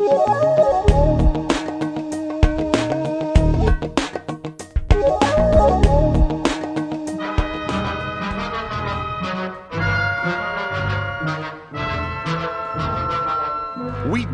We 0.00 0.06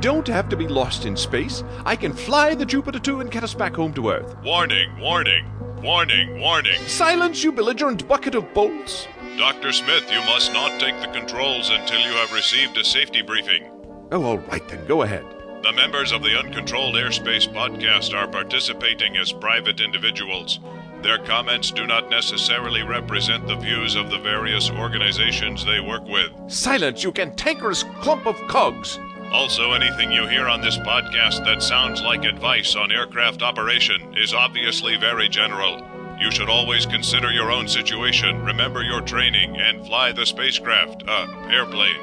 don't 0.01 0.29
have 0.29 0.49
to 0.51 0.57
be 0.57 0.69
lost 0.69 1.05
in 1.05 1.17
space. 1.17 1.65
I 1.85 1.96
can 1.96 2.12
fly 2.12 2.54
the 2.54 2.64
Jupiter 2.64 3.01
2 3.01 3.21
and 3.21 3.30
get 3.30 3.42
us 3.42 3.53
back 3.53 3.74
home 3.74 3.92
to 3.94 4.10
Earth. 4.10 4.37
Warning, 4.44 5.01
warning, 5.01 5.51
warning, 5.83 6.40
warning. 6.40 6.80
Silence, 6.87 7.42
you 7.42 7.51
belligerent 7.51 8.06
bucket 8.06 8.37
of 8.37 8.54
bolts. 8.54 9.08
Dr. 9.37 9.72
Smith, 9.72 10.10
you 10.10 10.21
must 10.21 10.53
not 10.53 10.80
take 10.80 10.98
the 11.01 11.08
controls 11.08 11.71
until 11.71 12.01
you 12.01 12.12
have 12.12 12.33
received 12.33 12.78
a 12.78 12.85
safety 12.85 13.21
briefing. 13.21 13.69
Oh, 14.12 14.22
all 14.22 14.38
right 14.38 14.67
then, 14.69 14.87
go 14.87 15.03
ahead. 15.03 15.36
The 15.67 15.72
members 15.72 16.12
of 16.12 16.23
the 16.23 16.38
Uncontrolled 16.38 16.95
Airspace 16.95 17.52
podcast 17.52 18.15
are 18.15 18.29
participating 18.29 19.16
as 19.16 19.33
private 19.33 19.80
individuals. 19.80 20.61
Their 21.02 21.19
comments 21.19 21.73
do 21.73 21.88
not 21.88 22.09
necessarily 22.09 22.84
represent 22.84 23.48
the 23.48 23.57
views 23.57 23.97
of 23.97 24.09
the 24.09 24.19
various 24.19 24.71
organizations 24.71 25.65
they 25.65 25.80
work 25.80 26.07
with. 26.07 26.30
Silence, 26.47 27.02
you 27.02 27.10
cantankerous 27.10 27.83
clump 28.01 28.27
of 28.27 28.37
cogs. 28.47 29.01
Also, 29.33 29.73
anything 29.73 30.12
you 30.12 30.29
hear 30.29 30.47
on 30.47 30.60
this 30.60 30.79
podcast 30.79 31.45
that 31.45 31.60
sounds 31.60 32.01
like 32.01 32.24
advice 32.24 32.77
on 32.77 32.93
aircraft 32.93 33.43
operation 33.43 34.16
is 34.16 34.33
obviously 34.35 34.96
very 34.96 35.29
general. 35.29 35.85
You 36.21 36.30
should 36.30 36.48
always 36.48 36.87
consider 36.87 37.33
your 37.33 37.51
own 37.51 37.66
situation, 37.66 38.45
remember 38.45 38.85
your 38.85 39.01
training, 39.01 39.57
and 39.57 39.85
fly 39.85 40.12
the 40.12 40.27
spacecraft, 40.27 41.02
uh, 41.09 41.27
airplane. 41.51 41.96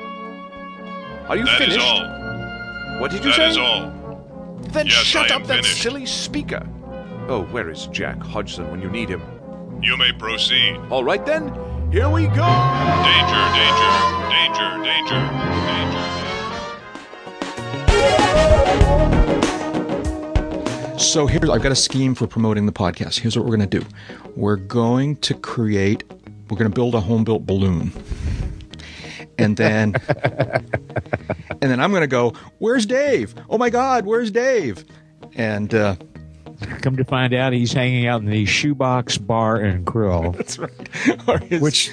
Are 1.29 1.37
you 1.37 1.45
That 1.45 1.61
is 1.61 1.75
finished? 1.75 1.79
all. 1.79 2.22
What 2.99 3.11
did 3.11 3.23
you 3.23 3.31
That 3.31 3.35
say? 3.35 3.49
is 3.49 3.57
all. 3.57 3.91
Then 4.71 4.87
Yes, 4.87 4.95
shut 4.95 5.31
up 5.31 5.43
that 5.47 5.57
finished. 5.57 5.81
silly 5.81 6.05
speaker. 6.05 6.65
Oh, 7.27 7.43
where 7.51 7.69
is 7.69 7.87
Jack 7.87 8.21
Hodgson 8.21 8.69
when 8.71 8.81
you 8.81 8.89
need 8.89 9.09
him? 9.09 9.21
You 9.81 9.97
may 9.97 10.11
proceed. 10.13 10.77
All 10.89 11.03
right 11.03 11.25
then, 11.25 11.49
here 11.91 12.09
we 12.09 12.27
go. 12.27 12.47
Danger, 13.09 13.43
danger, 13.59 13.93
danger, 14.29 14.69
danger, 14.83 15.19
danger. 15.67 16.03
So 20.97 21.27
here's 21.27 21.49
I've 21.49 21.61
got 21.61 21.71
a 21.71 21.75
scheme 21.75 22.15
for 22.15 22.25
promoting 22.27 22.65
the 22.65 22.71
podcast. 22.71 23.19
Here's 23.19 23.35
what 23.37 23.45
we're 23.45 23.55
going 23.55 23.69
to 23.69 23.79
do. 23.79 23.85
We're 24.35 24.55
going 24.55 25.17
to 25.17 25.33
create 25.35 26.03
we're 26.49 26.57
going 26.57 26.69
to 26.71 26.75
build 26.75 26.95
a 26.95 26.99
home 26.99 27.23
built 27.23 27.45
balloon. 27.45 27.91
And 29.37 29.57
then 29.57 29.95
and 31.61 31.71
then 31.71 31.79
I'm 31.79 31.91
going 31.91 32.01
to 32.01 32.07
go, 32.07 32.33
"Where's 32.59 32.85
Dave? 32.85 33.33
Oh 33.49 33.57
my 33.57 33.69
god, 33.69 34.05
where's 34.05 34.31
Dave?" 34.31 34.85
And 35.35 35.73
uh 35.73 35.95
Come 36.81 36.95
to 36.95 37.03
find 37.03 37.33
out, 37.33 37.51
he's 37.51 37.73
hanging 37.73 38.07
out 38.07 38.21
in 38.21 38.27
the 38.29 38.45
Shoebox 38.45 39.17
Bar 39.17 39.57
and 39.57 39.83
Grill. 39.83 40.31
that's 40.37 40.57
right. 40.59 40.71
His- 41.49 41.61
which 41.61 41.89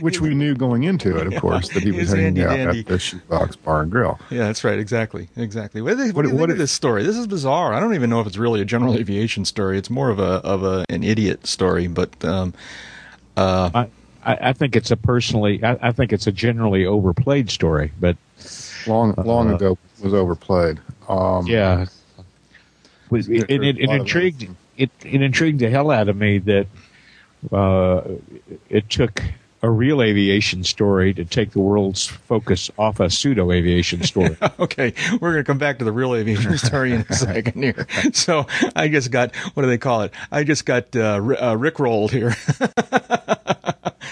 which 0.00 0.20
we 0.20 0.32
knew 0.34 0.54
going 0.54 0.84
into 0.84 1.16
it, 1.16 1.26
of 1.26 1.34
course, 1.40 1.70
that 1.70 1.82
he 1.82 1.90
was 1.90 2.10
hanging 2.10 2.24
handy 2.36 2.44
out 2.44 2.50
dandy. 2.56 2.80
at 2.80 2.86
the 2.86 2.98
shoebox 2.98 3.56
bar 3.56 3.80
and 3.82 3.90
grill. 3.90 4.20
Yeah, 4.30 4.44
that's 4.44 4.62
right. 4.64 4.78
Exactly. 4.78 5.28
Exactly. 5.36 5.80
What, 5.82 5.96
do 5.96 6.04
you- 6.04 6.12
what, 6.12 6.16
What- 6.16 6.22
do 6.24 6.28
you 6.28 6.34
what 6.34 6.40
think 6.48 6.52
of 6.52 6.58
this 6.58 6.70
story? 6.72 7.02
This 7.04 7.16
is 7.16 7.26
bizarre. 7.26 7.72
I 7.74 7.80
don't 7.80 7.94
even 7.94 8.10
know 8.10 8.20
if 8.20 8.26
it's 8.26 8.36
really 8.36 8.60
a 8.60 8.64
general 8.64 8.94
aviation 8.94 9.44
story. 9.44 9.76
It's 9.78 9.90
more 9.90 10.10
of 10.10 10.18
a 10.20 10.22
of 10.44 10.62
a 10.62 10.84
an 10.88 11.02
idiot 11.02 11.46
story, 11.46 11.86
but 11.88 12.22
um 12.24 12.52
I, 13.36 13.88
I, 14.24 14.38
I 14.40 14.52
think 14.52 14.76
it's 14.76 14.90
a 14.90 14.96
personally, 14.96 15.62
I, 15.64 15.78
I 15.88 15.92
think 15.92 16.12
it's 16.12 16.26
a 16.26 16.32
generally 16.32 16.86
overplayed 16.86 17.50
story, 17.50 17.92
but 18.00 18.16
Long 18.86 19.14
long 19.18 19.46
Uh-huh. 19.48 19.56
ago 19.56 19.78
was 20.02 20.12
overplayed. 20.14 20.80
Um, 21.08 21.46
yeah, 21.46 21.86
it, 23.12 23.28
it, 23.28 23.28
it, 23.28 23.50
it, 23.50 23.76
There's 23.76 23.78
a 23.78 23.86
lot 23.86 23.94
of 23.94 24.00
intrigued 24.00 24.48
it, 24.76 24.90
it 25.04 25.22
intrigued 25.22 25.60
the 25.60 25.70
hell 25.70 25.90
out 25.90 26.08
of 26.08 26.16
me 26.16 26.38
that 26.38 26.66
uh, 27.52 28.02
it 28.68 28.88
took 28.90 29.22
a 29.62 29.70
real 29.70 30.02
aviation 30.02 30.64
story 30.64 31.14
to 31.14 31.24
take 31.24 31.52
the 31.52 31.60
world's 31.60 32.04
focus 32.06 32.68
off 32.78 32.98
a 32.98 33.08
pseudo 33.08 33.52
aviation 33.52 34.02
story. 34.02 34.36
Okay, 34.58 34.92
we're 35.20 35.32
going 35.32 35.44
to 35.44 35.44
come 35.44 35.58
back 35.58 35.78
to 35.78 35.84
the 35.84 35.92
real 35.92 36.14
aviation 36.16 36.58
story 36.68 36.92
in 36.92 37.06
a 37.08 37.14
second 37.14 37.62
here. 37.62 37.86
So 38.12 38.46
I 38.74 38.88
just 38.88 39.10
got 39.12 39.34
what 39.54 39.62
do 39.62 39.68
they 39.68 39.78
call 39.78 40.02
it? 40.02 40.12
I 40.32 40.42
just 40.42 40.66
got 40.66 40.94
uh, 40.96 41.20
ri- 41.22 41.36
uh, 41.36 41.54
Rick 41.54 41.78
rolled 41.78 42.10
here. 42.10 42.34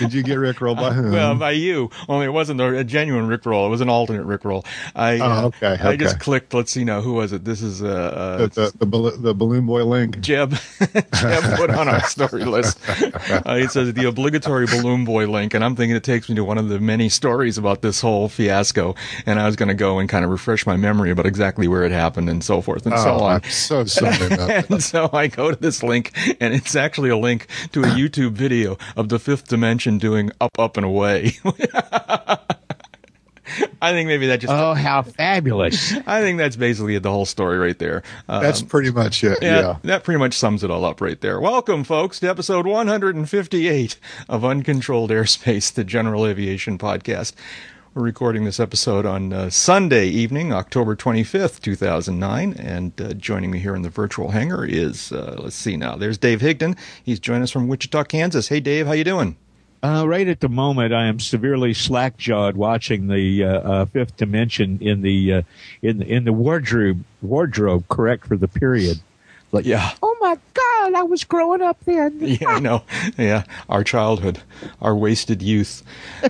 Did 0.00 0.14
you 0.14 0.22
get 0.22 0.34
Rick 0.36 0.60
rolled 0.60 0.78
by 0.78 0.92
whom? 0.92 1.12
well, 1.12 1.34
by 1.34 1.50
you. 1.52 1.90
Only 2.08 2.26
it 2.26 2.30
wasn't 2.32 2.60
a, 2.60 2.82
genuine 2.84 3.28
Rick 3.28 3.44
roll. 3.44 3.66
It 3.66 3.68
was 3.68 3.82
an 3.82 3.88
alternate 3.90 4.24
Rick 4.24 4.44
roll. 4.44 4.64
I 4.94 5.18
uh, 5.18 5.42
Oh, 5.42 5.46
okay, 5.46 5.76
I 5.80 5.96
just 5.96 6.18
clicked. 6.18 6.54
Let's 6.54 6.72
see 6.72 6.84
now. 6.84 7.02
Who 7.02 7.12
was 7.12 7.32
it? 7.32 7.44
This 7.44 7.60
is 7.62 7.82
uh, 7.82 7.86
uh 7.86 8.36
the, 8.46 8.72
the, 8.78 8.86
the, 8.86 9.16
the 9.18 9.34
balloon 9.34 9.66
boy 9.66 9.84
link. 9.84 10.18
Jeb, 10.20 10.52
Jeb 11.14 11.56
put 11.56 11.70
on 11.70 11.88
our 11.88 12.02
story 12.04 12.44
list. 12.44 12.78
Uh, 12.88 13.58
it 13.60 13.70
says 13.70 13.92
the 13.92 14.06
obligatory 14.06 14.66
balloon 14.66 15.04
boy 15.04 15.26
link, 15.28 15.52
and 15.54 15.62
I'm 15.62 15.76
thinking 15.76 15.94
it 15.94 16.04
takes 16.04 16.28
me 16.28 16.34
to 16.36 16.44
one 16.44 16.56
of 16.58 16.68
the 16.68 16.80
many 16.80 17.08
stories 17.10 17.58
about 17.58 17.82
this 17.82 18.00
whole 18.00 18.28
fiasco. 18.28 18.94
And 19.26 19.38
I 19.38 19.46
was 19.46 19.56
going 19.56 19.68
to 19.68 19.74
go 19.74 19.98
and 19.98 20.08
kind 20.08 20.24
of 20.24 20.30
refresh 20.30 20.66
my 20.66 20.76
memory 20.76 21.10
about 21.10 21.26
exactly 21.26 21.68
where 21.68 21.84
it 21.84 21.92
happened 21.92 22.28
and 22.30 22.42
so 22.42 22.60
forth 22.62 22.86
and 22.86 22.96
so 22.98 23.10
Oh, 23.10 23.24
on. 23.24 23.32
I'm 23.42 23.50
so 23.50 23.84
sorry 23.84 24.26
about 24.26 24.38
that. 24.48 24.70
And 24.70 24.82
so 24.82 25.10
I 25.12 25.26
go 25.26 25.50
to 25.50 25.56
this 25.56 25.82
link, 25.82 26.12
and 26.40 26.54
it's 26.54 26.76
actually 26.76 27.10
a 27.10 27.16
link 27.16 27.46
to 27.72 27.82
a 27.82 27.86
YouTube 27.86 28.32
video 28.32 28.78
of 28.96 29.08
the 29.08 29.18
fifth 29.18 29.48
dimension 29.48 29.89
doing 29.98 30.30
up, 30.40 30.58
up, 30.58 30.76
and 30.76 30.86
away. 30.86 31.32
I 33.82 33.90
think 33.92 34.06
maybe 34.06 34.28
that 34.28 34.40
just. 34.40 34.52
oh, 34.52 34.74
how 34.74 35.02
fabulous! 35.02 35.92
I 36.06 36.20
think 36.20 36.38
that's 36.38 36.54
basically 36.54 36.96
the 36.98 37.10
whole 37.10 37.26
story 37.26 37.58
right 37.58 37.76
there. 37.78 38.02
Uh, 38.28 38.38
That's 38.40 38.62
pretty 38.62 38.92
much 38.92 39.24
it. 39.24 39.38
yeah, 39.42 39.60
Yeah. 39.60 39.76
that 39.82 40.04
pretty 40.04 40.18
much 40.20 40.34
sums 40.34 40.62
it 40.62 40.70
all 40.70 40.84
up 40.84 41.00
right 41.00 41.20
there. 41.20 41.40
Welcome, 41.40 41.82
folks, 41.82 42.20
to 42.20 42.28
episode 42.30 42.66
158 42.66 43.96
of 44.28 44.44
Uncontrolled 44.44 45.10
Airspace, 45.10 45.72
the 45.72 45.82
General 45.82 46.26
Aviation 46.26 46.78
Podcast. 46.78 47.32
We're 47.92 48.02
recording 48.04 48.44
this 48.44 48.60
episode 48.60 49.04
on 49.04 49.32
uh, 49.32 49.50
Sunday 49.50 50.06
evening, 50.06 50.52
October 50.52 50.94
25th, 50.94 51.60
2009, 51.60 52.52
and 52.52 52.92
uh, 53.00 53.14
joining 53.14 53.50
me 53.50 53.58
here 53.58 53.74
in 53.74 53.82
the 53.82 53.88
virtual 53.90 54.30
hangar 54.30 54.64
is, 54.64 55.10
uh, 55.10 55.34
let's 55.42 55.56
see 55.56 55.76
now, 55.76 55.96
there's 55.96 56.16
Dave 56.18 56.40
Higdon. 56.40 56.78
He's 57.02 57.18
joining 57.18 57.42
us 57.42 57.50
from 57.50 57.66
Wichita, 57.66 58.04
Kansas. 58.04 58.46
Hey, 58.46 58.60
Dave, 58.60 58.86
how 58.86 58.92
you 58.92 59.02
doing? 59.02 59.36
Uh, 59.82 60.04
right 60.06 60.28
at 60.28 60.40
the 60.40 60.48
moment, 60.48 60.92
I 60.92 61.06
am 61.06 61.18
severely 61.20 61.72
slack-jawed 61.72 62.54
watching 62.56 63.08
the 63.08 63.44
uh, 63.44 63.48
uh, 63.48 63.84
Fifth 63.86 64.16
Dimension 64.18 64.78
in 64.80 65.00
the 65.02 65.32
uh, 65.32 65.42
in 65.80 65.98
the, 65.98 66.06
in 66.06 66.24
the 66.24 66.32
wardrobe 66.32 67.02
wardrobe 67.22 67.88
correct 67.88 68.26
for 68.26 68.36
the 68.36 68.48
period. 68.48 69.00
Like, 69.52 69.64
yeah, 69.64 69.92
Oh 70.02 70.16
my 70.20 70.38
God! 70.54 70.94
I 70.94 71.02
was 71.02 71.24
growing 71.24 71.62
up 71.62 71.78
then. 71.84 72.18
yeah, 72.20 72.48
I 72.48 72.60
know. 72.60 72.84
Yeah, 73.16 73.44
our 73.68 73.82
childhood, 73.82 74.40
our 74.82 74.94
wasted 74.94 75.40
youth. 75.42 75.82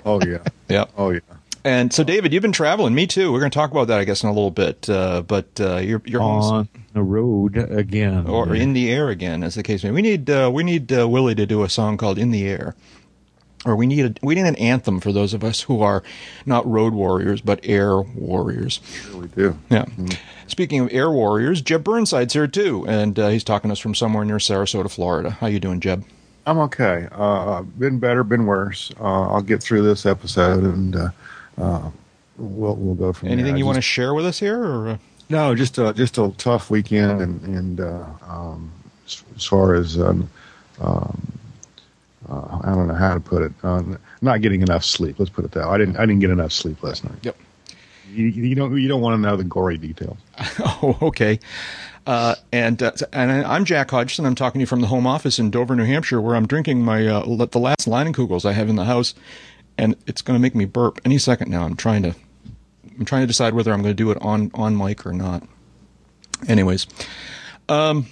Oh 0.05 0.21
yeah. 0.25 0.39
Yeah. 0.69 0.85
Oh 0.97 1.11
yeah. 1.11 1.21
And 1.65 1.93
so, 1.93 2.03
David, 2.05 2.33
you've 2.33 2.41
been 2.43 2.53
traveling. 2.53 2.95
Me 2.95 3.07
too. 3.07 3.31
We're 3.33 3.41
going 3.41 3.51
to 3.51 3.55
talk 3.59 3.71
about 3.73 3.89
that, 3.89 4.01
I 4.01 4.05
guess, 4.05 4.23
in 4.23 4.31
a 4.31 4.33
little 4.33 4.51
bit. 4.53 4.89
Uh, 4.89 5.21
but 5.23 5.61
uh, 5.61 5.77
you're 5.79 6.01
you're 6.07 6.21
home 6.23 6.43
On 6.43 6.69
the 6.95 7.03
road 7.03 7.57
again. 7.59 8.27
or 8.29 8.55
in 8.55 8.73
the 8.73 8.89
air 8.91 9.09
again, 9.11 9.43
as 9.43 9.57
the 9.57 9.63
case 9.65 9.83
may. 9.85 9.91
be. 9.91 9.95
We 9.97 10.03
need 10.03 10.31
uh, 10.31 10.51
we 10.55 10.63
need 10.63 10.91
uh, 10.93 11.07
Willie 11.09 11.35
to 11.35 11.45
do 11.47 11.63
a 11.65 11.69
song 11.69 11.97
called 11.99 12.17
"In 12.19 12.31
the 12.31 12.47
Air," 12.47 12.75
or 13.65 13.77
we 13.77 13.87
need 13.87 14.05
a, 14.07 14.15
we 14.27 14.35
need 14.35 14.47
an 14.47 14.57
anthem 14.57 15.01
for 15.01 15.13
those 15.13 15.35
of 15.35 15.45
us 15.45 15.61
who 15.63 15.83
are 15.83 16.03
not 16.47 16.67
road 16.67 16.95
warriors 16.95 17.41
but 17.41 17.61
air 17.63 18.01
warriors. 18.01 18.81
Sure 18.85 19.21
We 19.23 19.29
do. 19.29 19.59
Yeah. 19.71 19.85
Speaking 20.47 20.81
of 20.81 20.89
air 20.93 21.11
warriors, 21.11 21.61
Jeb 21.63 21.85
Burnside's 21.85 22.33
here 22.33 22.47
too, 22.49 22.85
and 22.89 23.19
uh, 23.19 23.29
he's 23.29 23.45
talking 23.45 23.69
to 23.69 23.73
us 23.73 23.79
from 23.79 23.95
somewhere 23.95 24.25
near 24.25 24.37
Sarasota, 24.39 24.91
Florida. 24.91 25.31
How 25.31 25.47
you 25.47 25.61
doing, 25.61 25.81
Jeb? 25.81 26.05
I'm 26.47 26.59
okay. 26.59 27.07
Uh, 27.13 27.63
been 27.63 27.99
better, 27.99 28.25
been 28.25 28.47
worse. 28.47 28.91
Uh, 28.99 29.29
I'll 29.29 29.43
get 29.43 29.63
through 29.63 29.83
this 29.83 30.07
episode 30.07 30.65
and 30.65 30.97
uh, 30.97 31.09
uh, 31.59 31.91
we'll 32.39 32.75
we'll 32.77 32.95
go 32.95 33.13
from 33.13 33.29
Anything 33.29 33.53
there. 33.53 33.59
you 33.59 33.67
want 33.67 33.77
to 33.77 33.83
share 33.83 34.15
with 34.15 34.25
us 34.27 34.39
here? 34.41 34.61
Or 34.65 34.89
uh, 34.89 34.99
No, 35.29 35.55
just 35.55 35.77
a 35.79 35.93
just 35.93 36.17
a 36.19 36.33
tough 36.39 36.71
weekend, 36.71 37.21
and 37.21 37.43
and 37.45 37.81
uh, 37.81 38.05
um, 38.27 38.73
as, 39.07 39.23
as 39.37 39.45
far 39.45 39.75
as 39.75 39.99
um, 40.01 40.29
um, 40.81 41.33
uh, 42.31 42.61
I 42.63 42.75
don't 42.75 42.87
know 42.87 42.95
how 42.95 43.15
to 43.15 43.21
put 43.21 43.43
it, 43.43 43.53
uh, 43.63 43.83
not 44.23 44.41
getting 44.41 44.63
enough 44.63 44.85
sleep. 44.85 45.19
Let's 45.19 45.31
put 45.31 45.45
it 45.45 45.53
that. 45.53 45.67
way. 45.67 45.75
I 45.75 45.79
didn't 45.79 45.97
I 45.97 46.01
didn't 46.01 46.21
get 46.21 46.31
enough 46.31 46.53
sleep 46.53 46.83
last 46.83 47.05
night. 47.05 47.19
Yep. 47.23 47.37
You, 48.13 48.27
you 48.27 48.55
don't 48.55 48.77
you 48.81 48.89
don't 48.89 49.01
want 49.01 49.15
to 49.17 49.21
know 49.21 49.37
the 49.37 49.45
gory 49.45 49.79
details. 49.79 50.19
Oh, 50.83 50.97
okay. 51.03 51.39
Uh, 52.07 52.35
and 52.53 52.83
uh, 52.83 52.93
and 53.13 53.31
I'm 53.31 53.65
Jack 53.65 53.91
Hodgson. 53.91 54.25
I'm 54.25 54.35
talking 54.35 54.59
to 54.59 54.63
you 54.63 54.67
from 54.67 54.81
the 54.81 54.87
home 54.87 55.07
office 55.07 55.39
in 55.39 55.51
Dover, 55.51 55.77
New 55.77 55.85
Hampshire, 55.85 56.21
where 56.21 56.35
I'm 56.35 56.47
drinking 56.47 56.83
my 56.83 57.07
uh, 57.07 57.23
the 57.47 57.59
last 57.59 57.87
Leinenkugels 57.87 58.45
I 58.47 58.53
have 58.53 58.69
in 58.69 58.77
the 58.77 58.85
house, 58.87 59.15
and 59.77 59.95
it's 60.07 60.23
going 60.23 60.37
to 60.39 60.41
make 60.41 60.55
me 60.55 60.65
burp 60.65 61.01
any 61.05 61.19
second 61.19 61.51
now. 61.51 61.63
I'm 61.65 61.77
trying 61.77 62.03
to 62.05 62.15
I'm 62.99 63.05
trying 63.05 63.23
to 63.23 63.27
decide 63.27 63.55
whether 63.55 63.73
I'm 63.73 63.83
going 63.83 63.95
to 63.95 64.03
do 64.03 64.11
it 64.11 64.19
on 64.23 64.51
on 64.55 64.77
mic 64.77 65.05
or 65.07 65.13
not. 65.13 65.43
Anyways, 66.49 66.87
um, 67.69 68.07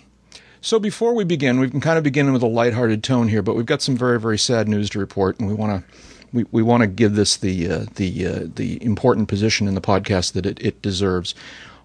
so 0.68 0.78
before 0.78 1.14
we 1.14 1.24
begin, 1.24 1.60
we 1.60 1.70
can 1.70 1.80
kind 1.80 1.96
of 1.96 2.04
begin 2.04 2.30
with 2.30 2.42
a 2.42 2.46
lighthearted 2.46 3.02
tone 3.02 3.28
here, 3.28 3.40
but 3.40 3.56
we've 3.56 3.64
got 3.64 3.80
some 3.80 3.96
very 3.96 4.20
very 4.20 4.36
sad 4.36 4.68
news 4.68 4.90
to 4.90 4.98
report, 4.98 5.38
and 5.40 5.48
we 5.48 5.54
want 5.54 5.82
to. 5.82 5.98
We, 6.30 6.44
we 6.52 6.62
want 6.62 6.82
to 6.82 6.86
give 6.86 7.14
this 7.14 7.38
the 7.38 7.70
uh, 7.70 7.86
the 7.94 8.26
uh, 8.26 8.46
the 8.54 8.84
important 8.84 9.28
position 9.28 9.66
in 9.66 9.74
the 9.74 9.80
podcast 9.80 10.32
that 10.32 10.44
it, 10.44 10.60
it 10.60 10.82
deserves. 10.82 11.34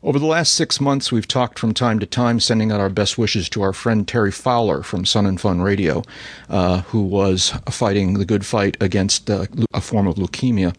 Over 0.04 0.20
the 0.20 0.26
last 0.26 0.52
six 0.52 0.82
months, 0.82 1.14
we've 1.14 1.30
talked 1.30 1.58
from 1.58 1.74
time 1.74 1.98
to 2.00 2.06
time, 2.06 2.42
sending 2.42 2.74
out 2.74 2.82
our 2.82 2.90
best 2.90 3.18
wishes 3.18 3.48
to 3.52 3.62
our 3.62 3.72
friend 3.72 4.06
Terry 4.06 4.34
Fowler 4.34 4.84
from 4.84 5.06
Sun 5.06 5.28
and 5.28 5.40
Fun 5.40 5.62
Radio, 5.62 6.04
uh, 6.50 6.82
who 6.82 7.04
was 7.04 7.54
fighting 7.70 8.16
the 8.16 8.26
good 8.26 8.46
fight 8.46 8.76
against 8.82 9.30
uh, 9.30 9.46
a 9.74 9.80
form 9.80 10.08
of 10.08 10.16
leukemia. 10.16 10.76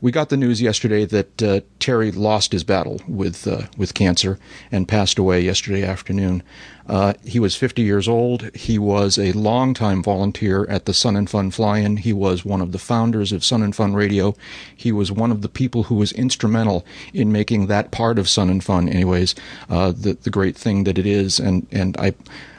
We 0.00 0.12
got 0.12 0.28
the 0.28 0.36
news 0.36 0.60
yesterday 0.60 1.04
that 1.06 1.42
uh, 1.42 1.60
Terry 1.80 2.12
lost 2.12 2.52
his 2.52 2.64
battle 2.64 3.00
with 3.08 3.46
uh, 3.46 3.62
with 3.76 3.92
cancer 3.94 4.38
and 4.70 4.88
passed 4.88 5.18
away 5.18 5.40
yesterday 5.40 5.84
afternoon. 5.84 6.42
Uh, 6.88 7.14
he 7.24 7.40
was 7.40 7.56
50 7.56 7.82
years 7.82 8.08
old. 8.08 8.54
He 8.54 8.78
was 8.78 9.18
a 9.18 9.32
longtime 9.32 10.02
volunteer 10.02 10.64
at 10.68 10.84
the 10.84 10.94
Sun 10.94 11.16
and 11.16 11.28
Fun 11.28 11.50
Fly-In. 11.50 11.98
He 11.98 12.12
was 12.12 12.44
one 12.44 12.60
of 12.60 12.72
the 12.72 12.78
founders 12.78 13.32
of 13.32 13.44
Sun 13.44 13.62
and 13.62 13.74
Fun 13.74 13.94
Radio. 13.94 14.34
He 14.74 14.92
was 14.92 15.10
one 15.10 15.32
of 15.32 15.42
the 15.42 15.48
people 15.48 15.84
who 15.84 15.96
was 15.96 16.12
instrumental 16.12 16.86
in 17.12 17.32
making 17.32 17.66
that 17.66 17.90
part 17.90 18.18
of 18.18 18.28
Sun 18.28 18.50
and 18.50 18.62
Fun, 18.62 18.88
anyways, 18.88 19.34
uh, 19.68 19.92
the 19.92 20.14
the 20.14 20.30
great 20.30 20.56
thing 20.56 20.84
that 20.84 20.98
it 20.98 21.06
is. 21.06 21.40
And 21.40 21.66
and 21.72 21.96
I 21.96 22.14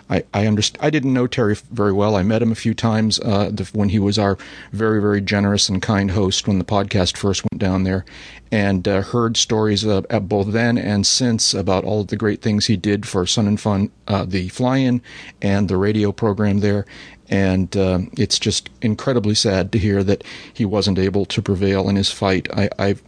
I 0.09 0.23
I, 0.33 0.45
underst- 0.45 0.77
I 0.79 0.89
didn't 0.89 1.13
know 1.13 1.27
Terry 1.27 1.55
very 1.71 1.93
well. 1.93 2.15
I 2.15 2.23
met 2.23 2.41
him 2.41 2.51
a 2.51 2.55
few 2.55 2.73
times 2.73 3.19
uh, 3.19 3.49
the, 3.51 3.69
when 3.73 3.89
he 3.89 3.99
was 3.99 4.17
our 4.17 4.37
very 4.71 5.01
very 5.01 5.21
generous 5.21 5.69
and 5.69 5.81
kind 5.81 6.11
host 6.11 6.47
when 6.47 6.59
the 6.59 6.65
podcast 6.65 7.17
first 7.17 7.43
went 7.51 7.59
down 7.59 7.83
there, 7.83 8.05
and 8.51 8.87
uh, 8.87 9.01
heard 9.01 9.37
stories 9.37 9.85
uh, 9.85 10.01
both 10.01 10.51
then 10.51 10.77
and 10.77 11.05
since 11.05 11.53
about 11.53 11.83
all 11.83 12.03
the 12.03 12.15
great 12.15 12.41
things 12.41 12.67
he 12.67 12.77
did 12.77 13.07
for 13.07 13.25
Sun 13.25 13.47
and 13.47 13.59
Fun, 13.59 13.91
uh, 14.07 14.25
the 14.25 14.49
fly-in, 14.49 15.01
and 15.41 15.67
the 15.67 15.77
radio 15.77 16.11
program 16.11 16.59
there. 16.59 16.85
And 17.29 17.75
uh, 17.75 17.99
it's 18.17 18.39
just 18.39 18.69
incredibly 18.81 19.35
sad 19.35 19.71
to 19.73 19.77
hear 19.77 20.01
that 20.03 20.23
he 20.53 20.65
wasn't 20.65 20.97
able 20.97 21.25
to 21.25 21.41
prevail 21.41 21.89
in 21.89 21.97
his 21.97 22.09
fight. 22.09 22.47
I, 22.53 22.69
I've 22.79 23.03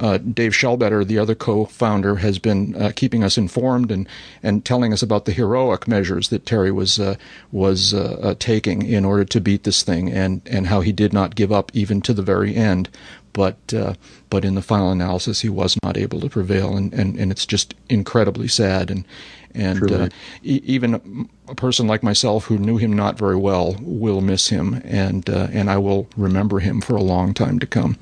uh, 0.00 0.18
Dave 0.18 0.52
Schellbetter, 0.52 1.06
the 1.06 1.18
other 1.18 1.34
co-founder, 1.34 2.16
has 2.16 2.38
been 2.38 2.74
uh, 2.74 2.90
keeping 2.96 3.22
us 3.22 3.36
informed 3.36 3.92
and, 3.92 4.08
and 4.42 4.64
telling 4.64 4.92
us 4.92 5.02
about 5.02 5.26
the 5.26 5.32
heroic 5.32 5.86
measures 5.86 6.30
that 6.30 6.46
Terry 6.46 6.72
was 6.72 6.98
uh, 6.98 7.16
was 7.52 7.94
uh, 7.94 8.18
uh, 8.22 8.34
taking 8.38 8.82
in 8.82 9.04
order 9.04 9.24
to 9.26 9.40
beat 9.40 9.64
this 9.64 9.82
thing, 9.82 10.10
and, 10.10 10.40
and 10.46 10.66
how 10.66 10.80
he 10.80 10.92
did 10.92 11.12
not 11.12 11.34
give 11.34 11.52
up 11.52 11.70
even 11.74 12.00
to 12.02 12.14
the 12.14 12.22
very 12.22 12.56
end. 12.56 12.88
But 13.32 13.74
uh, 13.74 13.94
but 14.30 14.44
in 14.44 14.54
the 14.54 14.62
final 14.62 14.90
analysis, 14.90 15.42
he 15.42 15.48
was 15.48 15.76
not 15.82 15.96
able 15.96 16.20
to 16.20 16.28
prevail, 16.28 16.76
and, 16.76 16.92
and, 16.92 17.16
and 17.18 17.30
it's 17.30 17.46
just 17.46 17.74
incredibly 17.88 18.48
sad. 18.48 18.90
And 18.90 19.04
and 19.54 19.90
uh, 19.90 20.08
e- 20.42 20.60
even 20.64 21.28
a 21.48 21.54
person 21.54 21.86
like 21.86 22.02
myself 22.02 22.44
who 22.44 22.58
knew 22.58 22.76
him 22.76 22.92
not 22.92 23.18
very 23.18 23.36
well 23.36 23.76
will 23.80 24.20
miss 24.20 24.48
him, 24.48 24.80
and 24.84 25.28
uh, 25.28 25.48
and 25.52 25.70
I 25.70 25.78
will 25.78 26.08
remember 26.16 26.60
him 26.60 26.80
for 26.80 26.96
a 26.96 27.02
long 27.02 27.34
time 27.34 27.58
to 27.58 27.66
come. 27.66 27.96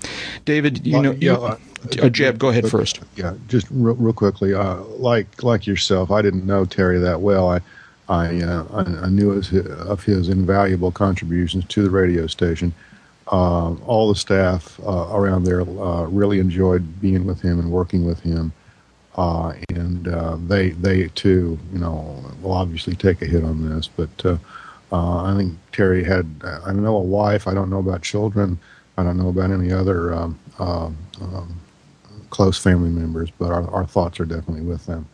David, 0.45 0.87
you 0.87 0.95
Well, 0.95 1.03
know, 1.03 1.13
yeah, 1.13 1.33
you, 1.33 1.33
uh, 1.33 1.59
uh, 2.03 2.09
Jeb, 2.09 2.39
go 2.39 2.49
ahead 2.49 2.69
first. 2.69 3.01
Yeah, 3.17 3.35
just 3.49 3.67
real, 3.71 3.95
real 3.95 4.13
quickly. 4.13 4.55
Uh, 4.55 4.77
like 4.99 5.43
like 5.43 5.67
yourself, 5.67 6.11
I 6.11 6.23
didn't 6.23 6.47
know 6.47 6.65
Terry 6.65 6.99
that 6.99 7.21
well. 7.21 7.49
I 7.51 7.61
I 8.09 8.43
uh, 8.43 8.85
I, 9.03 9.09
knew 9.09 9.31
his, 9.33 9.53
of 9.53 10.05
his 10.05 10.29
invaluable 10.29 10.91
contributions 10.91 11.65
to 11.67 11.83
the 11.83 11.91
radio 11.91 12.27
station. 12.27 12.73
Uh, 13.31 13.75
all 13.87 14.09
the 14.09 14.15
staff 14.15 14.81
uh, 14.87 15.09
around 15.11 15.45
there 15.45 15.61
uh, 15.61 16.05
really 16.05 16.39
enjoyed 16.39 17.01
being 17.01 17.27
with 17.27 17.43
him 17.43 17.59
and 17.61 17.71
working 17.71 18.07
with 18.07 18.21
him, 18.21 18.53
uh, 19.19 19.53
and 19.71 20.09
uh, 20.09 20.37
they 20.47 20.71
they 20.71 21.09
too, 21.09 21.59
you 21.73 21.79
know, 21.79 22.25
will 22.41 22.53
obviously 22.53 22.95
take 22.95 23.21
a 23.21 23.27
hit 23.27 23.45
on 23.45 23.69
this. 23.69 23.89
But 23.89 24.25
uh, 24.25 24.39
uh, 24.93 25.25
I 25.25 25.37
think 25.37 25.59
Terry 25.73 26.05
had 26.05 26.27
I 26.65 26.73
know 26.73 26.97
a 26.97 27.03
wife. 27.03 27.47
I 27.47 27.53
don't 27.53 27.69
know 27.69 27.81
about 27.81 28.03
children. 28.03 28.59
I 28.97 29.03
don't 29.03 29.19
know 29.19 29.29
about 29.29 29.51
any 29.51 29.73
other 29.73 30.15
um, 30.15 30.39
um, 30.59 30.97
um, 31.21 31.61
close 32.31 32.59
family 32.59 32.91
members, 32.91 33.31
but 33.39 33.51
our, 33.51 33.71
our 33.71 33.87
thoughts 33.87 34.19
are 34.19 34.25
definitely 34.25 34.63
with 34.63 34.87
them. 34.87 35.07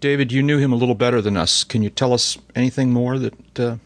David, 0.00 0.32
you 0.32 0.42
knew 0.42 0.58
him 0.58 0.72
a 0.72 0.76
little 0.76 0.94
better 0.94 1.20
than 1.20 1.36
us. 1.36 1.64
Can 1.64 1.82
you 1.82 1.90
tell 1.90 2.12
us 2.12 2.38
anything 2.54 2.92
more 2.92 3.18
that? 3.18 3.60
Uh, 3.60 3.76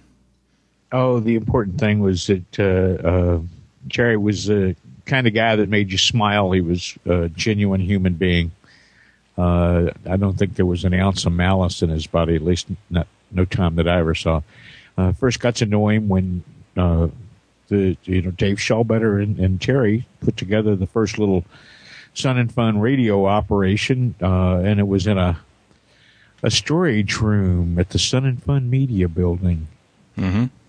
Oh, 0.93 1.19
the 1.21 1.35
important 1.35 1.79
thing 1.79 2.01
was 2.01 2.29
that 2.29 2.59
uh, 2.59 3.07
uh, 3.07 3.41
Jerry 3.89 4.17
was 4.17 4.47
the 4.47 4.77
kind 5.05 5.27
of 5.27 5.35
guy 5.35 5.57
that 5.57 5.69
made 5.69 5.91
you 5.91 5.99
smile. 5.99 6.53
He 6.53 6.61
was 6.61 6.97
a 7.05 7.29
genuine 7.29 7.81
human 7.81 8.15
being. 8.15 8.53
Uh, 9.37 9.91
I 10.09 10.17
don't 10.17 10.39
think 10.39 10.55
there 10.55 10.67
was 10.67 10.85
an 10.85 10.95
ounce 10.95 11.27
of 11.27 11.33
malice 11.33 11.83
in 11.83 11.91
his 11.91 12.07
body, 12.07 12.35
at 12.35 12.43
least 12.43 12.69
not, 12.89 13.07
no 13.31 13.45
time 13.45 13.77
that 13.77 13.89
I 13.89 13.99
ever 13.99 14.15
saw. 14.15 14.43
Uh, 14.97 15.13
first 15.13 15.41
got 15.41 15.57
to 15.57 15.67
know 15.67 15.89
him 15.89 16.09
when 16.09 16.43
uh, 16.77 17.09
the 17.69 17.97
you 18.05 18.23
know 18.23 18.31
Dave 18.31 18.57
Schallbetter 18.57 19.23
and, 19.23 19.39
and 19.39 19.61
Terry 19.61 20.07
put 20.21 20.37
together 20.37 20.75
the 20.75 20.87
first 20.87 21.19
little 21.19 21.45
Sun 22.15 22.39
and 22.39 22.53
Fun 22.53 22.81
radio 22.81 23.27
operation, 23.27 24.15
uh, 24.23 24.57
and 24.57 24.81
it 24.81 24.89
was 24.89 25.07
in 25.07 25.19
a 25.19 25.39
a 26.43 26.51
storage 26.51 27.17
room 27.19 27.79
at 27.79 27.91
the 27.91 27.99
Sun 27.99 28.25
and 28.25 28.43
Fun 28.43 28.71
Media 28.71 29.09
Building. 29.09 29.69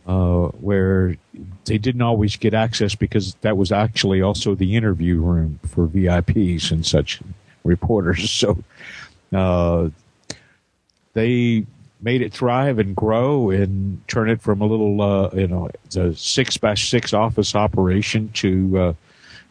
Uh, 0.06 0.48
where 0.62 1.18
they 1.66 1.78
didn't 1.78 2.02
always 2.02 2.38
get 2.38 2.54
access 2.54 2.96
because 2.96 3.36
that 3.42 3.58
was 3.58 3.74
actually 3.74 4.22
also 4.22 4.56
the 4.56 4.74
interview 4.74 5.20
room 5.20 5.60
for 5.68 5.86
VIPs 5.86 6.72
and 6.72 6.86
such 6.86 7.20
reporters. 7.68 8.32
So 8.48 8.64
uh, 9.34 9.90
they 11.14 11.66
made 12.02 12.22
it 12.22 12.32
thrive 12.32 12.80
and 12.80 12.96
grow 12.96 13.50
and 13.50 14.08
turn 14.08 14.30
it 14.30 14.42
from 14.42 14.62
a 14.62 14.66
little, 14.66 15.02
uh, 15.02 15.30
you 15.34 15.48
know, 15.48 15.70
a 15.96 16.14
six 16.14 16.58
by 16.58 16.76
six 16.76 17.14
office 17.14 17.56
operation 17.56 18.30
to 18.34 18.80
uh, 18.80 18.94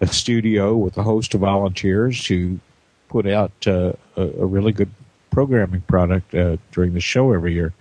a 0.01 0.07
studio 0.07 0.77
with 0.77 0.97
a 0.97 1.03
host 1.03 1.35
of 1.35 1.41
volunteers 1.41 2.27
who 2.27 2.59
put 3.09 3.27
out 3.27 3.53
uh, 3.67 3.93
a, 4.17 4.23
a 4.23 4.47
really 4.47 4.73
good 4.73 4.91
programming 5.31 5.81
product 5.83 6.35
uh, 6.35 6.57
during 6.73 6.95
the 6.95 7.01
show 7.01 7.33
every 7.33 7.53
year. 7.53 7.75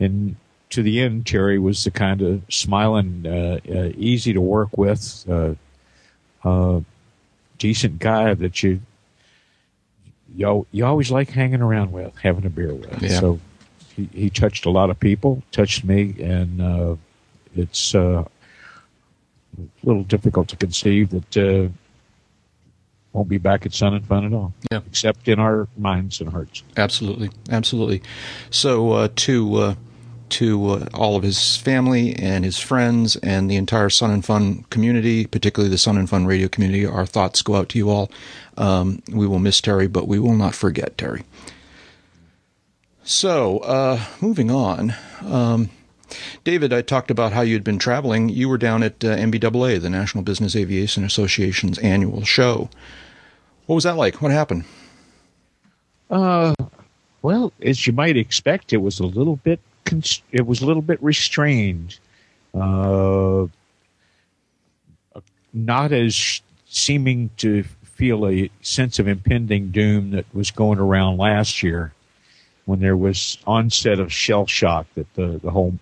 And 0.00 0.36
to 0.70 0.82
the 0.82 1.00
end, 1.00 1.26
Terry 1.26 1.58
was 1.58 1.84
the 1.84 1.90
kind 1.90 2.20
of 2.20 2.42
smiling, 2.48 3.24
uh, 3.26 3.60
uh, 3.70 3.92
easy 3.96 4.32
to 4.32 4.40
work 4.40 4.76
with, 4.76 5.24
decent 7.58 7.98
guy 8.00 8.34
that 8.34 8.62
you 8.62 8.80
you 10.36 10.66
you 10.72 10.84
always 10.84 11.10
like 11.10 11.30
hanging 11.30 11.62
around 11.62 11.92
with, 11.92 12.16
having 12.16 12.44
a 12.44 12.50
beer 12.50 12.74
with. 12.74 13.02
Yeah. 13.02 13.20
So 13.20 13.40
he, 13.96 14.08
he 14.12 14.30
touched 14.30 14.66
a 14.66 14.70
lot 14.70 14.90
of 14.90 14.98
people, 14.98 15.42
touched 15.52 15.84
me, 15.84 16.14
and 16.20 16.60
uh, 16.60 16.96
it's 17.54 17.94
uh, 17.94 18.24
a 19.58 19.66
little 19.82 20.02
difficult 20.04 20.48
to 20.48 20.56
conceive 20.56 21.10
that 21.10 21.36
uh, 21.36 21.68
won't 23.12 23.28
be 23.28 23.38
back 23.38 23.64
at 23.64 23.72
Sun 23.72 23.94
and 23.94 24.06
Fun 24.06 24.24
at 24.24 24.32
all. 24.32 24.52
Yeah. 24.70 24.80
except 24.86 25.28
in 25.28 25.38
our 25.38 25.68
minds 25.78 26.20
and 26.20 26.30
hearts. 26.30 26.62
Absolutely, 26.76 27.30
absolutely. 27.50 28.02
So 28.50 28.92
uh, 28.92 29.08
to 29.16 29.54
uh, 29.56 29.74
to 30.30 30.66
uh, 30.66 30.88
all 30.94 31.16
of 31.16 31.22
his 31.22 31.56
family 31.56 32.14
and 32.16 32.44
his 32.44 32.58
friends 32.58 33.16
and 33.16 33.50
the 33.50 33.56
entire 33.56 33.90
Sun 33.90 34.10
and 34.10 34.24
Fun 34.24 34.64
community, 34.70 35.26
particularly 35.26 35.70
the 35.70 35.78
Sun 35.78 35.96
and 35.96 36.08
Fun 36.08 36.26
radio 36.26 36.48
community, 36.48 36.86
our 36.86 37.06
thoughts 37.06 37.42
go 37.42 37.54
out 37.54 37.68
to 37.70 37.78
you 37.78 37.90
all. 37.90 38.10
Um, 38.56 39.02
we 39.12 39.26
will 39.26 39.38
miss 39.38 39.60
Terry, 39.60 39.86
but 39.86 40.08
we 40.08 40.18
will 40.18 40.34
not 40.34 40.54
forget 40.54 40.96
Terry. 40.98 41.22
So, 43.04 43.58
uh, 43.58 44.02
moving 44.20 44.50
on. 44.50 44.94
Um, 45.22 45.70
David, 46.42 46.72
I 46.72 46.82
talked 46.82 47.10
about 47.10 47.32
how 47.32 47.42
you'd 47.42 47.64
been 47.64 47.78
traveling. 47.78 48.28
You 48.28 48.48
were 48.48 48.58
down 48.58 48.82
at 48.82 49.04
uh, 49.04 49.16
NBAA, 49.16 49.80
the 49.80 49.90
National 49.90 50.24
Business 50.24 50.56
Aviation 50.56 51.04
Association's 51.04 51.78
annual 51.78 52.24
show. 52.24 52.70
What 53.66 53.74
was 53.74 53.84
that 53.84 53.96
like? 53.96 54.22
What 54.22 54.30
happened? 54.30 54.64
Uh, 56.10 56.54
well, 57.22 57.52
as 57.62 57.86
you 57.86 57.92
might 57.92 58.16
expect, 58.16 58.72
it 58.72 58.78
was 58.78 59.00
a 59.00 59.06
little 59.06 59.36
bit 59.36 59.60
it 60.32 60.46
was 60.46 60.60
a 60.60 60.66
little 60.66 60.82
bit 60.82 61.02
restrained. 61.02 61.98
Uh, 62.52 63.46
not 65.52 65.92
as 65.92 66.42
seeming 66.66 67.30
to 67.36 67.64
feel 67.84 68.26
a 68.26 68.50
sense 68.60 68.98
of 68.98 69.06
impending 69.06 69.70
doom 69.70 70.10
that 70.10 70.26
was 70.34 70.50
going 70.50 70.78
around 70.78 71.16
last 71.16 71.62
year 71.62 71.92
when 72.64 72.80
there 72.80 72.96
was 72.96 73.38
onset 73.46 74.00
of 74.00 74.12
shell 74.12 74.46
shock 74.46 74.86
that 74.94 75.12
the, 75.14 75.38
the 75.42 75.50
whole 75.50 75.78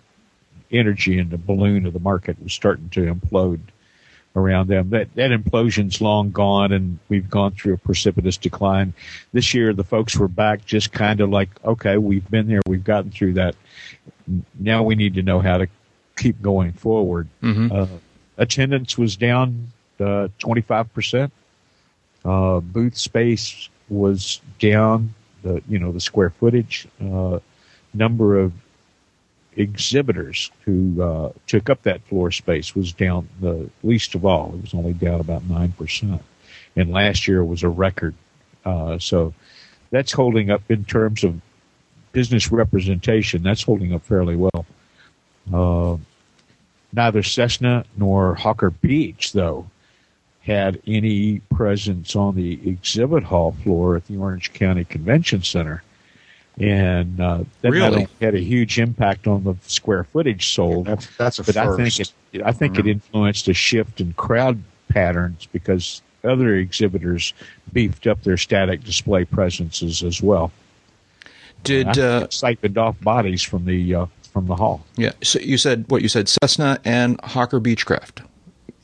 energy 0.71 1.17
in 1.17 1.29
the 1.29 1.37
balloon 1.37 1.85
of 1.85 1.93
the 1.93 1.99
market 1.99 2.41
was 2.41 2.53
starting 2.53 2.89
to 2.89 3.13
implode 3.13 3.59
around 4.35 4.67
them. 4.67 4.89
That 4.89 5.13
that 5.15 5.31
implosion's 5.31 6.01
long 6.01 6.31
gone, 6.31 6.71
and 6.71 6.99
we've 7.09 7.29
gone 7.29 7.51
through 7.51 7.73
a 7.73 7.77
precipitous 7.77 8.37
decline. 8.37 8.93
This 9.31 9.53
year, 9.53 9.73
the 9.73 9.83
folks 9.83 10.17
were 10.17 10.27
back, 10.27 10.65
just 10.65 10.91
kind 10.91 11.21
of 11.21 11.29
like, 11.29 11.49
okay, 11.63 11.97
we've 11.97 12.29
been 12.29 12.47
there, 12.47 12.61
we've 12.67 12.83
gotten 12.83 13.11
through 13.11 13.33
that. 13.33 13.55
Now 14.59 14.83
we 14.83 14.95
need 14.95 15.15
to 15.15 15.21
know 15.21 15.39
how 15.39 15.57
to 15.57 15.67
keep 16.17 16.41
going 16.41 16.73
forward. 16.73 17.27
Uh, 17.71 17.87
attendance 18.37 18.97
was 18.97 19.15
down 19.15 19.71
uh, 19.99 20.27
25%. 20.39 21.31
Uh, 22.25 22.59
booth 22.61 22.97
space 22.97 23.69
was 23.89 24.41
down, 24.59 25.13
the, 25.43 25.61
you 25.67 25.77
know, 25.77 25.91
the 25.91 25.99
square 25.99 26.29
footage. 26.29 26.87
Uh, 27.01 27.39
number 27.93 28.39
of 28.39 28.53
exhibitors 29.55 30.51
who 30.65 31.01
uh, 31.01 31.31
took 31.47 31.69
up 31.69 31.83
that 31.83 32.01
floor 32.03 32.31
space 32.31 32.75
was 32.75 32.93
down 32.93 33.27
the 33.41 33.69
least 33.83 34.15
of 34.15 34.25
all. 34.25 34.53
It 34.55 34.61
was 34.61 34.73
only 34.73 34.93
down 34.93 35.19
about 35.19 35.43
9%. 35.43 36.19
And 36.75 36.91
last 36.91 37.27
year 37.27 37.43
was 37.43 37.63
a 37.63 37.69
record. 37.69 38.15
Uh, 38.65 38.97
so 38.97 39.33
that's 39.91 40.11
holding 40.11 40.49
up 40.49 40.61
in 40.69 40.85
terms 40.85 41.23
of 41.23 41.39
business 42.11 42.51
representation. 42.51 43.43
That's 43.43 43.63
holding 43.63 43.93
up 43.93 44.03
fairly 44.03 44.35
well. 44.35 44.65
Uh, 45.53 45.97
neither 46.91 47.23
Cessna 47.23 47.85
nor 47.97 48.35
Hawker 48.35 48.69
Beech, 48.69 49.33
though, 49.33 49.67
had 50.41 50.81
any 50.85 51.39
presence 51.53 52.15
on 52.15 52.35
the 52.35 52.67
exhibit 52.67 53.23
hall 53.23 53.51
floor 53.63 53.95
at 53.95 54.07
the 54.07 54.17
Orange 54.17 54.53
County 54.53 54.83
Convention 54.83 55.41
Center. 55.41 55.83
And 56.59 57.19
uh, 57.19 57.43
that 57.61 57.71
Really? 57.71 58.07
had 58.21 58.35
a 58.35 58.39
huge 58.39 58.79
impact 58.79 59.25
on 59.27 59.43
the 59.43 59.55
square 59.65 60.03
footage 60.03 60.53
sold. 60.53 60.85
That's 60.85 61.07
that's 61.17 61.39
a 61.39 61.43
but 61.43 61.57
I 61.57 61.75
think 61.75 61.93
first. 61.95 62.13
it, 62.31 62.41
I 62.43 62.51
think 62.51 62.77
it 62.77 62.85
influenced 62.85 63.47
a 63.47 63.53
shift 63.53 63.99
in 63.99 64.13
crowd 64.13 64.61
patterns 64.87 65.47
because 65.51 66.01
other 66.23 66.55
exhibitors 66.55 67.33
beefed 67.73 68.05
up 68.05 68.21
their 68.23 68.37
static 68.37 68.83
display 68.83 69.25
presences 69.25 70.03
as 70.03 70.21
well. 70.21 70.51
Did 71.63 71.87
I 71.87 71.93
think 71.93 72.05
uh, 72.05 72.27
siphoned 72.29 72.77
off 72.77 72.99
bodies 73.01 73.41
from 73.41 73.65
the 73.65 73.95
uh, 73.95 74.05
from 74.31 74.45
the 74.47 74.55
hall. 74.55 74.85
yeah? 74.95 75.13
So 75.23 75.39
you 75.39 75.57
said 75.57 75.85
what 75.89 76.01
you 76.03 76.07
said. 76.09 76.27
Cessna 76.29 76.79
and 76.85 77.19
Hawker 77.23 77.59
Beechcraft 77.59 78.23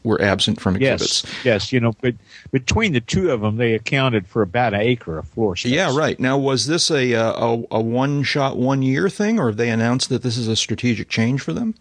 were 0.04 0.22
absent 0.22 0.62
from 0.62 0.76
exhibits. 0.76 1.24
Yes, 1.24 1.46
yes, 1.46 1.74
you 1.74 1.80
know, 1.80 1.94
but 2.02 2.16
between 2.52 2.94
the 2.94 3.02
two 3.02 3.32
of 3.32 3.42
them, 3.42 3.58
they 3.58 3.74
accounted 3.74 4.28
for 4.28 4.42
about 4.42 4.74
an 4.74 4.82
acre 4.82 5.20
of 5.20 5.28
floor 5.28 5.56
space. 5.56 5.72
Yeah, 5.72 5.96
right. 5.96 6.20
Now, 6.20 6.38
was 6.38 6.68
this 6.68 6.90
a 6.90 7.14
uh, 7.16 7.34
a, 7.34 7.64
a 7.72 7.82
one 7.82 8.24
shot, 8.24 8.58
one 8.58 8.82
year 8.82 9.10
thing, 9.10 9.40
or 9.40 9.48
have 9.48 9.58
they 9.58 9.70
announced 9.70 10.10
that 10.10 10.22
this 10.22 10.38
is 10.38 10.48
a 10.48 10.56
strategic 10.56 11.10
change 11.10 11.42
for 11.42 11.54
them? 11.54 11.76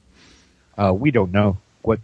Uh, 0.76 0.92
we 0.92 1.10
don't 1.10 1.32
know 1.32 1.58
what, 1.82 2.00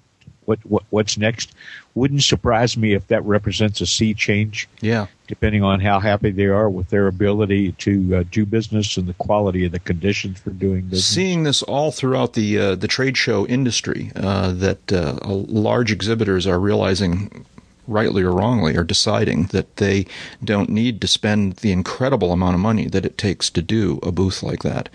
what 0.47 0.59
what 0.65 0.83
what's 0.91 1.17
next. 1.19 1.53
Wouldn't 1.95 2.23
surprise 2.25 2.77
me 2.77 2.95
if 2.95 3.07
that 3.07 3.25
represents 3.25 3.81
a 3.81 3.87
sea 3.87 4.15
change, 4.15 4.69
Yeah, 4.81 5.07
depending 5.29 5.63
on 5.63 5.81
how 5.81 6.01
happy 6.01 6.31
they 6.31 6.47
are 6.47 6.69
with 6.69 6.89
their 6.91 7.07
ability 7.07 7.73
to 7.73 8.17
uh, 8.17 8.25
do 8.31 8.45
business 8.45 8.97
and 8.97 9.07
the 9.07 9.15
quality 9.15 9.65
of 9.65 9.73
the 9.73 9.79
conditions 9.79 10.41
for 10.41 10.51
doing 10.51 10.83
business. 10.83 11.07
seeing 11.07 11.45
this 11.45 11.63
all 11.63 11.93
throughout 11.93 12.33
the 12.33 12.59
uh, 12.59 12.75
the 12.75 12.89
trade 12.89 13.17
show 13.17 13.47
industry, 13.47 14.11
uh, 14.17 14.53
that 14.53 14.93
uh, 14.93 15.19
large 15.25 15.93
exhibitors 15.93 16.47
are 16.49 16.59
realizing, 16.59 17.47
rightly 17.87 18.23
or 18.25 18.33
wrongly, 18.33 18.77
are 18.77 18.83
deciding 18.85 19.45
that 19.47 19.77
they 19.77 20.05
don't 20.43 20.69
need 20.71 21.01
to 21.01 21.07
spend 21.07 21.55
the 21.57 21.71
incredible 21.71 22.33
amount 22.33 22.55
of 22.55 22.61
money 22.61 22.87
that 22.89 23.07
it 23.07 23.17
takes 23.17 23.51
to 23.51 23.63
do 23.63 24.01
a 24.03 24.11
booth 24.11 24.43
like 24.43 24.63
that. 24.65 24.89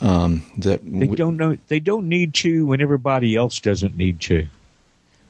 Um, 0.00 0.44
that 0.58 0.80
They 0.84 1.08
don't 1.08 1.36
know. 1.36 1.56
They 1.66 1.80
don't 1.80 2.08
need 2.08 2.34
to 2.34 2.66
when 2.66 2.80
everybody 2.80 3.34
else 3.34 3.58
doesn't 3.58 3.96
need 3.96 4.20
to. 4.20 4.46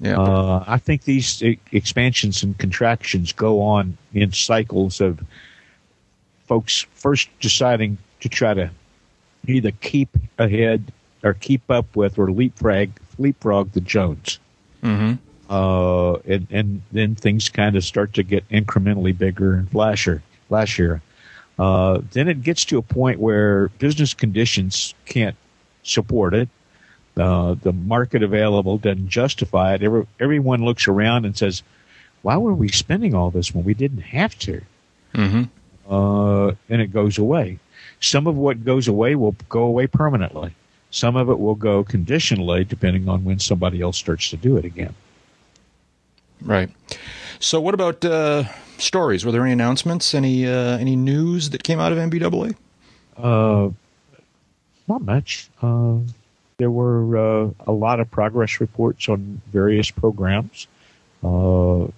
Yeah, 0.01 0.19
Uh, 0.19 0.65
I 0.67 0.79
think 0.79 1.03
these 1.05 1.43
e- 1.43 1.59
expansions 1.73 2.43
and 2.43 2.57
contractions 2.59 3.33
go 3.33 3.63
on 3.63 3.97
in 4.13 4.33
cycles 4.33 5.01
of 5.01 5.21
folks 6.47 6.87
first 6.95 7.29
deciding 7.41 7.99
to 8.21 8.29
try 8.29 8.55
to 8.55 8.71
either 9.47 9.71
keep 9.81 10.09
ahead 10.39 10.93
or 11.23 11.35
keep 11.35 11.71
up 11.71 11.95
with 11.97 12.19
or 12.19 12.31
leapfrog 12.31 12.91
leapfrog 13.19 13.73
the 13.73 13.81
Jones. 13.81 14.39
Mhm. 14.83 15.19
Uh, 15.49 16.15
and 16.27 16.47
and 16.51 16.83
then 16.93 17.15
things 17.15 17.49
kind 17.49 17.77
of 17.77 17.85
start 17.85 18.13
to 18.15 18.23
get 18.23 18.47
incrementally 18.49 19.17
bigger 19.17 19.55
and 19.55 19.71
flashier, 19.71 20.21
flashier. 20.51 21.01
Uh, 21.59 22.01
then 22.13 22.29
it 22.29 22.43
gets 22.43 22.65
to 22.65 22.79
a 22.79 22.83
point 22.83 23.21
where 23.21 23.69
business 23.79 24.13
conditions 24.15 24.95
can't 25.07 25.37
support 25.85 26.35
it. 26.35 26.49
Uh, 27.17 27.55
the 27.63 27.73
market 27.73 28.23
available 28.23 28.79
doesn't 28.79 29.09
justify 29.09 29.75
it. 29.75 29.83
Every, 29.83 30.07
everyone 30.19 30.65
looks 30.65 30.89
around 30.89 31.25
and 31.25 31.37
says, 31.37 31.63
"Why 32.23 32.37
were 32.37 32.55
we 32.55 32.69
spending 32.69 33.15
all 33.15 33.31
this 33.31 33.55
when 33.55 33.65
we 33.65 33.75
didn't 33.75 34.03
have 34.03 34.37
to?" 34.41 34.63
Mhm. 35.15 35.49
Uh, 35.89 36.55
and 36.69 36.81
it 36.83 36.93
goes 36.93 37.19
away. 37.19 37.59
Some 38.01 38.27
of 38.27 38.37
what 38.37 38.65
goes 38.65 38.89
away 38.89 39.15
will 39.15 39.37
go 39.49 39.63
away 39.63 39.87
permanently. 39.87 40.55
Some 40.91 41.17
of 41.17 41.29
it 41.29 41.39
will 41.39 41.55
go 41.55 41.85
conditionally, 41.85 42.65
depending 42.65 43.09
on 43.09 43.25
when 43.25 43.39
somebody 43.39 43.81
else 43.81 43.97
starts 43.97 44.31
to 44.31 44.37
do 44.37 44.57
it 44.57 44.65
again. 44.65 44.95
Right. 46.41 46.71
So, 47.39 47.61
what 47.61 47.75
about 47.75 48.05
uh, 48.05 48.45
stories? 48.79 49.25
Were 49.25 49.33
there 49.33 49.43
any 49.43 49.53
announcements? 49.53 50.15
Any 50.15 50.47
uh, 50.47 50.79
any 50.79 50.97
news 50.97 51.51
that 51.51 51.63
came 51.63 51.81
out 51.81 51.93
of 51.93 51.99
NBAA? 51.99 52.55
Uh, 53.17 53.71
not 54.89 55.03
much. 55.03 55.49
Uh, 55.63 55.99
there 56.57 56.71
were 56.71 57.17
uh, 57.17 57.51
a 57.67 57.73
lot 57.73 58.01
of 58.01 58.11
progress 58.11 58.61
reports 58.61 59.09
on 59.09 59.41
various 59.51 59.91
programs. 59.91 60.67
Uh, 61.23 61.89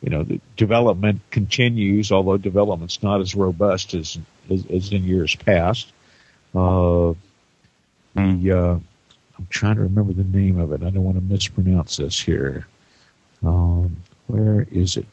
you 0.00 0.10
know, 0.10 0.22
the 0.22 0.40
development 0.56 1.20
continues, 1.30 2.12
although 2.12 2.36
development's 2.36 3.02
not 3.02 3.20
as 3.20 3.34
robust 3.34 3.94
as 3.94 4.18
as, 4.50 4.64
as 4.66 4.92
in 4.92 5.04
years 5.04 5.34
past. 5.34 5.92
Uh, 6.54 7.14
the 8.14 8.52
uh, 8.52 8.78
I'm 9.38 9.46
trying 9.50 9.76
to 9.76 9.82
remember 9.82 10.12
the 10.12 10.24
name 10.24 10.58
of 10.58 10.72
it. 10.72 10.82
I 10.82 10.90
don't 10.90 11.04
want 11.04 11.16
to 11.16 11.22
mispronounce 11.22 11.96
this 11.96 12.20
here. 12.20 12.66
Um, 13.44 13.96
where 14.26 14.66
is 14.70 14.96
it? 14.96 15.06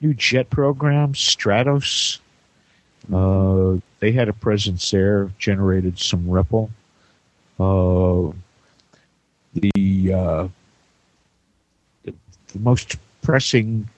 New 0.00 0.14
jet 0.14 0.50
program, 0.50 1.14
Stratos. 1.14 2.18
Uh, 3.12 3.80
they 4.00 4.12
had 4.12 4.28
a 4.28 4.32
presence 4.32 4.90
there, 4.90 5.30
generated 5.38 5.98
some 5.98 6.28
ripple. 6.28 6.70
Uh, 7.58 8.32
the, 9.54 10.12
uh, 10.12 10.48
the 12.04 12.58
most 12.58 12.96
pressing 13.22 13.88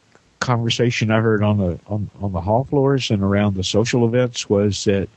conversation 0.40 1.10
I 1.10 1.20
heard 1.20 1.42
on 1.42 1.56
the 1.56 1.78
on, 1.86 2.10
on 2.20 2.32
the 2.32 2.40
hall 2.40 2.64
floors 2.64 3.10
and 3.10 3.22
around 3.22 3.54
the 3.54 3.64
social 3.64 4.06
events 4.06 4.48
was 4.48 4.84
that 4.84 5.08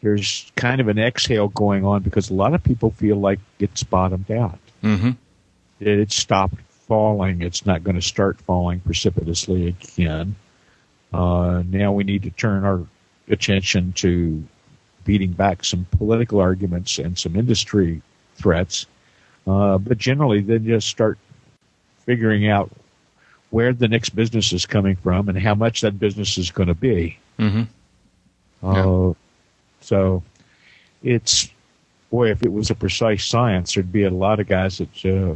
there's 0.00 0.50
kind 0.56 0.80
of 0.80 0.88
an 0.88 0.98
exhale 0.98 1.48
going 1.48 1.84
on 1.84 2.02
because 2.02 2.30
a 2.30 2.34
lot 2.34 2.54
of 2.54 2.64
people 2.64 2.90
feel 2.92 3.16
like 3.16 3.38
it's 3.58 3.82
bottomed 3.82 4.30
out. 4.30 4.58
Mm-hmm. 4.82 5.10
That 5.80 6.00
It 6.00 6.10
stopped 6.10 6.60
falling. 6.88 7.42
It's 7.42 7.66
not 7.66 7.84
going 7.84 7.96
to 7.96 8.02
start 8.02 8.40
falling 8.40 8.80
precipitously 8.80 9.68
again. 9.68 10.36
Uh, 11.12 11.62
now 11.66 11.92
we 11.92 12.04
need 12.04 12.22
to 12.22 12.30
turn 12.30 12.64
our 12.64 12.86
attention 13.28 13.92
to 13.94 14.42
beating 15.04 15.32
back 15.32 15.64
some 15.64 15.86
political 15.96 16.40
arguments 16.40 16.98
and 16.98 17.18
some 17.18 17.36
industry 17.36 18.02
threats. 18.36 18.86
Uh, 19.46 19.78
but 19.78 19.98
generally, 19.98 20.40
then 20.40 20.64
just 20.64 20.88
start 20.88 21.18
figuring 22.04 22.48
out 22.48 22.70
where 23.50 23.72
the 23.72 23.88
next 23.88 24.10
business 24.10 24.52
is 24.52 24.66
coming 24.66 24.96
from 24.96 25.28
and 25.28 25.38
how 25.38 25.54
much 25.54 25.80
that 25.80 25.98
business 25.98 26.38
is 26.38 26.50
going 26.50 26.68
to 26.68 26.74
be. 26.74 27.18
Mm-hmm. 27.38 27.62
Uh, 28.62 29.14
so 29.80 30.22
it's 31.02 31.48
boy, 32.10 32.30
if 32.30 32.42
it 32.42 32.52
was 32.52 32.70
a 32.70 32.74
precise 32.74 33.24
science, 33.24 33.74
there'd 33.74 33.92
be 33.92 34.04
a 34.04 34.10
lot 34.10 34.40
of 34.40 34.48
guys 34.48 34.78
that 34.78 35.04
uh, 35.04 35.34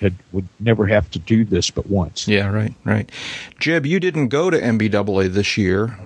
had 0.00 0.14
would 0.32 0.46
never 0.60 0.86
have 0.86 1.10
to 1.10 1.18
do 1.18 1.44
this 1.44 1.70
but 1.70 1.88
once. 1.88 2.28
Yeah, 2.28 2.50
right, 2.50 2.74
right. 2.84 3.10
Jeb, 3.58 3.86
you 3.86 3.98
didn't 3.98 4.28
go 4.28 4.50
to 4.50 4.60
NBAA 4.60 5.32
this 5.32 5.56
year, 5.56 5.98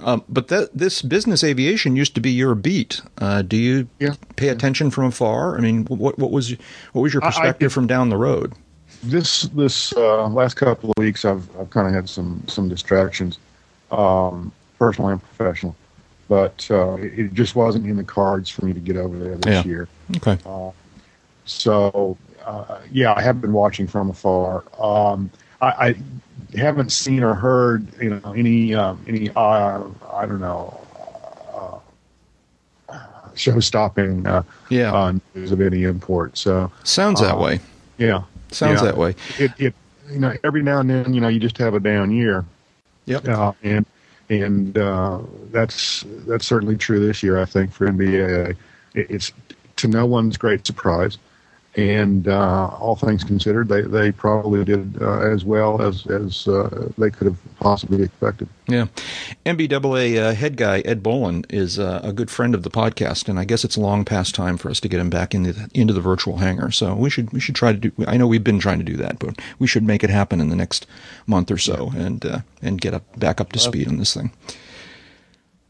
um, 0.00 0.24
but 0.28 0.48
that 0.48 0.70
this 0.76 1.02
business 1.02 1.42
aviation 1.42 1.96
used 1.96 2.14
to 2.14 2.20
be 2.20 2.30
your 2.30 2.54
beat. 2.54 3.00
Uh, 3.18 3.42
do 3.42 3.56
you 3.56 3.88
Yeah. 3.98 4.14
pay 4.36 4.48
attention 4.48 4.90
from 4.90 5.04
afar? 5.06 5.56
I 5.56 5.60
mean, 5.60 5.84
what 5.86 6.18
what 6.18 6.30
was 6.30 6.54
what 6.92 7.02
was 7.02 7.12
your 7.12 7.22
I- 7.22 7.26
I 7.26 7.30
perspective 7.30 7.72
from 7.72 7.86
down 7.86 8.08
the 8.10 8.16
road? 8.16 8.54
this 9.02 9.42
this 9.54 9.92
uh, 9.96 10.26
last 10.28 10.54
couple 10.54 10.90
of 10.90 10.94
weeks, 10.98 11.24
I've 11.24 11.48
I've 11.58 11.70
kind 11.70 11.86
of 11.86 11.94
had 11.94 12.08
some 12.08 12.42
some 12.48 12.68
distractions, 12.68 13.38
um, 13.92 14.50
personal 14.78 15.10
and 15.10 15.22
professional, 15.22 15.76
but 16.28 16.66
uh, 16.70 16.94
it, 16.94 17.32
just 17.34 17.54
wasn't 17.54 17.86
in 17.86 17.96
the 17.96 18.04
cards 18.04 18.50
for 18.50 18.64
me 18.64 18.72
to 18.72 18.80
get 18.80 18.96
over 18.96 19.16
there 19.18 19.36
this 19.36 19.64
Yeah. 19.64 19.70
year. 19.70 19.88
Okay. 20.16 20.38
So 21.44 22.16
uh, 22.44 22.78
yeah, 22.90 23.12
I 23.14 23.22
have 23.22 23.40
been 23.40 23.52
watching 23.52 23.86
from 23.86 24.10
afar. 24.10 24.64
Um, 24.80 25.30
I, 25.60 25.66
I 25.88 25.94
haven't 26.54 26.90
seen 26.92 27.22
or 27.22 27.34
heard 27.34 27.86
you 28.00 28.10
know 28.10 28.32
any 28.32 28.74
um, 28.74 29.04
any 29.06 29.30
uh, 29.36 29.82
I 30.12 30.26
don't 30.26 30.40
know 30.40 30.80
uh, 32.88 32.98
show 33.34 33.60
stopping 33.60 34.26
uh, 34.26 34.42
Yeah, 34.70 34.92
uh, 34.94 35.12
news 35.34 35.52
of 35.52 35.60
any 35.60 35.84
import. 35.84 36.36
So 36.38 36.70
sounds 36.84 37.20
that 37.20 37.34
uh, 37.36 37.38
way. 37.40 37.60
yeah, 37.98 38.22
Sounds 38.50 38.80
yeah. 38.80 38.86
that 38.86 38.96
way. 38.96 39.14
it, 39.38 39.52
it 39.58 39.74
you 40.10 40.18
know 40.18 40.34
every 40.44 40.62
now 40.62 40.80
and 40.80 40.88
then 40.88 41.12
you 41.14 41.20
know 41.20 41.28
you 41.28 41.38
just 41.38 41.58
have 41.58 41.74
a 41.74 41.80
down 41.80 42.10
year 42.10 42.44
Yep. 43.06 43.28
uh, 43.28 43.52
and 43.62 43.84
and 44.30 44.76
uh, 44.78 45.20
that's 45.50 46.04
that's 46.26 46.46
certainly 46.46 46.76
true 46.76 47.04
this 47.06 47.22
year 47.22 47.38
I 47.40 47.44
think 47.44 47.72
for 47.72 47.86
NBA 47.86 48.50
it, 48.50 49.06
it's 49.10 49.32
to 49.76 49.88
no 49.88 50.06
one's 50.06 50.36
great 50.38 50.66
surprise 50.66 51.18
and 51.78 52.26
uh, 52.26 52.66
all 52.80 52.96
things 52.96 53.22
considered 53.22 53.68
they, 53.68 53.82
they 53.82 54.10
probably 54.10 54.64
did 54.64 55.00
uh, 55.00 55.20
as 55.20 55.44
well 55.44 55.80
as 55.80 56.04
as 56.08 56.48
uh, 56.48 56.88
they 56.98 57.08
could 57.08 57.26
have 57.28 57.38
possibly 57.60 58.02
expected 58.02 58.48
Yeah. 58.66 58.86
NBAA 59.46 60.18
uh, 60.18 60.34
head 60.34 60.56
guy 60.56 60.80
Ed 60.80 61.02
Bolen 61.04 61.44
is 61.48 61.78
uh, 61.78 62.00
a 62.02 62.12
good 62.12 62.30
friend 62.30 62.54
of 62.54 62.64
the 62.64 62.70
podcast, 62.70 63.28
and 63.28 63.38
I 63.38 63.44
guess 63.44 63.64
it's 63.64 63.78
long 63.78 64.04
past 64.04 64.34
time 64.34 64.56
for 64.56 64.70
us 64.70 64.80
to 64.80 64.88
get 64.88 64.98
him 65.00 65.08
back 65.08 65.34
into 65.34 65.52
the, 65.52 65.70
into 65.72 65.94
the 65.94 66.00
virtual 66.00 66.38
hangar. 66.38 66.72
So 66.72 66.94
we 66.96 67.10
should 67.10 67.32
we 67.32 67.38
should 67.38 67.54
try 67.54 67.72
to 67.72 67.78
do. 67.78 67.92
I 68.08 68.16
know 68.16 68.26
we've 68.26 68.42
been 68.42 68.58
trying 68.58 68.78
to 68.78 68.84
do 68.84 68.96
that, 68.96 69.20
but 69.20 69.38
we 69.60 69.68
should 69.68 69.84
make 69.84 70.02
it 70.02 70.10
happen 70.10 70.40
in 70.40 70.48
the 70.48 70.56
next 70.56 70.84
month 71.26 71.48
or 71.50 71.58
so, 71.58 71.92
and 71.96 72.26
uh, 72.26 72.40
and 72.60 72.80
get 72.80 72.92
up 72.92 73.04
back 73.18 73.40
up 73.40 73.52
to 73.52 73.58
speed 73.60 73.86
on 73.86 73.98
this 73.98 74.14
thing. 74.14 74.32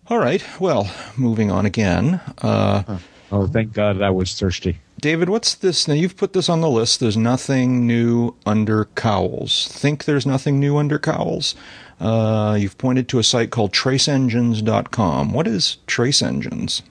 All 0.09 0.19
right. 0.19 0.43
Well, 0.59 0.91
moving 1.19 1.50
on 1.50 1.67
again. 1.67 2.21
Uh, 2.41 2.99
Oh, 3.31 3.47
thank 3.47 3.75
God 3.75 4.00
I 4.00 4.09
was 4.09 4.33
thirsty. 4.41 4.79
David, 5.00 5.28
what's 5.28 5.55
this? 5.55 5.87
Now 5.87 5.95
you've 5.95 6.17
put 6.17 6.33
this 6.33 6.49
on 6.49 6.61
the 6.61 6.69
list. 6.69 6.99
There's 6.99 7.17
nothing 7.17 7.87
new 7.87 8.35
under 8.45 8.87
cowls. 8.97 9.69
Think 9.69 10.05
there's 10.05 10.26
nothing 10.26 10.59
new 10.59 10.76
under 10.76 10.99
cowls? 10.99 11.55
Uh, 12.00 12.57
you've 12.59 12.78
pointed 12.78 13.09
to 13.09 13.19
a 13.19 13.23
site 13.25 13.50
called 13.50 13.73
traceengines.com. 13.73 15.33
What 15.33 15.47
is 15.47 15.76
Trace 15.87 16.21
Engines? 16.21 16.83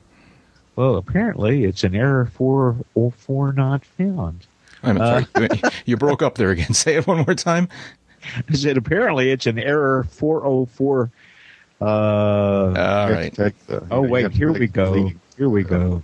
Well, 0.78 0.96
apparently 0.96 1.66
it's 1.66 1.84
an 1.84 1.96
error 1.96 2.28
404 2.34 3.54
not 3.54 3.84
found. 3.84 4.46
I'm 4.84 4.98
sorry. 4.98 5.50
you 5.86 5.98
broke 5.98 6.22
up 6.22 6.36
there 6.36 6.52
again. 6.52 6.74
Say 6.74 6.96
it 6.96 7.08
one 7.08 7.26
more 7.26 7.36
time. 7.36 7.68
I 8.50 8.54
said 8.54 8.78
apparently 8.78 9.32
it's 9.32 9.48
an 9.48 9.60
error 9.60 10.06
404. 10.12 11.12
Uh, 11.80 11.86
All 11.86 12.70
You 12.70 12.76
have 12.76 13.34
to 13.34 13.42
right. 13.44 13.68
the- 13.68 13.84
oh, 13.92 14.02
wait, 14.02 14.32
here 14.32 14.52
we 14.52 14.68
go. 14.68 15.12
Here 15.38 15.50
we 15.50 15.64
go. 15.64 16.04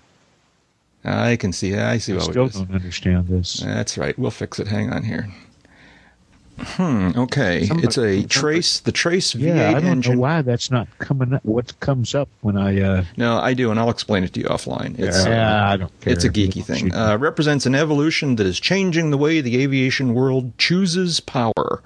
I 1.05 1.35
can 1.35 1.51
see. 1.51 1.75
I 1.75 1.97
see 1.97 2.13
I 2.13 2.15
what 2.15 2.23
still 2.25 2.47
don't 2.47 2.71
understand 2.71 3.27
this. 3.27 3.57
That's 3.59 3.97
right. 3.97 4.17
We'll 4.17 4.31
fix 4.31 4.59
it. 4.59 4.67
Hang 4.67 4.91
on 4.93 5.03
here. 5.03 5.27
Hmm. 6.59 7.11
Okay. 7.17 7.65
Somebody- 7.65 7.87
it's 7.87 7.97
a 7.97 8.23
trace. 8.27 8.79
The 8.79 8.91
trace 8.91 9.33
V8 9.33 9.41
Yeah, 9.55 9.69
I 9.69 9.73
don't 9.73 9.85
engine. 9.85 10.13
know 10.13 10.19
why 10.19 10.43
that's 10.43 10.69
not 10.69 10.87
coming 10.99 11.33
up. 11.33 11.43
What 11.43 11.77
comes 11.79 12.13
up 12.13 12.29
when 12.41 12.57
I. 12.57 12.79
Uh, 12.79 13.03
No, 13.17 13.37
I 13.39 13.53
do, 13.55 13.71
and 13.71 13.79
I'll 13.79 13.89
explain 13.89 14.23
it 14.23 14.33
to 14.33 14.39
you 14.39 14.45
offline. 14.45 14.97
It's, 14.99 15.25
yeah, 15.25 15.67
I 15.71 15.77
don't 15.77 15.99
care. 15.99 16.13
It's 16.13 16.23
a 16.23 16.29
geeky 16.29 16.63
thing. 16.63 16.93
Uh, 16.93 17.17
represents 17.19 17.65
an 17.65 17.73
evolution 17.73 18.35
that 18.35 18.45
is 18.45 18.59
changing 18.59 19.09
the 19.09 19.17
way 19.17 19.41
the 19.41 19.61
aviation 19.63 20.13
world 20.13 20.55
chooses 20.59 21.19
power. 21.19 21.81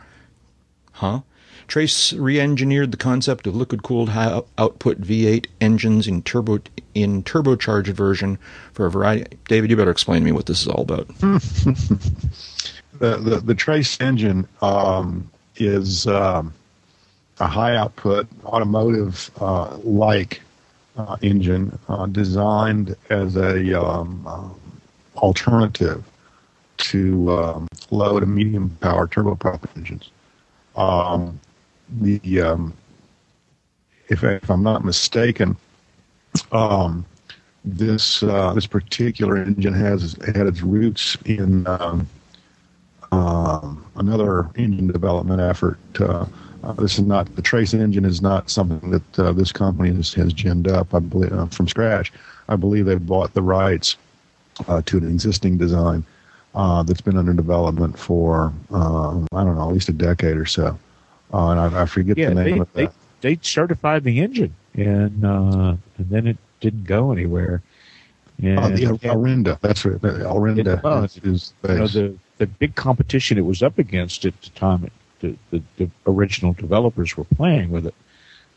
Huh? 0.92 1.22
Trace 1.68 2.14
re-engineered 2.14 2.92
the 2.92 2.98
concept 2.98 3.46
of 3.46 3.56
liquid-cooled 3.56 4.10
high 4.10 4.42
output 4.58 5.02
V8 5.02 5.48
engines 5.60 6.08
in 6.08 6.22
turbo 6.22 6.60
in 6.94 7.24
turbocharged 7.24 7.88
version 7.88 8.40
for 8.74 8.86
a 8.86 8.92
variety. 8.92 9.38
David, 9.48 9.70
you 9.70 9.76
better 9.76 9.92
explain 9.92 10.22
to 10.22 10.26
me 10.26 10.32
what 10.32 10.46
this 10.46 10.62
is 10.62 10.68
all 10.68 10.82
about. 10.82 11.08
the, 11.20 13.18
the, 13.18 13.42
the 13.44 13.56
trace 13.56 14.00
engine 14.00 14.48
um, 14.62 15.30
is 15.58 16.08
um, 16.08 16.54
a 17.40 17.48
high 17.48 17.76
output 17.76 18.28
automotive 18.46 19.30
uh, 19.42 19.78
uh, 20.98 21.18
engine 21.22 21.78
uh, 21.90 22.06
designed 22.08 22.96
as 23.10 23.36
a 23.36 23.80
um, 23.80 24.26
um, 24.26 24.60
alternative 25.18 26.04
to 26.78 27.32
um, 27.32 27.68
low 27.92 28.20
to 28.20 28.26
medium 28.26 28.70
power 28.82 29.08
turboprop 29.08 29.64
engines. 29.76 30.10
Um, 30.76 31.40
the 31.90 32.42
um, 32.42 32.74
if, 34.10 34.24
if 34.24 34.50
I'm 34.50 34.64
not 34.64 34.86
mistaken, 34.86 35.58
um, 36.52 37.06
this 37.66 38.24
uh, 38.24 38.54
this 38.54 38.68
particular 38.68 39.38
engine 39.38 39.74
has 39.74 40.16
had 40.34 40.48
its 40.48 40.62
roots 40.62 41.18
in 41.26 41.68
um, 41.68 42.08
um, 43.12 43.86
another 43.96 44.50
engine 44.56 44.88
development 44.88 45.42
effort. 45.42 45.80
Uh, 46.00 46.26
uh, 46.64 46.74
this 46.74 46.94
is 46.94 47.06
not 47.06 47.34
the 47.36 47.42
Trace 47.42 47.74
engine 47.74 48.06
is 48.06 48.22
not 48.22 48.50
something 48.50 48.92
that 48.92 49.20
uh, 49.20 49.32
this 49.32 49.52
company 49.52 49.94
has, 49.96 50.14
has 50.14 50.34
ginned 50.34 50.68
up. 50.68 50.94
I 50.94 51.00
believe 51.00 51.34
uh, 51.34 51.46
from 51.48 51.68
scratch. 51.68 52.12
I 52.50 52.56
believe 52.56 52.86
they 52.86 52.96
bought 52.96 53.34
the 53.34 53.42
rights 53.42 53.98
to 54.86 54.98
an 54.98 55.08
existing 55.08 55.58
design 55.58 56.04
that's 56.56 57.02
been 57.02 57.18
under 57.18 57.34
development 57.34 58.00
for 58.00 58.54
I 58.72 59.44
don't 59.44 59.56
know 59.56 59.68
at 59.68 59.74
least 59.74 59.90
a 59.90 59.94
decade 59.94 60.38
or 60.38 60.46
so. 60.46 60.80
Uh, 61.34 61.50
and 61.50 61.60
I, 61.60 61.82
I 61.82 61.86
forget 61.86 62.18
yeah, 62.18 62.30
the 62.30 62.36
name 62.36 62.56
they, 62.56 62.60
of 62.60 62.74
that. 62.74 62.94
they 63.22 63.36
they 63.36 63.40
certified 63.42 64.04
the 64.04 64.20
engine, 64.22 64.54
and 64.74 65.26
uh, 65.26 65.76
and 65.98 66.10
then 66.10 66.28
it 66.28 66.38
didn't 66.60 66.86
go 66.86 67.12
anywhere. 67.12 67.62
And, 68.42 68.60
Oh, 68.60 68.70
the 68.70 68.86
Orenda. 69.10 69.60
That's 69.62 69.84
right. 69.84 70.00
The 70.00 70.10
Orenda 70.26 70.82
was. 70.84 71.18
is, 71.24 71.54
you 71.68 71.76
know, 71.76 71.88
the 71.88 72.16
the 72.38 72.46
big 72.46 72.76
competition 72.76 73.38
it 73.38 73.46
was 73.46 73.64
up 73.64 73.80
against 73.80 74.26
at 74.26 74.40
the 74.42 74.50
time 74.52 74.86
it, 74.86 74.94
the, 75.20 75.36
the 75.52 75.64
the 75.78 75.92
original 76.06 76.54
developers 76.54 77.18
were 77.18 77.24
playing 77.26 77.72
with 77.72 77.88
it 77.88 77.96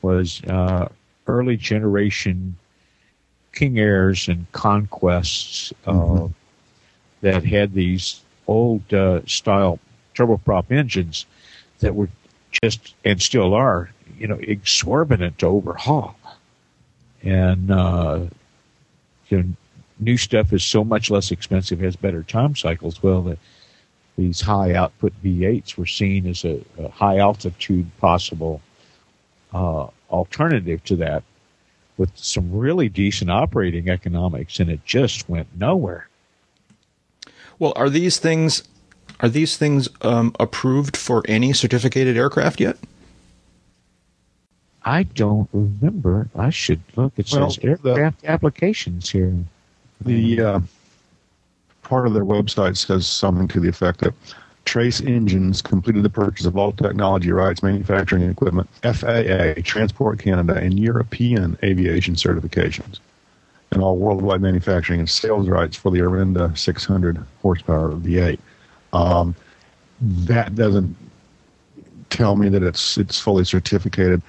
was 0.02 0.42
uh, 0.44 0.88
early 1.26 1.56
generation 1.56 2.56
King 3.52 3.78
Airs 3.78 4.28
and 4.28 4.50
Conquests 4.52 5.72
uh, 5.86 5.92
Mhm. 5.92 6.34
that 7.22 7.44
had 7.44 7.72
these 7.74 8.20
old 8.46 8.92
uh, 8.92 9.20
style 9.26 9.78
turboprop 10.14 10.70
engines 10.70 11.24
that 11.80 11.94
were 11.94 12.08
just 12.62 12.94
and 13.04 13.20
still 13.22 13.54
are 13.54 13.90
you 14.18 14.26
know 14.26 14.38
exorbitant 14.42 15.38
to 15.38 15.46
overhaul 15.46 16.16
and 17.22 17.70
uh, 17.70 18.20
you 19.28 19.38
know 19.38 19.48
new 19.98 20.16
stuff 20.16 20.52
is 20.52 20.64
so 20.64 20.82
much 20.82 21.10
less 21.10 21.30
expensive, 21.30 21.80
has 21.80 21.96
better 21.96 22.22
time 22.22 22.56
cycles. 22.56 23.02
Well, 23.02 23.22
the, 23.22 23.38
these 24.16 24.40
high 24.40 24.74
output 24.74 25.12
V8s 25.22 25.76
were 25.76 25.86
seen 25.86 26.26
as 26.26 26.44
a, 26.44 26.64
a 26.78 26.88
high 26.88 27.18
altitude 27.18 27.90
possible 27.98 28.60
uh, 29.52 29.88
alternative 30.10 30.82
to 30.84 30.96
that 30.96 31.22
with 31.96 32.10
some 32.16 32.50
really 32.50 32.88
decent 32.88 33.30
operating 33.30 33.88
economics, 33.88 34.58
and 34.58 34.70
it 34.70 34.84
just 34.84 35.28
went 35.28 35.48
nowhere. 35.56 36.08
Well, 37.58 37.74
are 37.76 37.90
these 37.90 38.18
things 38.18 38.62
are 39.22 39.28
these 39.28 39.56
things 39.56 39.88
um, 40.02 40.34
approved 40.40 40.96
for 40.96 41.22
any 41.28 41.52
certificated 41.52 42.16
aircraft 42.16 42.60
yet? 42.60 42.76
I 44.82 45.02
don't 45.02 45.48
remember. 45.52 46.28
I 46.34 46.50
should 46.50 46.80
look. 46.96 47.12
It 47.16 47.30
Well, 47.32 47.50
says 47.50 47.62
aircraft 47.64 48.24
applications 48.24 49.10
here. 49.10 49.34
The 50.00 50.40
uh, 50.40 50.60
part 51.82 52.06
of 52.06 52.14
their 52.14 52.24
website 52.24 52.78
says 52.78 53.06
something 53.06 53.46
to 53.48 53.60
the 53.60 53.68
effect 53.68 54.00
that 54.00 54.14
Trace 54.64 55.00
Engines 55.02 55.60
completed 55.60 56.02
the 56.02 56.10
purchase 56.10 56.46
of 56.46 56.56
all 56.56 56.72
technology 56.72 57.30
rights, 57.32 57.62
manufacturing 57.62 58.22
equipment, 58.22 58.68
FAA, 58.82 59.60
Transport 59.62 60.18
Canada, 60.20 60.54
and 60.54 60.78
European 60.78 61.58
aviation 61.62 62.14
certifications, 62.14 63.00
and 63.72 63.82
all 63.82 63.98
worldwide 63.98 64.40
manufacturing 64.40 65.00
and 65.00 65.10
sales 65.10 65.48
rights 65.48 65.76
for 65.76 65.90
the 65.90 65.98
Orenda 65.98 66.56
600 66.56 67.22
horsepower 67.42 67.92
V8. 67.92 68.38
Um, 68.92 69.34
that 70.00 70.54
doesn't 70.54 70.96
tell 72.08 72.36
me 72.36 72.48
that 72.48 72.62
it's 72.62 72.98
it's 72.98 73.18
fully 73.20 73.44
certificated. 73.44 74.22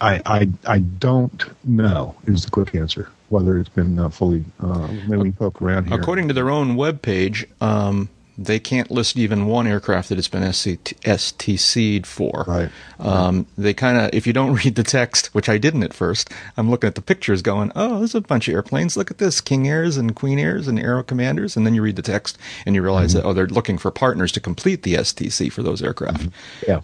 I, 0.00 0.20
I, 0.26 0.48
I 0.66 0.78
don't 0.80 1.44
know 1.64 2.14
is 2.26 2.44
the 2.44 2.50
quick 2.50 2.74
answer 2.74 3.10
whether 3.34 3.58
it's 3.58 3.68
been 3.68 3.98
uh, 3.98 4.08
fully. 4.08 4.44
Uh, 4.60 4.86
maybe 5.08 5.16
we 5.16 5.32
poke 5.32 5.60
around 5.60 5.88
here. 5.88 5.98
According 5.98 6.28
to 6.28 6.34
their 6.34 6.50
own 6.50 6.76
webpage, 6.76 7.46
um, 7.60 8.08
they 8.36 8.58
can't 8.58 8.90
list 8.90 9.16
even 9.16 9.46
one 9.46 9.66
aircraft 9.66 10.08
that 10.08 10.18
it's 10.18 10.28
been 10.28 10.42
SCT, 10.42 10.94
STC'd 11.00 12.06
for. 12.06 12.44
Right. 12.46 12.70
Um, 12.98 13.46
they 13.56 13.74
kind 13.74 13.96
of, 13.98 14.10
if 14.12 14.26
you 14.26 14.32
don't 14.32 14.54
read 14.64 14.74
the 14.74 14.82
text, 14.82 15.34
which 15.34 15.48
I 15.48 15.58
didn't 15.58 15.82
at 15.82 15.94
first, 15.94 16.30
I'm 16.56 16.70
looking 16.70 16.88
at 16.88 16.94
the 16.94 17.02
pictures 17.02 17.42
going, 17.42 17.70
oh, 17.76 17.98
there's 17.98 18.14
a 18.14 18.20
bunch 18.20 18.48
of 18.48 18.54
airplanes. 18.54 18.96
Look 18.96 19.10
at 19.10 19.18
this 19.18 19.40
King 19.40 19.68
Airs 19.68 19.96
and 19.96 20.14
Queen 20.16 20.38
Airs 20.38 20.68
and 20.68 20.78
Aero 20.78 21.02
Commanders. 21.02 21.56
And 21.56 21.66
then 21.66 21.74
you 21.74 21.82
read 21.82 21.96
the 21.96 22.02
text 22.02 22.36
and 22.66 22.74
you 22.74 22.82
realize 22.82 23.12
that, 23.12 23.24
oh, 23.24 23.32
they're 23.32 23.46
looking 23.46 23.78
for 23.78 23.90
partners 23.90 24.32
to 24.32 24.40
complete 24.40 24.82
the 24.82 24.94
STC 24.94 25.52
for 25.52 25.62
those 25.62 25.82
aircraft. 25.82 26.28
Yeah. 26.66 26.80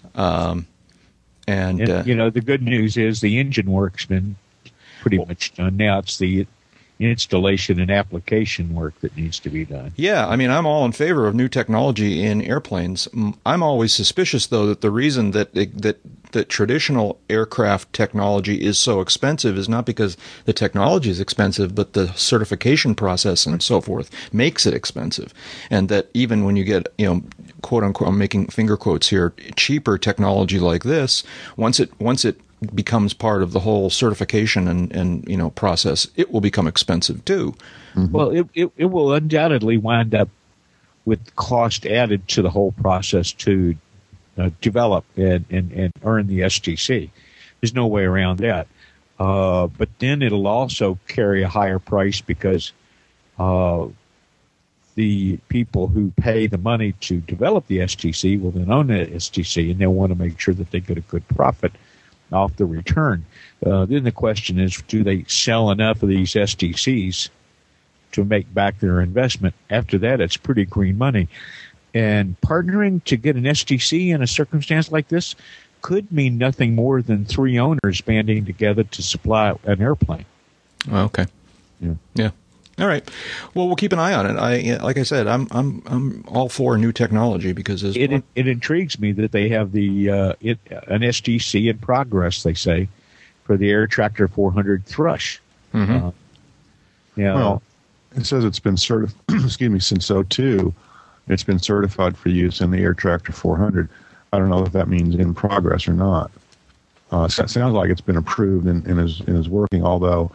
And, 1.46 1.80
And, 1.80 1.90
uh, 1.90 2.02
you 2.06 2.14
know, 2.14 2.30
the 2.30 2.40
good 2.40 2.62
news 2.62 2.96
is 2.96 3.20
the 3.20 3.38
engine 3.38 3.70
work's 3.70 4.06
been 4.06 4.36
pretty 5.00 5.18
much 5.18 5.52
done. 5.54 5.76
Now 5.76 5.98
it's 5.98 6.18
the 6.18 6.46
installation 7.00 7.80
and 7.80 7.90
application 7.90 8.74
work 8.74 8.98
that 9.00 9.16
needs 9.16 9.38
to 9.40 9.50
be 9.50 9.64
done. 9.64 9.92
Yeah, 9.96 10.28
I 10.28 10.36
mean, 10.36 10.50
I'm 10.50 10.66
all 10.66 10.84
in 10.84 10.92
favor 10.92 11.26
of 11.26 11.34
new 11.34 11.48
technology 11.48 12.22
in 12.22 12.42
airplanes. 12.42 13.08
I'm 13.46 13.62
always 13.62 13.92
suspicious, 13.92 14.46
though, 14.46 14.66
that 14.66 14.80
the 14.82 14.90
reason 14.90 15.30
that 15.32 15.54
that 15.54 15.98
that 16.32 16.48
traditional 16.48 17.18
aircraft 17.28 17.92
technology 17.92 18.64
is 18.64 18.78
so 18.78 19.00
expensive 19.00 19.58
is 19.58 19.68
not 19.68 19.84
because 19.84 20.16
the 20.44 20.52
technology 20.52 21.10
is 21.10 21.18
expensive, 21.18 21.74
but 21.74 21.94
the 21.94 22.12
certification 22.12 22.94
process 22.94 23.46
and 23.46 23.62
so 23.62 23.80
forth 23.80 24.10
makes 24.32 24.66
it 24.66 24.74
expensive, 24.74 25.34
and 25.70 25.88
that 25.88 26.08
even 26.14 26.44
when 26.44 26.56
you 26.56 26.64
get, 26.64 26.86
you 26.98 27.06
know, 27.06 27.22
quote 27.62 27.82
unquote, 27.82 28.08
I'm 28.08 28.18
making 28.18 28.46
finger 28.48 28.76
quotes 28.76 29.08
here, 29.08 29.32
cheaper 29.56 29.98
technology 29.98 30.58
like 30.58 30.84
this, 30.84 31.24
once 31.56 31.80
it 31.80 31.90
once 32.00 32.24
it 32.24 32.40
becomes 32.74 33.14
part 33.14 33.42
of 33.42 33.52
the 33.52 33.60
whole 33.60 33.90
certification 33.90 34.68
and, 34.68 34.92
and 34.92 35.26
you 35.26 35.36
know 35.36 35.50
process, 35.50 36.06
it 36.16 36.30
will 36.30 36.40
become 36.40 36.66
expensive 36.66 37.24
too. 37.24 37.54
Well, 38.12 38.30
it, 38.30 38.46
it, 38.54 38.70
it 38.76 38.84
will 38.86 39.12
undoubtedly 39.12 39.78
wind 39.78 40.14
up 40.14 40.28
with 41.04 41.34
cost 41.36 41.86
added 41.86 42.28
to 42.28 42.42
the 42.42 42.50
whole 42.50 42.72
process 42.72 43.32
to 43.32 43.74
uh, 44.38 44.50
develop 44.60 45.04
and, 45.16 45.44
and, 45.50 45.72
and 45.72 45.92
earn 46.04 46.26
the 46.26 46.40
STC. 46.40 47.10
There's 47.60 47.74
no 47.74 47.86
way 47.86 48.04
around 48.04 48.38
that. 48.40 48.68
Uh, 49.18 49.66
but 49.66 49.88
then 49.98 50.22
it'll 50.22 50.46
also 50.46 50.98
carry 51.08 51.42
a 51.42 51.48
higher 51.48 51.78
price 51.78 52.20
because 52.20 52.72
uh, 53.38 53.86
the 54.94 55.38
people 55.48 55.88
who 55.88 56.12
pay 56.16 56.46
the 56.46 56.58
money 56.58 56.92
to 57.00 57.20
develop 57.20 57.66
the 57.66 57.78
STC 57.78 58.40
will 58.40 58.50
then 58.50 58.70
own 58.70 58.86
the 58.86 59.06
STC 59.06 59.70
and 59.70 59.80
they'll 59.80 59.92
want 59.92 60.10
to 60.10 60.18
make 60.18 60.38
sure 60.38 60.54
that 60.54 60.70
they 60.70 60.80
get 60.80 60.96
a 60.96 61.02
good 61.02 61.26
profit 61.28 61.72
off 62.32 62.56
the 62.56 62.66
return. 62.66 63.24
Uh, 63.64 63.84
then 63.86 64.04
the 64.04 64.12
question 64.12 64.58
is, 64.58 64.82
do 64.88 65.02
they 65.02 65.24
sell 65.24 65.70
enough 65.70 66.02
of 66.02 66.08
these 66.08 66.32
STCs 66.32 67.28
to 68.12 68.24
make 68.24 68.52
back 68.54 68.80
their 68.80 69.00
investment? 69.00 69.54
After 69.70 69.98
that, 69.98 70.20
it's 70.20 70.36
pretty 70.36 70.64
green 70.64 70.98
money. 70.98 71.28
And 71.92 72.40
partnering 72.40 73.02
to 73.04 73.16
get 73.16 73.36
an 73.36 73.44
STC 73.44 74.14
in 74.14 74.22
a 74.22 74.26
circumstance 74.26 74.92
like 74.92 75.08
this 75.08 75.34
could 75.82 76.10
mean 76.12 76.38
nothing 76.38 76.74
more 76.74 77.02
than 77.02 77.24
three 77.24 77.58
owners 77.58 78.00
banding 78.00 78.44
together 78.44 78.84
to 78.84 79.02
supply 79.02 79.54
an 79.64 79.80
airplane. 79.80 80.26
Okay. 80.90 81.26
Yeah. 81.80 81.94
Yeah. 82.14 82.30
All 82.80 82.86
right. 82.86 83.08
Well, 83.54 83.66
we'll 83.66 83.76
keep 83.76 83.92
an 83.92 83.98
eye 83.98 84.14
on 84.14 84.26
it. 84.26 84.38
I 84.38 84.82
like 84.82 84.96
I 84.96 85.02
said, 85.02 85.26
I'm 85.26 85.46
I'm 85.50 85.82
I'm 85.86 86.24
all 86.28 86.48
for 86.48 86.78
new 86.78 86.92
technology 86.92 87.52
because 87.52 87.84
as 87.84 87.96
It 87.96 88.10
it 88.34 88.48
intrigues 88.48 88.98
me 88.98 89.12
that 89.12 89.32
they 89.32 89.48
have 89.50 89.72
the 89.72 90.10
uh, 90.10 90.32
it, 90.40 90.58
an 90.88 91.02
STC 91.02 91.68
in 91.68 91.78
progress. 91.78 92.42
They 92.42 92.54
say 92.54 92.88
for 93.44 93.56
the 93.56 93.70
Air 93.70 93.86
Tractor 93.86 94.28
400 94.28 94.86
Thrush. 94.86 95.40
Mhm. 95.74 96.08
Uh, 96.08 96.10
yeah. 97.16 97.34
Well, 97.34 97.62
it 98.16 98.24
says 98.24 98.44
it's 98.44 98.60
been 98.60 98.76
certified. 98.76 99.20
excuse 99.44 99.70
me, 99.70 99.78
since 99.78 100.10
02, 100.10 100.72
it's 101.28 101.44
been 101.44 101.58
certified 101.58 102.16
for 102.16 102.28
use 102.30 102.60
in 102.60 102.70
the 102.70 102.78
Air 102.78 102.94
Tractor 102.94 103.32
400. 103.32 103.88
I 104.32 104.38
don't 104.38 104.48
know 104.48 104.64
if 104.64 104.72
that 104.72 104.88
means 104.88 105.16
in 105.16 105.34
progress 105.34 105.86
or 105.86 105.92
not. 105.92 106.30
Uh, 107.12 107.26
so 107.28 107.42
it 107.42 107.50
sounds 107.50 107.74
like 107.74 107.90
it's 107.90 108.00
been 108.00 108.16
approved 108.16 108.66
and, 108.66 108.86
and 108.86 109.00
is 109.00 109.20
and 109.20 109.36
is 109.36 109.48
working. 109.48 109.84
Although 109.84 110.30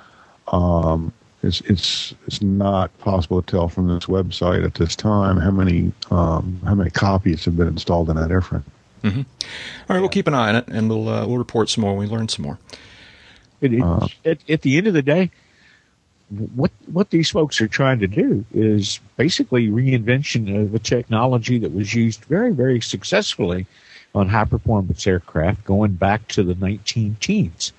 um, 0.49 1.11
it's 1.45 1.61
it's 1.61 2.13
it's 2.27 2.41
not 2.41 2.97
possible 2.99 3.41
to 3.41 3.51
tell 3.51 3.69
from 3.69 3.87
this 3.87 4.05
website 4.05 4.65
at 4.65 4.73
this 4.75 4.95
time 4.95 5.37
how 5.37 5.51
many 5.51 5.91
um, 6.11 6.59
how 6.65 6.75
many 6.75 6.89
copies 6.89 7.45
have 7.45 7.55
been 7.55 7.67
installed 7.67 8.09
in 8.09 8.15
that 8.15 8.29
airframe. 8.29 8.63
all 9.05 9.11
right, 9.89 9.99
we'll 9.99 10.09
keep 10.09 10.27
an 10.27 10.33
eye 10.33 10.49
on 10.49 10.55
it, 10.55 10.67
and 10.67 10.89
we'll 10.89 11.07
uh, 11.07 11.25
we'll 11.25 11.37
report 11.37 11.69
some 11.69 11.81
more 11.81 11.95
when 11.95 12.09
we 12.09 12.15
learn 12.15 12.27
some 12.27 12.43
more. 12.43 12.57
It, 13.61 13.73
it, 13.73 13.81
Uh, 13.81 14.07
at, 14.25 14.49
at 14.49 14.61
the 14.63 14.77
end 14.77 14.87
of 14.87 14.93
the 14.93 15.01
day, 15.01 15.31
what 16.29 16.71
what 16.87 17.11
these 17.11 17.29
folks 17.29 17.61
are 17.61 17.67
trying 17.67 17.99
to 17.99 18.07
do 18.07 18.43
is 18.53 18.99
basically 19.15 19.67
reinvention 19.67 20.59
of 20.59 20.73
a 20.73 20.79
technology 20.79 21.59
that 21.59 21.73
was 21.73 21.93
used 21.93 22.25
very 22.25 22.51
very 22.51 22.81
successfully 22.81 23.67
on 24.15 24.29
high 24.29 24.45
performance 24.45 25.05
aircraft 25.05 25.63
going 25.65 25.91
back 25.91 26.27
to 26.29 26.41
the 26.41 26.55
19 26.55 27.17
teens. 27.19 27.73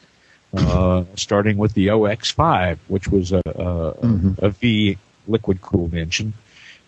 Uh, 0.56 1.04
starting 1.16 1.58
with 1.58 1.74
the 1.74 1.88
OX5, 1.88 2.78
which 2.88 3.08
was 3.08 3.32
a, 3.32 3.42
a, 3.44 3.92
Mhm. 4.06 4.38
a 4.38 4.48
V 4.50 4.96
liquid 5.28 5.60
cooled 5.60 5.92
engine, 5.94 6.32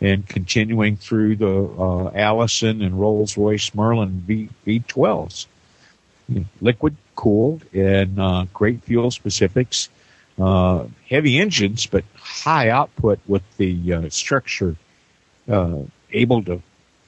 and 0.00 0.26
continuing 0.26 0.96
through 0.96 1.36
the 1.36 1.54
uh, 1.78 2.10
Allison 2.14 2.80
and 2.82 2.98
Rolls 2.98 3.36
Royce 3.36 3.74
Merlin 3.74 4.22
V 4.26 4.48
V12s 4.66 5.46
liquid 6.60 6.94
cooled 7.16 7.64
and 7.74 8.18
uh, 8.20 8.44
great 8.54 8.82
fuel 8.84 9.10
specifics, 9.10 9.88
uh, 10.38 10.84
heavy 11.08 11.38
engines, 11.38 11.86
but 11.86 12.04
high 12.16 12.68
output 12.70 13.18
with 13.26 13.42
the 13.56 13.92
uh, 13.94 14.08
structure 14.10 14.76
uh, 15.48 15.78
able 16.12 16.42
to 16.44 16.62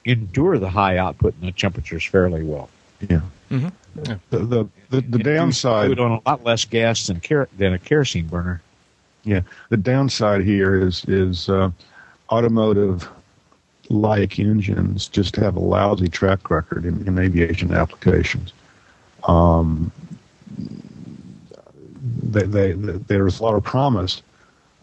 endure 0.05 0.57
the 0.57 0.69
high 0.69 0.97
output 0.97 1.33
and 1.39 1.47
the 1.47 1.51
temperatures 1.57 2.03
fairly 2.03 2.43
well. 2.43 2.69
Yeah. 3.07 3.21
Mhm. 3.49 3.71
Yeah. 3.95 4.17
The 4.29 4.39
the 4.39 4.69
the, 4.89 5.01
the 5.01 5.19
downside. 5.19 5.87
do 5.87 5.93
it 5.93 5.99
on 5.99 6.11
a 6.11 6.29
lot 6.29 6.43
less 6.43 6.65
gas 6.65 7.07
than 7.07 7.19
ker- 7.19 7.49
than 7.57 7.73
a 7.73 7.79
kerosene 7.79 8.27
burner. 8.27 8.61
Yeah, 9.23 9.41
the 9.69 9.77
downside 9.77 10.41
here 10.41 10.75
is 10.75 11.05
is 11.05 11.49
uh, 11.49 11.71
automotive 12.29 13.09
like 13.89 14.39
engines 14.39 15.07
just 15.07 15.35
have 15.35 15.55
a 15.55 15.59
lousy 15.59 16.07
track 16.07 16.49
record 16.49 16.85
in, 16.85 17.05
in 17.07 17.19
aviation 17.19 17.73
applications. 17.73 18.53
Um, 19.25 19.91
they, 22.23 22.43
they, 22.43 22.71
there's 22.73 23.39
a 23.39 23.43
lot 23.43 23.55
of 23.55 23.63
promise, 23.63 24.23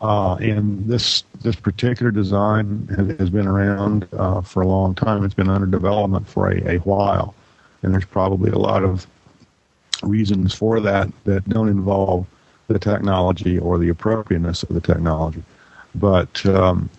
uh, 0.00 0.34
and 0.34 0.86
this 0.86 1.24
this 1.40 1.56
particular 1.56 2.12
design 2.12 2.86
has, 2.96 3.18
has 3.18 3.30
been 3.30 3.46
around 3.46 4.06
uh, 4.12 4.40
for 4.42 4.62
a 4.62 4.66
long 4.66 4.94
time. 4.94 5.24
It's 5.24 5.34
been 5.34 5.48
under 5.48 5.66
development 5.66 6.28
for 6.28 6.50
a, 6.50 6.76
a 6.76 6.78
while, 6.78 7.34
and 7.82 7.92
there's 7.92 8.04
probably 8.04 8.50
a 8.50 8.58
lot 8.58 8.84
of 8.84 9.06
reasons 10.02 10.54
for 10.54 10.80
that 10.80 11.08
that 11.24 11.48
don't 11.48 11.68
involve 11.68 12.26
the 12.68 12.78
technology 12.78 13.58
or 13.58 13.78
the 13.78 13.88
appropriateness 13.88 14.62
of 14.62 14.70
the 14.74 14.80
technology. 14.80 15.42
But 15.94 16.44
um, 16.46 16.90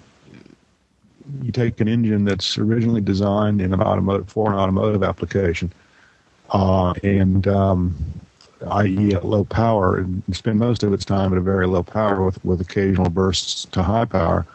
you 1.41 1.51
take 1.51 1.79
an 1.79 1.87
engine 1.87 2.25
that's 2.25 2.57
originally 2.57 3.01
designed 3.01 3.61
in 3.61 3.73
an 3.73 3.81
automotive 3.81 4.29
for 4.29 4.51
an 4.51 4.57
automotive 4.57 5.03
application, 5.03 5.71
uh, 6.49 6.93
and 7.03 7.47
um, 7.47 7.95
i.e. 8.71 9.13
at 9.13 9.25
low 9.25 9.45
power, 9.45 9.97
and 9.97 10.23
spend 10.35 10.59
most 10.59 10.83
of 10.83 10.91
its 10.91 11.05
time 11.05 11.31
at 11.31 11.37
a 11.37 11.41
very 11.41 11.67
low 11.67 11.83
power 11.83 12.25
with, 12.25 12.43
with 12.43 12.59
occasional 12.61 13.09
bursts 13.09 13.65
to 13.65 13.83
high 13.83 14.05
power, 14.05 14.45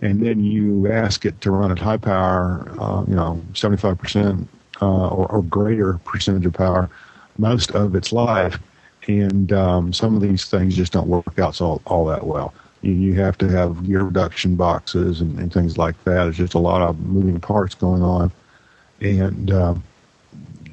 and 0.00 0.24
then 0.24 0.44
you 0.44 0.90
ask 0.92 1.24
it 1.24 1.40
to 1.40 1.50
run 1.50 1.72
at 1.72 1.78
high 1.78 1.96
power, 1.96 2.70
uh, 2.78 3.04
you 3.08 3.14
know, 3.14 3.40
75% 3.52 4.46
uh, 4.82 5.08
or, 5.08 5.30
or 5.30 5.42
greater 5.44 5.94
percentage 6.04 6.44
of 6.44 6.52
power 6.52 6.90
most 7.38 7.70
of 7.70 7.94
its 7.94 8.12
life, 8.12 8.58
and 9.06 9.52
um, 9.52 9.92
some 9.92 10.16
of 10.16 10.20
these 10.20 10.44
things 10.46 10.76
just 10.76 10.92
don't 10.92 11.06
work 11.06 11.38
out 11.38 11.54
so, 11.54 11.80
all 11.86 12.04
that 12.06 12.26
well. 12.26 12.52
You, 12.82 12.92
you 12.92 13.14
have 13.14 13.38
to 13.38 13.48
have 13.48 13.86
gear 13.86 14.02
reduction 14.02 14.56
boxes 14.56 15.20
and, 15.20 15.38
and 15.38 15.52
things 15.52 15.78
like 15.78 15.94
that. 16.04 16.24
There's 16.24 16.36
just 16.36 16.54
a 16.54 16.58
lot 16.58 16.82
of 16.82 16.98
moving 16.98 17.40
parts 17.40 17.76
going 17.76 18.02
on, 18.02 18.32
and 19.00 19.52
um, 19.52 19.82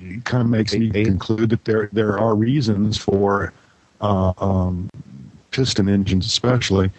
it 0.02 0.26
kind 0.26 0.42
of 0.42 0.50
makes 0.50 0.74
me 0.74 0.90
conclude 0.90 1.52
that 1.52 1.64
there 1.66 1.90
there 1.94 2.20
are 2.20 2.34
reasons 2.34 2.98
for 2.98 3.54
uh, 4.02 4.34
um, 4.40 4.90
piston 5.52 5.88
engines, 5.88 6.26
especially, 6.26 6.90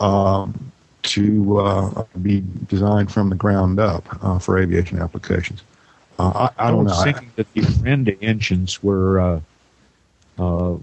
um, 0.00 0.70
to 1.02 1.58
uh, 1.60 2.04
be 2.20 2.44
designed 2.68 3.10
from 3.10 3.30
the 3.30 3.36
ground 3.36 3.80
up 3.80 4.04
uh, 4.22 4.38
for 4.38 4.58
aviation 4.58 5.00
applications. 5.00 5.62
Uh, 6.22 6.48
I, 6.58 6.68
I 6.68 6.70
don't 6.70 6.84
was 6.84 6.92
know. 6.92 6.96
I- 7.02 7.04
thinking 7.04 7.30
that 7.36 7.52
the 7.52 7.60
Orenda 7.62 8.16
engines 8.22 8.82
were 8.82 9.20
uh, 9.20 9.40
uh, 10.38 10.76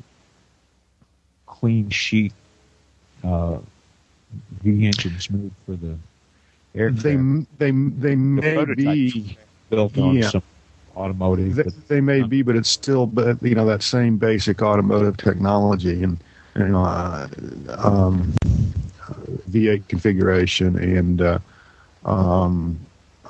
clean 1.45 1.89
sheet 1.89 2.33
uh, 3.23 3.57
V 4.63 4.85
engines 4.87 5.29
made 5.29 5.51
for 5.65 5.75
the 5.75 5.95
aircraft. 6.75 7.03
they 7.03 7.15
they 7.57 7.71
they 8.01 8.15
may 8.15 8.53
prototypes. 8.55 8.75
be 8.75 9.37
built 9.69 9.97
on 9.97 10.15
Yeah. 10.15 10.29
some 10.29 10.43
automotive. 10.95 11.55
they, 11.55 11.63
they 11.87 12.01
may 12.01 12.21
be, 12.23 12.41
but 12.41 12.55
it's 12.55 12.69
still 12.69 13.05
but 13.07 13.41
you 13.41 13.55
know 13.55 13.65
that 13.65 13.83
same 13.83 14.17
basic 14.17 14.61
automotive 14.61 15.17
technology 15.17 16.03
and 16.03 16.17
you 16.55 16.67
know 16.67 16.83
uh, 16.83 17.27
um, 17.77 18.33
V8 19.49 19.87
configuration 19.87 20.77
and 20.77 21.21
uh, 21.21 21.39
um, 22.05 22.79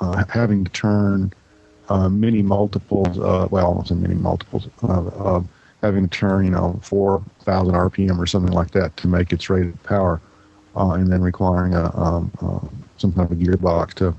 uh, 0.00 0.24
having 0.28 0.64
to 0.64 0.70
turn 0.72 1.32
uh, 1.90 2.08
many 2.08 2.40
multiples. 2.40 3.18
Uh, 3.18 3.48
well, 3.50 3.66
almost 3.66 3.90
many 3.90 4.14
multiples 4.14 4.68
of, 4.82 5.08
of 5.14 5.48
having 5.82 6.08
to 6.08 6.18
turn 6.18 6.44
you 6.44 6.50
know 6.50 6.78
4,000 6.82 7.74
RPM 7.74 8.18
or 8.18 8.26
something 8.26 8.52
like 8.52 8.70
that 8.70 8.96
to 8.98 9.08
make 9.08 9.32
its 9.32 9.50
rated 9.50 9.80
power, 9.82 10.20
uh, 10.76 10.92
and 10.92 11.12
then 11.12 11.20
requiring 11.20 11.74
a 11.74 11.94
um, 11.98 12.30
uh, 12.40 12.66
some 12.96 13.12
kind 13.12 13.30
of 13.30 13.38
a 13.38 13.42
gearbox 13.42 13.94
to 13.94 14.14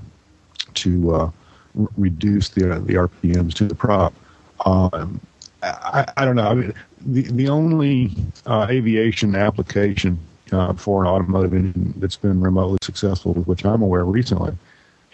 to 0.74 1.16
uh, 1.16 1.32
r- 1.80 1.88
reduce 1.98 2.50
the 2.50 2.76
uh, 2.76 2.80
the 2.80 2.96
RPMs 2.96 3.54
to 3.56 3.66
the 3.66 3.76
prop. 3.76 4.14
Um, 4.66 5.20
I, 5.64 6.06
I 6.18 6.26
don't 6.26 6.36
know. 6.36 6.48
I 6.48 6.54
mean, 6.54 6.74
the 7.00 7.22
the 7.32 7.48
only 7.48 8.12
uh, 8.46 8.68
aviation 8.70 9.36
application 9.36 10.20
uh, 10.52 10.74
for 10.74 11.04
an 11.04 11.08
automotive 11.08 11.54
engine 11.54 11.94
that's 11.98 12.18
been 12.18 12.42
remotely 12.42 12.80
successful, 12.82 13.34
which 13.34 13.64
I'm 13.64 13.82
aware 13.82 14.04
recently, 14.04 14.58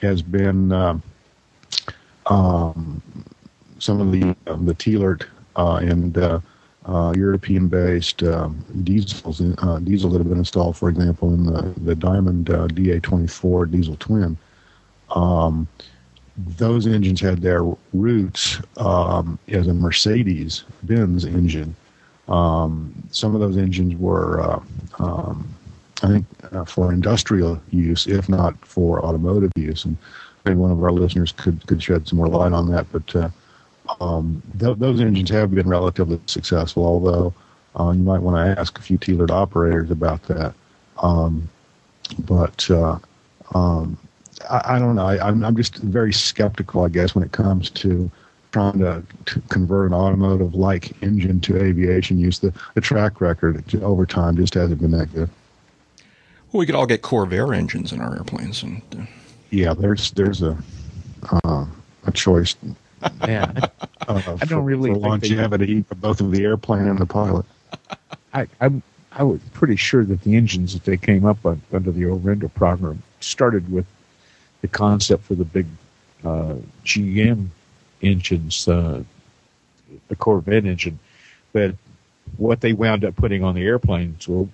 has 0.01 0.23
been 0.23 0.71
um, 2.29 3.01
some 3.79 4.01
of 4.01 4.11
the 4.11 4.35
um, 4.47 4.65
the 4.65 4.73
Thielert 4.73 5.25
uh, 5.55 5.79
and 5.81 6.17
uh, 6.17 6.39
uh, 6.85 7.13
European-based 7.15 8.23
um, 8.23 8.63
diesels, 8.83 9.41
uh, 9.41 9.79
diesel 9.79 10.09
that 10.11 10.19
have 10.19 10.29
been 10.29 10.37
installed, 10.37 10.77
for 10.77 10.89
example, 10.89 11.33
in 11.33 11.45
the 11.45 11.73
the 11.83 11.95
Diamond 11.95 12.49
uh, 12.49 12.67
DA24 12.67 13.71
diesel 13.71 13.95
twin. 13.97 14.37
Um, 15.11 15.67
those 16.37 16.85
engines 16.85 17.19
had 17.19 17.41
their 17.41 17.63
roots 17.93 18.59
um, 18.77 19.39
as 19.47 19.67
a 19.67 19.73
Mercedes 19.73 20.65
Benz 20.83 21.25
engine. 21.25 21.75
Um, 22.27 22.93
some 23.11 23.33
of 23.33 23.41
those 23.41 23.57
engines 23.57 23.95
were, 23.95 24.41
uh, 24.41 24.59
um, 24.99 25.47
I 26.03 26.07
think, 26.07 26.25
for 26.67 26.93
industrial 26.93 27.59
use, 27.71 28.05
if 28.05 28.29
not 28.29 28.53
for 28.65 29.03
automotive 29.03 29.51
use. 29.55 29.85
And 29.85 29.97
maybe 30.47 30.59
one 30.59 30.71
of 30.71 30.83
our 30.83 30.91
listeners 30.91 31.31
could, 31.33 31.65
could 31.67 31.81
shed 31.81 32.07
some 32.07 32.17
more 32.17 32.27
light 32.27 32.53
on 32.53 32.71
that. 32.71 32.87
But 32.91 33.15
uh, 33.15 33.29
um, 34.01 34.41
th- 34.59 34.77
those 34.77 34.99
engines 35.01 35.29
have 35.29 35.53
been 35.53 35.67
relatively 35.67 36.19
successful, 36.25 36.85
although 36.85 37.33
uh, 37.79 37.91
you 37.91 38.03
might 38.03 38.21
want 38.21 38.37
to 38.37 38.59
ask 38.59 38.79
a 38.79 38.81
few 38.81 38.97
Thielert 38.97 39.31
operators 39.31 39.91
about 39.91 40.23
that. 40.23 40.53
Um, 41.01 41.49
but 42.19 42.69
uh, 42.71 42.97
um, 43.53 43.97
I, 44.49 44.61
I 44.75 44.79
don't 44.79 44.95
know. 44.95 45.05
I, 45.05 45.27
I'm, 45.27 45.43
I'm 45.43 45.55
just 45.55 45.75
very 45.77 46.13
skeptical, 46.13 46.83
I 46.83 46.89
guess, 46.89 47.13
when 47.13 47.23
it 47.23 47.31
comes 47.31 47.69
to 47.71 48.09
trying 48.51 48.79
to, 48.79 49.03
to 49.25 49.41
convert 49.49 49.87
an 49.87 49.93
automotive 49.93 50.55
like 50.55 50.91
engine 51.03 51.39
to 51.41 51.61
aviation 51.61 52.17
use. 52.17 52.39
The, 52.39 52.53
the 52.73 52.81
track 52.81 53.19
record 53.21 53.75
over 53.83 54.05
time 54.05 54.37
just 54.37 54.53
hasn't 54.53 54.81
been 54.81 54.91
that 54.91 55.13
good. 55.13 55.29
Well, 56.51 56.59
we 56.59 56.65
could 56.65 56.75
all 56.75 56.85
get 56.85 57.01
Corvair 57.01 57.55
engines 57.55 57.91
in 57.91 57.99
our 57.99 58.15
airplanes, 58.15 58.63
and 58.63 58.81
uh, 58.97 59.05
Yeah, 59.49 59.73
there's 59.73 60.11
there's 60.11 60.41
a 60.41 60.57
uh, 61.43 61.65
a 62.05 62.11
choice 62.11 62.55
Yeah, 63.21 63.51
uh, 64.07 64.37
I 64.41 64.45
don't 64.45 64.65
really 64.65 64.91
for 64.91 64.99
they- 64.99 65.07
longevity 65.07 65.81
for 65.83 65.95
both 65.95 66.21
of 66.21 66.31
the 66.31 66.43
airplane 66.43 66.87
and 66.87 66.97
the 66.99 67.05
pilot. 67.05 67.45
I, 68.33 68.47
I'm 68.61 68.81
I 69.11 69.23
was 69.23 69.41
pretty 69.53 69.75
sure 69.77 70.03
that 70.05 70.21
the 70.21 70.35
engines 70.35 70.73
that 70.73 70.83
they 70.83 70.97
came 70.97 71.25
up 71.25 71.43
on, 71.45 71.61
under 71.73 71.91
the 71.91 72.03
Orenda 72.03 72.53
program 72.53 73.01
started 73.19 73.71
with 73.71 73.85
the 74.61 74.67
concept 74.67 75.23
for 75.23 75.33
the 75.35 75.45
big 75.45 75.65
uh, 76.23 76.55
GM 76.85 77.47
engines, 78.01 78.67
uh, 78.67 79.01
the 80.07 80.15
Corvette 80.15 80.65
engine, 80.65 80.99
but 81.53 81.73
what 82.37 82.61
they 82.61 82.73
wound 82.73 83.05
up 83.05 83.15
putting 83.15 83.43
on 83.43 83.55
the 83.55 83.63
airplanes, 83.63 84.27
or 84.27 84.47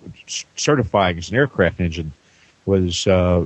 certifying 0.56 1.18
as 1.18 1.30
an 1.30 1.36
aircraft 1.36 1.82
engine, 1.82 2.14
was 2.66 3.06
uh, 3.08 3.46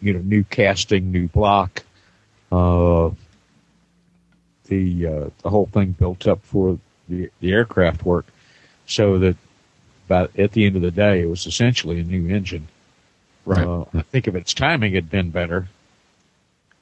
you 0.00 0.12
know 0.12 0.20
new 0.20 0.44
casting, 0.44 1.10
new 1.10 1.28
block, 1.28 1.82
uh, 2.52 3.10
the 4.66 5.06
uh, 5.06 5.30
the 5.42 5.50
whole 5.50 5.66
thing 5.66 5.92
built 5.92 6.26
up 6.26 6.42
for 6.42 6.78
the, 7.08 7.30
the 7.40 7.52
aircraft 7.52 8.04
work, 8.04 8.26
so 8.86 9.18
that 9.18 9.36
but 10.06 10.38
at 10.38 10.52
the 10.52 10.64
end 10.64 10.76
of 10.76 10.82
the 10.82 10.90
day, 10.90 11.22
it 11.22 11.28
was 11.28 11.46
essentially 11.46 12.00
a 12.00 12.04
new 12.04 12.28
engine. 12.34 12.68
Right. 13.44 13.66
Uh, 13.66 13.84
I 13.94 14.02
think 14.02 14.26
if 14.26 14.34
its 14.34 14.54
timing 14.54 14.94
had 14.94 15.10
been 15.10 15.30
better, 15.30 15.68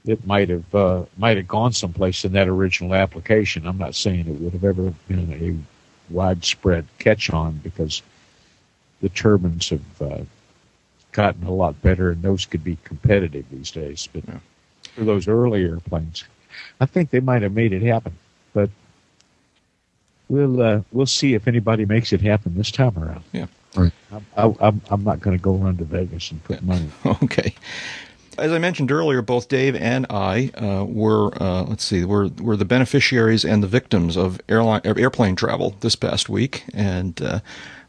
it 0.05 0.26
might 0.26 0.48
have 0.48 0.74
uh, 0.74 1.05
might 1.18 1.37
have 1.37 1.48
gone 1.48 1.72
someplace 1.72 2.24
in 2.24 2.33
that 2.33 2.48
original 2.48 2.94
application. 2.94 3.66
I'm 3.66 3.79
not 3.79 3.94
saying 3.94 4.20
it 4.20 4.40
would 4.40 4.52
have 4.52 4.64
ever 4.64 4.94
been 5.09 5.33
a 5.33 6.12
widespread 6.12 6.87
catch 6.98 7.31
on 7.31 7.59
because 7.62 8.02
the 9.00 9.09
turbines 9.09 9.70
have 9.70 10.02
uh, 10.02 10.18
gotten 11.16 11.44
a 11.44 11.50
lot 11.50 11.81
better 11.83 12.11
and 12.11 12.22
those 12.22 12.44
could 12.44 12.62
be 12.62 12.76
competitive 12.85 13.46
these 13.50 13.70
days. 13.70 14.07
But 14.12 14.22
Yeah. 14.29 14.38
for 14.94 15.05
those 15.05 15.26
early 15.26 15.64
airplanes, 15.64 16.24
I 16.79 16.85
think 16.87 17.11
they 17.11 17.20
might 17.20 17.40
have 17.42 17.55
made 17.55 17.72
it 17.72 17.83
happen. 17.83 18.12
But 18.52 18.68
we'll 20.29 20.61
uh, 20.62 20.81
we'll 20.92 21.07
see 21.07 21.35
if 21.35 21.48
anybody 21.48 21.87
makes 21.87 22.12
it 22.12 22.20
happen 22.20 22.55
this 22.55 22.70
time 22.70 22.96
around. 22.98 23.24
Yeah. 23.33 23.46
Right. 23.74 23.92
I'm, 24.12 24.26
I, 24.37 24.66
I'm 24.68 24.81
I'm 24.90 25.05
not 25.05 25.20
going 25.20 25.37
to 25.37 25.42
go 25.42 25.55
run 25.55 25.76
to 25.79 25.85
Vegas 25.85 26.31
and 26.31 26.42
put 26.44 26.62
money. 26.62 26.88
Okay. 27.22 27.55
As 28.38 28.52
I 28.52 28.59
mentioned 28.59 28.92
earlier, 28.92 29.22
both 29.22 29.48
Dave 29.48 29.74
and 29.74 30.05
I 30.11 30.50
uh, 30.59 30.85
were 30.85 31.33
uh, 31.42 31.62
let's 31.62 31.83
see, 31.85 32.05
were 32.05 32.29
were 32.38 32.57
the 32.57 32.66
beneficiaries 32.66 33.46
and 33.46 33.62
the 33.62 33.66
victims 33.66 34.14
of 34.14 34.38
airline 34.46 34.83
airplane 34.85 35.37
travel 35.37 35.74
this 35.81 35.96
past 35.96 36.29
week, 36.29 36.64
and 36.74 37.20
uh, 37.22 37.40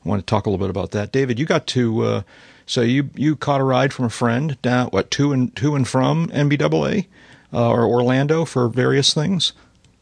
I 0.06 0.08
want 0.10 0.22
to 0.22 0.26
talk 0.26 0.46
a 0.46 0.50
little 0.50 0.66
bit 0.66 0.70
about 0.70 0.92
that. 0.92 1.12
David, 1.12 1.38
you 1.38 1.46
got 1.46 1.68
to 1.68 2.02
uh, 2.04 2.22
so 2.68 2.82
you 2.82 3.10
you 3.16 3.36
caught 3.36 3.62
a 3.62 3.64
ride 3.64 3.94
from 3.94 4.06
a 4.06 4.10
friend 4.10 4.62
down 4.62 4.88
what 4.90 5.10
to 5.12 5.32
and 5.32 5.56
to 5.56 5.74
and 5.74 5.88
from 5.88 6.28
NBAA 6.28 7.08
uh, 7.54 7.70
or 7.70 7.86
Orlando 7.86 8.46
for 8.46 8.68
various 8.68 9.14
things. 9.14 9.54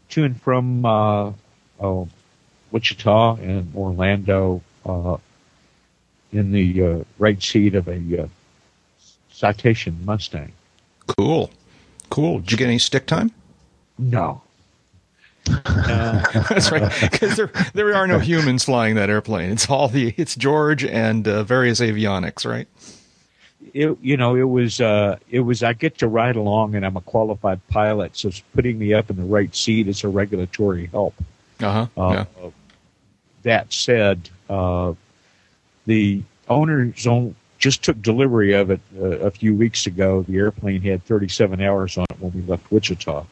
to 0.10 0.24
and 0.24 0.42
from 0.42 0.84
uh, 0.84 1.32
oh, 1.80 2.10
Wichita 2.72 3.36
and 3.36 3.74
Orlando 3.76 4.62
uh, 4.86 5.18
in 6.34 6.52
the 6.52 6.84
uh, 6.84 7.04
right 7.20 7.42
seat 7.42 7.76
of 7.76 7.88
a 7.88 8.24
uh, 8.24 8.28
Citation 9.30 10.04
Mustang. 10.04 10.52
Cool, 11.18 11.52
cool. 12.10 12.40
Did 12.40 12.52
you 12.52 12.58
get 12.58 12.68
any 12.68 12.80
stick 12.80 13.06
time? 13.06 13.32
No. 14.00 14.42
That's 15.76 16.72
right, 16.72 16.92
because 17.02 17.36
there 17.36 17.52
there 17.74 17.94
are 17.94 18.08
no 18.08 18.20
humans 18.20 18.64
flying 18.64 18.96
that 18.96 19.10
airplane. 19.10 19.52
It's 19.52 19.70
all 19.70 19.88
the 19.88 20.14
it's 20.18 20.36
George 20.36 20.84
and 20.84 21.28
uh, 21.28 21.44
various 21.44 21.80
avionics, 21.80 22.50
right? 22.50 22.68
It, 23.74 23.98
you 24.02 24.18
know, 24.18 24.36
it 24.36 24.44
was 24.44 24.82
uh, 24.82 25.18
it 25.30 25.42
was. 25.42 25.62
I 25.62 25.74
get 25.74 25.98
to 26.00 26.08
ride 26.08 26.36
along, 26.36 26.76
and 26.76 26.86
I'm 26.86 26.98
a 26.98 27.02
qualified 27.02 27.66
pilot, 27.68 28.18
so 28.18 28.32
putting 28.54 28.80
me 28.80 28.94
up 28.94 29.10
in 29.10 29.18
the 29.18 29.24
right 29.24 29.54
seat 29.56 29.88
is 29.88 30.04
a 30.04 30.08
regulatory 30.08 30.88
help. 30.88 31.14
Uh-huh. 31.62 31.88
Uh, 31.98 32.26
yeah. 32.42 32.50
That 33.44 33.72
said, 33.72 34.30
uh, 34.50 34.94
the 35.86 36.24
owners 36.48 37.06
own, 37.06 37.36
just 37.60 37.84
took 37.84 38.02
delivery 38.02 38.54
of 38.54 38.72
it 38.72 38.82
uh, 39.00 39.20
a 39.20 39.32
few 39.32 39.56
weeks 39.56 39.86
ago. 39.86 40.24
The 40.24 40.38
airplane 40.38 40.82
had 40.82 41.04
37 41.04 41.62
hours 41.62 41.98
on 41.98 42.06
it 42.10 42.20
when 42.20 42.34
we 42.34 42.42
left 42.42 42.72
Wichita. 42.72 43.26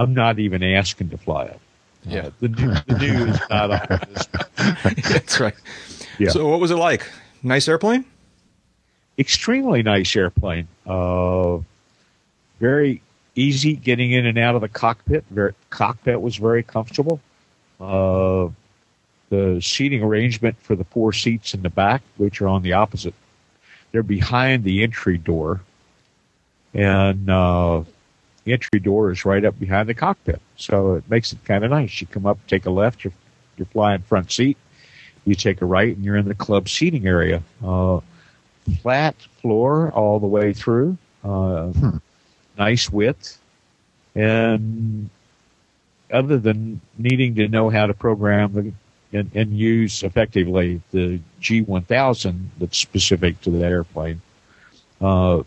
I'm 0.00 0.14
not 0.14 0.38
even 0.38 0.62
asking 0.62 1.10
to 1.10 1.18
fly 1.18 1.44
it. 1.44 1.60
Yeah. 2.04 2.20
Uh, 2.20 2.30
the 2.40 2.48
new, 2.48 2.74
the 2.86 2.98
new 2.98 3.26
is 3.26 3.40
not 3.50 3.90
on 3.90 4.00
this. 4.14 5.08
That's 5.08 5.38
right. 5.38 5.54
Yeah. 6.18 6.30
So, 6.30 6.48
what 6.48 6.58
was 6.58 6.70
it 6.70 6.76
like? 6.76 7.06
Nice 7.42 7.68
airplane? 7.68 8.06
Extremely 9.18 9.82
nice 9.82 10.16
airplane. 10.16 10.68
Uh, 10.86 11.58
very 12.60 13.02
easy 13.34 13.74
getting 13.74 14.12
in 14.12 14.24
and 14.24 14.38
out 14.38 14.54
of 14.54 14.62
the 14.62 14.68
cockpit. 14.70 15.24
Very, 15.28 15.52
cockpit 15.68 16.22
was 16.22 16.36
very 16.36 16.62
comfortable. 16.62 17.20
Uh, 17.78 18.48
the 19.28 19.60
seating 19.60 20.02
arrangement 20.02 20.56
for 20.62 20.74
the 20.74 20.84
four 20.84 21.12
seats 21.12 21.52
in 21.52 21.60
the 21.60 21.68
back, 21.68 22.00
which 22.16 22.40
are 22.40 22.48
on 22.48 22.62
the 22.62 22.72
opposite, 22.72 23.14
they're 23.92 24.02
behind 24.02 24.64
the 24.64 24.82
entry 24.82 25.18
door, 25.18 25.60
and 26.72 27.28
uh, 27.28 27.82
the 28.44 28.52
entry 28.52 28.80
door 28.80 29.10
is 29.10 29.24
right 29.24 29.44
up 29.44 29.58
behind 29.58 29.88
the 29.88 29.94
cockpit. 29.94 30.40
So 30.56 30.94
it 30.94 31.04
makes 31.10 31.32
it 31.32 31.44
kind 31.44 31.64
of 31.64 31.70
nice. 31.70 32.00
You 32.00 32.06
come 32.06 32.26
up, 32.26 32.38
take 32.46 32.66
a 32.66 32.70
left, 32.70 33.04
you're 33.04 33.12
you're 33.56 33.66
flying 33.66 34.02
front 34.02 34.32
seat. 34.32 34.56
You 35.24 35.34
take 35.34 35.60
a 35.60 35.66
right, 35.66 35.94
and 35.94 36.04
you're 36.04 36.16
in 36.16 36.26
the 36.26 36.34
club 36.34 36.68
seating 36.68 37.06
area. 37.06 37.42
Uh, 37.62 38.00
flat 38.80 39.14
floor 39.42 39.90
all 39.90 40.18
the 40.18 40.26
way 40.26 40.52
through. 40.52 40.96
Uh, 41.22 41.72
Nice 42.58 42.90
width, 42.90 43.38
and 44.14 45.08
other 46.12 46.36
than 46.36 46.80
needing 46.98 47.36
to 47.36 47.48
know 47.48 47.70
how 47.70 47.86
to 47.86 47.94
program 47.94 48.52
the, 48.52 49.18
and, 49.18 49.30
and 49.34 49.56
use 49.56 50.02
effectively 50.02 50.82
the 50.90 51.20
G1000 51.40 52.48
that's 52.58 52.76
specific 52.76 53.40
to 53.42 53.50
that 53.50 53.72
airplane, 53.72 54.20
uh, 55.00 55.42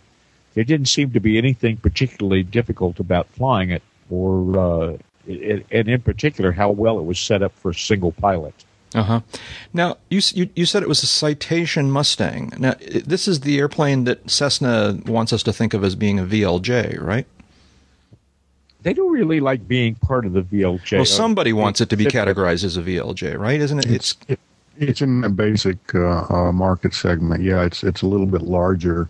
there 0.53 0.63
didn't 0.63 0.87
seem 0.87 1.11
to 1.11 1.19
be 1.19 1.37
anything 1.37 1.77
particularly 1.77 2.43
difficult 2.43 2.99
about 2.99 3.27
flying 3.29 3.69
it, 3.71 3.83
or 4.09 4.59
uh, 4.59 4.97
it, 5.27 5.65
and 5.71 5.87
in 5.87 6.01
particular 6.01 6.51
how 6.51 6.71
well 6.71 6.99
it 6.99 7.03
was 7.03 7.19
set 7.19 7.41
up 7.41 7.53
for 7.57 7.71
a 7.71 7.75
single 7.75 8.11
pilot. 8.11 8.53
Uh 8.95 9.03
huh. 9.03 9.21
Now, 9.73 9.97
you, 10.09 10.21
you 10.33 10.49
you 10.55 10.65
said 10.65 10.83
it 10.83 10.89
was 10.89 11.01
a 11.01 11.07
Citation 11.07 11.89
Mustang. 11.89 12.53
Now, 12.59 12.75
this 13.05 13.27
is 13.27 13.39
the 13.39 13.57
airplane 13.57 14.03
that 14.03 14.29
Cessna 14.29 14.99
wants 15.05 15.33
us 15.33 15.41
to 15.43 15.53
think 15.53 15.73
of 15.73 15.83
as 15.83 15.95
being 15.95 16.19
a 16.19 16.23
VLJ, 16.23 17.01
right? 17.01 17.25
They 18.83 18.93
don't 18.93 19.11
really 19.11 19.39
like 19.39 19.67
being 19.67 19.95
part 19.95 20.25
of 20.25 20.33
the 20.33 20.41
VLJ. 20.41 20.97
Well, 20.97 21.05
somebody 21.05 21.53
wants 21.53 21.79
it 21.81 21.89
to 21.89 21.95
be 21.95 22.05
categorized 22.05 22.65
as 22.65 22.77
a 22.77 22.81
VLJ, 22.81 23.39
right? 23.39 23.59
Isn't 23.59 23.79
it? 23.79 23.89
It's 23.89 24.17
It's 24.77 25.01
in 25.01 25.21
the 25.21 25.29
basic 25.29 25.77
uh, 25.93 26.25
uh, 26.29 26.51
market 26.51 26.93
segment. 26.93 27.43
Yeah, 27.43 27.63
it's 27.63 27.83
it's 27.83 28.01
a 28.01 28.07
little 28.07 28.25
bit 28.25 28.41
larger, 28.41 29.07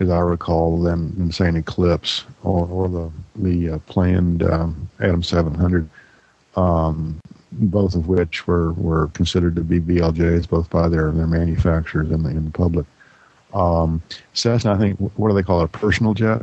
as 0.00 0.10
I 0.10 0.18
recall, 0.18 0.82
than, 0.82 1.14
than 1.16 1.32
say 1.32 1.48
Eclipse 1.48 2.24
or, 2.42 2.66
or 2.66 2.88
the 2.88 3.10
the 3.36 3.70
uh, 3.74 3.78
planned 3.86 4.42
um, 4.42 4.88
Adam 5.00 5.22
700. 5.22 5.88
Um, 6.56 7.18
both 7.52 7.94
of 7.94 8.08
which 8.08 8.46
were, 8.46 8.72
were 8.74 9.08
considered 9.08 9.56
to 9.56 9.62
be 9.62 9.80
VLJs 9.80 10.48
both 10.48 10.68
by 10.68 10.88
their, 10.88 11.10
their 11.12 11.26
manufacturers 11.26 12.10
and 12.10 12.24
the, 12.24 12.28
and 12.30 12.46
the 12.46 12.50
public. 12.50 12.84
Um, 13.54 14.02
Cessna, 14.34 14.74
I 14.74 14.78
think, 14.78 14.98
what 15.16 15.28
do 15.28 15.34
they 15.34 15.42
call 15.42 15.60
it? 15.62 15.64
A 15.64 15.68
personal 15.68 16.12
jet? 16.12 16.42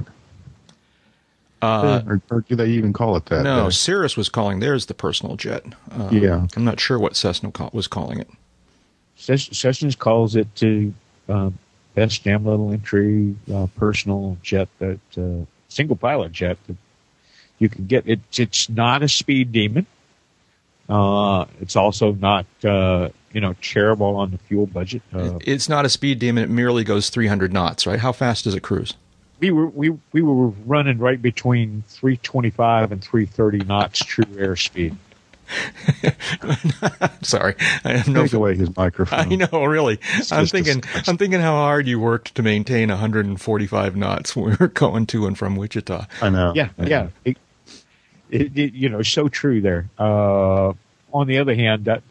uh, 1.61 2.01
or, 2.07 2.21
or 2.29 2.41
do 2.41 2.55
they 2.55 2.67
even 2.69 2.93
call 2.93 3.15
it 3.15 3.25
that? 3.27 3.43
no. 3.43 3.69
Cirrus 3.69 4.17
was 4.17 4.27
calling 4.29 4.59
theirs 4.59 4.85
the 4.87 4.93
personal 4.93 5.35
jet. 5.35 5.63
Uh, 5.91 6.09
Yeah. 6.11 6.45
I'm 6.55 6.65
not 6.65 6.79
sure 6.79 6.99
what 6.99 7.15
Cessna 7.15 7.51
call, 7.51 7.69
was 7.73 7.87
calling 7.87 8.19
it. 8.19 8.29
Ses- 9.15 9.55
Sessions 9.57 9.95
calls 9.95 10.35
it 10.35 10.53
to 10.55 10.93
uh, 11.29 11.51
best 11.95 12.23
damn 12.23 12.45
little 12.45 12.71
entry 12.71 13.35
uh, 13.53 13.67
personal 13.75 14.37
jet 14.41 14.67
that 14.79 14.99
uh, 15.17 15.45
single 15.69 15.95
pilot 15.95 16.31
jet 16.31 16.57
that 16.67 16.77
you 17.59 17.69
can 17.69 17.85
get. 17.85 18.07
It's 18.07 18.39
it's 18.39 18.69
not 18.69 19.03
a 19.03 19.07
speed 19.07 19.51
demon. 19.51 19.85
Uh, 20.89 21.45
it's 21.61 21.75
also 21.75 22.11
not 22.13 22.45
uh, 22.63 23.09
you 23.31 23.41
know 23.41 23.53
charitable 23.61 24.15
on 24.15 24.31
the 24.31 24.37
fuel 24.37 24.65
budget. 24.65 25.01
Uh, 25.13 25.39
It's 25.41 25.69
not 25.69 25.85
a 25.85 25.89
speed 25.89 26.19
demon. 26.19 26.43
It 26.43 26.49
merely 26.49 26.83
goes 26.83 27.09
300 27.09 27.53
knots, 27.53 27.87
right? 27.87 27.99
How 27.99 28.11
fast 28.11 28.43
does 28.43 28.55
it 28.55 28.61
cruise? 28.63 28.93
we 29.39 29.51
were 29.51 29.67
we 29.67 29.89
we 30.13 30.21
were 30.21 30.47
running 30.65 30.97
right 30.99 31.21
between 31.21 31.83
325 31.89 32.93
and 32.93 33.03
330 33.03 33.65
knots 33.65 33.99
true 33.99 34.23
airspeed. 34.25 34.95
Sorry, 37.21 37.55
I 37.83 37.97
have 37.97 38.07
no. 38.07 38.23
Take 38.23 38.33
away 38.33 38.55
his 38.55 38.75
microphone. 38.77 39.19
I 39.19 39.35
know, 39.35 39.65
really. 39.65 39.99
I'm 40.31 40.45
thinking. 40.45 40.79
disgusting. 40.79 41.11
I'm 41.11 41.17
thinking 41.17 41.39
how 41.39 41.53
hard 41.53 41.87
you 41.87 41.99
worked 41.99 42.35
to 42.35 42.43
maintain 42.43 42.89
145 42.89 43.95
knots 43.95 44.35
when 44.35 44.51
we 44.51 44.55
were 44.59 44.67
going 44.67 45.05
to 45.07 45.25
and 45.27 45.37
from 45.37 45.55
Wichita. 45.55 46.05
I 46.21 46.29
know. 46.29 46.53
Yeah, 46.55 46.69
yeah. 46.77 47.07
It- 47.25 47.37
it, 48.33 48.57
it, 48.57 48.73
you 48.73 48.89
know, 48.89 49.03
so 49.03 49.29
true 49.29 49.61
there. 49.61 49.87
Uh, 49.99 50.73
on 51.13 51.27
the 51.27 51.37
other 51.37 51.53
hand, 51.53 51.85
that, 51.85 52.01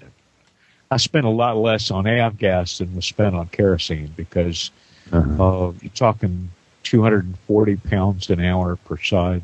I 0.91 0.97
spent 0.99 1.27
a 1.27 1.31
lot 1.31 1.57
less 1.57 1.91
on 1.91 2.05
avgas 2.05 2.79
than 2.79 2.95
was 2.95 3.07
spent 3.07 3.35
on 3.35 3.49
kerosene 3.49 4.13
because 4.17 4.71
uh-huh. 5.11 5.43
uh, 5.43 5.73
you're 5.81 5.91
talking 5.95 6.51
240 6.85 7.77
pounds 7.77 8.31
an 8.31 8.41
hour 8.41 8.77
per 8.77 8.99
side. 8.99 9.43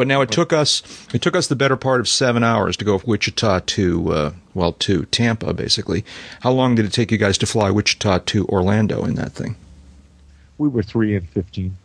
But 0.00 0.06
now 0.06 0.22
it 0.22 0.30
took 0.30 0.50
us 0.50 0.82
it 1.12 1.20
took 1.20 1.36
us 1.36 1.46
the 1.48 1.54
better 1.54 1.76
part 1.76 2.00
of 2.00 2.08
seven 2.08 2.42
hours 2.42 2.74
to 2.78 2.86
go 2.86 2.96
from 2.96 3.10
Wichita 3.10 3.60
to 3.66 4.12
uh, 4.12 4.32
well 4.54 4.72
to 4.72 5.04
Tampa 5.04 5.52
basically. 5.52 6.06
How 6.40 6.52
long 6.52 6.74
did 6.74 6.86
it 6.86 6.92
take 6.94 7.12
you 7.12 7.18
guys 7.18 7.36
to 7.36 7.46
fly 7.46 7.70
Wichita 7.70 8.20
to 8.20 8.46
Orlando 8.46 9.04
in 9.04 9.16
that 9.16 9.32
thing? 9.32 9.56
We 10.56 10.68
were 10.68 10.82
three 10.82 11.14
and 11.14 11.28
fifteen. 11.28 11.76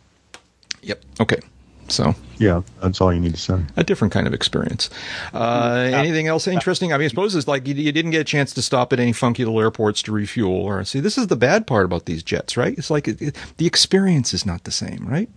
Yep. 0.80 1.04
Okay. 1.20 1.40
So 1.88 2.14
yeah, 2.38 2.62
that's 2.80 3.00
all 3.00 3.12
you 3.12 3.20
need 3.20 3.34
to 3.34 3.40
say. 3.40 3.60
A 3.76 3.84
different 3.84 4.12
kind 4.12 4.26
of 4.26 4.34
experience. 4.34 4.90
Uh, 5.32 5.90
anything 5.92 6.26
else 6.26 6.46
interesting? 6.46 6.92
I 6.92 6.98
mean, 6.98 7.06
I 7.06 7.08
suppose 7.08 7.34
it's 7.34 7.48
like 7.48 7.66
you, 7.66 7.74
you, 7.74 7.92
didn't 7.92 8.10
get 8.10 8.20
a 8.20 8.24
chance 8.24 8.52
to 8.54 8.62
stop 8.62 8.92
at 8.92 9.00
any 9.00 9.12
funky 9.12 9.44
little 9.44 9.60
airports 9.60 10.02
to 10.02 10.12
refuel 10.12 10.52
or 10.52 10.84
see. 10.84 11.00
This 11.00 11.16
is 11.16 11.28
the 11.28 11.36
bad 11.36 11.66
part 11.66 11.84
about 11.84 12.06
these 12.06 12.22
jets, 12.22 12.56
right? 12.56 12.76
It's 12.76 12.90
like 12.90 13.08
it, 13.08 13.20
it, 13.20 13.36
the 13.56 13.66
experience 13.66 14.34
is 14.34 14.44
not 14.44 14.64
the 14.64 14.70
same, 14.70 15.06
right? 15.06 15.28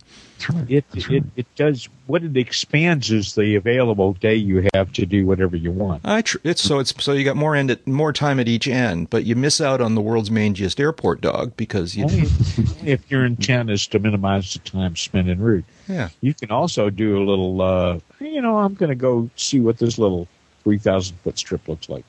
It, 0.69 0.85
it 0.93 1.23
it 1.35 1.55
does 1.55 1.89
what 2.07 2.23
it 2.23 2.35
expands 2.38 3.12
is 3.12 3.35
the 3.35 3.55
available 3.55 4.13
day 4.13 4.35
you 4.35 4.67
have 4.73 4.91
to 4.93 5.05
do 5.05 5.25
whatever 5.25 5.55
you 5.55 5.71
want. 5.71 6.01
I 6.05 6.21
tr- 6.21 6.38
it's 6.43 6.62
so 6.62 6.79
it's 6.79 6.93
so 7.03 7.12
you 7.12 7.25
got 7.25 7.35
more 7.35 7.55
end 7.55 7.71
at, 7.71 7.85
more 7.85 8.13
time 8.13 8.39
at 8.39 8.47
each 8.47 8.67
end, 8.67 9.09
but 9.09 9.25
you 9.25 9.35
miss 9.35 9.59
out 9.59 9.81
on 9.81 9.95
the 9.95 10.01
world's 10.01 10.29
mangiest 10.29 10.79
airport 10.79 11.21
dog 11.21 11.57
because 11.57 11.95
you. 11.95 12.05
Only 12.05 12.21
if 12.89 13.09
your 13.12 13.25
intent 13.25 13.69
is 13.69 13.85
to 13.88 13.99
minimize 13.99 14.53
the 14.53 14.59
time 14.59 14.95
spent 14.95 15.27
en 15.27 15.39
route. 15.39 15.65
Yeah. 15.88 16.09
You 16.21 16.33
can 16.33 16.51
also 16.51 16.88
do 16.91 17.17
a 17.17 17.23
little. 17.23 17.62
Uh, 17.62 17.99
you 18.19 18.41
know, 18.41 18.58
I'm 18.58 18.73
going 18.73 18.89
to 18.89 18.95
go 18.95 19.30
see 19.36 19.60
what 19.60 19.78
this 19.78 19.97
little 19.97 20.28
three 20.63 20.78
thousand 20.78 21.17
foot 21.17 21.38
strip 21.38 21.67
looks 21.67 21.89
like. 21.89 22.06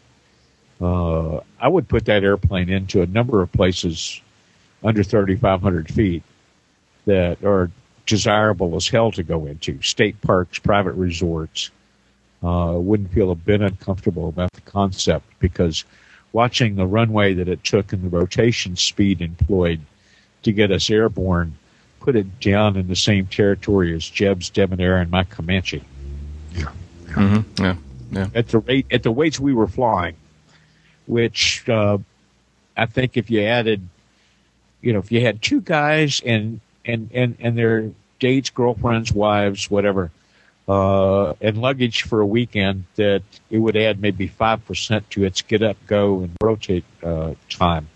Uh, 0.80 1.40
I 1.60 1.68
would 1.68 1.88
put 1.88 2.06
that 2.06 2.24
airplane 2.24 2.70
into 2.70 3.02
a 3.02 3.06
number 3.06 3.42
of 3.42 3.52
places 3.52 4.20
under 4.82 5.02
3,500 5.02 5.92
feet 5.92 6.22
that 7.04 7.44
are 7.44 7.70
desirable 8.06 8.74
as 8.76 8.88
hell 8.88 9.12
to 9.12 9.22
go 9.22 9.46
into. 9.46 9.80
State 9.82 10.20
parks, 10.22 10.58
private 10.58 10.94
resorts. 10.94 11.70
Uh, 12.42 12.72
wouldn't 12.76 13.12
feel 13.12 13.30
a 13.30 13.34
bit 13.34 13.60
uncomfortable 13.60 14.28
about 14.30 14.50
the 14.54 14.62
concept 14.62 15.26
because 15.40 15.84
watching 16.32 16.74
the 16.76 16.86
runway 16.86 17.34
that 17.34 17.48
it 17.48 17.62
took 17.62 17.92
and 17.92 18.02
the 18.02 18.08
rotation 18.08 18.74
speed 18.74 19.20
employed 19.20 19.80
to 20.42 20.52
get 20.52 20.70
us 20.70 20.88
airborne 20.88 21.54
put 22.00 22.16
it 22.16 22.40
down 22.40 22.76
in 22.76 22.88
the 22.88 22.96
same 22.96 23.26
territory 23.26 23.94
as 23.94 24.08
Jeb's 24.08 24.50
Debonair 24.50 24.96
and 24.96 25.10
my 25.10 25.24
Comanche. 25.24 25.82
Yeah. 26.54 26.70
Yeah. 27.06 27.14
Mm-hmm. 27.14 27.62
yeah. 27.62 27.76
yeah. 28.10 28.28
At 28.34 28.48
the 28.48 28.58
rate, 28.58 28.86
at 28.90 29.02
the 29.02 29.12
weights 29.12 29.38
we 29.38 29.52
were 29.52 29.68
flying, 29.68 30.16
which, 31.06 31.68
uh, 31.68 31.98
I 32.76 32.86
think 32.86 33.16
if 33.16 33.30
you 33.30 33.42
added, 33.42 33.86
you 34.80 34.92
know, 34.92 34.98
if 34.98 35.12
you 35.12 35.20
had 35.20 35.42
two 35.42 35.60
guys 35.60 36.20
and, 36.24 36.60
and, 36.84 37.10
and, 37.12 37.36
and 37.38 37.56
their 37.56 37.90
dates, 38.18 38.50
girlfriends, 38.50 39.12
wives, 39.12 39.70
whatever, 39.70 40.10
uh, 40.68 41.34
and 41.40 41.58
luggage 41.58 42.02
for 42.02 42.20
a 42.20 42.26
weekend 42.26 42.84
that 42.94 43.22
it 43.50 43.58
would 43.58 43.76
add 43.76 44.00
maybe 44.00 44.28
5% 44.28 45.02
to 45.10 45.24
its 45.24 45.42
get 45.42 45.62
up, 45.62 45.76
go 45.86 46.20
and 46.20 46.30
rotate, 46.40 46.84
uh, 47.02 47.34
time. 47.48 47.88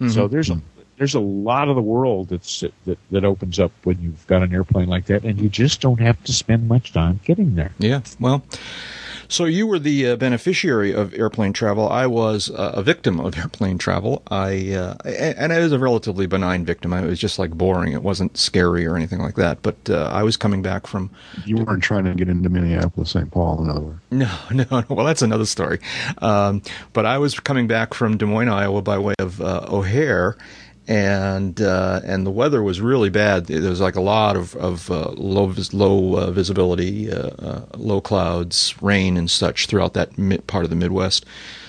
Mm-hmm. 0.00 0.08
So 0.08 0.26
there's 0.26 0.48
a, 0.48 0.60
there's 1.00 1.14
a 1.14 1.20
lot 1.20 1.70
of 1.70 1.76
the 1.76 1.82
world 1.82 2.28
that's, 2.28 2.62
that, 2.84 2.98
that 3.10 3.24
opens 3.24 3.58
up 3.58 3.72
when 3.84 3.98
you've 4.02 4.26
got 4.26 4.42
an 4.42 4.52
airplane 4.52 4.86
like 4.86 5.06
that 5.06 5.24
and 5.24 5.40
you 5.40 5.48
just 5.48 5.80
don't 5.80 5.98
have 5.98 6.22
to 6.24 6.30
spend 6.30 6.68
much 6.68 6.92
time 6.92 7.18
getting 7.24 7.54
there. 7.54 7.72
Yeah. 7.78 8.02
Well, 8.20 8.44
so 9.30 9.44
you 9.44 9.66
were 9.66 9.78
the 9.78 10.08
uh, 10.08 10.16
beneficiary 10.16 10.92
of 10.92 11.14
airplane 11.14 11.52
travel. 11.52 11.88
I 11.88 12.06
was 12.06 12.50
uh, 12.50 12.72
a 12.74 12.82
victim 12.82 13.20
of 13.20 13.38
airplane 13.38 13.78
travel. 13.78 14.22
I 14.28 14.72
uh, 14.74 14.96
and 15.06 15.52
I 15.52 15.60
was 15.60 15.72
a 15.72 15.78
relatively 15.78 16.26
benign 16.26 16.64
victim. 16.64 16.92
It 16.92 17.06
was 17.06 17.18
just 17.18 17.38
like 17.38 17.52
boring. 17.52 17.92
It 17.92 18.02
wasn't 18.02 18.36
scary 18.36 18.84
or 18.84 18.96
anything 18.96 19.20
like 19.20 19.36
that. 19.36 19.62
But 19.62 19.76
uh, 19.88 20.10
I 20.12 20.24
was 20.24 20.36
coming 20.36 20.62
back 20.62 20.88
from. 20.88 21.10
You 21.46 21.58
weren't 21.58 21.82
trying 21.82 22.04
to 22.04 22.14
get 22.14 22.28
into 22.28 22.48
Minneapolis, 22.48 23.12
St. 23.12 23.30
Paul, 23.30 23.62
in 23.62 23.70
other 23.70 23.80
words. 23.80 24.00
No, 24.10 24.36
no, 24.50 24.66
no. 24.68 24.84
Well, 24.88 25.06
that's 25.06 25.22
another 25.22 25.46
story. 25.46 25.78
Um, 26.18 26.60
but 26.92 27.06
I 27.06 27.16
was 27.18 27.38
coming 27.38 27.68
back 27.68 27.94
from 27.94 28.18
Des 28.18 28.26
Moines, 28.26 28.48
Iowa, 28.48 28.82
by 28.82 28.98
way 28.98 29.14
of 29.20 29.40
uh, 29.40 29.64
O'Hare 29.70 30.36
and 30.90 31.60
uh, 31.60 32.00
and 32.04 32.26
the 32.26 32.32
weather 32.32 32.64
was 32.64 32.80
really 32.80 33.10
bad. 33.10 33.46
There 33.46 33.70
was 33.70 33.80
like 33.80 33.94
a 33.94 34.00
lot 34.00 34.36
of 34.36 34.56
of 34.56 34.90
uh, 34.90 35.10
low 35.12 35.54
low 35.72 36.18
uh, 36.18 36.30
visibility, 36.32 37.10
uh, 37.10 37.28
uh, 37.38 37.66
low 37.76 38.00
clouds, 38.00 38.74
rain, 38.82 39.16
and 39.16 39.30
such 39.30 39.66
throughout 39.66 39.94
that 39.94 40.18
mid- 40.18 40.48
part 40.48 40.64
of 40.64 40.70
the 40.70 40.76
Midwest. 40.76 41.24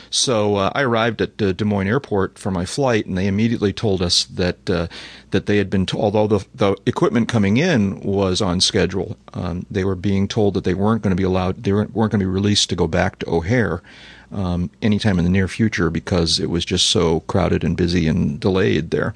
So 0.10 0.56
uh, 0.56 0.72
I 0.74 0.82
arrived 0.82 1.22
at 1.22 1.38
Des 1.38 1.64
Moines 1.64 1.88
Airport 1.88 2.40
for 2.40 2.50
my 2.50 2.66
flight, 2.66 3.06
and 3.06 3.16
they 3.16 3.28
immediately 3.28 3.72
told 3.72 4.02
us 4.02 4.26
that 4.26 4.66
that 4.66 5.46
they 5.46 5.58
had 5.58 5.70
been 5.70 5.86
told, 5.86 6.16
although 6.16 6.40
the 6.40 6.46
the 6.56 6.76
equipment 6.88 7.30
coming 7.30 7.58
in 7.58 8.00
was 8.00 8.42
on 8.42 8.60
schedule, 8.60 9.18
um, 9.34 9.68
they 9.70 9.86
were 9.86 9.96
being 9.96 10.28
told 10.28 10.56
that 10.56 10.64
they 10.64 10.74
weren't 10.74 11.04
going 11.04 11.16
to 11.16 11.16
be 11.16 11.24
allowed, 11.24 11.64
they 11.64 11.74
weren't 11.74 11.94
going 11.94 12.10
to 12.10 12.18
be 12.18 12.26
released 12.26 12.70
to 12.72 12.76
go 12.76 12.88
back 12.88 13.20
to 13.20 13.30
O'Hare 13.30 13.84
um, 14.32 14.70
anytime 14.82 15.18
in 15.20 15.26
the 15.26 15.32
near 15.32 15.48
future 15.48 15.90
because 15.90 16.40
it 16.40 16.50
was 16.50 16.66
just 16.66 16.88
so 16.88 17.22
crowded 17.22 17.64
and 17.64 17.78
busy 17.78 18.08
and 18.08 18.40
delayed 18.40 18.92
there. 18.92 19.14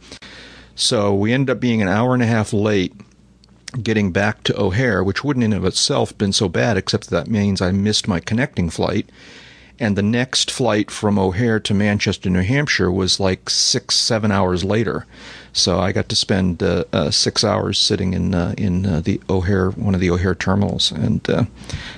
So 0.76 1.14
we 1.14 1.32
ended 1.32 1.56
up 1.56 1.62
being 1.62 1.82
an 1.82 1.88
hour 1.88 2.14
and 2.14 2.22
a 2.24 2.28
half 2.28 2.52
late 2.52 2.94
getting 3.82 4.12
back 4.12 4.44
to 4.44 4.60
O'Hare, 4.60 5.04
which 5.04 5.24
wouldn't 5.24 5.44
in 5.44 5.54
of 5.54 5.66
itself 5.66 6.18
been 6.18 6.34
so 6.34 6.50
bad, 6.50 6.78
except 6.78 7.10
that, 7.10 7.26
that 7.26 7.32
means 7.32 7.62
I 7.62 7.72
missed 7.72 8.08
my 8.08 8.20
connecting 8.20 8.70
flight. 8.70 9.10
And 9.78 9.98
the 9.98 10.04
next 10.04 10.50
flight 10.52 10.90
from 10.90 11.20
O'Hare 11.20 11.60
to 11.60 11.74
Manchester, 11.74 12.30
New 12.30 12.44
Hampshire 12.44 12.92
was 12.92 13.20
like 13.20 13.50
six, 13.50 13.96
seven 13.96 14.32
hours 14.32 14.64
later. 14.64 15.06
So 15.52 15.80
I 15.80 15.92
got 15.92 16.08
to 16.10 16.16
spend 16.16 16.64
uh, 16.64 16.86
uh, 16.94 17.12
six 17.12 17.44
hours 17.44 17.78
sitting 17.78 18.14
in 18.14 18.34
uh, 18.34 18.54
in 18.58 18.86
uh, 18.86 19.02
the 19.02 19.20
O'Hare, 19.30 19.72
one 19.72 19.94
of 19.94 20.00
the 20.00 20.10
O'Hare 20.10 20.36
terminals, 20.36 20.92
and 20.92 21.30
uh, 21.30 21.44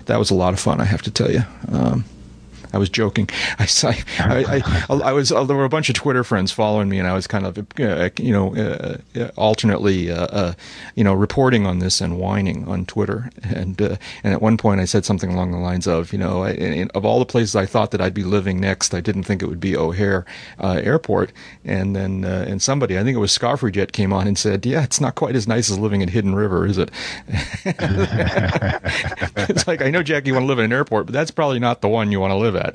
that 0.05 0.17
was 0.17 0.31
a 0.31 0.35
lot 0.35 0.53
of 0.53 0.59
fun. 0.59 0.81
I 0.81 0.85
have 0.85 1.03
to 1.03 1.11
tell 1.11 1.31
you. 1.31 1.41
Um, 1.71 2.05
I 2.77 2.79
was 2.79 2.89
joking. 2.89 3.27
I, 3.59 3.67
I, 4.19 4.61
I, 4.87 4.93
I, 4.93 5.11
was 5.11 5.29
there 5.29 5.43
were 5.43 5.65
a 5.65 5.69
bunch 5.69 5.89
of 5.89 5.95
Twitter 5.95 6.23
friends 6.23 6.51
following 6.51 6.89
me, 6.89 6.99
and 6.99 7.07
I 7.07 7.13
was 7.13 7.25
kind 7.25 7.43
of 7.43 7.57
uh, 7.57 8.09
you 8.19 8.31
know 8.31 8.55
uh, 8.55 8.97
uh 9.19 9.31
alternately 9.35 10.11
uh, 10.11 10.27
uh, 10.27 10.53
you 10.93 11.03
know 11.03 11.15
reporting 11.15 11.65
on 11.65 11.79
this 11.79 11.99
and 12.01 12.19
whining 12.19 12.67
on 12.67 12.85
Twitter. 12.85 13.31
And 13.41 13.81
uh, 13.81 13.95
and 14.23 14.31
at 14.31 14.43
one 14.43 14.57
point 14.57 14.79
I 14.79 14.85
said 14.85 15.05
something 15.05 15.33
along 15.33 15.53
the 15.53 15.57
lines 15.57 15.87
of 15.87 16.13
you 16.13 16.19
know 16.19 16.45
of 16.93 17.03
all 17.03 17.17
the 17.17 17.25
places 17.25 17.55
I 17.55 17.65
thought 17.65 17.89
that 17.91 18.01
I'd 18.01 18.13
be 18.13 18.23
living 18.23 18.59
next, 18.59 18.93
I 18.93 19.01
didn't 19.01 19.23
think 19.23 19.41
it 19.41 19.47
would 19.47 19.59
be 19.59 19.75
O'Hare 19.75 20.23
Airport. 20.61 21.31
And 21.65 21.95
then 21.95 22.23
and 22.25 22.61
somebody 22.61 22.99
I 22.99 23.03
think 23.03 23.15
it 23.15 23.19
was 23.19 23.35
Jet 23.71 23.91
came 23.91 24.13
on 24.13 24.27
and 24.27 24.37
said, 24.37 24.67
yeah, 24.67 24.83
it's 24.83 25.01
not 25.01 25.15
quite 25.15 25.35
as 25.35 25.47
nice 25.47 25.71
as 25.71 25.79
living 25.79 26.01
in 26.01 26.09
Hidden 26.09 26.35
River, 26.35 26.67
is 26.67 26.77
it? 26.77 26.91
it's 29.49 29.67
like 29.67 29.81
I 29.81 29.89
know 29.89 30.03
Jack, 30.03 30.27
you 30.27 30.33
want 30.33 30.43
to 30.43 30.47
live 30.47 30.59
in 30.59 30.65
an 30.65 30.73
airport, 30.73 31.07
but 31.07 31.13
that's 31.13 31.31
probably 31.31 31.57
not 31.57 31.81
the 31.81 31.89
one 31.89 32.11
you 32.11 32.19
want 32.19 32.31
to 32.31 32.37
live 32.37 32.55
at. 32.55 32.66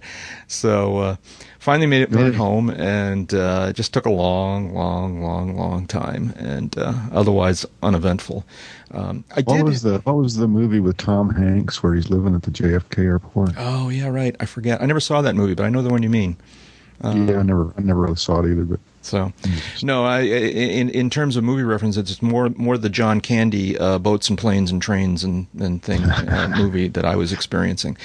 So 0.47 0.99
uh, 0.99 1.17
finally 1.59 1.87
made 1.87 2.03
it, 2.03 2.11
made 2.11 2.27
it 2.27 2.35
home, 2.35 2.71
and 2.71 3.33
uh, 3.33 3.67
it 3.71 3.75
just 3.75 3.93
took 3.93 4.07
a 4.07 4.11
long, 4.11 4.75
long, 4.75 5.23
long, 5.23 5.57
long 5.57 5.87
time, 5.87 6.33
and 6.37 6.77
uh, 6.79 6.95
otherwise 7.13 7.65
uneventful. 7.83 8.45
Um, 8.91 9.25
I 9.35 9.43
what 9.43 9.57
did, 9.57 9.65
was 9.65 9.83
the 9.83 9.99
What 10.01 10.17
was 10.17 10.37
the 10.37 10.49
movie 10.49 10.81
with 10.81 10.97
Tom 10.97 11.31
Hanks 11.31 11.83
where 11.83 11.95
he's 11.95 12.11
living 12.11 12.35
at 12.35 12.43
the 12.43 12.51
JFK 12.51 12.99
airport? 12.99 13.51
Oh 13.57 13.89
yeah, 13.89 14.09
right. 14.09 14.37
I 14.41 14.47
forget. 14.47 14.83
I 14.83 14.87
never 14.87 15.01
saw 15.01 15.23
that 15.23 15.35
movie, 15.35 15.55
but 15.55 15.65
I 15.65 15.69
know 15.69 15.83
the 15.83 15.91
one 15.91 16.03
you 16.03 16.11
mean. 16.11 16.37
Um, 17.01 17.29
yeah, 17.29 17.39
I 17.39 17.43
never, 17.43 17.73
I 17.77 17.81
never 17.81 18.01
really 18.01 18.17
saw 18.17 18.41
it 18.41 18.51
either, 18.51 18.65
but 18.65 18.81
so, 19.03 19.33
no, 19.83 20.05
I, 20.05 20.21
in 20.21 20.89
in 20.91 21.11
terms 21.11 21.37
of 21.37 21.45
movie 21.45 21.65
references, 21.65 22.11
it's 22.11 22.23
more 22.23 22.51
more 22.51 22.79
the 22.79 22.89
John 22.89 23.21
Candy 23.21 23.77
uh, 23.79 23.99
boats 23.99 24.29
and 24.29 24.39
planes 24.39 24.71
and 24.71 24.81
trains 24.81 25.25
and 25.25 25.47
and 25.59 25.83
thing 25.83 26.03
uh, 26.03 26.53
movie 26.57 26.89
that 26.89 27.05
I 27.05 27.17
was 27.17 27.33
experiencing. 27.33 27.97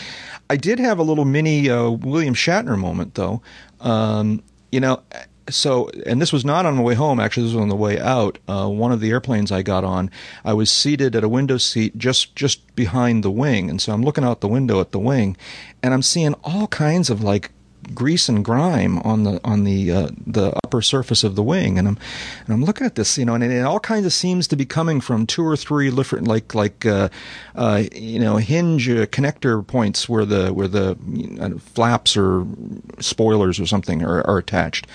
I 0.49 0.57
did 0.57 0.79
have 0.79 0.97
a 0.99 1.03
little 1.03 1.25
mini 1.25 1.69
uh, 1.69 1.89
William 1.89 2.33
Shatner 2.33 2.77
moment 2.77 3.15
though. 3.15 3.41
Um, 3.79 4.43
you 4.71 4.79
know, 4.79 5.01
so 5.49 5.89
and 6.05 6.21
this 6.21 6.33
was 6.33 6.45
not 6.45 6.65
on 6.65 6.75
the 6.75 6.81
way 6.81 6.95
home. 6.95 7.19
Actually, 7.19 7.43
this 7.43 7.53
was 7.53 7.61
on 7.61 7.69
the 7.69 7.75
way 7.75 7.99
out. 7.99 8.37
Uh, 8.47 8.67
one 8.67 8.91
of 8.91 8.99
the 8.99 9.11
airplanes 9.11 9.51
I 9.51 9.61
got 9.61 9.83
on, 9.83 10.09
I 10.43 10.53
was 10.53 10.69
seated 10.69 11.15
at 11.15 11.23
a 11.23 11.29
window 11.29 11.57
seat 11.57 11.97
just 11.97 12.35
just 12.35 12.75
behind 12.75 13.23
the 13.23 13.31
wing, 13.31 13.69
and 13.69 13.81
so 13.81 13.93
I'm 13.93 14.03
looking 14.03 14.23
out 14.23 14.41
the 14.41 14.47
window 14.47 14.79
at 14.81 14.91
the 14.91 14.99
wing, 14.99 15.37
and 15.83 15.93
I'm 15.93 16.01
seeing 16.01 16.33
all 16.43 16.67
kinds 16.67 17.09
of 17.09 17.23
like 17.23 17.51
grease 17.93 18.29
and 18.29 18.43
grime 18.43 18.99
on 18.99 19.23
the 19.23 19.39
on 19.43 19.63
the 19.63 19.91
uh, 19.91 20.09
the 20.25 20.53
upper 20.63 20.81
surface 20.81 21.23
of 21.23 21.35
the 21.35 21.43
wing, 21.43 21.77
and 21.77 21.87
I'm 21.87 21.97
and 22.45 22.53
I'm 22.53 22.63
looking 22.63 22.85
at 22.85 22.95
this, 22.95 23.17
you 23.17 23.25
know, 23.25 23.35
and 23.35 23.43
it, 23.43 23.63
all 23.63 23.79
kinds 23.79 24.05
of 24.05 24.13
seems 24.13 24.47
to 24.47 24.55
be 24.55 24.65
coming 24.65 25.01
from 25.01 25.25
two 25.25 25.45
or 25.45 25.55
three 25.55 25.89
different 25.91 26.27
like 26.27 26.55
like 26.55 26.85
uh, 26.85 27.09
uh, 27.55 27.83
you 27.93 28.19
know 28.19 28.37
hinge 28.37 28.89
uh, 28.89 29.05
connector 29.07 29.65
points 29.65 30.07
where 30.07 30.25
the 30.25 30.53
where 30.53 30.67
the 30.67 30.97
you 31.13 31.59
flaps 31.59 32.17
or 32.17 32.45
spoilers 32.99 33.59
or 33.59 33.65
something 33.65 34.03
are, 34.03 34.25
are 34.27 34.37
attached. 34.37 34.87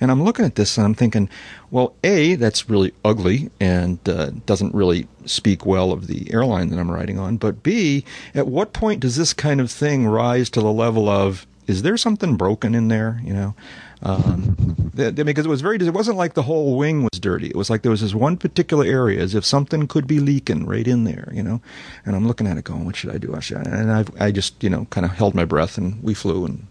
And 0.00 0.10
I'm 0.10 0.22
looking 0.22 0.44
at 0.44 0.54
this 0.54 0.76
and 0.76 0.86
I'm 0.86 0.94
thinking, 0.94 1.28
well, 1.70 1.94
A, 2.04 2.36
that's 2.36 2.70
really 2.70 2.92
ugly 3.04 3.50
and 3.60 3.98
uh, 4.08 4.30
doesn't 4.46 4.74
really 4.74 5.08
speak 5.24 5.66
well 5.66 5.90
of 5.90 6.06
the 6.06 6.32
airline 6.32 6.68
that 6.68 6.78
I'm 6.78 6.90
riding 6.90 7.18
on. 7.18 7.36
But 7.36 7.64
B, 7.64 8.04
at 8.32 8.46
what 8.46 8.72
point 8.72 9.00
does 9.00 9.16
this 9.16 9.32
kind 9.32 9.60
of 9.60 9.70
thing 9.70 10.06
rise 10.06 10.50
to 10.50 10.60
the 10.60 10.72
level 10.72 11.08
of, 11.08 11.47
is 11.68 11.82
there 11.82 11.96
something 11.96 12.36
broken 12.36 12.74
in 12.74 12.88
there? 12.88 13.20
You 13.22 13.34
know? 13.34 13.54
Um, 14.02 14.90
because 14.94 15.44
it 15.44 15.48
was 15.48 15.60
very, 15.60 15.76
it 15.76 15.92
wasn't 15.94 16.16
like 16.16 16.34
the 16.34 16.42
whole 16.42 16.76
wing 16.76 17.02
was 17.02 17.20
dirty. 17.20 17.48
It 17.48 17.56
was 17.56 17.68
like 17.68 17.82
there 17.82 17.90
was 17.90 18.00
this 18.00 18.14
one 18.14 18.36
particular 18.36 18.84
area, 18.84 19.20
as 19.20 19.34
if 19.34 19.44
something 19.44 19.86
could 19.86 20.06
be 20.06 20.18
leaking 20.18 20.66
right 20.66 20.86
in 20.86 21.04
there, 21.04 21.28
you 21.32 21.42
know. 21.42 21.60
And 22.04 22.16
I'm 22.16 22.26
looking 22.26 22.46
at 22.46 22.56
it, 22.56 22.64
going, 22.64 22.84
"What 22.84 22.96
should 22.96 23.10
I 23.10 23.18
do?" 23.18 23.32
And 23.32 23.92
I, 23.92 24.04
I 24.18 24.30
just, 24.32 24.62
you 24.62 24.70
know, 24.70 24.86
kind 24.90 25.04
of 25.04 25.12
held 25.12 25.34
my 25.34 25.44
breath, 25.44 25.78
and 25.78 26.02
we 26.02 26.14
flew, 26.14 26.44
and 26.44 26.66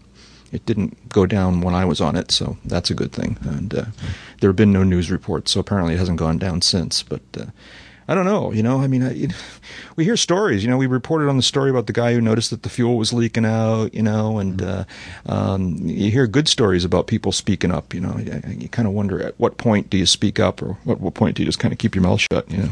it 0.52 0.64
didn't 0.66 1.10
go 1.10 1.26
down 1.26 1.60
when 1.60 1.74
I 1.74 1.84
was 1.84 2.00
on 2.00 2.16
it, 2.16 2.30
so 2.30 2.56
that's 2.64 2.90
a 2.90 2.94
good 2.94 3.12
thing. 3.12 3.36
And 3.42 3.74
uh, 3.74 3.84
there 4.40 4.48
have 4.48 4.56
been 4.56 4.72
no 4.72 4.82
news 4.82 5.10
reports, 5.10 5.52
so 5.52 5.60
apparently 5.60 5.94
it 5.94 5.98
hasn't 5.98 6.18
gone 6.18 6.38
down 6.38 6.62
since. 6.62 7.02
But 7.02 7.22
uh, 7.38 7.46
I 8.08 8.14
don't 8.14 8.24
know. 8.24 8.52
You 8.52 8.62
know, 8.62 8.80
I 8.80 8.86
mean, 8.86 9.02
I, 9.02 9.28
we 9.96 10.04
hear 10.04 10.16
stories. 10.16 10.64
You 10.64 10.70
know, 10.70 10.78
we 10.78 10.86
reported 10.86 11.28
on 11.28 11.36
the 11.36 11.42
story 11.42 11.70
about 11.70 11.86
the 11.86 11.92
guy 11.92 12.14
who 12.14 12.20
noticed 12.20 12.50
that 12.50 12.62
the 12.62 12.70
fuel 12.70 12.96
was 12.96 13.12
leaking 13.12 13.44
out. 13.44 13.92
You 13.94 14.02
know, 14.02 14.38
and 14.38 14.62
uh, 14.62 14.84
um, 15.26 15.76
you 15.82 16.10
hear 16.10 16.26
good 16.26 16.48
stories 16.48 16.84
about 16.84 17.06
people 17.06 17.32
speaking 17.32 17.70
up. 17.70 17.92
You 17.92 18.00
know, 18.00 18.16
you, 18.18 18.40
you 18.48 18.68
kind 18.68 18.88
of 18.88 18.94
wonder 18.94 19.22
at 19.22 19.38
what 19.38 19.58
point 19.58 19.90
do 19.90 19.98
you 19.98 20.06
speak 20.06 20.40
up, 20.40 20.62
or 20.62 20.78
what, 20.84 21.00
what 21.00 21.14
point 21.14 21.36
do 21.36 21.42
you 21.42 21.46
just 21.46 21.58
kind 21.58 21.72
of 21.72 21.78
keep 21.78 21.94
your 21.94 22.02
mouth 22.02 22.20
shut? 22.32 22.50
You 22.50 22.58
know. 22.58 22.70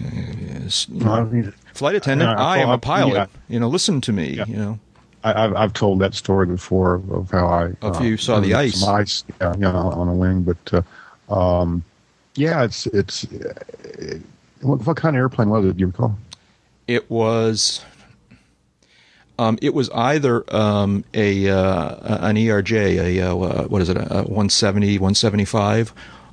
Yes, 0.00 0.86
you 0.88 1.00
know, 1.00 1.52
flight 1.74 1.96
attendant, 1.96 2.38
I 2.38 2.58
am 2.58 2.70
a 2.70 2.78
pilot. 2.78 3.14
Yeah. 3.14 3.26
You 3.48 3.58
know, 3.58 3.68
listen 3.68 4.00
to 4.02 4.12
me. 4.12 4.34
Yeah. 4.34 4.44
You 4.46 4.56
know, 4.56 4.78
I, 5.24 5.40
have 5.40 5.56
I've 5.56 5.72
told 5.72 5.98
that 6.00 6.14
story 6.14 6.46
before 6.46 7.02
of 7.10 7.30
how 7.30 7.48
I 7.48 7.64
if 7.82 8.00
you 8.00 8.14
uh, 8.14 8.16
saw 8.16 8.40
the 8.40 8.54
ice, 8.54 8.82
ice, 8.84 9.24
yeah, 9.40 9.54
yeah, 9.58 9.72
on 9.72 10.08
a 10.08 10.14
wing. 10.14 10.42
But 10.42 10.84
uh, 11.28 11.34
um, 11.34 11.84
yeah, 12.38 12.62
it's 12.62 12.86
it's 12.86 13.24
uh, 13.24 14.18
what, 14.60 14.86
what, 14.86 14.96
kind 14.96 15.16
of 15.16 15.20
airplane 15.20 15.50
was 15.50 15.64
it? 15.64 15.76
Do 15.76 15.80
you 15.80 15.86
recall? 15.88 16.16
It 16.86 17.10
was. 17.10 17.84
Um, 19.40 19.56
it 19.62 19.72
was 19.72 19.88
either 19.90 20.44
um, 20.54 21.04
a 21.14 21.48
uh, 21.48 22.26
an 22.26 22.36
ERJ, 22.36 22.98
a 22.98 23.30
uh, 23.30 23.64
what 23.68 23.82
is 23.82 23.88
it, 23.88 23.96
a 23.96 24.24
170, 24.24 24.98
175, 24.98 25.92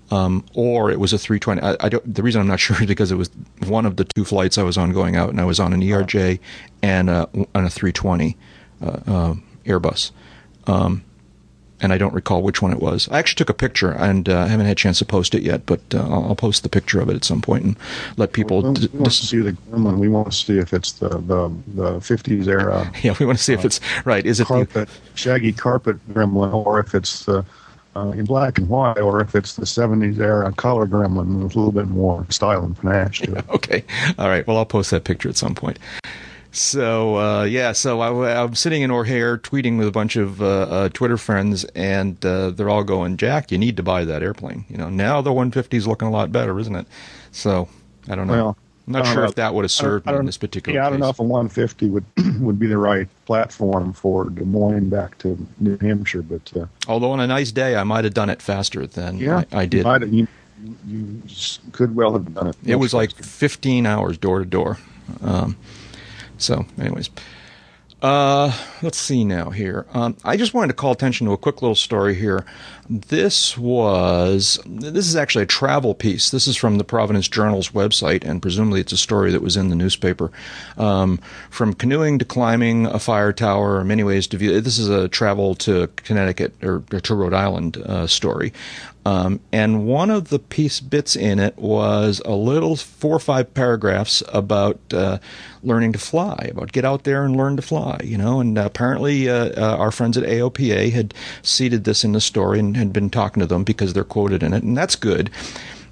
um, 0.09 0.43
or 0.55 0.89
it 0.89 0.99
was 0.99 1.13
a 1.13 1.19
320. 1.19 1.61
I, 1.61 1.85
I, 1.85 1.89
don't. 1.89 2.15
The 2.15 2.23
reason 2.23 2.41
I'm 2.41 2.47
not 2.47 2.59
sure 2.59 2.79
is 2.79 2.87
because 2.87 3.11
it 3.11 3.15
was 3.15 3.29
one 3.67 3.85
of 3.85 3.97
the 3.97 4.05
two 4.05 4.25
flights 4.25 4.57
I 4.57 4.63
was 4.63 4.77
on 4.77 4.91
going 4.91 5.15
out, 5.15 5.29
and 5.29 5.39
I 5.39 5.45
was 5.45 5.59
on 5.59 5.73
an 5.73 5.81
ERJ 5.81 6.39
and 6.81 7.09
a, 7.09 7.29
and 7.33 7.67
a 7.67 7.69
320 7.69 8.37
uh, 8.81 8.85
uh, 8.85 9.35
Airbus. 9.65 10.11
Um, 10.67 11.03
and 11.81 11.91
I 11.91 11.97
don't 11.97 12.13
recall 12.13 12.41
which 12.41 12.61
one 12.61 12.71
it 12.71 12.79
was. 12.79 13.09
I 13.09 13.19
actually 13.19 13.37
took 13.37 13.49
a 13.49 13.53
picture, 13.53 13.91
and 13.91 14.29
uh, 14.29 14.39
I 14.39 14.47
haven't 14.47 14.65
had 14.65 14.73
a 14.73 14.75
chance 14.75 14.99
to 14.99 15.05
post 15.05 15.35
it 15.35 15.43
yet, 15.43 15.65
but 15.65 15.81
uh, 15.93 15.99
I'll 15.99 16.35
post 16.35 16.63
the 16.63 16.69
picture 16.69 16.99
of 17.01 17.09
it 17.09 17.15
at 17.15 17.23
some 17.23 17.41
point 17.41 17.63
and 17.63 17.77
let 18.17 18.33
people. 18.33 18.61
We, 18.61 18.87
we 18.87 18.99
want 18.99 19.05
to 19.05 19.25
see 19.25 19.39
the 19.39 19.51
Gremlin. 19.51 19.97
We 19.97 20.07
want 20.07 20.31
to 20.31 20.37
see 20.37 20.57
if 20.57 20.73
it's 20.73 20.93
the 20.93 21.09
the, 21.09 21.49
the 21.67 21.91
50s 21.99 22.47
era. 22.47 22.91
Yeah, 23.05 23.15
we 23.19 23.25
want 23.25 23.37
to 23.37 23.43
see 23.43 23.53
if 23.53 23.63
it's 23.63 23.79
right. 24.03 24.25
Is 24.25 24.39
it 24.39 24.47
carpet, 24.47 24.87
the 24.87 25.17
shaggy 25.17 25.51
carpet 25.51 25.97
Gremlin, 26.11 26.53
or 26.53 26.79
if 26.79 26.95
it's 26.95 27.25
the 27.25 27.45
uh, 27.95 28.09
in 28.11 28.25
black 28.25 28.57
and 28.57 28.67
white, 28.67 28.99
or 28.99 29.21
if 29.21 29.35
it's 29.35 29.55
the 29.55 29.65
70s 29.65 30.19
era 30.19 30.51
color 30.53 30.87
Gremlin 30.87 31.43
with 31.43 31.55
a 31.55 31.59
little 31.59 31.71
bit 31.71 31.87
more 31.87 32.25
style 32.29 32.63
and 32.63 32.77
panache 32.77 33.21
to 33.21 33.35
it. 33.35 33.45
okay, 33.49 33.83
all 34.17 34.27
right. 34.27 34.45
Well, 34.47 34.57
I'll 34.57 34.65
post 34.65 34.91
that 34.91 35.03
picture 35.03 35.29
at 35.29 35.37
some 35.37 35.55
point. 35.55 35.77
So 36.55 37.17
uh, 37.17 37.43
yeah, 37.43 37.73
so 37.73 37.99
I, 37.99 38.41
am 38.41 38.55
sitting 38.55 38.81
in 38.81 38.89
O'Hare 38.89 39.37
tweeting 39.37 39.77
with 39.77 39.89
a 39.89 39.91
bunch 39.91 40.15
of 40.15 40.41
uh, 40.41 40.45
uh, 40.45 40.89
Twitter 40.89 41.17
friends, 41.17 41.65
and 41.75 42.23
uh, 42.25 42.51
they're 42.51 42.69
all 42.69 42.85
going, 42.85 43.17
"Jack, 43.17 43.51
you 43.51 43.57
need 43.57 43.75
to 43.75 43.83
buy 43.83 44.05
that 44.05 44.23
airplane." 44.23 44.63
You 44.69 44.77
know, 44.77 44.89
now 44.89 45.19
the 45.21 45.33
150 45.33 45.75
is 45.75 45.85
looking 45.85 46.07
a 46.07 46.11
lot 46.11 46.31
better, 46.31 46.57
isn't 46.57 46.75
it? 46.75 46.87
So 47.33 47.67
I 48.07 48.15
don't 48.15 48.27
know. 48.27 48.33
Well, 48.33 48.57
I'm 48.87 48.93
not 48.93 49.05
sure 49.07 49.23
know. 49.23 49.23
if 49.23 49.35
that 49.35 49.53
would 49.53 49.65
have 49.65 49.71
served 49.71 50.05
me 50.05 50.15
in 50.15 50.25
this 50.25 50.37
particular. 50.37 50.79
Yeah, 50.79 50.87
I 50.87 50.91
don't 50.91 51.01
know 51.01 51.09
if 51.09 51.19
a 51.19 51.23
150 51.23 51.89
would 51.89 52.05
would 52.39 52.57
be 52.57 52.67
the 52.67 52.77
right 52.77 53.09
platform 53.25 53.91
for 53.91 54.29
Des 54.29 54.45
Moines 54.45 54.89
back 54.89 55.17
to 55.19 55.37
New 55.59 55.77
Hampshire, 55.79 56.21
but 56.21 56.53
uh, 56.55 56.67
although 56.87 57.11
on 57.11 57.19
a 57.19 57.27
nice 57.27 57.51
day 57.51 57.75
I 57.75 57.83
might 57.83 58.05
have 58.05 58.13
done 58.13 58.29
it 58.29 58.41
faster 58.41 58.87
than 58.87 59.17
yeah, 59.17 59.43
I, 59.51 59.63
I 59.63 59.65
did. 59.65 59.85
You, 60.09 60.27
you, 60.87 61.21
could 61.73 61.97
well 61.97 62.13
have 62.13 62.33
done 62.33 62.47
it. 62.47 62.55
It 62.65 62.75
was 62.75 62.93
faster. 62.93 63.17
like 63.17 63.25
15 63.25 63.85
hours 63.85 64.17
door 64.17 64.39
to 64.39 64.45
door. 64.45 64.77
Um, 65.21 65.57
so, 66.37 66.65
anyways. 66.79 67.09
Uh, 68.01 68.51
let's 68.81 68.97
see 68.97 69.23
now 69.23 69.49
here. 69.49 69.85
Um, 69.93 70.15
I 70.23 70.37
just 70.37 70.53
wanted 70.53 70.67
to 70.67 70.73
call 70.73 70.91
attention 70.91 71.25
to 71.27 71.33
a 71.33 71.37
quick 71.37 71.61
little 71.61 71.75
story 71.75 72.13
here. 72.13 72.45
This 72.87 73.57
was 73.57 74.59
this 74.65 75.07
is 75.07 75.15
actually 75.15 75.43
a 75.43 75.47
travel 75.47 75.95
piece. 75.95 76.29
This 76.29 76.47
is 76.47 76.55
from 76.55 76.77
the 76.77 76.83
Providence 76.83 77.27
Journal's 77.27 77.69
website, 77.69 78.23
and 78.23 78.41
presumably 78.41 78.79
it's 78.79 78.91
a 78.91 78.97
story 78.97 79.31
that 79.31 79.41
was 79.41 79.57
in 79.57 79.69
the 79.69 79.75
newspaper. 79.75 80.31
Um, 80.77 81.19
from 81.49 81.73
canoeing 81.73 82.19
to 82.19 82.25
climbing 82.25 82.85
a 82.85 82.99
fire 82.99 83.33
tower, 83.33 83.83
many 83.83 84.03
ways 84.03 84.27
to 84.27 84.37
view. 84.37 84.61
This 84.61 84.77
is 84.77 84.87
a 84.87 85.07
travel 85.07 85.55
to 85.55 85.87
Connecticut 85.95 86.53
or, 86.63 86.83
or 86.93 86.99
to 86.99 87.15
Rhode 87.15 87.33
Island 87.33 87.77
uh, 87.77 88.05
story. 88.05 88.53
Um, 89.05 89.39
and 89.51 89.85
one 89.85 90.09
of 90.09 90.29
the 90.29 90.39
piece 90.39 90.79
bits 90.79 91.15
in 91.15 91.37
it 91.37 91.57
was 91.57 92.23
a 92.25 92.31
little 92.31 92.75
four 92.75 93.15
or 93.15 93.19
five 93.19 93.53
paragraphs 93.53 94.23
about 94.29 94.79
uh, 94.91 95.19
learning 95.61 95.93
to 95.93 95.99
fly, 95.99 96.49
about 96.51 96.71
get 96.71 96.85
out 96.85 97.03
there 97.03 97.23
and 97.23 97.35
learn 97.35 97.55
to 97.57 97.61
fly, 97.61 97.99
you 98.03 98.17
know. 98.17 98.39
And 98.39 98.57
apparently, 98.57 99.29
uh, 99.29 99.49
uh, 99.55 99.77
our 99.77 99.91
friends 99.91 100.17
at 100.17 100.23
AOPA 100.23 100.91
had 100.91 101.13
seeded 101.43 101.83
this 101.83 102.03
in 102.03 102.13
the 102.13 102.21
story 102.21 102.57
and 102.57 102.74
had 102.75 102.93
been 102.93 103.09
talking 103.09 103.41
to 103.41 103.47
them 103.47 103.63
because 103.63 103.93
they're 103.93 104.03
quoted 104.03 104.43
in 104.43 104.53
it, 104.53 104.63
and 104.63 104.77
that's 104.77 104.95
good. 104.95 105.29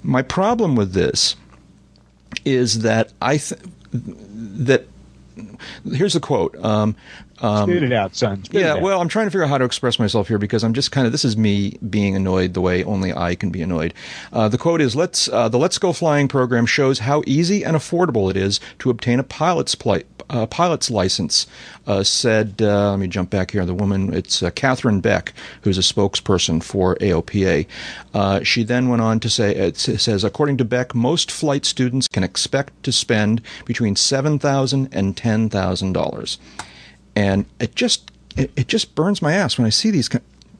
My 0.02 0.22
problem 0.22 0.76
with 0.76 0.92
this 0.92 1.36
is 2.44 2.80
that 2.80 3.12
I 3.22 3.38
th- 3.38 3.60
that 3.92 4.86
here's 5.90 6.16
a 6.16 6.20
quote. 6.20 6.56
Um, 6.64 6.96
um, 7.40 7.68
Spit 7.68 7.82
it 7.82 7.92
out, 7.92 8.14
son. 8.14 8.44
Spit 8.44 8.60
yeah, 8.60 8.74
out. 8.74 8.82
well, 8.82 9.00
I'm 9.00 9.08
trying 9.08 9.26
to 9.26 9.30
figure 9.30 9.44
out 9.44 9.50
how 9.50 9.58
to 9.58 9.64
express 9.64 9.98
myself 9.98 10.28
here 10.28 10.38
because 10.38 10.62
I'm 10.62 10.72
just 10.72 10.92
kind 10.92 11.06
of 11.06 11.12
this 11.12 11.24
is 11.24 11.36
me 11.36 11.76
being 11.90 12.14
annoyed 12.14 12.54
the 12.54 12.60
way 12.60 12.84
only 12.84 13.12
I 13.12 13.34
can 13.34 13.50
be 13.50 13.60
annoyed. 13.60 13.92
Uh, 14.32 14.48
the 14.48 14.58
quote 14.58 14.80
is: 14.80 14.94
"Let's 14.94 15.28
uh, 15.28 15.48
the 15.48 15.58
Let's 15.58 15.78
Go 15.78 15.92
Flying 15.92 16.28
program 16.28 16.64
shows 16.66 17.00
how 17.00 17.22
easy 17.26 17.64
and 17.64 17.76
affordable 17.76 18.30
it 18.30 18.36
is 18.36 18.60
to 18.78 18.90
obtain 18.90 19.18
a 19.18 19.24
pilot's 19.24 19.74
pli- 19.74 20.04
uh, 20.30 20.46
pilot's 20.46 20.90
license." 20.90 21.46
Uh, 21.86 22.02
said, 22.02 22.62
uh, 22.62 22.92
let 22.92 22.98
me 22.98 23.06
jump 23.06 23.28
back 23.28 23.50
here. 23.50 23.66
The 23.66 23.74
woman, 23.74 24.14
it's 24.14 24.42
uh, 24.42 24.50
Catherine 24.52 25.00
Beck, 25.00 25.34
who's 25.60 25.76
a 25.76 25.82
spokesperson 25.82 26.62
for 26.62 26.94
AOPA. 26.96 27.66
she 28.46 28.64
then 28.64 28.88
went 28.88 29.02
on 29.02 29.20
to 29.20 29.28
say, 29.28 29.54
it 29.54 29.76
says, 29.76 30.24
according 30.24 30.56
to 30.56 30.64
Beck, 30.64 30.94
most 30.94 31.30
flight 31.30 31.66
students 31.66 32.08
can 32.08 32.24
expect 32.24 32.82
to 32.84 32.92
spend 32.92 33.42
between 33.66 33.96
seven 33.96 34.38
thousand 34.38 34.88
and 34.92 35.14
ten 35.14 35.50
thousand 35.50 35.92
dollars 35.92 36.38
and 37.16 37.46
it 37.60 37.74
just 37.74 38.10
it, 38.36 38.50
it 38.56 38.68
just 38.68 38.94
burns 38.94 39.22
my 39.22 39.32
ass 39.32 39.58
when 39.58 39.66
I 39.66 39.70
see 39.70 39.90
these. 39.90 40.08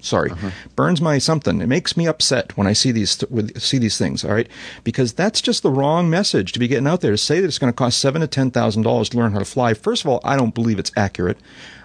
Sorry, 0.00 0.30
uh-huh. 0.30 0.50
burns 0.76 1.00
my 1.00 1.16
something. 1.16 1.62
It 1.62 1.66
makes 1.66 1.96
me 1.96 2.07
upset 2.07 2.55
when 2.59 2.66
I 2.66 2.74
see 2.74 2.92
these 2.92 3.16
th- 3.16 3.57
see 3.57 3.78
these 3.78 3.96
things. 3.96 4.24
All 4.24 4.32
right, 4.32 4.48
because 4.84 5.14
that's 5.14 5.40
just 5.40 5.62
the 5.62 5.70
wrong 5.70 6.11
message 6.11 6.52
to 6.52 6.59
be 6.59 6.68
getting 6.68 6.86
out 6.86 7.00
there 7.00 7.12
to 7.12 7.18
say 7.18 7.40
that 7.40 7.46
it's 7.46 7.59
going 7.59 7.72
to 7.72 7.76
cost 7.76 7.98
seven 7.98 8.20
to 8.20 8.26
ten 8.26 8.50
thousand 8.50 8.82
dollars 8.82 9.09
to 9.11 9.16
learn 9.16 9.32
how 9.32 9.38
to 9.38 9.44
fly. 9.46 9.72
First 9.72 10.05
of 10.05 10.11
all, 10.11 10.20
I 10.22 10.36
don't 10.36 10.55
believe 10.55 10.78
it's 10.78 10.92
accurate. 10.96 11.38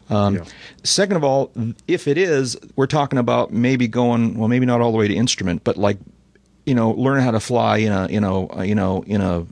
Um, 0.10 0.38
yeah. 0.38 0.44
Second 0.84 1.18
of 1.18 1.24
all, 1.24 1.52
if 1.88 2.08
it 2.08 2.18
is, 2.18 2.58
we're 2.76 2.88
talking 2.88 3.20
about 3.20 3.54
maybe 3.54 3.88
going 3.88 4.38
well, 4.38 4.48
maybe 4.48 4.66
not 4.66 4.82
all 4.82 4.92
the 4.92 4.98
way 4.98 5.08
to 5.08 5.16
instrument, 5.16 5.64
but 5.64 5.78
like 5.78 5.98
you 6.66 6.76
know, 6.76 6.92
learn 6.92 7.22
how 7.22 7.32
to 7.32 7.40
fly 7.40 7.78
in 7.78 7.92
a 7.92 8.08
you 8.10 8.20
know 8.20 8.50
you 8.64 8.76
know 8.76 9.04
in 9.08 9.22
a 9.22 9.46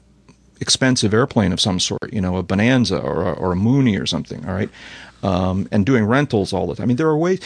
expensive 0.60 1.14
airplane 1.14 1.54
of 1.54 1.60
some 1.60 1.80
sort, 1.80 2.12
you 2.12 2.22
know, 2.22 2.38
a 2.38 2.44
Bonanza 2.44 3.00
or 3.00 3.24
a, 3.24 3.34
or 3.34 3.52
a 3.52 3.56
Mooney 3.56 3.98
or 3.98 4.06
something. 4.06 4.46
All 4.46 4.54
right, 4.54 4.70
um, 5.24 5.68
and 5.72 5.86
doing 5.86 6.06
rentals 6.06 6.54
all 6.54 6.68
the 6.68 6.76
time. 6.76 6.84
I 6.84 6.88
mean, 6.88 6.98
there 6.98 7.08
are 7.08 7.18
ways. 7.18 7.40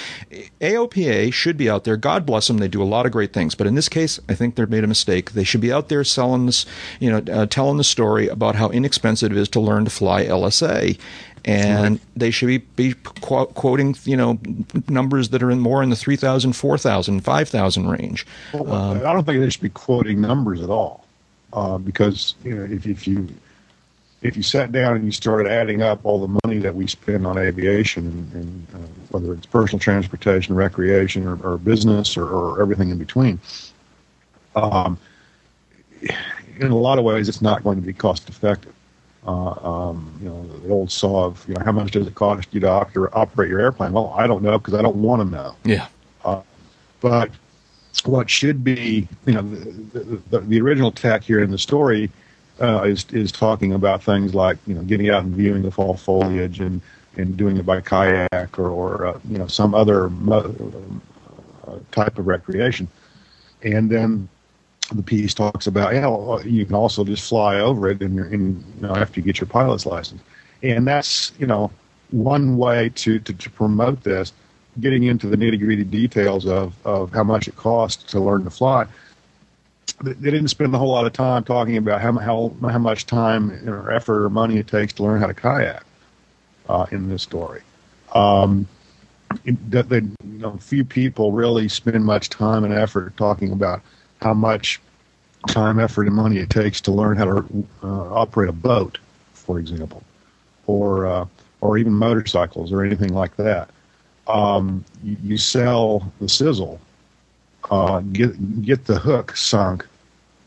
AOPA 0.59 1.33
should 1.33 1.57
be 1.57 1.69
out 1.69 1.83
there. 1.83 1.97
God 1.97 2.25
bless 2.25 2.47
them; 2.47 2.57
they 2.57 2.67
do 2.67 2.83
a 2.83 2.85
lot 2.85 3.05
of 3.05 3.11
great 3.11 3.33
things. 3.33 3.55
But 3.55 3.67
in 3.67 3.75
this 3.75 3.89
case, 3.89 4.19
I 4.29 4.35
think 4.35 4.55
they've 4.55 4.69
made 4.69 4.83
a 4.83 4.87
mistake. 4.87 5.31
They 5.31 5.43
should 5.43 5.61
be 5.61 5.71
out 5.71 5.89
there 5.89 6.03
selling 6.03 6.45
this, 6.45 6.65
you 6.99 7.09
know, 7.09 7.33
uh, 7.33 7.45
telling 7.45 7.77
the 7.77 7.83
story 7.83 8.27
about 8.27 8.55
how 8.55 8.69
inexpensive 8.69 9.31
it 9.31 9.37
is 9.37 9.49
to 9.49 9.59
learn 9.59 9.85
to 9.85 9.91
fly 9.91 10.25
LSA. 10.25 10.99
And 11.43 11.93
right. 11.95 12.01
they 12.15 12.29
should 12.29 12.47
be, 12.47 12.59
be 12.59 12.93
qu- 12.93 13.47
quoting, 13.47 13.95
you 14.03 14.15
know, 14.15 14.39
numbers 14.87 15.29
that 15.29 15.41
are 15.41 15.49
in 15.49 15.59
more 15.59 15.81
in 15.81 15.89
the 15.89 15.95
3,000, 15.95 16.53
4,000, 16.53 17.21
5,000 17.21 17.87
range. 17.87 18.27
Well, 18.53 18.71
um, 18.71 18.97
I 18.99 19.11
don't 19.11 19.25
think 19.25 19.39
they 19.39 19.49
should 19.49 19.63
be 19.63 19.69
quoting 19.69 20.21
numbers 20.21 20.61
at 20.61 20.69
all, 20.69 21.00
uh, 21.53 21.77
because 21.77 22.35
you 22.43 22.55
know 22.55 22.63
if, 22.63 22.85
if 22.85 23.07
you 23.07 23.27
if 24.21 24.37
you 24.37 24.43
sat 24.43 24.71
down 24.71 24.95
and 24.95 25.05
you 25.05 25.11
started 25.11 25.51
adding 25.51 25.81
up 25.81 25.99
all 26.03 26.19
the 26.19 26.39
money 26.43 26.59
that 26.59 26.75
we 26.75 26.85
spend 26.87 27.25
on 27.25 27.37
aviation 27.37 28.05
and, 28.05 28.33
and 28.33 28.67
uh, 28.75 28.87
whether 29.09 29.33
it's 29.33 29.47
personal 29.47 29.79
transportation, 29.79 30.53
recreation, 30.55 31.27
or, 31.27 31.41
or 31.43 31.57
business, 31.57 32.15
or, 32.15 32.27
or, 32.27 32.61
everything 32.61 32.89
in 32.89 32.99
between. 32.99 33.39
Um, 34.55 34.99
in 36.59 36.71
a 36.71 36.77
lot 36.77 36.99
of 36.99 37.03
ways, 37.03 37.27
it's 37.27 37.41
not 37.41 37.63
going 37.63 37.81
to 37.81 37.85
be 37.85 37.93
cost 37.93 38.29
effective. 38.29 38.73
Uh, 39.25 39.51
um, 39.51 40.13
you 40.21 40.29
know, 40.29 40.43
the 40.59 40.69
old 40.69 40.91
saw 40.91 41.25
of, 41.25 41.43
you 41.47 41.55
know, 41.55 41.61
how 41.63 41.71
much 41.71 41.91
does 41.91 42.05
it 42.05 42.15
cost 42.15 42.47
you 42.51 42.59
to 42.59 42.69
operate 42.69 43.49
your 43.49 43.59
airplane? 43.59 43.91
Well, 43.91 44.13
I 44.17 44.27
don't 44.27 44.43
know 44.43 44.57
because 44.57 44.73
I 44.75 44.81
don't 44.81 44.97
want 44.97 45.21
to 45.21 45.27
know. 45.27 45.55
Yeah. 45.63 45.87
Uh, 46.23 46.41
but 47.01 47.31
what 48.05 48.29
should 48.29 48.63
be, 48.63 49.07
you 49.25 49.33
know, 49.33 49.41
the, 49.41 50.21
the, 50.29 50.39
the 50.39 50.61
original 50.61 50.91
tech 50.91 51.23
here 51.23 51.43
in 51.43 51.51
the 51.51 51.57
story 51.57 52.09
uh, 52.59 52.83
is 52.83 53.05
is 53.11 53.31
talking 53.31 53.73
about 53.73 54.03
things 54.03 54.33
like, 54.33 54.57
you 54.67 54.73
know, 54.73 54.81
getting 54.83 55.09
out 55.09 55.23
and 55.23 55.35
viewing 55.35 55.61
the 55.61 55.71
fall 55.71 55.95
foliage 55.95 56.59
and 56.59 56.81
and 57.17 57.35
doing 57.37 57.57
it 57.57 57.65
by 57.65 57.81
kayak 57.81 58.57
or, 58.57 58.69
or 58.69 59.05
uh, 59.07 59.19
you 59.29 59.37
know 59.37 59.47
some 59.47 59.75
other 59.75 60.09
mo- 60.09 60.55
uh, 61.67 61.77
type 61.91 62.17
of 62.17 62.27
recreation, 62.27 62.87
and 63.63 63.89
then 63.89 64.29
the 64.93 65.03
piece 65.03 65.33
talks 65.33 65.67
about 65.67 65.93
yeah, 65.93 66.07
well, 66.07 66.41
you 66.45 66.65
can 66.65 66.75
also 66.75 67.03
just 67.03 67.27
fly 67.27 67.59
over 67.59 67.89
it 67.89 68.01
in, 68.01 68.17
in 68.33 68.63
you 68.75 68.87
know, 68.87 68.95
after 68.95 69.19
you 69.19 69.25
get 69.25 69.39
your 69.39 69.47
pilot's 69.47 69.85
license, 69.85 70.21
and 70.63 70.87
that's 70.87 71.33
you 71.39 71.47
know 71.47 71.71
one 72.11 72.57
way 72.57 72.89
to, 72.89 73.19
to, 73.19 73.33
to 73.33 73.49
promote 73.49 74.03
this. 74.03 74.33
Getting 74.79 75.03
into 75.03 75.27
the 75.27 75.35
nitty 75.35 75.59
gritty 75.59 75.83
details 75.83 76.47
of, 76.47 76.73
of 76.85 77.11
how 77.11 77.23
much 77.23 77.47
it 77.47 77.55
costs 77.55 78.03
to 78.11 78.19
learn 78.19 78.45
to 78.45 78.49
fly, 78.49 78.87
they 80.01 80.31
didn't 80.31 80.47
spend 80.47 80.73
a 80.73 80.77
whole 80.77 80.89
lot 80.89 81.05
of 81.05 81.13
time 81.13 81.43
talking 81.43 81.77
about 81.77 82.01
how 82.01 82.13
how 82.13 82.53
how 82.61 82.79
much 82.79 83.05
time 83.05 83.51
or 83.67 83.91
effort 83.91 84.23
or 84.23 84.29
money 84.29 84.57
it 84.57 84.67
takes 84.67 84.93
to 84.93 85.03
learn 85.03 85.19
how 85.19 85.27
to 85.27 85.33
kayak 85.33 85.83
uh, 86.69 86.85
in 86.91 87.09
this 87.09 87.21
story. 87.21 87.61
Um, 88.13 88.67
that 89.45 89.89
they, 89.89 89.97
you 89.97 90.39
know, 90.39 90.57
few 90.57 90.83
people 90.83 91.31
really 91.31 91.67
spend 91.67 92.03
much 92.03 92.29
time 92.29 92.63
and 92.63 92.73
effort 92.73 93.15
talking 93.17 93.51
about 93.51 93.81
how 94.21 94.33
much 94.33 94.81
time, 95.47 95.79
effort, 95.79 96.07
and 96.07 96.15
money 96.15 96.37
it 96.37 96.49
takes 96.49 96.81
to 96.81 96.91
learn 96.91 97.17
how 97.17 97.25
to 97.25 97.67
uh, 97.83 98.13
operate 98.13 98.49
a 98.49 98.53
boat, 98.53 98.97
for 99.33 99.59
example, 99.59 100.03
or 100.67 101.05
uh, 101.05 101.25
or 101.61 101.77
even 101.77 101.93
motorcycles 101.93 102.71
or 102.71 102.83
anything 102.83 103.13
like 103.13 103.35
that. 103.37 103.69
Um, 104.27 104.85
you, 105.03 105.37
sell 105.37 106.11
the 106.21 106.29
sizzle, 106.29 106.79
uh, 107.69 107.99
get 107.99 108.61
get 108.61 108.85
the 108.85 108.99
hook 108.99 109.35
sunk 109.35 109.85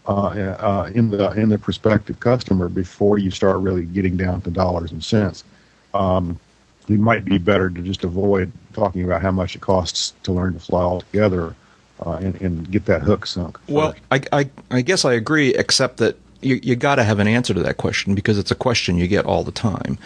uh, 0.07 0.27
uh, 0.29 0.91
in 0.95 1.11
the 1.11 1.31
in 1.33 1.49
the 1.49 1.59
prospective 1.59 2.21
customer 2.21 2.69
before 2.69 3.19
you 3.19 3.31
start 3.31 3.59
really 3.59 3.85
getting 3.85 4.17
down 4.17 4.41
to 4.43 4.51
dollars 4.51 4.93
and 4.93 5.03
cents. 5.03 5.45
Um, 5.93 6.39
it 6.89 6.99
might 6.99 7.25
be 7.25 7.39
better 7.39 7.71
to 7.71 7.83
just 7.83 8.05
avoid 8.05 8.53
talking 8.75 9.05
about 9.05 9.23
how 9.23 9.31
much 9.31 9.57
it 9.57 9.61
costs 9.61 10.13
to 10.23 10.33
learn 10.33 10.55
to 10.55 10.61
fly 10.61 10.83
altogether 10.83 11.55
uh, 12.05 12.19
and, 12.21 12.41
and, 12.41 12.71
get 12.71 12.85
that 12.87 13.03
hook 13.03 13.25
sunk. 13.27 13.59
Well, 13.69 13.95
I, 14.11 14.21
I, 14.33 14.51
I, 14.71 14.83
guess 14.83 15.05
I 15.05 15.15
agree, 15.15 15.55
except 15.55 15.99
that 15.99 16.19
you, 16.43 16.61
you 16.63 16.77
got 16.77 16.97
to 16.97 17.05
have 17.05 17.21
an 17.21 17.29
answer 17.29 17.55
to 17.55 17.63
that 17.63 17.77
question 17.77 18.15
because 18.15 18.39
it's 18.39 18.51
a 18.51 18.55
question 18.55 18.99
you 18.99 19.07
get 19.09 19.25
all 19.25 19.45
the 19.45 19.53
time 19.53 19.99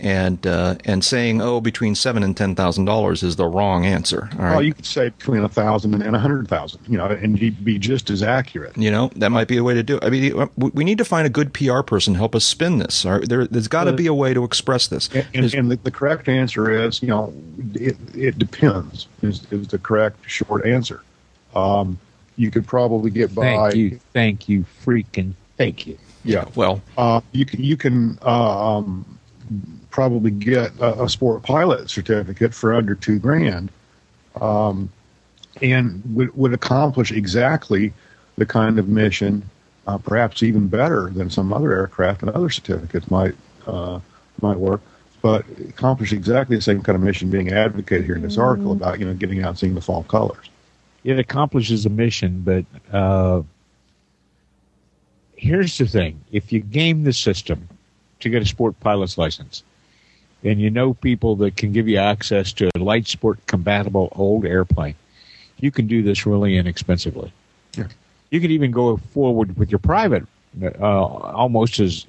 and 0.00 0.46
uh, 0.46 0.76
and 0.84 1.04
saying 1.04 1.40
oh 1.40 1.60
between 1.60 1.94
seven 1.94 2.22
and 2.22 2.36
ten 2.36 2.54
thousand 2.54 2.84
dollars 2.84 3.22
is 3.22 3.36
the 3.36 3.46
wrong 3.46 3.84
answer. 3.84 4.28
All 4.32 4.44
right? 4.44 4.50
Well, 4.52 4.62
you 4.62 4.74
could 4.74 4.86
say 4.86 5.10
between 5.10 5.42
a 5.42 5.48
thousand 5.48 6.00
and 6.02 6.16
a 6.16 6.18
hundred 6.18 6.48
thousand, 6.48 6.80
you 6.86 6.96
know, 6.96 7.06
and 7.06 7.38
be 7.38 7.78
just 7.78 8.10
as 8.10 8.22
accurate. 8.22 8.76
You 8.76 8.90
know, 8.90 9.10
that 9.16 9.30
might 9.30 9.48
be 9.48 9.56
a 9.56 9.64
way 9.64 9.74
to 9.74 9.82
do 9.82 9.96
it. 9.96 10.04
I 10.04 10.10
mean, 10.10 10.48
we 10.56 10.84
need 10.84 10.98
to 10.98 11.04
find 11.04 11.26
a 11.26 11.30
good 11.30 11.52
PR 11.52 11.82
person 11.82 12.14
to 12.14 12.18
help 12.18 12.34
us 12.34 12.44
spin 12.44 12.78
this. 12.78 13.04
Right? 13.04 13.28
There, 13.28 13.46
has 13.46 13.68
got 13.68 13.84
to 13.84 13.92
be 13.92 14.06
a 14.06 14.14
way 14.14 14.34
to 14.34 14.44
express 14.44 14.88
this. 14.88 15.08
And, 15.14 15.26
and, 15.34 15.54
and 15.54 15.70
the, 15.70 15.76
the, 15.76 15.90
correct 15.90 16.28
answer 16.28 16.70
is, 16.70 17.02
you 17.02 17.08
know, 17.08 17.32
it, 17.74 17.96
it 18.14 18.38
depends. 18.38 19.06
Is, 19.22 19.46
is 19.50 19.68
the 19.68 19.78
correct 19.78 20.18
short 20.28 20.64
answer. 20.66 21.02
Um, 21.54 21.98
you 22.36 22.50
could 22.50 22.66
probably 22.66 23.10
get 23.10 23.34
by. 23.34 23.42
Thank 23.42 23.74
you, 23.74 24.00
thank 24.12 24.48
you, 24.48 24.64
freaking 24.84 25.34
thank 25.56 25.86
you. 25.86 25.98
Yeah, 26.24 26.46
well, 26.54 26.82
uh, 26.96 27.20
you 27.32 27.44
can 27.44 27.62
you 27.62 27.76
can 27.76 28.18
uh, 28.22 28.76
um, 28.76 29.18
probably 29.90 30.30
get 30.30 30.72
a, 30.80 31.04
a, 31.04 31.08
sport 31.08 31.42
pilot 31.42 31.90
certificate 31.90 32.54
for 32.54 32.72
under 32.72 32.94
two 32.94 33.18
grand, 33.18 33.70
um, 34.40 34.90
and 35.60 36.02
would, 36.14 36.34
would 36.36 36.54
accomplish 36.54 37.10
exactly 37.12 37.92
the 38.36 38.46
kind 38.46 38.78
of 38.78 38.88
mission, 38.88 39.48
uh, 39.86 39.98
perhaps 39.98 40.42
even 40.42 40.68
better 40.68 41.10
than 41.10 41.28
some 41.28 41.52
other 41.52 41.72
aircraft 41.72 42.22
and 42.22 42.30
other 42.30 42.50
certificates 42.50 43.10
might 43.10 43.34
uh, 43.66 44.00
might 44.40 44.56
work. 44.56 44.80
But 45.22 45.44
accomplish 45.68 46.12
exactly 46.12 46.56
the 46.56 46.62
same 46.62 46.82
kind 46.82 46.96
of 46.96 47.02
mission 47.02 47.28
being 47.28 47.52
advocated 47.52 48.06
here 48.06 48.16
in 48.16 48.22
this 48.22 48.38
article 48.38 48.72
about 48.72 48.98
you 48.98 49.06
know 49.06 49.14
getting 49.14 49.42
out 49.42 49.50
and 49.50 49.58
seeing 49.58 49.74
the 49.74 49.80
fall 49.80 50.04
colors. 50.04 50.48
It 51.04 51.18
accomplishes 51.18 51.84
a 51.86 51.90
mission, 51.90 52.40
but 52.40 52.64
uh, 52.94 53.42
here's 55.36 55.76
the 55.76 55.86
thing: 55.86 56.20
if 56.32 56.52
you 56.52 56.60
game 56.60 57.04
the 57.04 57.12
system 57.12 57.68
to 58.20 58.28
get 58.28 58.42
a 58.42 58.46
sport 58.46 58.78
pilot's 58.80 59.18
license, 59.18 59.62
and 60.44 60.60
you 60.60 60.70
know 60.70 60.94
people 60.94 61.36
that 61.36 61.56
can 61.56 61.72
give 61.72 61.88
you 61.88 61.98
access 61.98 62.52
to 62.54 62.70
a 62.74 62.78
light 62.78 63.06
sport 63.06 63.38
compatible 63.46 64.08
old 64.12 64.44
airplane, 64.44 64.94
you 65.58 65.70
can 65.70 65.86
do 65.86 66.02
this 66.02 66.26
really 66.26 66.56
inexpensively. 66.56 67.32
Yeah. 67.76 67.88
You 68.30 68.40
can 68.40 68.50
even 68.50 68.70
go 68.70 68.96
forward 68.96 69.56
with 69.56 69.70
your 69.70 69.78
private 69.78 70.26
uh, 70.62 71.04
almost 71.04 71.80
as 71.80 72.06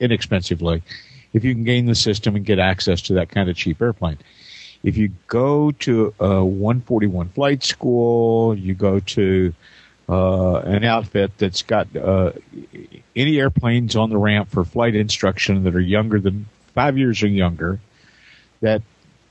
inexpensively 0.00 0.82
if 1.32 1.44
you 1.44 1.54
can 1.54 1.64
gain 1.64 1.86
the 1.86 1.94
system 1.94 2.36
and 2.36 2.44
get 2.44 2.58
access 2.58 3.02
to 3.02 3.14
that 3.14 3.28
kind 3.28 3.50
of 3.50 3.56
cheap 3.56 3.82
airplane. 3.82 4.18
If 4.82 4.96
you 4.96 5.10
go 5.26 5.70
to 5.70 6.14
a 6.20 6.44
141 6.44 7.30
flight 7.30 7.64
school, 7.64 8.56
you 8.56 8.74
go 8.74 9.00
to 9.00 9.52
uh, 10.08 10.58
an 10.58 10.84
outfit 10.84 11.32
that's 11.38 11.62
got 11.62 11.88
uh, 11.96 12.32
any 13.16 13.38
airplanes 13.38 13.96
on 13.96 14.10
the 14.10 14.18
ramp 14.18 14.50
for 14.50 14.64
flight 14.64 14.94
instruction 14.94 15.64
that 15.64 15.74
are 15.74 15.80
younger 15.80 16.20
than 16.20 16.46
five 16.74 16.98
years 16.98 17.22
or 17.22 17.28
younger, 17.28 17.80
that 18.60 18.82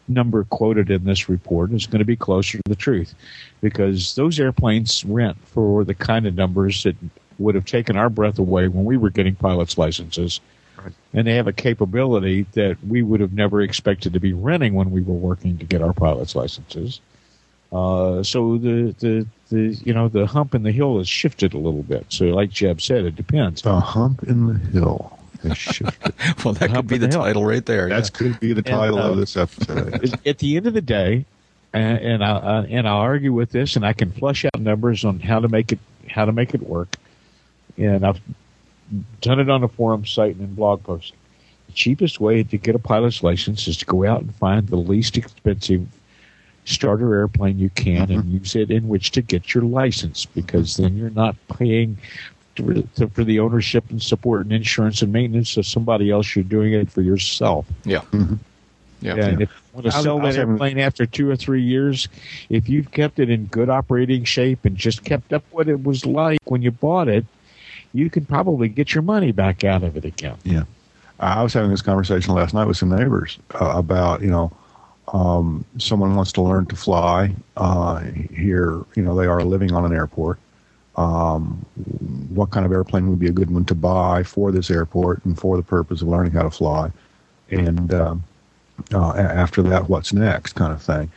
number 0.08 0.44
quoted 0.46 0.90
in 0.90 1.06
this 1.06 1.30
report 1.30 1.72
is 1.72 1.88
going 1.88 2.00
to 2.00 2.06
be 2.06 2.16
closer 2.16 2.58
to 2.58 2.70
the 2.70 2.76
truth. 2.76 3.14
Because 3.62 4.16
those 4.16 4.40
airplanes 4.40 5.06
rent 5.06 5.38
for 5.46 5.84
the 5.84 5.94
kind 5.94 6.26
of 6.26 6.36
numbers 6.36 6.84
that 6.84 6.96
would 7.40 7.56
have 7.56 7.66
taken 7.66 7.98
our 7.98 8.10
breath 8.10 8.40
away 8.40 8.68
when 8.68 8.86
we 8.86 8.98
were 8.98 9.10
getting 9.10 9.36
pilots 9.36 9.78
licenses. 9.78 10.40
And 11.14 11.26
they 11.26 11.36
have 11.36 11.48
a 11.48 11.54
capability 11.54 12.46
that 12.54 12.78
we 12.86 13.04
would 13.04 13.22
have 13.22 13.32
never 13.32 13.62
expected 13.62 14.14
to 14.14 14.20
be 14.20 14.34
renting 14.34 14.74
when 14.74 14.92
we 14.92 15.02
were 15.02 15.14
working 15.14 15.58
to 15.60 15.66
get 15.66 15.82
our 15.82 15.94
pilots 15.94 16.36
licenses. 16.36 17.00
Uh, 17.72 18.22
so 18.22 18.58
the, 18.58 18.94
the 19.00 19.26
the 19.50 19.80
you 19.84 19.94
know 19.94 20.08
the 20.08 20.28
hump 20.28 20.54
in 20.54 20.62
the 20.62 20.72
hill 20.72 21.00
has 21.00 21.08
shifted 21.08 21.54
a 21.54 21.58
little 21.58 21.82
bit. 21.82 22.06
So 22.10 22.26
like 22.26 22.52
jeb 22.52 22.82
said 22.82 23.06
it 23.06 23.16
depends. 23.16 23.64
The 23.64 23.80
hump 23.80 24.24
in 24.24 24.46
the 24.46 24.60
hill 24.80 25.18
well, 25.44 26.54
that 26.54 26.72
could 26.74 26.88
be 26.88 26.98
the, 26.98 27.08
the 27.08 27.18
title 27.18 27.46
right 27.46 27.66
there. 27.66 27.90
That 27.90 28.04
yeah. 28.04 28.10
could 28.18 28.40
be 28.40 28.54
the 28.54 28.62
title 28.62 28.98
and, 28.98 29.08
uh, 29.08 29.12
of 29.12 29.18
this 29.18 29.36
episode. 29.36 30.20
At 30.26 30.40
the 30.40 30.58
end 30.58 30.68
of 30.68 30.74
the 30.74 30.82
day, 30.82 31.26
and, 31.74 31.98
and 31.98 32.24
I 32.24 32.32
uh, 32.32 32.66
and 32.70 32.88
I'll 32.88 32.98
argue 32.98 33.34
with 33.34 33.52
this, 33.52 33.76
and 33.76 33.86
I 33.86 33.94
can 33.94 34.12
flush 34.12 34.46
out 34.46 34.60
numbers 34.60 35.04
on 35.04 35.20
how 35.20 35.40
to 35.40 35.48
make 35.48 35.72
it 35.72 35.80
how 36.10 36.26
to 36.26 36.32
make 36.32 36.54
it 36.54 36.62
work. 36.64 36.96
And 37.78 38.06
I've 38.06 38.22
done 39.22 39.40
it 39.40 39.50
on 39.50 39.64
a 39.64 39.68
forum 39.68 40.06
site 40.06 40.36
and 40.36 40.44
in 40.44 40.56
blog 40.56 40.84
posting. 40.84 41.18
The 41.68 41.74
cheapest 41.74 42.20
way 42.20 42.44
to 42.44 42.58
get 42.58 42.76
a 42.76 42.80
pilot's 42.80 43.24
license 43.24 43.68
is 43.68 43.78
to 43.78 43.86
go 43.86 44.06
out 44.06 44.22
and 44.22 44.34
find 44.36 44.68
the 44.68 44.76
least 44.76 45.18
expensive 45.18 45.88
starter 46.66 47.14
airplane 47.16 47.60
you 47.60 47.70
can 47.72 48.08
mm-hmm. 48.08 48.20
and 48.20 48.32
use 48.32 48.56
it 48.56 48.72
in 48.72 48.88
which 48.88 49.12
to 49.12 49.22
get 49.22 49.54
your 49.54 49.64
license 49.64 50.26
because 50.26 50.78
then 50.78 50.96
you're 50.96 51.10
not 51.10 51.36
paying 51.58 51.98
to, 52.56 52.88
to, 52.96 53.08
for 53.10 53.24
the 53.24 53.40
ownership 53.40 53.84
and 53.90 54.02
support 54.02 54.42
and 54.42 54.54
insurance 54.54 55.02
and 55.02 55.12
maintenance 55.12 55.58
of 55.58 55.66
somebody 55.66 56.12
else. 56.12 56.36
You're 56.36 56.44
doing 56.44 56.74
it 56.74 56.92
for 56.92 57.02
yourself. 57.02 57.66
Yeah. 57.84 58.02
Mm-hmm. 58.12 58.36
Yeah. 59.02 59.16
yeah. 59.16 59.26
And 59.26 59.42
if 59.42 59.50
you 59.50 59.82
want 59.82 59.86
to 59.86 59.92
sell 59.92 60.20
that 60.20 60.36
airplane 60.36 60.80
after 60.80 61.06
two 61.06 61.30
or 61.30 61.36
three 61.36 61.62
years, 61.62 62.08
if 62.50 62.70
you've 62.70 62.92
kept 62.92 63.20
it 63.20 63.30
in 63.30 63.46
good 63.48 63.70
operating 63.70 64.24
shape 64.24 64.66
and 64.66 64.78
just 64.78 65.04
kept 65.04 65.34
up 65.34 65.44
what 65.52 65.68
it 65.68 65.84
was 65.84 66.06
like 66.06 66.40
when 66.46 66.62
you 66.62 66.72
bought 66.72 67.10
it, 67.10 67.26
you 67.94 68.10
can 68.10 68.26
probably 68.26 68.70
get 68.70 68.94
your 68.94 69.02
money 69.02 69.32
back 69.32 69.64
out 69.64 69.84
of 69.84 69.98
it 69.98 70.06
again. 70.06 70.38
Yeah. 70.44 70.64
I 71.20 71.44
was 71.44 71.54
having 71.54 71.70
this 71.70 71.82
conversation 71.82 72.34
last 72.34 72.54
night 72.54 72.66
with 72.66 72.78
some 72.78 72.90
neighbors 72.90 73.38
uh, 73.60 73.74
about, 73.76 74.22
you 74.22 74.30
know, 74.30 74.52
um, 75.10 75.64
someone 75.78 76.16
wants 76.16 76.32
to 76.34 76.42
learn 76.42 76.66
to 76.68 76.76
fly 76.76 77.36
uh, 77.58 78.00
here. 78.34 78.84
You 78.96 79.04
know, 79.04 79.16
they 79.16 79.28
are 79.28 79.42
living 79.44 79.74
on 79.74 79.86
an 79.86 79.94
airport 79.94 80.40
um, 80.96 81.66
what 82.30 82.52
kind 82.52 82.66
of 82.66 82.72
airplane 82.72 83.10
would 83.10 83.20
be 83.20 83.28
a 83.28 83.32
good 83.32 83.50
one 83.50 83.66
to 83.66 83.76
buy 83.76 84.24
for 84.24 84.52
this 84.52 84.70
airport 84.70 85.24
and 85.26 85.38
for 85.38 85.58
the 85.58 85.64
purpose 85.64 86.02
of 86.02 86.08
learning 86.08 86.34
how 86.34 86.44
to 86.44 86.52
fly, 86.52 86.92
and 87.50 87.94
um, 87.94 88.24
uh, 88.94 89.14
after 89.14 89.62
that, 89.64 89.90
what's 89.90 90.14
next, 90.14 90.54
kind 90.54 90.74
of 90.74 90.82
thing. 90.82 91.12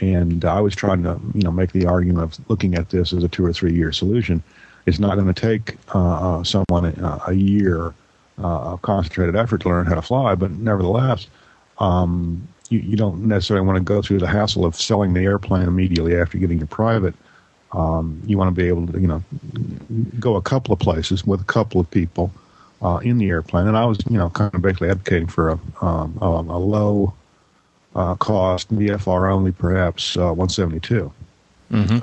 And 0.00 0.44
I 0.44 0.60
was 0.60 0.74
trying 0.74 1.02
to, 1.04 1.20
you 1.34 1.42
know, 1.42 1.52
make 1.52 1.72
the 1.72 1.86
argument 1.86 2.24
of 2.24 2.50
looking 2.50 2.74
at 2.74 2.90
this 2.90 3.12
as 3.12 3.22
a 3.22 3.28
two 3.28 3.44
or 3.44 3.52
three 3.52 3.74
year 3.74 3.92
solution. 3.92 4.42
It's 4.86 4.98
not 4.98 5.14
going 5.14 5.32
to 5.32 5.40
take 5.40 5.76
uh, 5.94 6.38
uh, 6.40 6.44
someone 6.44 6.86
uh, 6.86 7.20
a 7.26 7.32
year 7.34 7.94
uh, 8.38 8.72
of 8.72 8.82
concentrated 8.82 9.36
effort 9.36 9.60
to 9.62 9.68
learn 9.68 9.86
how 9.86 9.94
to 9.94 10.02
fly, 10.02 10.34
but 10.34 10.50
nevertheless, 10.52 11.28
um, 11.78 12.48
you, 12.68 12.80
you 12.80 12.96
don't 12.96 13.26
necessarily 13.26 13.64
want 13.66 13.76
to 13.76 13.84
go 13.84 14.02
through 14.02 14.18
the 14.18 14.26
hassle 14.26 14.64
of 14.64 14.74
selling 14.74 15.12
the 15.12 15.20
airplane 15.20 15.68
immediately 15.68 16.16
after 16.16 16.38
getting 16.38 16.58
your 16.58 16.66
private. 16.66 17.14
Um, 17.72 18.20
you 18.26 18.36
want 18.36 18.54
to 18.54 18.60
be 18.60 18.68
able 18.68 18.86
to, 18.88 19.00
you 19.00 19.06
know, 19.06 19.22
go 20.20 20.36
a 20.36 20.42
couple 20.42 20.72
of 20.74 20.78
places 20.78 21.26
with 21.26 21.40
a 21.40 21.44
couple 21.44 21.80
of 21.80 21.90
people 21.90 22.30
uh, 22.82 22.98
in 23.02 23.16
the 23.18 23.28
airplane. 23.28 23.66
And 23.66 23.76
I 23.76 23.86
was, 23.86 23.98
you 24.10 24.18
know, 24.18 24.28
kind 24.30 24.54
of 24.54 24.60
basically 24.60 24.90
advocating 24.90 25.28
for 25.28 25.50
a, 25.50 25.58
um, 25.80 26.18
a, 26.20 26.26
a 26.26 26.58
low 26.58 27.14
uh, 27.94 28.14
cost 28.16 28.74
VFR 28.74 29.32
only, 29.32 29.52
perhaps 29.52 30.16
uh, 30.16 30.32
172, 30.32 31.12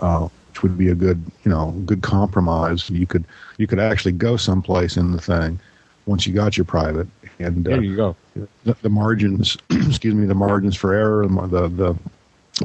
uh, 0.02 0.28
which 0.48 0.64
would 0.64 0.78
be 0.78 0.90
a 0.90 0.96
good, 0.96 1.24
you 1.44 1.52
know, 1.52 1.72
good 1.86 2.02
compromise. 2.02 2.90
You 2.90 3.06
could 3.06 3.26
you 3.58 3.68
could 3.68 3.80
actually 3.80 4.14
go 4.14 4.38
someplace 4.38 4.98
in 4.98 5.12
the 5.12 5.22
thing 5.22 5.60
once 6.06 6.26
you 6.26 6.34
got 6.34 6.58
your 6.58 6.66
private, 6.66 7.08
and 7.38 7.68
uh, 7.68 7.72
There 7.72 7.84
you 7.84 7.96
go. 7.96 8.16
the, 8.64 8.76
the 8.82 8.90
margins, 8.90 9.58
excuse 9.70 10.16
me, 10.16 10.26
the 10.26 10.34
margins 10.36 10.76
for 10.76 10.94
error, 10.94 11.28
the 11.28 11.68
the 11.68 11.96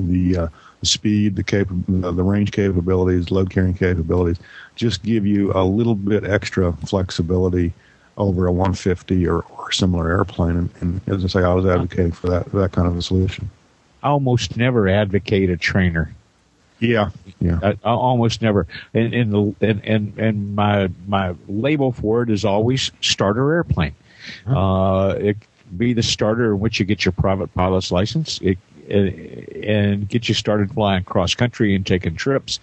the, 0.01 0.51
the, 0.85 0.91
uh, 0.91 0.93
speed, 0.93 1.37
the 1.37 1.45
cap- 1.45 1.69
the, 1.89 2.13
the 2.13 2.23
range 2.23 2.53
capabilities, 2.53 3.31
load 3.31 3.51
carrying 3.51 3.75
capabilities, 3.75 4.39
just 4.77 5.03
give 5.03 5.27
you 5.27 5.53
a 5.53 5.65
little 5.65 5.95
bit 5.95 6.25
extra 6.25 6.73
flexibility 6.87 7.73
over 8.17 8.47
a 8.47 8.53
150 8.53 9.27
or, 9.27 9.41
or 9.41 9.73
similar 9.73 10.09
airplane. 10.11 10.57
And, 10.57 10.71
and 10.81 11.01
as 11.09 11.25
I 11.25 11.29
say, 11.29 11.45
I 11.45 11.55
was 11.55 11.67
advocating 11.67 12.13
for 12.13 12.29
that 12.29 12.53
that 12.53 12.73
kind 12.73 12.87
of 12.87 12.97
a 12.97 13.03
solution. 13.03 13.51
I 14.03 14.09
almost 14.09 14.57
never 14.57 14.89
advocate 14.89 15.51
a 15.51 15.57
trainer. 15.57 16.15
Yeah, 16.81 17.11
yeah, 17.41 17.61
I, 17.63 17.69
I 17.85 17.93
almost 17.93 18.43
never. 18.43 18.67
And 18.93 19.15
and, 19.15 19.33
the, 19.33 19.67
and 19.67 19.85
and 19.85 20.19
and 20.19 20.55
my 20.55 20.91
my 21.07 21.35
label 21.49 21.93
for 21.93 22.23
it 22.23 22.31
is 22.31 22.45
always 22.45 22.91
starter 23.01 23.53
airplane. 23.55 23.95
Uh, 24.47 25.15
it 25.19 25.37
be 25.77 25.93
the 25.93 26.03
starter 26.03 26.53
in 26.53 26.61
which 26.61 26.79
you 26.79 26.87
get 26.87 27.05
your 27.05 27.13
private 27.13 27.53
pilot's 27.55 27.91
license. 27.91 28.41
It, 28.43 28.59
and, 28.89 29.49
and 29.65 30.09
get 30.09 30.29
you 30.29 30.35
started 30.35 30.73
flying 30.73 31.05
cross 31.05 31.35
country 31.35 31.75
and 31.75 31.87
taking 31.87 32.17
trips. 32.17 32.61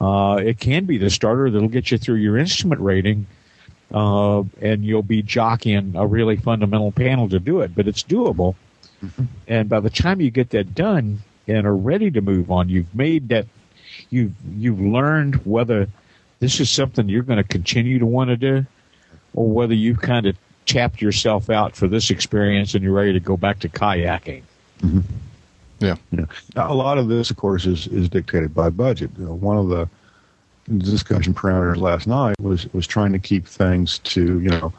Uh, 0.00 0.40
it 0.44 0.58
can 0.60 0.84
be 0.84 0.98
the 0.98 1.10
starter 1.10 1.50
that'll 1.50 1.68
get 1.68 1.90
you 1.90 1.98
through 1.98 2.16
your 2.16 2.36
instrument 2.36 2.80
rating, 2.80 3.26
uh, 3.94 4.42
and 4.60 4.84
you'll 4.84 5.02
be 5.02 5.22
jockeying 5.22 5.94
a 5.96 6.06
really 6.06 6.36
fundamental 6.36 6.92
panel 6.92 7.28
to 7.28 7.38
do 7.38 7.60
it. 7.60 7.74
But 7.74 7.88
it's 7.88 8.02
doable. 8.02 8.54
And 9.46 9.68
by 9.68 9.80
the 9.80 9.90
time 9.90 10.20
you 10.20 10.30
get 10.30 10.50
that 10.50 10.74
done 10.74 11.22
and 11.46 11.66
are 11.66 11.76
ready 11.76 12.10
to 12.10 12.20
move 12.20 12.50
on, 12.50 12.68
you've 12.68 12.94
made 12.94 13.28
that 13.28 13.46
you've 14.10 14.32
you've 14.56 14.80
learned 14.80 15.46
whether 15.46 15.88
this 16.40 16.60
is 16.60 16.68
something 16.68 17.08
you're 17.08 17.22
going 17.22 17.38
to 17.38 17.44
continue 17.44 17.98
to 17.98 18.06
want 18.06 18.28
to 18.28 18.36
do, 18.36 18.66
or 19.34 19.48
whether 19.48 19.74
you've 19.74 20.00
kind 20.00 20.26
of 20.26 20.36
tapped 20.66 21.00
yourself 21.00 21.48
out 21.48 21.76
for 21.76 21.86
this 21.88 22.10
experience 22.10 22.74
and 22.74 22.82
you're 22.82 22.92
ready 22.92 23.12
to 23.12 23.20
go 23.20 23.36
back 23.36 23.60
to 23.60 23.68
kayaking. 23.68 24.42
Yeah. 25.78 25.96
yeah. 26.10 26.24
Now, 26.54 26.72
a 26.72 26.74
lot 26.74 26.98
of 26.98 27.08
this, 27.08 27.30
of 27.30 27.36
course, 27.36 27.66
is 27.66 27.86
is 27.88 28.08
dictated 28.08 28.54
by 28.54 28.70
budget. 28.70 29.10
You 29.18 29.26
know, 29.26 29.34
one 29.34 29.56
of 29.58 29.68
the 29.68 29.88
discussion 30.78 31.32
parameters 31.34 31.76
last 31.76 32.06
night 32.06 32.34
was 32.40 32.72
was 32.72 32.86
trying 32.86 33.12
to 33.12 33.18
keep 33.18 33.46
things 33.46 33.98
to 34.00 34.40
you 34.40 34.50
know 34.50 34.72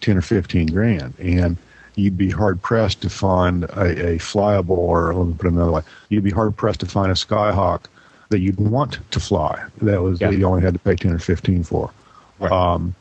ten 0.00 0.16
or 0.16 0.22
fifteen 0.22 0.66
grand, 0.68 1.14
and 1.18 1.56
you'd 1.96 2.16
be 2.16 2.30
hard 2.30 2.60
pressed 2.62 3.02
to 3.02 3.10
find 3.10 3.64
a, 3.64 4.14
a 4.14 4.18
flyable, 4.18 4.70
or 4.70 5.14
let 5.14 5.26
me 5.28 5.34
put 5.34 5.46
it 5.48 5.52
another 5.52 5.72
way, 5.72 5.82
you'd 6.08 6.24
be 6.24 6.30
hard 6.30 6.56
pressed 6.56 6.80
to 6.80 6.86
find 6.86 7.10
a 7.10 7.14
Skyhawk 7.14 7.84
that 8.30 8.38
you'd 8.40 8.58
want 8.60 8.98
to 9.10 9.20
fly. 9.20 9.62
That 9.82 10.02
was 10.02 10.20
Yeah. 10.20 10.30
that 10.30 10.36
you 10.38 10.44
only 10.46 10.62
had 10.62 10.74
to 10.74 10.80
pay 10.80 10.96
ten 10.96 11.12
or 11.12 11.18
fifteen 11.18 11.62
for. 11.64 11.90
Right. 12.38 12.52
Um, 12.52 12.94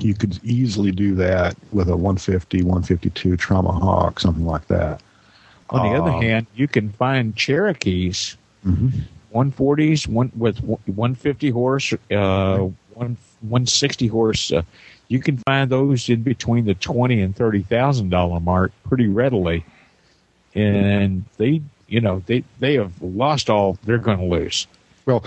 you 0.00 0.14
could 0.14 0.38
easily 0.44 0.92
do 0.92 1.14
that 1.14 1.56
with 1.72 1.88
a 1.88 1.96
150, 1.96 2.58
152 2.62 3.36
Tomahawk, 3.38 4.20
something 4.20 4.44
like 4.44 4.66
that. 4.68 5.00
On 5.70 5.82
the 5.92 5.98
other 6.00 6.12
Um, 6.12 6.22
hand, 6.22 6.46
you 6.54 6.68
can 6.68 6.90
find 6.90 7.34
Cherokees, 7.34 8.36
Mhm. 8.64 8.92
140s, 9.32 10.06
one 10.06 10.30
with 10.36 10.58
150 10.86 11.50
horse, 11.50 11.92
uh, 12.10 12.58
one 12.94 13.16
160 13.42 14.06
horse. 14.06 14.52
Uh, 14.52 14.62
you 15.08 15.18
can 15.20 15.36
find 15.38 15.70
those 15.70 16.08
in 16.08 16.22
between 16.22 16.64
the 16.64 16.74
twenty 16.74 17.20
and 17.20 17.34
thirty 17.36 17.62
thousand 17.62 18.10
dollar 18.10 18.40
mark 18.40 18.72
pretty 18.88 19.06
readily, 19.08 19.64
and 20.54 21.24
they, 21.36 21.60
you 21.88 22.00
know, 22.00 22.22
they 22.26 22.42
they 22.60 22.74
have 22.74 22.92
lost 23.02 23.50
all 23.50 23.78
they're 23.84 23.98
going 23.98 24.18
to 24.18 24.24
lose. 24.24 24.66
Well, 25.04 25.22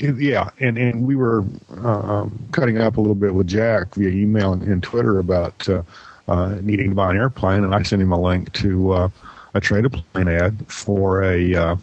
yeah, 0.00 0.50
and 0.58 0.76
and 0.78 1.06
we 1.06 1.14
were 1.14 1.44
uh, 1.84 2.26
cutting 2.52 2.78
up 2.78 2.96
a 2.96 3.00
little 3.00 3.14
bit 3.14 3.34
with 3.34 3.46
Jack 3.46 3.94
via 3.94 4.08
email 4.08 4.52
and, 4.52 4.62
and 4.62 4.82
Twitter 4.82 5.18
about 5.20 5.68
uh, 5.68 5.82
uh, 6.26 6.56
needing 6.62 6.90
to 6.90 6.94
buy 6.96 7.10
an 7.10 7.16
airplane, 7.16 7.62
and 7.62 7.74
I 7.74 7.82
sent 7.82 8.02
him 8.02 8.10
a 8.12 8.20
link 8.20 8.52
to 8.54 8.92
uh, 8.92 9.08
a 9.54 9.60
trade 9.60 9.84
a 9.84 9.90
plane 9.90 10.28
ad 10.28 10.66
for 10.68 11.22
a, 11.24 11.54
uh, 11.54 11.76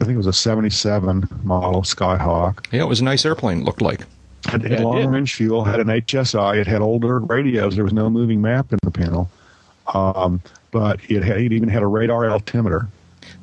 I 0.00 0.04
think 0.04 0.10
it 0.14 0.16
was 0.16 0.26
a 0.26 0.32
'77 0.32 1.28
model 1.42 1.82
Skyhawk. 1.82 2.66
Yeah, 2.72 2.82
it 2.82 2.88
was 2.88 3.00
a 3.00 3.04
nice 3.04 3.24
airplane. 3.24 3.64
Looked 3.64 3.82
like. 3.82 4.04
Had, 4.46 4.62
Yeah, 4.62 4.68
had 4.70 4.80
it 4.80 4.84
long 4.84 4.96
did. 5.00 5.06
range 5.10 5.34
fuel, 5.34 5.64
had 5.64 5.80
an 5.80 5.86
HSI, 5.88 6.56
it 6.58 6.66
had 6.66 6.80
older 6.82 7.18
radios. 7.18 7.74
There 7.76 7.84
was 7.84 7.92
no 7.94 8.10
moving 8.10 8.42
map 8.42 8.72
in 8.72 8.78
the 8.82 8.90
panel, 8.90 9.30
um, 9.94 10.40
but 10.70 11.00
it 11.08 11.22
had 11.22 11.38
it 11.38 11.52
even 11.52 11.68
had 11.68 11.82
a 11.82 11.86
radar 11.86 12.28
altimeter. 12.30 12.88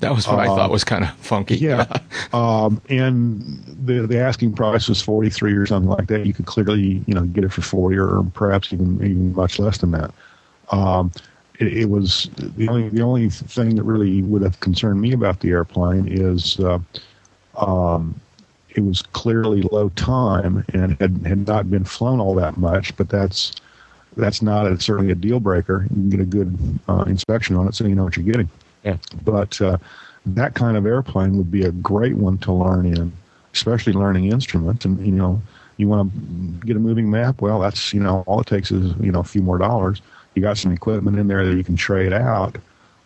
That 0.02 0.14
was 0.16 0.28
what 0.28 0.40
I 0.40 0.48
Uh, 0.48 0.56
thought 0.56 0.70
was 0.72 0.84
kind 0.84 1.04
of 1.04 1.12
funky. 1.18 1.58
Yeah, 1.58 1.86
um, 2.34 2.82
and 2.90 3.42
the 3.86 4.06
the 4.08 4.20
asking 4.20 4.54
price 4.54 4.88
was 4.88 5.02
forty 5.02 5.30
three 5.30 5.54
or 5.54 5.66
something 5.66 5.90
like 5.90 6.08
that. 6.08 6.26
You 6.26 6.34
could 6.34 6.46
clearly, 6.46 7.04
you 7.08 7.14
know, 7.16 7.22
get 7.22 7.44
it 7.44 7.52
for 7.52 7.62
forty 7.62 7.98
or 7.98 8.24
perhaps 8.34 8.72
even 8.74 8.96
even 8.98 9.34
much 9.36 9.58
less 9.60 9.78
than 9.80 9.92
that. 9.92 10.12
Um, 10.72 11.12
it, 11.62 11.74
it 11.74 11.86
was 11.90 12.30
the 12.38 12.68
only 12.70 12.90
the 12.90 13.02
only 13.02 13.30
thing 13.30 13.76
that 13.76 13.84
really 13.84 14.22
would 14.24 14.42
have 14.42 14.60
concerned 14.60 15.02
me 15.02 15.14
about 15.14 15.40
the 15.42 15.50
airplane 15.52 16.08
is 16.08 16.60
uh, 16.60 16.80
um, 17.58 18.20
it 18.70 18.82
was 18.82 19.02
clearly 19.02 19.62
low 19.72 19.90
time 19.90 20.66
and 20.74 20.98
had 21.00 21.26
had 21.26 21.48
not 21.48 21.70
been 21.70 21.84
flown 21.84 22.20
all 22.20 22.36
that 22.36 22.58
much. 22.58 22.96
But 22.98 23.10
that's 23.10 23.54
that's 24.18 24.42
not 24.42 24.68
a, 24.68 24.80
certainly 24.80 25.12
a 25.12 25.16
deal 25.16 25.40
breaker. 25.40 25.84
You 25.84 25.96
can 25.96 26.10
get 26.10 26.20
a 26.20 26.26
good 26.26 26.80
uh, 26.90 27.04
inspection 27.08 27.56
on 27.56 27.68
it, 27.68 27.76
so 27.76 27.86
you 27.86 27.96
know 27.96 28.04
what 28.04 28.18
you're 28.18 28.26
getting 28.26 28.50
Yeah. 28.84 28.98
but 29.24 29.62
uh, 29.62 29.78
that 30.26 30.54
kind 30.56 30.78
of 30.78 30.86
airplane 30.86 31.38
would 31.38 31.52
be 31.52 31.64
a 31.64 31.72
great 31.72 32.16
one 32.16 32.38
to 32.40 32.52
learn 32.54 32.86
in, 32.86 33.12
especially 33.54 33.94
learning 33.94 34.26
instruments. 34.32 34.86
And 34.86 35.06
you 35.06 35.12
know, 35.14 35.42
you 35.78 35.88
want 35.88 36.12
to 36.14 36.68
get 36.68 36.76
a 36.76 36.80
moving 36.80 37.10
map. 37.10 37.42
Well, 37.42 37.60
that's 37.60 37.94
you 37.94 38.00
know, 38.02 38.24
all 38.28 38.42
it 38.42 38.48
takes 38.48 38.72
is 38.72 38.94
you 39.00 39.12
know 39.12 39.20
a 39.20 39.24
few 39.26 39.42
more 39.42 39.58
dollars. 39.58 40.02
You 40.36 40.42
got 40.42 40.58
some 40.58 40.72
equipment 40.72 41.18
in 41.20 41.28
there 41.28 41.46
that 41.46 41.56
you 41.56 41.64
can 41.64 41.76
trade 41.76 42.14
out. 42.14 42.56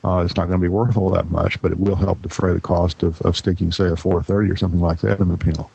Uh, 0.03 0.19
it's 0.23 0.36
not 0.36 0.47
going 0.47 0.59
to 0.59 0.63
be 0.63 0.67
worth 0.69 0.95
all 0.97 1.09
that 1.09 1.32
much, 1.32 1.59
but 1.61 1.71
it 1.71 1.80
will 1.80 1.95
help 1.95 2.21
defray 2.21 2.53
the 2.53 2.61
cost 2.61 3.01
of, 3.01 3.19
of 3.23 3.36
sticking, 3.36 3.71
say, 3.71 3.88
a 3.88 3.95
430 3.95 4.51
or 4.51 4.55
something 4.55 4.80
like 4.80 4.99
that 5.01 5.19
in 5.19 5.30
the 5.30 5.38
panel. 5.38 5.71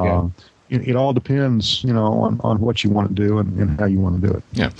Yeah. 0.00 0.18
Um, 0.18 0.34
it, 0.70 0.88
it 0.88 0.96
all 0.96 1.12
depends, 1.12 1.84
you 1.84 1.92
know, 1.92 2.12
on, 2.14 2.40
on 2.42 2.60
what 2.60 2.82
you 2.82 2.90
want 2.90 3.08
to 3.08 3.14
do 3.14 3.38
and, 3.38 3.56
and 3.58 3.78
how 3.78 3.86
you 3.86 4.00
want 4.00 4.20
to 4.20 4.26
do 4.26 4.32
it. 4.34 4.42
Yeah. 4.52 4.70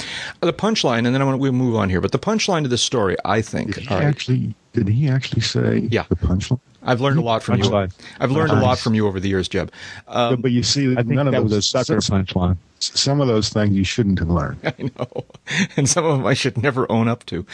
The 0.40 0.52
punchline, 0.52 0.98
and 1.06 1.14
then 1.14 1.22
I 1.22 1.24
want 1.24 1.38
we'll 1.40 1.52
move 1.52 1.76
on 1.76 1.88
here. 1.90 2.00
But 2.00 2.10
the 2.12 2.18
punchline 2.18 2.62
to 2.62 2.68
this 2.68 2.82
story, 2.82 3.16
I 3.24 3.42
think, 3.42 3.74
Did 3.74 3.84
he 3.84 3.94
right, 3.94 4.04
actually? 4.04 4.54
Did 4.72 4.88
he 4.88 5.08
actually 5.08 5.42
say 5.42 5.88
Yeah. 5.90 6.04
the 6.08 6.16
punchline? 6.16 6.60
I've 6.82 7.00
learned 7.00 7.18
a 7.18 7.22
lot 7.22 7.42
from 7.42 7.58
you. 7.60 7.74
I've 8.18 8.30
learned 8.30 8.52
a 8.52 8.60
lot 8.60 8.78
from 8.78 8.94
you 8.94 9.06
over 9.06 9.20
the 9.20 9.28
years, 9.28 9.48
Jeb. 9.48 9.72
Um, 10.08 10.36
but, 10.36 10.42
but 10.42 10.50
you 10.52 10.62
see, 10.62 10.92
I 10.92 10.96
think 10.96 11.08
none 11.08 11.26
of 11.26 11.32
that 11.32 11.42
those 11.42 11.52
was 11.52 11.58
a 11.58 11.62
sucker 11.84 12.00
punchline. 12.00 12.56
some 12.78 13.20
of 13.20 13.28
those 13.28 13.50
things 13.50 13.74
you 13.76 13.84
shouldn't 13.84 14.18
have 14.18 14.30
learned. 14.30 14.58
I 14.64 14.90
know, 14.98 15.24
and 15.76 15.88
some 15.88 16.04
of 16.04 16.16
them 16.16 16.26
I 16.26 16.34
should 16.34 16.62
never 16.62 16.90
own 16.90 17.08
up 17.08 17.26
to. 17.26 17.44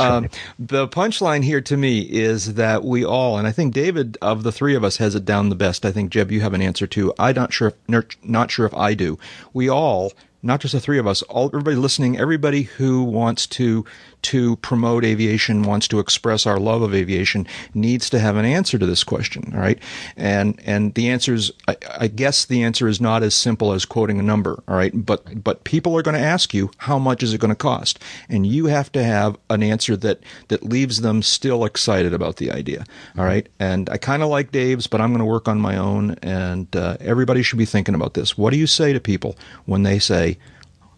Um, 0.00 0.28
the 0.58 0.86
punchline 0.88 1.42
here 1.42 1.60
to 1.62 1.76
me 1.76 2.00
is 2.00 2.54
that 2.54 2.84
we 2.84 3.04
all, 3.04 3.38
and 3.38 3.46
I 3.46 3.52
think 3.52 3.74
David 3.74 4.16
of 4.22 4.42
the 4.44 4.52
three 4.52 4.74
of 4.76 4.84
us 4.84 4.98
has 4.98 5.14
it 5.14 5.24
down 5.24 5.48
the 5.48 5.56
best. 5.56 5.84
I 5.84 5.92
think 5.92 6.10
Jeb, 6.10 6.30
you 6.30 6.40
have 6.40 6.54
an 6.54 6.62
answer 6.62 6.86
too. 6.86 7.12
I'm 7.18 7.34
not 7.34 7.52
sure, 7.52 7.68
if, 7.88 8.06
not 8.22 8.50
sure 8.50 8.66
if 8.66 8.74
I 8.74 8.94
do. 8.94 9.18
We 9.52 9.68
all, 9.68 10.12
not 10.42 10.60
just 10.60 10.72
the 10.72 10.80
three 10.80 10.98
of 10.98 11.06
us, 11.06 11.22
all 11.22 11.46
everybody 11.46 11.76
listening, 11.76 12.18
everybody 12.18 12.62
who 12.62 13.02
wants 13.02 13.46
to 13.48 13.84
to 14.22 14.56
promote 14.56 15.04
aviation, 15.04 15.62
wants 15.62 15.88
to 15.88 15.98
express 15.98 16.46
our 16.46 16.58
love 16.58 16.82
of 16.82 16.94
aviation, 16.94 17.46
needs 17.74 18.10
to 18.10 18.18
have 18.18 18.36
an 18.36 18.44
answer 18.44 18.78
to 18.78 18.86
this 18.86 19.04
question. 19.04 19.52
Right, 19.54 19.78
and 20.16 20.60
and 20.64 20.94
the 20.94 21.08
answer 21.08 21.34
is, 21.34 21.52
I, 21.68 21.76
I 21.98 22.08
guess 22.08 22.44
the 22.44 22.62
answer 22.62 22.88
is 22.88 23.00
not 23.00 23.22
as 23.22 23.34
simple 23.34 23.72
as 23.72 23.84
quoting 23.84 24.18
a 24.18 24.22
number. 24.22 24.62
All 24.68 24.76
right, 24.76 24.92
but 24.94 25.42
but 25.42 25.64
people 25.64 25.96
are 25.96 26.02
going 26.02 26.16
to 26.16 26.20
ask 26.20 26.54
you 26.54 26.70
how 26.78 26.98
much 26.98 27.22
is 27.22 27.32
it 27.34 27.40
going 27.40 27.50
to 27.50 27.54
cost, 27.54 27.98
and 28.28 28.46
you 28.46 28.66
have 28.66 28.90
to 28.92 29.04
have 29.04 29.36
an 29.50 29.62
answer 29.62 29.96
that 29.96 30.20
that 30.48 30.62
leaves 30.62 31.00
them 31.00 31.22
still 31.22 31.64
excited 31.64 32.12
about 32.12 32.36
the 32.36 32.50
idea. 32.50 32.84
All 33.16 33.24
right, 33.24 33.48
and 33.58 33.88
I 33.90 33.96
kind 33.96 34.22
of 34.22 34.28
like 34.28 34.52
Dave's, 34.52 34.86
but 34.86 35.00
I'm 35.00 35.10
going 35.10 35.20
to 35.20 35.24
work 35.24 35.48
on 35.48 35.60
my 35.60 35.76
own, 35.76 36.16
and 36.22 36.74
uh, 36.74 36.96
everybody 37.00 37.42
should 37.42 37.58
be 37.58 37.64
thinking 37.64 37.94
about 37.94 38.14
this. 38.14 38.36
What 38.36 38.50
do 38.50 38.56
you 38.56 38.66
say 38.66 38.92
to 38.92 39.00
people 39.00 39.36
when 39.66 39.82
they 39.82 39.98
say, 39.98 40.38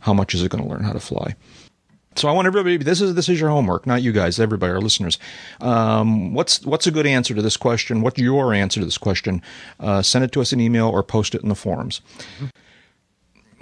"How 0.00 0.14
much 0.14 0.34
is 0.34 0.42
it 0.42 0.50
going 0.50 0.64
to 0.64 0.70
learn 0.70 0.84
how 0.84 0.92
to 0.92 1.00
fly?" 1.00 1.34
So 2.18 2.26
I 2.26 2.32
want 2.32 2.46
everybody. 2.46 2.78
This 2.78 3.00
is 3.00 3.14
this 3.14 3.28
is 3.28 3.38
your 3.38 3.50
homework, 3.50 3.86
not 3.86 4.02
you 4.02 4.10
guys. 4.10 4.40
Everybody, 4.40 4.72
our 4.72 4.80
listeners. 4.80 5.20
Um, 5.60 6.34
what's 6.34 6.66
what's 6.66 6.84
a 6.88 6.90
good 6.90 7.06
answer 7.06 7.32
to 7.32 7.40
this 7.40 7.56
question? 7.56 8.02
What's 8.02 8.18
your 8.18 8.52
answer 8.52 8.80
to 8.80 8.84
this 8.84 8.98
question? 8.98 9.40
Uh, 9.78 10.02
send 10.02 10.24
it 10.24 10.32
to 10.32 10.40
us 10.40 10.52
in 10.52 10.60
email 10.60 10.88
or 10.88 11.04
post 11.04 11.36
it 11.36 11.42
in 11.44 11.48
the 11.48 11.54
forums. 11.54 12.00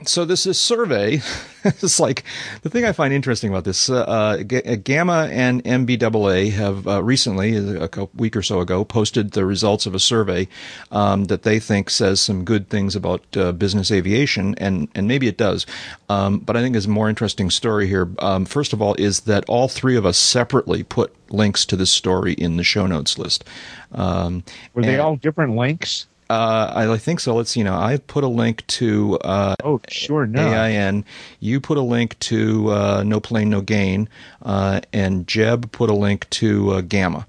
So 0.05 0.27
this 0.27 0.45
is 0.45 0.61
survey. 0.61 1.23
it's 1.65 1.99
like 1.99 2.23
the 2.63 2.69
thing 2.69 2.85
I 2.85 2.93
find 2.93 3.15
interesting 3.15 3.51
about 3.51 3.65
this. 3.65 3.89
Uh, 3.89 4.03
uh, 4.03 4.43
GAMA 4.43 5.31
and 5.33 5.65
NBAA 5.65 6.53
have 6.53 6.87
uh, 6.87 7.03
recently, 7.03 7.57
a 7.57 7.89
week 8.15 8.37
or 8.37 8.43
so 8.43 8.61
ago, 8.61 8.85
posted 8.85 9.33
the 9.33 9.47
results 9.47 9.87
of 9.87 9.95
a 9.95 9.99
survey 9.99 10.49
um, 10.93 11.25
that 11.25 11.45
they 11.45 11.59
think 11.59 11.89
says 11.89 12.21
some 12.21 12.45
good 12.45 12.69
things 12.69 12.95
about 12.95 13.25
uh, 13.37 13.53
business 13.53 13.91
aviation, 13.91 14.55
and 14.57 14.89
and 14.95 15.09
maybe 15.09 15.29
it 15.29 15.39
does. 15.39 15.65
Um, 16.11 16.41
but 16.41 16.57
I 16.57 16.61
think 16.61 16.75
there's 16.75 16.87
a 16.87 16.91
more 16.91 17.09
interesting 17.09 17.51
story 17.51 17.89
here. 17.89 18.09
Um, 18.19 18.45
first 18.45 18.75
of 18.75 18.83
all, 18.83 18.95
is 18.95 19.21
that 19.21 19.45
all 19.49 19.67
three 19.67 19.97
of 19.97 20.05
us 20.05 20.19
separately 20.19 20.83
put 20.83 21.15
links 21.33 21.65
to 21.67 21.77
this 21.77 21.91
story 21.91 22.35
in 22.35 22.59
the 22.59 22.65
show 22.65 22.87
notes 22.87 23.19
list. 23.19 23.45
Um, 23.93 24.45
Were 24.75 24.83
they 24.83 24.99
all 24.99 25.17
different 25.17 25.57
links? 25.57 26.07
Uh, 26.29 26.72
I 26.74 26.99
think 26.99 27.20
so. 27.20 27.35
Let's 27.35 27.51
see. 27.51 27.61
You 27.61 27.64
know, 27.64 27.77
I 27.77 27.99
put 27.99 28.24
a 28.24 28.29
link 28.29 28.66
to 28.66 29.18
uh, 29.18 29.55
oh 29.62 29.81
sure 29.89 30.27
no 30.27 30.47
AIN. 30.47 31.05
You 31.39 31.61
put 31.61 31.79
a 31.79 31.83
link 31.83 32.18
to 32.20 32.70
uh, 32.70 33.03
No 33.07 33.20
Plane 33.20 33.49
No 33.49 33.61
Gain, 33.61 34.09
uh, 34.43 34.81
and 34.93 35.27
Jeb 35.27 35.70
put 35.70 35.89
a 35.89 35.95
link 35.95 36.29
to 36.31 36.70
uh, 36.72 36.81
GAMA. 36.81 37.27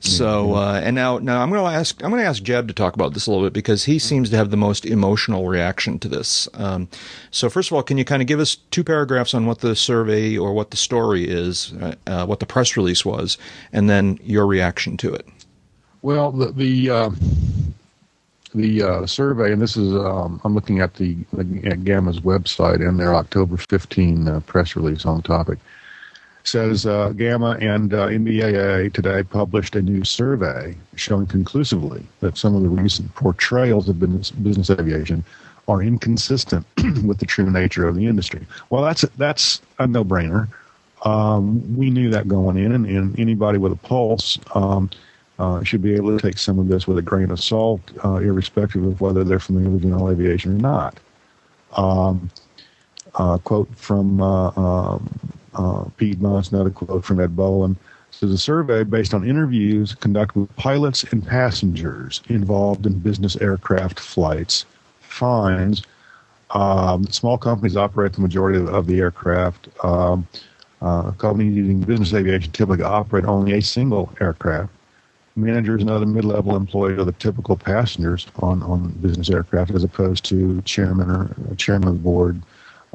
So 0.00 0.46
mm-hmm. 0.46 0.54
uh, 0.54 0.80
and 0.80 0.94
now 0.94 1.18
now 1.18 1.42
I'm 1.42 1.50
going 1.50 1.62
to 1.62 1.76
ask 1.76 2.02
I'm 2.02 2.10
going 2.10 2.22
to 2.22 2.28
ask 2.28 2.42
Jeb 2.42 2.68
to 2.68 2.74
talk 2.74 2.94
about 2.94 3.12
this 3.12 3.26
a 3.26 3.30
little 3.30 3.44
bit 3.44 3.52
because 3.52 3.84
he 3.84 3.98
seems 3.98 4.30
to 4.30 4.36
have 4.36 4.50
the 4.50 4.56
most 4.56 4.86
emotional 4.86 5.46
reaction 5.46 5.98
to 5.98 6.08
this. 6.08 6.48
Um, 6.54 6.88
so 7.30 7.50
first 7.50 7.70
of 7.70 7.74
all, 7.74 7.82
can 7.82 7.98
you 7.98 8.04
kind 8.04 8.22
of 8.22 8.28
give 8.28 8.40
us 8.40 8.56
two 8.70 8.84
paragraphs 8.84 9.34
on 9.34 9.44
what 9.44 9.58
the 9.58 9.76
survey 9.76 10.38
or 10.38 10.54
what 10.54 10.70
the 10.70 10.76
story 10.78 11.28
is, 11.28 11.74
what 12.06 12.40
the 12.40 12.46
press 12.46 12.76
release 12.78 13.04
was, 13.04 13.36
and 13.72 13.90
then 13.90 14.18
your 14.22 14.46
reaction 14.46 14.96
to 14.98 15.12
it? 15.12 15.26
Well, 16.00 16.30
the, 16.30 16.52
the 16.52 17.10
the 18.54 18.82
uh, 18.82 19.06
survey, 19.06 19.52
and 19.52 19.60
this 19.60 19.76
is 19.76 19.94
um, 19.94 20.40
I'm 20.44 20.54
looking 20.54 20.80
at 20.80 20.94
the 20.94 21.16
at 21.64 21.84
GAMA's 21.84 22.20
website 22.20 22.86
and 22.86 22.98
their 22.98 23.14
October 23.14 23.56
15 23.56 24.28
uh, 24.28 24.40
press 24.40 24.76
release 24.76 25.04
on 25.06 25.18
the 25.18 25.22
topic. 25.22 25.58
Says 26.44 26.86
uh, 26.86 27.10
Gamma 27.10 27.58
and 27.60 27.92
uh, 27.92 28.06
NBAA 28.06 28.92
today 28.92 29.22
published 29.22 29.76
a 29.76 29.82
new 29.82 30.02
survey 30.02 30.74
showing 30.94 31.26
conclusively 31.26 32.06
that 32.20 32.38
some 32.38 32.54
of 32.54 32.62
the 32.62 32.70
recent 32.70 33.14
portrayals 33.14 33.88
of 33.88 34.00
business, 34.00 34.30
business 34.30 34.70
aviation 34.70 35.24
are 35.66 35.82
inconsistent 35.82 36.64
with 37.04 37.18
the 37.18 37.26
true 37.26 37.50
nature 37.50 37.86
of 37.86 37.96
the 37.96 38.06
industry. 38.06 38.46
Well, 38.70 38.82
that's 38.82 39.02
that's 39.18 39.60
a 39.78 39.86
no-brainer. 39.86 40.48
Um, 41.04 41.76
we 41.76 41.90
knew 41.90 42.10
that 42.10 42.26
going 42.26 42.56
in, 42.56 42.72
and, 42.72 42.86
and 42.86 43.18
anybody 43.20 43.58
with 43.58 43.72
a 43.72 43.76
pulse. 43.76 44.38
Um, 44.54 44.90
uh, 45.38 45.62
should 45.62 45.82
be 45.82 45.94
able 45.94 46.16
to 46.16 46.22
take 46.22 46.38
some 46.38 46.58
of 46.58 46.68
this 46.68 46.86
with 46.86 46.98
a 46.98 47.02
grain 47.02 47.30
of 47.30 47.40
salt, 47.40 47.80
uh, 48.04 48.16
irrespective 48.16 48.84
of 48.84 49.00
whether 49.00 49.24
they're 49.24 49.38
familiar 49.38 49.70
with 49.70 49.82
general 49.82 50.10
aviation 50.10 50.52
or 50.52 50.60
not. 50.60 50.98
Um, 51.76 52.30
uh, 53.14 53.38
quote 53.38 53.68
from 53.76 54.20
uh, 54.20 54.50
um, 54.50 55.08
uh, 55.54 55.84
Moss, 56.18 56.50
another 56.50 56.70
quote 56.70 57.04
from 57.04 57.20
Ed 57.20 57.36
Bolen. 57.36 57.76
Says 58.10 58.32
a 58.32 58.38
survey 58.38 58.84
based 58.84 59.12
on 59.12 59.28
interviews 59.28 59.94
conducted 59.94 60.40
with 60.40 60.56
pilots 60.56 61.04
and 61.04 61.24
passengers 61.24 62.22
involved 62.28 62.86
in 62.86 62.98
business 62.98 63.36
aircraft 63.36 64.00
flights 64.00 64.64
finds 65.00 65.82
um, 66.50 67.04
small 67.08 67.36
companies 67.36 67.76
operate 67.76 68.14
the 68.14 68.20
majority 68.20 68.58
of, 68.58 68.68
of 68.68 68.86
the 68.86 68.98
aircraft. 68.98 69.68
Um, 69.84 70.26
uh, 70.80 71.10
companies 71.12 71.54
using 71.54 71.80
business 71.80 72.14
aviation 72.14 72.50
typically 72.52 72.84
operate 72.84 73.24
only 73.24 73.52
a 73.52 73.62
single 73.62 74.12
aircraft 74.20 74.72
managers 75.38 75.80
and 75.80 75.90
other 75.90 76.06
mid-level 76.06 76.56
employees 76.56 76.98
are 76.98 77.04
the 77.04 77.12
typical 77.12 77.56
passengers 77.56 78.26
on, 78.40 78.62
on 78.62 78.88
business 79.00 79.30
aircraft 79.30 79.70
as 79.70 79.84
opposed 79.84 80.24
to 80.26 80.60
chairman 80.62 81.10
or 81.10 81.54
chairman 81.56 81.88
of 81.88 81.94
the 81.94 82.00
board, 82.00 82.42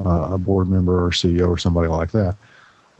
uh, 0.04 0.28
a 0.32 0.38
board 0.38 0.68
member 0.68 1.04
or 1.04 1.10
CEO 1.10 1.48
or 1.48 1.58
somebody 1.58 1.88
like 1.88 2.12
that. 2.12 2.36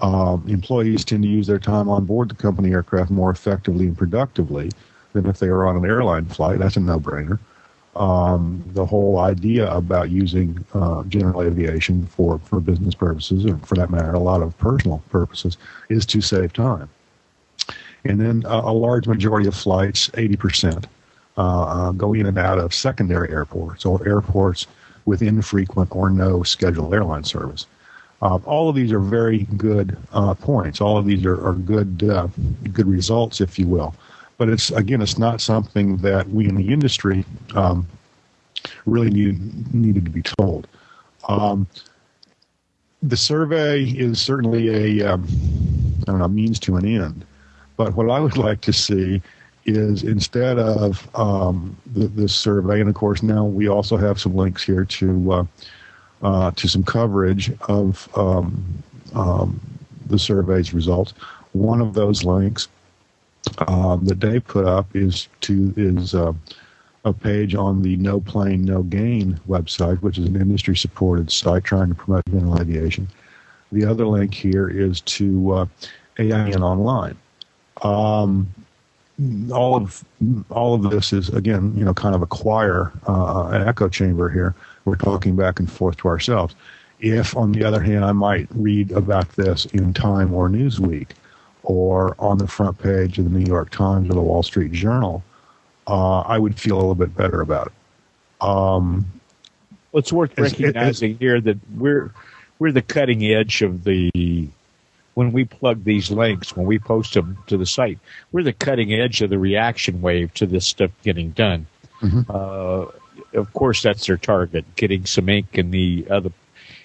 Um, 0.01 0.45
employees 0.49 1.05
tend 1.05 1.22
to 1.22 1.28
use 1.28 1.47
their 1.47 1.59
time 1.59 1.88
on 1.88 2.05
board 2.05 2.28
the 2.28 2.34
company 2.34 2.72
aircraft 2.72 3.11
more 3.11 3.30
effectively 3.30 3.86
and 3.86 3.97
productively 3.97 4.70
than 5.12 5.26
if 5.26 5.38
they 5.38 5.47
are 5.47 5.66
on 5.66 5.76
an 5.76 5.84
airline 5.84 6.26
flight. 6.26 6.59
That's 6.59 6.76
a 6.76 6.80
no-brainer. 6.80 7.38
Um, 7.95 8.64
the 8.72 8.84
whole 8.84 9.20
idea 9.20 9.70
about 9.72 10.11
using 10.11 10.64
uh, 10.74 11.05
general 11.05 11.42
aviation 11.42 12.07
for, 12.07 12.40
for 12.40 12.59
business 12.59 12.97
purposes, 12.97 13.47
or 13.47 13.57
for 13.59 13.76
that 13.76 13.90
matter, 13.90 14.12
a 14.12 14.18
lot 14.18 14.42
of 14.42 14.59
personal 14.59 15.01
purposes, 15.11 15.57
is 15.88 16.05
to 16.07 16.20
save 16.20 16.53
time 16.53 16.88
and 18.05 18.20
then 18.20 18.42
a, 18.46 18.59
a 18.59 18.72
large 18.72 19.07
majority 19.07 19.48
of 19.48 19.55
flights, 19.55 20.09
80%, 20.11 20.84
uh, 21.36 21.40
uh, 21.40 21.92
go 21.92 22.12
in 22.12 22.26
and 22.26 22.38
out 22.38 22.59
of 22.59 22.72
secondary 22.72 23.30
airports 23.30 23.84
or 23.84 24.07
airports 24.07 24.66
with 25.05 25.22
infrequent 25.22 25.94
or 25.94 26.11
no 26.11 26.42
scheduled 26.42 26.94
airline 26.94 27.24
service. 27.24 27.66
Uh, 28.22 28.38
all 28.46 28.68
of 28.68 28.76
these 28.76 28.92
are 28.92 29.00
very 29.00 29.44
good 29.57 29.96
uh, 30.12 30.34
points. 30.34 30.80
All 30.80 30.96
of 30.96 31.05
these 31.05 31.24
are, 31.26 31.46
are 31.46 31.55
good 31.55 32.09
uh, 32.09 32.28
good 32.72 32.86
results, 32.86 33.40
if 33.40 33.59
you 33.59 33.66
will. 33.66 33.94
But 34.38 34.48
it's 34.48 34.70
again, 34.70 35.02
it's 35.02 35.18
not 35.18 35.40
something 35.40 35.98
that 35.98 36.28
we 36.30 36.48
in 36.48 36.55
the 36.55 36.72
industry 36.72 37.24
um, 37.55 37.86
really 38.86 39.11
needed 39.11 39.74
needed 39.74 40.05
to 40.07 40.11
be 40.11 40.22
told. 40.22 40.66
Um, 41.28 41.66
the 43.02 43.16
survey 43.16 43.82
is 43.82 44.22
certainly 44.22 45.00
a 45.00 45.12
um, 45.12 45.26
know 46.07 46.28
means 46.28 46.59
to 46.61 46.76
an 46.76 46.86
end. 46.86 47.26
But 47.77 47.95
what 47.95 48.11
I 48.11 48.20
would 48.20 48.37
like 48.37 48.61
to 48.62 48.72
see 48.72 49.20
is 49.66 50.03
instead 50.03 50.59
of 50.59 51.09
um, 51.16 51.77
the, 51.95 52.07
this 52.09 52.35
survey, 52.35 52.81
and 52.81 52.89
of 52.89 52.95
course 52.95 53.22
now 53.22 53.45
we 53.45 53.68
also 53.68 53.97
have 53.97 54.20
some 54.20 54.37
links 54.37 54.62
here 54.62 54.85
to 54.85 55.33
uh, 55.33 55.45
uh, 56.22 56.51
to 56.53 56.68
some 56.68 56.85
coverage 56.85 57.53
of 57.68 58.09
um, 58.16 58.83
um, 59.14 59.61
the 60.07 60.18
survey's 60.18 60.72
results. 60.75 61.12
One 61.53 61.81
of 61.81 61.95
those 61.95 62.25
links 62.25 62.68
um, 63.68 64.05
that 64.07 64.20
Dave 64.20 64.47
put 64.47 64.64
up 64.64 64.95
is 64.95 65.29
to 65.43 65.72
is 65.77 66.14
uh, 66.14 66.33
a 67.05 67.12
page 67.12 67.55
on 67.55 67.83
the 67.83 67.97
No 67.97 68.20
Plane 68.20 68.64
No 68.64 68.83
Gain 68.83 69.39
website, 69.49 70.01
which 70.01 70.18
is 70.18 70.27
an 70.27 70.37
industry 70.37 70.77
supported 70.77 71.31
site 71.31 71.64
trying 71.64 71.89
to 71.89 71.95
promote 71.95 72.25
general 72.27 72.61
aviation. 72.61 73.09
The 73.72 73.85
other 73.85 74.07
link 74.07 74.33
here 74.33 74.68
is 74.68 75.01
to 75.03 75.53
uh, 75.53 75.66
AIN 76.18 76.62
Online. 76.62 77.16
Um, 77.83 78.53
all 79.53 79.77
of 79.77 80.05
all 80.51 80.75
of 80.75 80.91
this 80.91 81.12
is 81.12 81.29
again, 81.29 81.72
you 81.77 81.85
know, 81.85 81.95
kind 81.95 82.14
of 82.14 82.22
a 82.22 82.27
choir, 82.27 82.93
uh, 83.09 83.49
an 83.53 83.66
echo 83.66 83.89
chamber 83.89 84.29
here. 84.29 84.55
We're 84.85 84.97
talking 84.97 85.37
back 85.37 85.61
and 85.61 85.70
forth 85.70 85.97
to 85.99 86.09
ourselves. 86.09 86.55
If, 87.01 87.37
on 87.37 87.53
the 87.53 87.64
other 87.64 87.81
hand, 87.81 88.05
I 88.05 88.12
might 88.12 88.49
read 88.51 88.93
about 88.93 89.29
this 89.37 89.66
in 89.66 89.93
Time 89.93 90.33
or 90.33 90.49
Newsweek, 90.49 91.09
or 91.62 92.14
on 92.18 92.39
the 92.39 92.47
front 92.47 92.79
page 92.79 93.18
of 93.18 93.25
the 93.25 93.39
New 93.39 93.47
York 93.47 93.70
Times 93.70 94.09
or 94.11 94.14
the 94.14 94.22
Wall 94.22 94.43
Street 94.43 94.72
Journal, 94.72 95.22
uh, 95.87 96.20
I 96.20 96.39
would 96.39 96.59
feel 96.59 96.77
a 96.77 96.79
little 96.79 96.95
bit 96.95 97.14
better 97.16 97.41
about 97.41 97.68
it. 97.68 97.72
Um, 98.41 99.07
well, 99.93 100.01
it's 100.01 100.12
worth 100.12 100.37
recognizing 100.39 101.18
here 101.18 101.41
that 101.41 101.59
we're 101.77 102.12
we're 102.59 102.72
the 102.72 102.83
cutting 102.83 103.25
edge 103.25 103.62
of 103.62 103.85
the 103.85 104.11
when 105.14 105.32
we 105.32 105.44
plug 105.44 105.84
these 105.84 106.10
links, 106.10 106.56
when 106.56 106.66
we 106.66 106.78
post 106.78 107.14
them 107.14 107.38
to 107.46 107.56
the 107.56 107.66
site, 107.66 107.98
we're 108.32 108.42
the 108.42 108.52
cutting 108.52 108.92
edge 108.92 109.22
of 109.22 109.30
the 109.30 109.38
reaction 109.38 110.02
wave 110.02 110.34
to 110.34 110.46
this 110.46 110.66
stuff 110.66 110.90
getting 111.02 111.30
done. 111.30 111.66
Mm-hmm. 112.00 112.30
Uh, 112.30 112.86
of 113.38 113.52
course, 113.52 113.82
that's 113.82 114.06
their 114.06 114.16
target. 114.16 114.64
Getting 114.76 115.06
some 115.06 115.28
ink 115.28 115.46
in 115.52 115.70
the 115.70 116.06
other, 116.10 116.30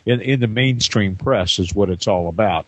in, 0.06 0.22
in 0.22 0.40
the 0.40 0.48
mainstream 0.48 1.16
press 1.16 1.60
is 1.60 1.74
what 1.74 1.90
it's 1.90 2.08
all 2.08 2.28
about. 2.28 2.66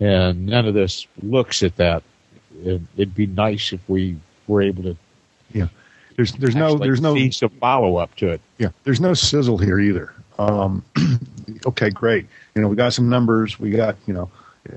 And 0.00 0.46
none 0.46 0.66
of 0.66 0.74
this 0.74 1.06
looks 1.22 1.62
at 1.62 1.76
that. 1.76 2.02
It, 2.64 2.80
would 2.96 3.14
be 3.14 3.26
nice 3.26 3.72
if 3.72 3.80
we 3.88 4.16
were 4.46 4.62
able 4.62 4.82
to. 4.84 4.96
Yeah. 5.52 5.68
There's, 6.16 6.32
there's 6.32 6.56
no, 6.56 6.76
there's 6.76 7.00
no, 7.00 7.16
some 7.30 7.50
follow 7.50 7.96
up 7.96 8.14
to 8.16 8.30
it. 8.30 8.40
Yeah. 8.58 8.70
There's 8.84 9.00
no 9.00 9.14
sizzle 9.14 9.58
here 9.58 9.78
either. 9.78 10.12
Um, 10.38 10.84
okay, 11.66 11.90
great. 11.90 12.26
You 12.54 12.62
know, 12.62 12.68
we 12.68 12.76
got 12.76 12.92
some 12.92 13.08
numbers. 13.08 13.58
We 13.58 13.70
got, 13.70 13.96
you 14.06 14.14
know, 14.14 14.30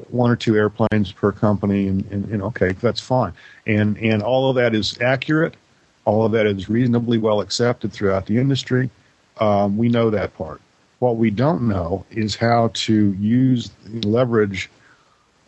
one 0.10 0.30
or 0.30 0.36
two 0.36 0.56
airplanes 0.56 1.12
per 1.12 1.32
company, 1.32 1.88
and, 1.88 2.06
and, 2.12 2.26
and 2.26 2.42
okay, 2.44 2.74
that's 2.74 3.00
fine. 3.02 3.34
And 3.66 3.98
and 3.98 4.22
all 4.22 4.50
of 4.50 4.56
that 4.56 4.76
is 4.76 5.00
accurate. 5.02 5.56
All 6.06 6.26
of 6.26 6.32
that 6.34 6.46
is 6.46 6.70
reasonably 6.70 7.18
well 7.18 7.42
accepted 7.42 7.94
throughout 7.94 8.26
the 8.26 8.38
industry. 8.38 8.90
Um, 9.40 9.78
we 9.78 9.90
know 9.90 10.10
that 10.10 10.36
part. 10.38 10.62
What 11.00 11.18
we 11.18 11.32
don't 11.32 11.68
know 11.68 12.06
is 12.12 12.36
how 12.36 12.72
to 12.74 13.14
use 13.14 13.72
leverage 14.04 14.70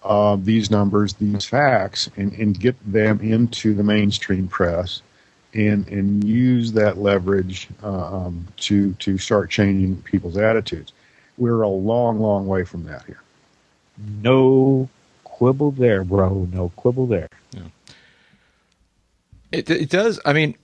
uh, 0.06 0.38
these 0.40 0.70
numbers, 0.70 1.14
these 1.16 1.46
facts, 1.46 2.10
and, 2.16 2.32
and 2.34 2.60
get 2.60 2.76
them 2.92 3.20
into 3.22 3.74
the 3.74 3.84
mainstream 3.84 4.48
press, 4.48 5.02
and 5.54 5.88
and 5.88 6.24
use 6.24 6.74
that 6.74 6.98
leverage 6.98 7.68
uh, 7.84 8.18
um, 8.18 8.48
to 8.58 8.94
to 8.94 9.18
start 9.18 9.50
changing 9.50 10.02
people's 10.04 10.38
attitudes. 10.38 10.94
We're 11.38 11.64
a 11.64 11.70
long, 11.70 12.20
long 12.20 12.48
way 12.48 12.64
from 12.64 12.86
that 12.86 13.04
here. 13.06 13.20
No 13.98 14.90
quibble 15.24 15.72
there, 15.72 16.04
bro. 16.04 16.48
No 16.52 16.72
quibble 16.76 17.08
there. 17.08 17.30
Yeah. 17.52 17.62
It, 19.52 19.70
it 19.70 19.90
does. 19.90 20.20
I 20.26 20.34
mean, 20.34 20.56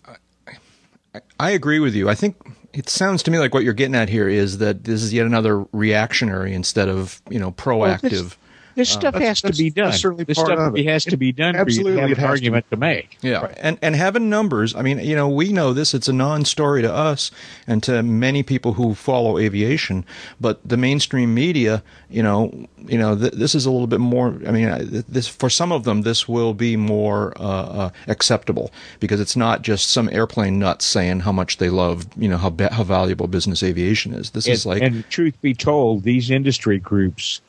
I 1.39 1.51
agree 1.51 1.79
with 1.79 1.95
you. 1.95 2.09
I 2.09 2.15
think 2.15 2.35
it 2.73 2.89
sounds 2.89 3.23
to 3.23 3.31
me 3.31 3.39
like 3.39 3.53
what 3.53 3.63
you're 3.63 3.73
getting 3.73 3.95
at 3.95 4.09
here 4.09 4.29
is 4.29 4.57
that 4.59 4.83
this 4.83 5.03
is 5.03 5.13
yet 5.13 5.25
another 5.25 5.65
reactionary 5.71 6.53
instead 6.53 6.89
of 6.89 7.21
you 7.29 7.39
know 7.39 7.51
proactive. 7.51 8.01
This 8.09 8.37
stuff 8.83 9.13
That's- 9.13 9.41
has 9.41 9.41
to 9.41 9.53
be 9.63 9.69
done. 9.69 9.91
certainly 9.93 10.23
this 10.23 10.35
part 10.37 10.47
stuff 10.47 10.59
of 10.59 10.77
it. 10.77 10.85
has 10.85 11.05
to 11.05 11.17
be 11.17 11.31
done 11.31 11.55
Absolutely, 11.55 11.83
for 11.83 11.89
you 11.89 11.95
to 11.95 12.01
have 12.01 12.09
has 12.09 12.17
an 12.17 12.23
to 12.23 12.29
argument 12.29 12.65
to 12.71 12.77
make. 12.77 13.17
Yeah, 13.21 13.53
and 13.61 13.77
and 13.81 13.95
having 13.95 14.29
numbers. 14.29 14.75
I 14.75 14.81
mean, 14.81 14.99
you 14.99 15.15
know, 15.15 15.27
we 15.29 15.51
know 15.51 15.73
this. 15.73 15.93
It's 15.93 16.07
a 16.07 16.13
non-story 16.13 16.81
to 16.81 16.91
us 16.93 17.31
and 17.67 17.81
to 17.83 18.01
many 18.03 18.43
people 18.43 18.73
who 18.73 18.93
follow 18.95 19.37
aviation. 19.37 20.05
But 20.39 20.59
the 20.67 20.77
mainstream 20.77 21.33
media, 21.33 21.83
you 22.09 22.23
know, 22.23 22.67
you 22.87 22.97
know, 22.97 23.15
th- 23.17 23.33
this 23.33 23.55
is 23.55 23.65
a 23.65 23.71
little 23.71 23.87
bit 23.87 23.99
more. 23.99 24.27
I 24.47 24.51
mean, 24.51 25.03
this 25.07 25.27
for 25.27 25.49
some 25.49 25.71
of 25.71 25.83
them, 25.83 26.01
this 26.03 26.27
will 26.27 26.53
be 26.53 26.77
more 26.77 27.33
uh, 27.39 27.43
uh, 27.43 27.89
acceptable 28.07 28.71
because 28.99 29.19
it's 29.19 29.35
not 29.35 29.61
just 29.61 29.89
some 29.89 30.09
airplane 30.11 30.59
nuts 30.59 30.85
saying 30.85 31.21
how 31.21 31.31
much 31.31 31.57
they 31.57 31.69
love, 31.69 32.05
you 32.17 32.27
know, 32.29 32.37
how 32.37 32.49
ba- 32.49 32.73
how 32.73 32.83
valuable 32.83 33.27
business 33.27 33.63
aviation 33.63 34.13
is. 34.13 34.31
This 34.31 34.47
is 34.47 34.65
like, 34.65 34.81
and 34.81 35.07
truth 35.09 35.39
be 35.41 35.53
told, 35.53 36.03
these 36.03 36.31
industry 36.31 36.77
groups 36.79 37.41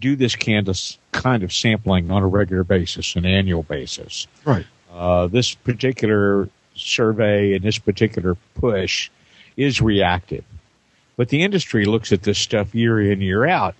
do 0.00 0.16
this 0.16 0.34
kind 0.34 0.68
of 0.68 0.78
kind 1.12 1.42
of 1.42 1.52
sampling 1.52 2.10
on 2.10 2.22
a 2.22 2.26
regular 2.26 2.64
basis, 2.64 3.14
an 3.16 3.26
annual 3.26 3.62
basis. 3.62 4.26
Right. 4.44 4.66
Uh, 4.92 5.26
this 5.26 5.54
particular 5.54 6.48
survey 6.74 7.54
and 7.54 7.64
this 7.64 7.78
particular 7.78 8.36
push 8.54 9.10
is 9.56 9.80
reactive, 9.80 10.44
but 11.16 11.28
the 11.28 11.42
industry 11.42 11.84
looks 11.84 12.12
at 12.12 12.22
this 12.22 12.38
stuff 12.38 12.74
year 12.74 13.00
in 13.00 13.20
year 13.20 13.46
out 13.46 13.74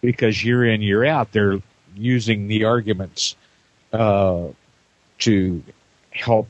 because 0.00 0.44
year 0.44 0.64
in 0.64 0.82
year 0.82 1.04
out 1.04 1.32
they're 1.32 1.60
using 1.94 2.48
the 2.48 2.64
arguments 2.64 3.36
uh, 3.92 4.46
to 5.18 5.62
help 6.10 6.48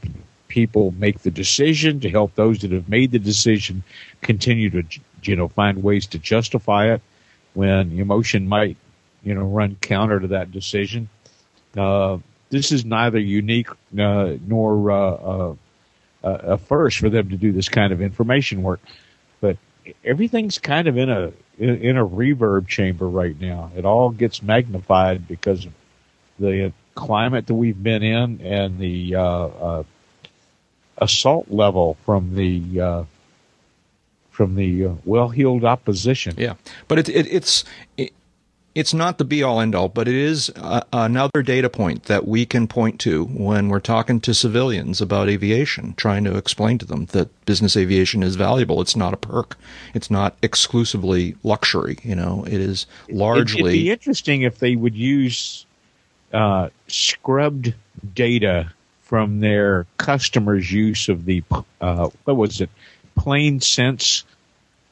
people 0.48 0.92
make 0.98 1.20
the 1.20 1.30
decision, 1.30 2.00
to 2.00 2.10
help 2.10 2.34
those 2.34 2.60
that 2.60 2.72
have 2.72 2.88
made 2.88 3.10
the 3.10 3.18
decision 3.18 3.82
continue 4.20 4.70
to 4.70 4.82
you 5.22 5.36
know 5.36 5.48
find 5.48 5.82
ways 5.82 6.06
to 6.06 6.18
justify 6.18 6.92
it 6.92 7.00
when 7.54 7.98
emotion 7.98 8.48
might 8.48 8.76
you 9.22 9.34
know 9.34 9.42
run 9.42 9.76
counter 9.80 10.20
to 10.20 10.28
that 10.28 10.50
decision. 10.50 11.08
Uh, 11.76 12.18
this 12.50 12.72
is 12.72 12.84
neither 12.84 13.18
unique 13.18 13.68
uh, 13.98 14.32
nor 14.46 14.90
uh, 14.90 14.96
uh, 14.96 15.54
a 16.22 16.58
first 16.58 16.98
for 16.98 17.10
them 17.10 17.30
to 17.30 17.36
do 17.36 17.52
this 17.52 17.68
kind 17.68 17.92
of 17.92 18.00
information 18.00 18.62
work, 18.62 18.80
but 19.40 19.56
everything's 20.04 20.58
kind 20.58 20.86
of 20.86 20.96
in 20.96 21.10
a 21.10 21.32
in 21.58 21.96
a 21.96 22.06
reverb 22.06 22.66
chamber 22.66 23.08
right 23.08 23.38
now. 23.40 23.70
It 23.76 23.84
all 23.84 24.10
gets 24.10 24.42
magnified 24.42 25.28
because 25.28 25.66
of 25.66 25.72
the 26.38 26.72
climate 26.94 27.46
that 27.46 27.54
we've 27.54 27.80
been 27.80 28.02
in 28.02 28.40
and 28.40 28.78
the 28.78 29.16
uh, 29.16 29.22
uh, 29.22 29.82
assault 30.98 31.50
level 31.50 31.96
from 32.04 32.34
the 32.34 32.80
uh, 32.80 33.04
from 34.30 34.54
the 34.54 34.86
uh, 34.86 34.94
well-heeled 35.04 35.64
opposition. 35.64 36.34
Yeah, 36.38 36.54
but 36.88 36.98
it, 36.98 37.08
it, 37.08 37.26
it's 37.32 37.64
it, 37.96 38.12
it's 38.74 38.94
not 38.94 39.18
the 39.18 39.24
be 39.24 39.42
all 39.42 39.60
end 39.60 39.74
all, 39.74 39.88
but 39.88 40.08
it 40.08 40.14
is 40.14 40.50
uh, 40.56 40.82
another 40.92 41.42
data 41.42 41.68
point 41.68 42.04
that 42.04 42.26
we 42.26 42.46
can 42.46 42.66
point 42.66 42.98
to 43.00 43.24
when 43.26 43.68
we're 43.68 43.80
talking 43.80 44.20
to 44.20 44.32
civilians 44.32 45.00
about 45.00 45.28
aviation, 45.28 45.94
trying 45.96 46.24
to 46.24 46.36
explain 46.36 46.78
to 46.78 46.86
them 46.86 47.06
that 47.06 47.44
business 47.44 47.76
aviation 47.76 48.22
is 48.22 48.36
valuable. 48.36 48.80
It's 48.80 48.96
not 48.96 49.12
a 49.12 49.18
perk. 49.18 49.58
It's 49.94 50.10
not 50.10 50.36
exclusively 50.42 51.36
luxury. 51.42 51.98
You 52.02 52.16
know, 52.16 52.44
it 52.46 52.54
is 52.54 52.86
largely. 53.10 53.62
would 53.62 53.72
be 53.72 53.90
interesting 53.90 54.42
if 54.42 54.58
they 54.58 54.74
would 54.74 54.94
use 54.94 55.66
uh, 56.32 56.70
scrubbed 56.88 57.74
data 58.14 58.72
from 59.02 59.40
their 59.40 59.86
customers' 59.98 60.72
use 60.72 61.10
of 61.10 61.26
the 61.26 61.42
uh, 61.80 62.08
what 62.24 62.36
was 62.36 62.62
it, 62.62 62.70
Plain 63.16 63.60
Sense 63.60 64.24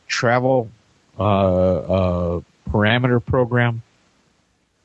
travel 0.07 0.69
uh, 1.19 1.23
uh, 1.23 2.41
parameter 2.71 3.25
program, 3.25 3.83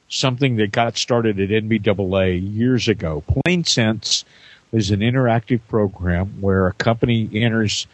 something 0.10 0.56
that 0.58 0.72
got 0.72 0.98
started 0.98 1.40
at 1.40 1.50
NBAA 1.50 2.56
years 2.56 2.88
ago. 2.88 3.24
Plain 3.28 3.64
Sense 3.64 4.26
is 4.72 4.92
an 4.92 5.00
interactive 5.00 5.62
program 5.68 6.42
where 6.42 6.68
a 6.68 6.74
company 6.74 7.30
enters 7.34 7.88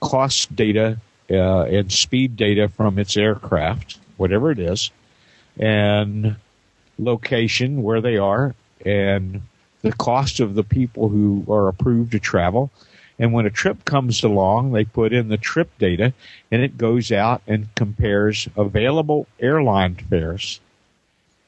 cost 0.00 0.54
data 0.54 0.98
uh, 1.30 1.62
and 1.62 1.90
speed 1.92 2.36
data 2.36 2.68
from 2.68 2.98
its 2.98 3.16
aircraft, 3.16 3.98
whatever 4.16 4.50
it 4.50 4.58
is, 4.58 4.90
and 5.58 6.36
location 6.98 7.82
where 7.82 8.00
they 8.00 8.16
are, 8.16 8.54
and 8.84 9.42
the 9.82 9.92
cost 9.92 10.40
of 10.40 10.54
the 10.54 10.64
people 10.64 11.08
who 11.08 11.44
are 11.48 11.68
approved 11.68 12.12
to 12.12 12.20
travel. 12.20 12.70
And 13.18 13.32
when 13.32 13.46
a 13.46 13.50
trip 13.50 13.84
comes 13.84 14.22
along, 14.24 14.72
they 14.72 14.84
put 14.84 15.12
in 15.12 15.28
the 15.28 15.36
trip 15.36 15.70
data 15.78 16.12
and 16.50 16.62
it 16.62 16.78
goes 16.78 17.12
out 17.12 17.42
and 17.46 17.72
compares 17.74 18.48
available 18.56 19.26
airline 19.38 19.96
fares 19.96 20.60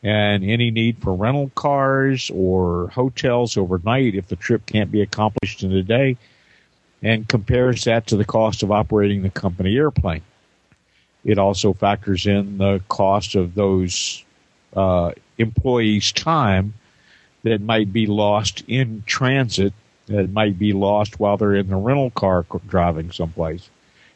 and 0.03 0.45
any 0.45 0.71
need 0.71 0.99
for 0.99 1.15
rental 1.15 1.51
cars 1.55 2.31
or 2.33 2.89
hotels 2.89 3.57
overnight 3.57 4.15
if 4.15 4.29
the 4.29 4.37
trip 4.37 4.67
can't 4.67 4.93
be 4.93 5.01
accomplished 5.01 5.62
in 5.62 5.73
a 5.73 5.83
day 5.83 6.17
and 7.03 7.29
compares 7.29 7.85
that 7.85 8.07
to 8.07 8.17
the 8.17 8.25
cost 8.25 8.62
of 8.62 8.71
operating 8.71 9.23
the 9.23 9.31
company 9.31 9.77
airplane. 9.77 10.23
It 11.25 11.39
also 11.39 11.73
factors 11.73 12.27
in 12.27 12.59
the 12.59 12.83
cost 12.89 13.35
of 13.35 13.55
those 13.55 14.23
uh, 14.77 15.12
employees' 15.39 16.12
time 16.12 16.75
that 17.43 17.61
might 17.61 17.93
be 17.93 18.07
lost 18.07 18.62
in 18.69 19.03
transit, 19.07 19.73
that 20.07 20.31
might 20.31 20.59
be 20.59 20.73
lost 20.73 21.19
while 21.19 21.37
they're 21.37 21.55
in 21.55 21.69
the 21.69 21.77
rental 21.77 22.11
car 22.11 22.45
driving 22.69 23.11
someplace, 23.11 23.69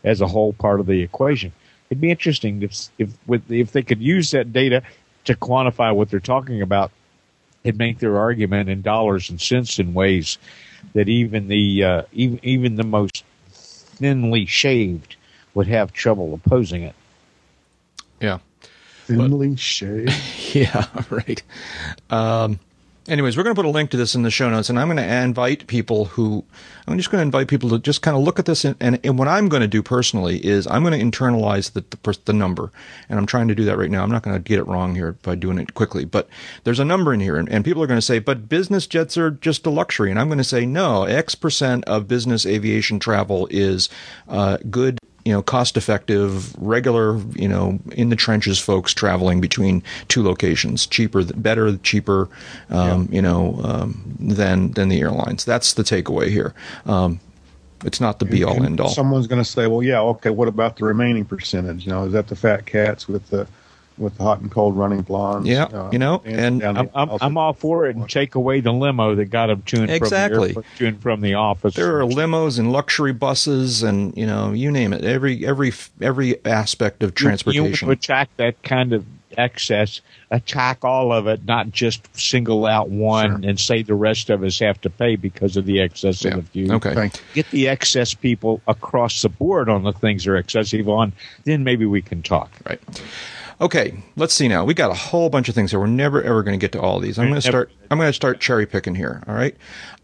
as 0.04 0.20
a 0.20 0.26
whole 0.26 0.52
part 0.52 0.80
of 0.80 0.86
the 0.86 1.02
equation. 1.02 1.52
It'd 1.90 2.00
be 2.00 2.10
interesting 2.10 2.62
if 2.62 2.88
if 2.98 3.10
with 3.26 3.50
if 3.50 3.72
they 3.72 3.82
could 3.82 4.00
use 4.00 4.30
that 4.32 4.52
data 4.52 4.82
to 5.24 5.34
quantify 5.34 5.94
what 5.94 6.10
they're 6.10 6.20
talking 6.20 6.62
about 6.62 6.90
and 7.64 7.76
make 7.76 7.98
their 7.98 8.18
argument 8.18 8.68
in 8.68 8.82
dollars 8.82 9.30
and 9.30 9.40
cents 9.40 9.78
in 9.78 9.94
ways 9.94 10.38
that 10.94 11.08
even 11.08 11.48
the 11.48 11.84
uh, 11.84 12.02
even 12.12 12.40
even 12.42 12.76
the 12.76 12.84
most 12.84 13.24
thinly 13.50 14.46
shaved 14.46 15.16
would 15.54 15.66
have 15.66 15.92
trouble 15.92 16.34
opposing 16.34 16.82
it. 16.82 16.94
yeah. 18.20 18.38
Thinly 19.06 19.56
shaved. 19.56 20.12
Yeah, 20.54 20.86
right. 21.10 21.42
Um, 22.08 22.58
anyways, 23.08 23.36
we're 23.36 23.42
going 23.42 23.54
to 23.54 23.58
put 23.58 23.68
a 23.68 23.70
link 23.70 23.90
to 23.90 23.96
this 23.96 24.14
in 24.14 24.22
the 24.22 24.30
show 24.30 24.48
notes, 24.50 24.68
and 24.68 24.78
I'm 24.78 24.88
going 24.88 24.98
to 24.98 25.22
invite 25.22 25.66
people 25.66 26.06
who 26.06 26.44
I'm 26.86 26.96
just 26.96 27.10
going 27.10 27.20
to 27.20 27.26
invite 27.26 27.48
people 27.48 27.70
to 27.70 27.78
just 27.78 28.02
kind 28.02 28.16
of 28.16 28.22
look 28.22 28.38
at 28.38 28.46
this. 28.46 28.64
And, 28.64 28.76
and, 28.80 28.98
and 29.04 29.18
what 29.18 29.28
I'm 29.28 29.48
going 29.48 29.62
to 29.62 29.68
do 29.68 29.82
personally 29.82 30.44
is 30.44 30.66
I'm 30.66 30.82
going 30.82 30.98
to 30.98 31.04
internalize 31.04 31.72
the, 31.72 31.84
the 31.90 32.18
the 32.24 32.32
number, 32.32 32.70
and 33.08 33.18
I'm 33.18 33.26
trying 33.26 33.48
to 33.48 33.54
do 33.54 33.64
that 33.64 33.76
right 33.76 33.90
now. 33.90 34.02
I'm 34.02 34.10
not 34.10 34.22
going 34.22 34.36
to 34.36 34.42
get 34.42 34.58
it 34.58 34.66
wrong 34.66 34.94
here 34.94 35.12
by 35.22 35.34
doing 35.34 35.58
it 35.58 35.74
quickly, 35.74 36.04
but 36.04 36.28
there's 36.64 36.80
a 36.80 36.84
number 36.84 37.12
in 37.12 37.20
here, 37.20 37.36
and, 37.36 37.48
and 37.48 37.64
people 37.64 37.82
are 37.82 37.86
going 37.86 37.98
to 37.98 38.02
say, 38.02 38.18
"But 38.18 38.48
business 38.48 38.86
jets 38.86 39.16
are 39.16 39.30
just 39.30 39.66
a 39.66 39.70
luxury," 39.70 40.10
and 40.10 40.18
I'm 40.18 40.28
going 40.28 40.38
to 40.38 40.44
say, 40.44 40.66
"No, 40.66 41.04
X 41.04 41.34
percent 41.34 41.84
of 41.84 42.08
business 42.08 42.46
aviation 42.46 42.98
travel 42.98 43.48
is 43.50 43.88
uh, 44.28 44.58
good." 44.70 44.97
You 45.28 45.34
know, 45.34 45.42
cost 45.42 45.76
effective, 45.76 46.56
regular, 46.56 47.18
you 47.34 47.46
know, 47.46 47.78
in 47.92 48.08
the 48.08 48.16
trenches 48.16 48.58
folks 48.58 48.94
traveling 48.94 49.42
between 49.42 49.82
two 50.08 50.22
locations, 50.22 50.86
cheaper, 50.86 51.22
better, 51.22 51.76
cheaper, 51.76 52.30
um, 52.70 53.10
you 53.12 53.20
know, 53.20 53.60
um, 53.62 54.16
than 54.18 54.72
than 54.72 54.88
the 54.88 54.98
airlines. 55.02 55.44
That's 55.44 55.74
the 55.74 55.82
takeaway 55.82 56.28
here. 56.30 56.54
Um, 56.86 57.20
it's 57.84 58.00
not 58.00 58.20
the 58.20 58.24
be 58.24 58.42
all 58.42 58.56
And 58.56 58.64
end 58.64 58.80
all. 58.80 58.88
Someone's 58.88 59.26
going 59.26 59.42
to 59.42 59.48
say, 59.48 59.66
"Well, 59.66 59.82
yeah, 59.82 60.00
okay. 60.00 60.30
What 60.30 60.48
about 60.48 60.78
the 60.78 60.86
remaining 60.86 61.26
percentage? 61.26 61.84
You 61.84 61.92
know, 61.92 62.06
is 62.06 62.14
that 62.14 62.28
the 62.28 62.36
fat 62.36 62.64
cats 62.64 63.06
with 63.06 63.28
the 63.28 63.46
with 63.98 64.16
the 64.16 64.22
hot 64.22 64.40
and 64.40 64.50
cold 64.50 64.76
running 64.76 65.02
blondes? 65.02 65.48
Yeah, 65.48 65.64
uh, 65.64 65.90
you 65.92 65.98
know, 65.98 66.22
and 66.24 66.60
down 66.60 66.76
I'm, 66.76 66.90
I'm. 66.94 67.18
I'm 67.20 67.36
all 67.36 67.52
for 67.52 67.86
it 67.86 67.96
and 67.96 68.08
take 68.08 68.34
away 68.34 68.60
the 68.60 68.72
limo 68.72 69.14
that 69.14 69.26
got 69.26 69.46
them 69.48 69.62
to 69.62 69.82
and 69.82 69.90
Exactly. 69.90 70.52
from 70.52 70.62
the, 70.62 70.66
airport, 70.66 70.66
to 70.78 70.86
and 70.86 71.02
from 71.02 71.20
the 71.20 71.34
office. 71.34 71.74
There 71.74 71.98
are 71.98 72.02
limos 72.04 72.58
and 72.58 72.72
luxury 72.72 73.12
buses, 73.12 73.82
and 73.82 74.16
you 74.16 74.26
know, 74.26 74.52
you 74.52 74.70
name 74.70 74.92
it. 74.92 75.04
Every 75.04 75.46
every 75.46 75.72
every 76.00 76.44
aspect 76.46 77.02
of 77.02 77.10
You- 77.10 77.12
You, 77.12 77.28
transportation. 77.28 77.88
want 77.88 78.02
to 78.02 78.12
attack 78.12 78.28
that 78.38 78.62
kind 78.62 78.92
of 78.92 79.04
excess, 79.36 80.00
attack 80.32 80.84
all 80.84 81.12
of 81.12 81.28
it, 81.28 81.44
not 81.44 81.70
just 81.70 82.08
single 82.18 82.66
out 82.66 82.88
one 82.88 83.44
and 83.44 83.60
say 83.60 83.82
the 83.82 83.94
rest 83.94 84.30
of 84.30 84.42
us 84.42 84.58
have 84.58 84.80
to 84.80 84.90
pay 84.90 85.14
because 85.14 85.56
of 85.56 85.64
the 85.64 85.80
excess 85.80 86.24
Yeah. 86.24 86.30
of 86.34 86.36
the 86.36 86.50
few. 86.50 86.72
Okay. 86.72 86.92
Thank 86.94 87.14
you. 87.16 87.20
Get 87.34 87.50
the 87.52 87.68
excess 87.68 88.14
people 88.14 88.60
across 88.66 89.22
the 89.22 89.28
board 89.28 89.68
on 89.68 89.84
the 89.84 89.92
things 89.92 90.24
they're 90.24 90.36
excessive 90.36 90.88
on, 90.88 91.12
then 91.44 91.62
maybe 91.62 91.86
we 91.86 92.02
can 92.02 92.22
talk. 92.22 92.50
Right. 92.66 92.80
Okay, 93.60 94.00
let's 94.16 94.34
see 94.34 94.46
now. 94.46 94.64
We 94.64 94.72
got 94.74 94.90
a 94.90 94.94
whole 94.94 95.30
bunch 95.30 95.48
of 95.48 95.54
things 95.54 95.72
here. 95.72 95.80
We're 95.80 95.86
never 95.86 96.22
ever 96.22 96.42
going 96.42 96.58
to 96.58 96.62
get 96.62 96.72
to 96.72 96.80
all 96.80 96.96
of 96.98 97.02
these. 97.02 97.18
I'm 97.18 97.28
going 97.28 97.40
to 97.40 97.46
start. 97.46 97.72
I'm 97.90 97.98
going 97.98 98.08
to 98.08 98.12
start 98.12 98.40
cherry 98.40 98.66
picking 98.66 98.94
here. 98.94 99.22
All 99.26 99.34
right. 99.34 99.56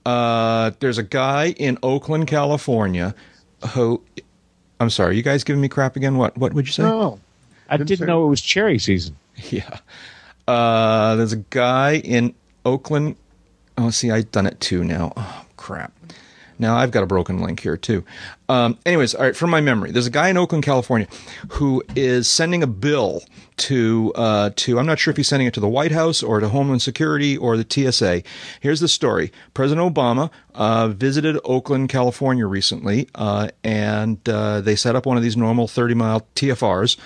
Uh, 0.04 0.72
there's 0.80 0.98
a 0.98 1.04
guy 1.04 1.50
in 1.50 1.78
Oakland, 1.82 2.26
California, 2.26 3.14
who. 3.70 4.02
I'm 4.80 4.90
sorry. 4.90 5.16
You 5.16 5.22
guys 5.22 5.44
giving 5.44 5.62
me 5.62 5.68
crap 5.68 5.94
again? 5.94 6.16
What? 6.16 6.36
What 6.36 6.52
would 6.52 6.66
you 6.66 6.72
say? 6.72 6.82
No, 6.82 7.20
I 7.68 7.76
Didn't 7.76 7.88
didn't 7.88 8.06
know 8.08 8.24
it 8.24 8.28
was 8.28 8.40
cherry 8.40 8.78
season. 8.78 9.16
Yeah. 9.50 9.78
Uh, 10.46 11.14
there's 11.16 11.32
a 11.32 11.36
guy 11.50 11.96
in 11.96 12.34
Oakland. 12.64 13.16
Oh, 13.78 13.90
see, 13.90 14.10
I've 14.10 14.30
done 14.30 14.46
it 14.46 14.60
too 14.60 14.84
now. 14.84 15.12
Oh, 15.16 15.44
crap. 15.56 15.92
Now 16.58 16.76
I've 16.76 16.90
got 16.90 17.02
a 17.02 17.06
broken 17.06 17.40
link 17.40 17.60
here 17.60 17.76
too. 17.76 18.04
Um, 18.48 18.78
anyways, 18.84 19.14
all 19.14 19.22
right. 19.22 19.36
From 19.36 19.50
my 19.50 19.60
memory, 19.60 19.90
there's 19.90 20.06
a 20.06 20.10
guy 20.10 20.28
in 20.28 20.36
Oakland, 20.36 20.64
California, 20.64 21.08
who 21.52 21.82
is 21.96 22.28
sending 22.28 22.62
a 22.62 22.66
bill 22.66 23.22
to 23.56 24.12
uh, 24.16 24.50
to. 24.56 24.78
I'm 24.78 24.86
not 24.86 24.98
sure 24.98 25.10
if 25.10 25.16
he's 25.16 25.28
sending 25.28 25.48
it 25.48 25.54
to 25.54 25.60
the 25.60 25.68
White 25.68 25.92
House 25.92 26.22
or 26.22 26.40
to 26.40 26.48
Homeland 26.48 26.82
Security 26.82 27.36
or 27.36 27.56
the 27.56 27.66
TSA. 27.68 28.22
Here's 28.60 28.80
the 28.80 28.88
story: 28.88 29.32
President 29.54 29.94
Obama 29.94 30.30
uh, 30.54 30.88
visited 30.88 31.38
Oakland, 31.44 31.88
California 31.88 32.46
recently, 32.46 33.08
uh, 33.14 33.48
and 33.62 34.26
uh, 34.28 34.60
they 34.60 34.76
set 34.76 34.94
up 34.94 35.06
one 35.06 35.16
of 35.16 35.22
these 35.22 35.36
normal 35.36 35.66
30 35.66 35.94
mile 35.94 36.26
TFRs, 36.34 36.98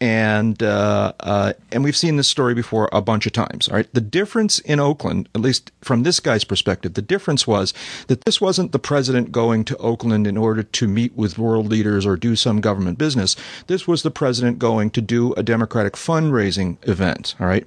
and 0.00 0.62
uh, 0.62 1.12
uh, 1.20 1.52
and 1.72 1.82
we've 1.82 1.96
seen 1.96 2.16
this 2.16 2.28
story 2.28 2.54
before 2.54 2.88
a 2.92 3.00
bunch 3.00 3.26
of 3.26 3.32
times. 3.32 3.68
All 3.68 3.76
right, 3.76 3.92
the 3.94 4.00
difference 4.00 4.58
in 4.60 4.78
Oakland, 4.78 5.28
at 5.34 5.40
least 5.40 5.72
from 5.80 6.02
this 6.02 6.20
guy's 6.20 6.44
perspective, 6.44 6.94
the 6.94 7.02
difference 7.02 7.46
was 7.46 7.72
that 8.08 8.24
this 8.24 8.40
wasn't 8.40 8.72
the 8.72 8.78
president 8.78 9.32
going 9.32 9.64
to 9.64 9.76
Oakland 9.78 10.26
in 10.26 10.36
order 10.36 10.62
to 10.62 10.88
meet 10.88 11.16
with 11.16 11.38
world 11.38 11.68
leaders 11.68 12.04
or 12.04 12.16
do 12.16 12.36
some 12.36 12.60
government 12.60 12.98
business. 12.98 13.36
This 13.66 13.88
was 13.88 14.02
the 14.02 14.10
president 14.10 14.58
going 14.58 14.90
to 14.90 15.00
do 15.00 15.32
a 15.34 15.42
Democratic 15.42 15.94
fundraising 15.94 16.76
event. 16.88 17.34
All 17.40 17.46
right, 17.46 17.66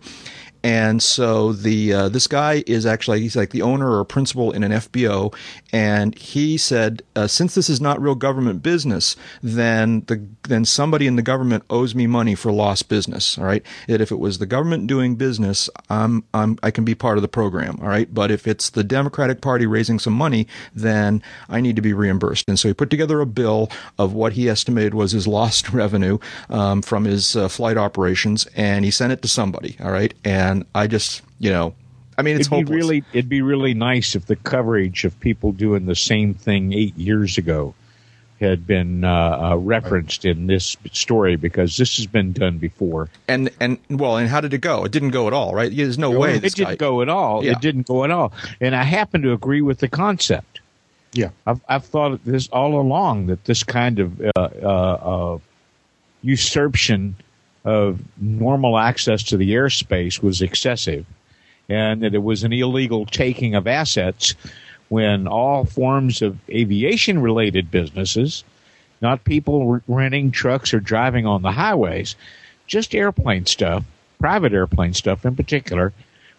and 0.63 1.01
so 1.01 1.53
the 1.53 1.93
uh, 1.93 2.09
this 2.09 2.27
guy 2.27 2.63
is 2.67 2.85
actually 2.85 3.21
he's 3.21 3.35
like 3.35 3.51
the 3.51 3.61
owner 3.61 3.97
or 3.97 4.03
principal 4.03 4.51
in 4.51 4.63
an 4.63 4.71
FBO, 4.71 5.33
and 5.71 6.17
he 6.17 6.57
said 6.57 7.01
uh, 7.15 7.27
since 7.27 7.55
this 7.55 7.69
is 7.69 7.79
not 7.79 8.01
real 8.01 8.15
government 8.15 8.61
business, 8.61 9.15
then 9.41 10.03
the 10.07 10.25
then 10.47 10.65
somebody 10.65 11.07
in 11.07 11.15
the 11.15 11.21
government 11.21 11.63
owes 11.69 11.95
me 11.95 12.07
money 12.07 12.35
for 12.35 12.51
lost 12.51 12.89
business. 12.89 13.37
All 13.37 13.45
right, 13.45 13.65
that 13.87 14.01
if 14.01 14.11
it 14.11 14.19
was 14.19 14.39
the 14.39 14.45
government 14.45 14.87
doing 14.87 15.15
business, 15.15 15.69
I'm 15.89 16.23
I'm 16.33 16.59
I 16.61 16.71
can 16.71 16.83
be 16.83 16.95
part 16.95 17.17
of 17.17 17.21
the 17.21 17.27
program. 17.27 17.79
All 17.81 17.87
right, 17.87 18.13
but 18.13 18.31
if 18.31 18.47
it's 18.47 18.69
the 18.69 18.83
Democratic 18.83 19.41
Party 19.41 19.65
raising 19.65 19.99
some 19.99 20.13
money, 20.13 20.47
then 20.73 21.23
I 21.47 21.61
need 21.61 21.77
to 21.77 21.81
be 21.81 21.93
reimbursed. 21.93 22.49
And 22.49 22.59
so 22.59 22.67
he 22.67 22.73
put 22.73 22.89
together 22.89 23.21
a 23.21 23.25
bill 23.25 23.69
of 23.97 24.13
what 24.13 24.33
he 24.33 24.49
estimated 24.49 24.93
was 24.93 25.11
his 25.13 25.27
lost 25.39 25.71
revenue 25.71 26.17
um, 26.49 26.81
from 26.81 27.05
his 27.05 27.35
uh, 27.35 27.47
flight 27.47 27.77
operations, 27.77 28.45
and 28.55 28.83
he 28.83 28.91
sent 28.91 29.13
it 29.13 29.21
to 29.21 29.27
somebody. 29.27 29.77
All 29.79 29.91
right, 29.91 30.13
and 30.25 30.48
and 30.49 30.65
I 30.75 30.87
just 30.87 31.21
you 31.39 31.51
know. 31.51 31.73
I 32.17 32.21
mean, 32.21 32.35
it's 32.35 32.47
it'd 32.47 32.67
hopeless. 32.67 32.69
be 32.69 32.75
really 32.75 33.03
it'd 33.13 33.29
be 33.29 33.41
really 33.41 33.73
nice 33.73 34.15
if 34.15 34.25
the 34.25 34.35
coverage 34.35 35.05
of 35.05 35.17
people 35.19 35.51
doing 35.53 35.85
the 35.85 35.95
same 35.95 36.33
thing 36.33 36.73
eight 36.73 36.97
years 36.97 37.37
ago 37.37 37.73
had 38.39 38.65
been 38.65 39.03
uh, 39.03 39.51
uh, 39.51 39.55
referenced 39.57 40.25
in 40.25 40.47
this 40.47 40.77
story 40.91 41.35
because 41.35 41.75
this 41.77 41.97
has 41.97 42.07
been 42.07 42.31
done 42.31 42.57
before. 42.57 43.09
and 43.27 43.49
and 43.59 43.77
well, 43.89 44.17
and 44.17 44.29
how 44.29 44.41
did 44.41 44.53
it 44.53 44.59
go? 44.61 44.83
It 44.85 44.91
didn't 44.91 45.11
go 45.11 45.27
at 45.27 45.33
all, 45.33 45.53
right? 45.53 45.73
There's 45.73 45.97
no 45.97 46.11
way 46.11 46.35
it 46.35 46.41
didn't 46.41 46.65
guy. 46.65 46.75
go 46.75 47.01
at 47.01 47.09
all. 47.09 47.43
Yeah. 47.43 47.51
It 47.51 47.61
didn't 47.61 47.87
go 47.87 48.03
at 48.03 48.11
all. 48.11 48.31
And 48.61 48.75
I 48.75 48.83
happen 48.83 49.21
to 49.23 49.33
agree 49.33 49.61
with 49.61 49.79
the 49.79 49.87
concept. 49.89 50.61
Yeah. 51.13 51.29
I've, 51.45 51.61
I've 51.67 51.85
thought 51.85 52.13
of 52.13 52.23
this 52.23 52.47
all 52.49 52.79
along 52.79 53.27
that 53.27 53.45
this 53.45 53.63
kind 53.63 53.99
of 53.99 54.21
uh, 54.21 54.31
uh, 54.35 55.35
uh, 55.35 55.37
usurpation 56.21 57.15
of 57.69 58.01
normal 58.19 58.79
access 58.79 59.21
to 59.21 59.37
the 59.37 59.51
airspace 59.51 60.23
was 60.23 60.41
excessive, 60.41 61.05
and 61.69 62.01
that 62.01 62.15
it 62.15 62.23
was 62.23 62.43
an 62.43 62.51
illegal 62.51 63.05
taking 63.05 63.53
of 63.53 63.67
assets 63.67 64.33
when 64.87 65.27
all 65.27 65.65
forms 65.65 66.23
of 66.23 66.39
aviation 66.49 67.21
related 67.21 67.69
businesses, 67.69 68.43
not 69.01 69.23
people 69.23 69.79
renting 69.87 70.31
trucks 70.31 70.73
or 70.73 70.79
driving 70.79 71.27
on 71.27 71.43
the 71.43 71.51
highways, 71.51 72.15
just 72.65 72.95
airplane 72.95 73.45
stuff, 73.45 73.85
private 74.17 74.51
airplane 74.51 74.95
stuff 74.95 75.23
in 75.23 75.35
particular, 75.35 75.93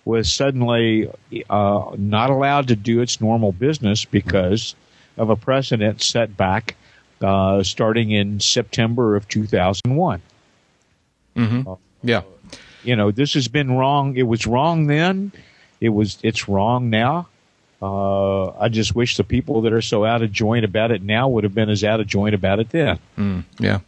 was 0.05 0.33
suddenly 0.33 1.09
uh, 1.49 1.93
not 1.97 2.31
allowed 2.31 2.67
to 2.67 2.75
do 2.75 3.01
its 3.01 3.21
normal 3.21 3.53
business 3.53 4.05
because 4.05 4.75
of 5.17 5.31
a 5.31 5.37
precedent 5.37 6.03
set 6.03 6.37
back 6.37 6.75
uh, 7.21 7.63
starting 7.63 8.11
in 8.11 8.41
September 8.41 9.15
of 9.15 9.29
2001. 9.29 10.21
Yeah, 12.03 12.23
You 12.85 12.97
know, 12.97 13.11
this 13.11 13.35
has 13.35 13.49
been 13.49 13.73
wrong. 13.73 14.17
It 14.17 14.25
was 14.25 14.47
wrong 14.47 14.87
then. 14.87 15.33
It 15.81 15.91
was. 15.91 16.19
It's 16.23 16.49
wrong 16.49 16.91
now. 16.91 17.29
Uh, 17.83 18.51
I 18.59 18.69
just 18.69 18.95
wish 18.95 19.17
the 19.17 19.25
people 19.25 19.63
that 19.63 19.73
are 19.73 19.81
so 19.81 20.05
out 20.05 20.21
of 20.23 20.31
joint 20.33 20.65
about 20.67 20.91
it 20.91 21.03
now 21.03 21.29
would 21.29 21.45
have 21.45 21.55
been 21.55 21.71
as 21.71 21.83
out 21.83 21.99
of 22.01 22.07
joint 22.07 22.35
about 22.35 22.59
it 22.61 22.71
then. 22.71 22.99
yeah. 23.59 23.81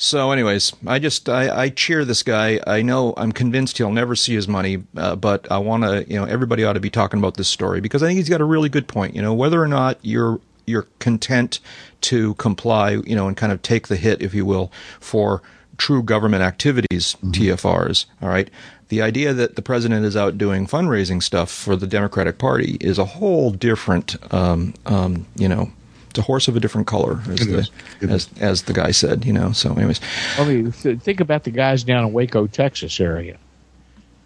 So, 0.00 0.30
anyways, 0.30 0.72
I 0.86 1.00
just 1.00 1.28
I, 1.28 1.64
I 1.64 1.68
cheer 1.70 2.04
this 2.04 2.22
guy. 2.22 2.60
I 2.66 2.82
know 2.82 3.14
I'm 3.16 3.32
convinced 3.32 3.78
he'll 3.78 3.90
never 3.90 4.14
see 4.14 4.32
his 4.34 4.46
money, 4.46 4.84
uh, 4.96 5.16
but 5.16 5.50
I 5.50 5.58
want 5.58 5.82
to 5.82 6.04
you 6.08 6.16
know 6.16 6.24
everybody 6.24 6.62
ought 6.64 6.74
to 6.74 6.80
be 6.80 6.90
talking 6.90 7.18
about 7.18 7.36
this 7.36 7.48
story 7.48 7.80
because 7.80 8.02
I 8.02 8.06
think 8.06 8.16
he's 8.18 8.28
got 8.28 8.40
a 8.40 8.44
really 8.44 8.68
good 8.68 8.86
point. 8.86 9.16
You 9.16 9.22
know, 9.22 9.34
whether 9.34 9.60
or 9.60 9.66
not 9.66 9.98
you're 10.02 10.40
you're 10.66 10.86
content 11.00 11.58
to 12.02 12.34
comply, 12.34 12.90
you 12.92 13.16
know, 13.16 13.26
and 13.26 13.36
kind 13.36 13.50
of 13.50 13.60
take 13.62 13.88
the 13.88 13.96
hit, 13.96 14.22
if 14.22 14.34
you 14.34 14.44
will, 14.46 14.70
for 15.00 15.42
true 15.78 16.02
government 16.02 16.42
activities, 16.42 17.16
TFRs. 17.22 18.06
All 18.20 18.28
right. 18.28 18.50
The 18.88 19.02
idea 19.02 19.32
that 19.32 19.56
the 19.56 19.62
president 19.62 20.04
is 20.04 20.16
out 20.16 20.38
doing 20.38 20.66
fundraising 20.66 21.22
stuff 21.22 21.50
for 21.50 21.76
the 21.76 21.86
Democratic 21.86 22.38
Party 22.38 22.76
is 22.80 22.98
a 22.98 23.04
whole 23.04 23.50
different, 23.50 24.16
um, 24.32 24.74
um, 24.86 25.26
you 25.36 25.48
know, 25.48 25.70
it's 26.10 26.18
a 26.18 26.22
horse 26.22 26.48
of 26.48 26.56
a 26.56 26.60
different 26.60 26.86
color, 26.86 27.20
as 27.28 27.40
the 27.40 27.68
as 28.00 28.28
as 28.40 28.62
the 28.62 28.72
guy 28.72 28.92
said. 28.92 29.26
You 29.26 29.34
know. 29.34 29.52
So, 29.52 29.74
anyways, 29.74 30.00
I 30.38 30.44
mean, 30.48 30.72
th- 30.72 31.00
think 31.00 31.20
about 31.20 31.44
the 31.44 31.50
guys 31.50 31.84
down 31.84 32.04
in 32.04 32.12
Waco, 32.14 32.46
Texas 32.46 32.98
area. 32.98 33.36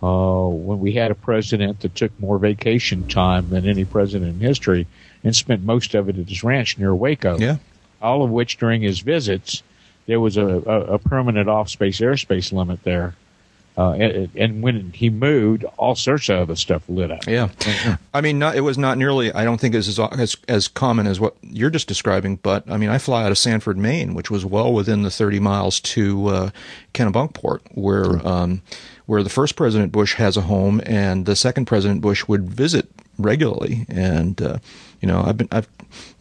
Uh, 0.00 0.46
when 0.48 0.80
we 0.80 0.92
had 0.92 1.11
a 1.11 1.14
president 1.14 1.80
that 1.80 1.94
took 1.94 2.18
more 2.20 2.38
vacation 2.38 3.07
time 3.09 3.50
than 3.50 3.68
any 3.68 3.84
president 3.84 4.34
in 4.34 4.40
history 4.40 4.86
and 5.22 5.34
spent 5.34 5.62
most 5.62 5.94
of 5.94 6.09
it 6.09 6.18
at 6.18 6.28
his 6.28 6.42
ranch 6.42 6.76
near 6.78 6.94
Waco. 6.94 7.38
yeah. 7.38 7.57
All 8.00 8.24
of 8.24 8.30
which 8.30 8.59
during 8.59 8.82
his 8.82 8.98
visits, 8.98 9.62
there 10.07 10.20
was 10.20 10.36
a, 10.36 10.46
a, 10.46 10.94
a 10.94 10.98
permanent 10.98 11.48
off-space 11.48 12.00
airspace 12.00 12.53
limit 12.53 12.82
there. 12.82 13.14
Uh, 13.76 13.92
and, 13.92 14.30
and 14.36 14.62
when 14.62 14.90
he 14.92 15.09
moved, 15.09 15.64
all 15.78 15.94
sorts 15.94 16.28
of 16.28 16.40
other 16.40 16.57
stuff 16.57 16.82
lit 16.90 17.11
up. 17.11 17.26
Yeah, 17.26 17.48
I 18.12 18.20
mean, 18.20 18.38
not, 18.38 18.55
it 18.55 18.61
was 18.61 18.76
not 18.76 18.98
nearly. 18.98 19.32
I 19.32 19.44
don't 19.44 19.59
think 19.59 19.74
as 19.74 19.98
as 19.98 20.36
as 20.46 20.68
common 20.68 21.07
as 21.07 21.18
what 21.18 21.36
you're 21.40 21.70
just 21.70 21.88
describing. 21.88 22.36
But 22.36 22.70
I 22.70 22.76
mean, 22.76 22.90
I 22.90 22.98
fly 22.98 23.24
out 23.24 23.30
of 23.30 23.38
Sanford, 23.38 23.78
Maine, 23.78 24.12
which 24.12 24.30
was 24.30 24.44
well 24.44 24.74
within 24.74 25.05
the 25.05 25.11
30 25.11 25.40
miles 25.40 25.80
to 25.80 26.26
uh, 26.26 26.50
Kennebunkport, 26.92 27.61
where 27.70 28.26
um, 28.28 28.61
where 29.07 29.22
the 29.22 29.30
first 29.30 29.57
President 29.57 29.90
Bush 29.90 30.14
has 30.14 30.36
a 30.36 30.42
home, 30.42 30.82
and 30.84 31.24
the 31.24 31.34
second 31.34 31.64
President 31.64 32.03
Bush 32.03 32.28
would 32.28 32.50
visit 32.50 32.90
regularly. 33.18 33.86
And 33.88 34.40
uh, 34.42 34.59
you 35.00 35.09
know, 35.09 35.22
I've 35.22 35.38
been 35.38 35.48
I've 35.50 35.68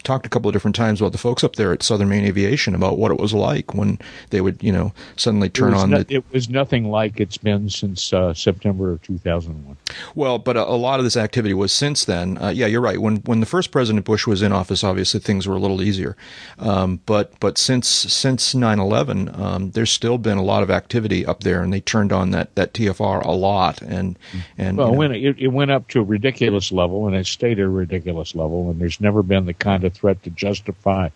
talked 0.02 0.26
a 0.26 0.28
couple 0.28 0.48
of 0.48 0.52
different 0.52 0.76
times 0.76 1.00
about 1.00 1.12
the 1.12 1.18
folks 1.18 1.44
up 1.44 1.56
there 1.56 1.72
at 1.72 1.82
Southern 1.82 2.08
Maine 2.08 2.24
Aviation 2.24 2.74
about 2.74 2.98
what 2.98 3.10
it 3.10 3.18
was 3.18 3.32
like 3.32 3.74
when 3.74 3.98
they 4.30 4.40
would 4.40 4.62
you 4.62 4.72
know 4.72 4.92
suddenly 5.16 5.48
turn 5.48 5.72
was, 5.72 5.82
on 5.82 5.90
no- 5.90 6.02
the 6.02 6.16
it 6.16 6.24
was 6.32 6.48
nothing 6.48 6.90
like 6.90 7.20
it's 7.20 7.38
been 7.38 7.68
since 7.68 8.12
uh, 8.12 8.34
September 8.34 8.92
of 8.92 9.02
2001. 9.02 9.76
Well, 10.14 10.38
but 10.38 10.56
a, 10.56 10.64
a 10.64 10.76
lot 10.76 11.00
of 11.00 11.04
this 11.04 11.16
activity 11.16 11.54
was 11.54 11.72
since 11.72 12.04
then. 12.04 12.38
Uh, 12.38 12.48
yeah, 12.48 12.66
you're 12.66 12.80
right. 12.80 13.00
When 13.00 13.16
when 13.18 13.40
the 13.40 13.46
first 13.46 13.70
President 13.70 14.04
Bush 14.04 14.26
was 14.26 14.42
in 14.42 14.52
office, 14.52 14.84
obviously 14.84 15.20
things 15.20 15.46
were 15.46 15.56
a 15.56 15.60
little 15.60 15.82
easier. 15.82 16.16
Um, 16.58 17.00
but 17.06 17.38
but 17.40 17.58
since 17.58 17.88
since 17.88 18.54
9/11, 18.54 19.38
um, 19.38 19.70
there's 19.72 19.90
still 19.90 20.18
been 20.18 20.38
a 20.38 20.42
lot 20.42 20.62
of 20.62 20.70
activity 20.70 21.24
up 21.26 21.40
there, 21.40 21.62
and 21.62 21.72
they 21.72 21.80
turned 21.80 22.12
on 22.12 22.30
that, 22.30 22.54
that 22.54 22.74
TFR 22.74 23.24
a 23.24 23.32
lot. 23.32 23.82
And 23.82 24.18
and 24.58 24.76
Well, 24.76 24.88
you 24.88 24.92
know, 24.92 24.98
when 24.98 25.12
it, 25.12 25.38
it 25.38 25.48
went 25.48 25.70
up 25.70 25.88
to 25.88 26.00
a 26.00 26.04
ridiculous 26.04 26.72
level, 26.72 27.06
and 27.06 27.16
it 27.16 27.26
stayed 27.26 27.58
at 27.58 27.64
a 27.64 27.68
ridiculous 27.68 28.34
level, 28.34 28.70
and 28.70 28.80
there's 28.80 29.00
never 29.00 29.22
been 29.22 29.46
the 29.46 29.54
kind 29.54 29.84
of 29.84 29.91
threat 29.92 30.22
to 30.22 30.30
justify 30.30 31.08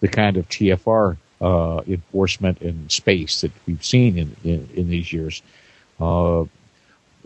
the 0.00 0.08
kind 0.08 0.36
of 0.36 0.48
TFR 0.48 1.16
uh, 1.40 1.82
enforcement 1.88 2.60
in 2.62 2.88
space 2.88 3.40
that 3.40 3.52
we've 3.66 3.84
seen 3.84 4.18
in, 4.18 4.36
in, 4.44 4.68
in 4.74 4.88
these 4.88 5.12
years. 5.12 5.42
Uh, 6.00 6.44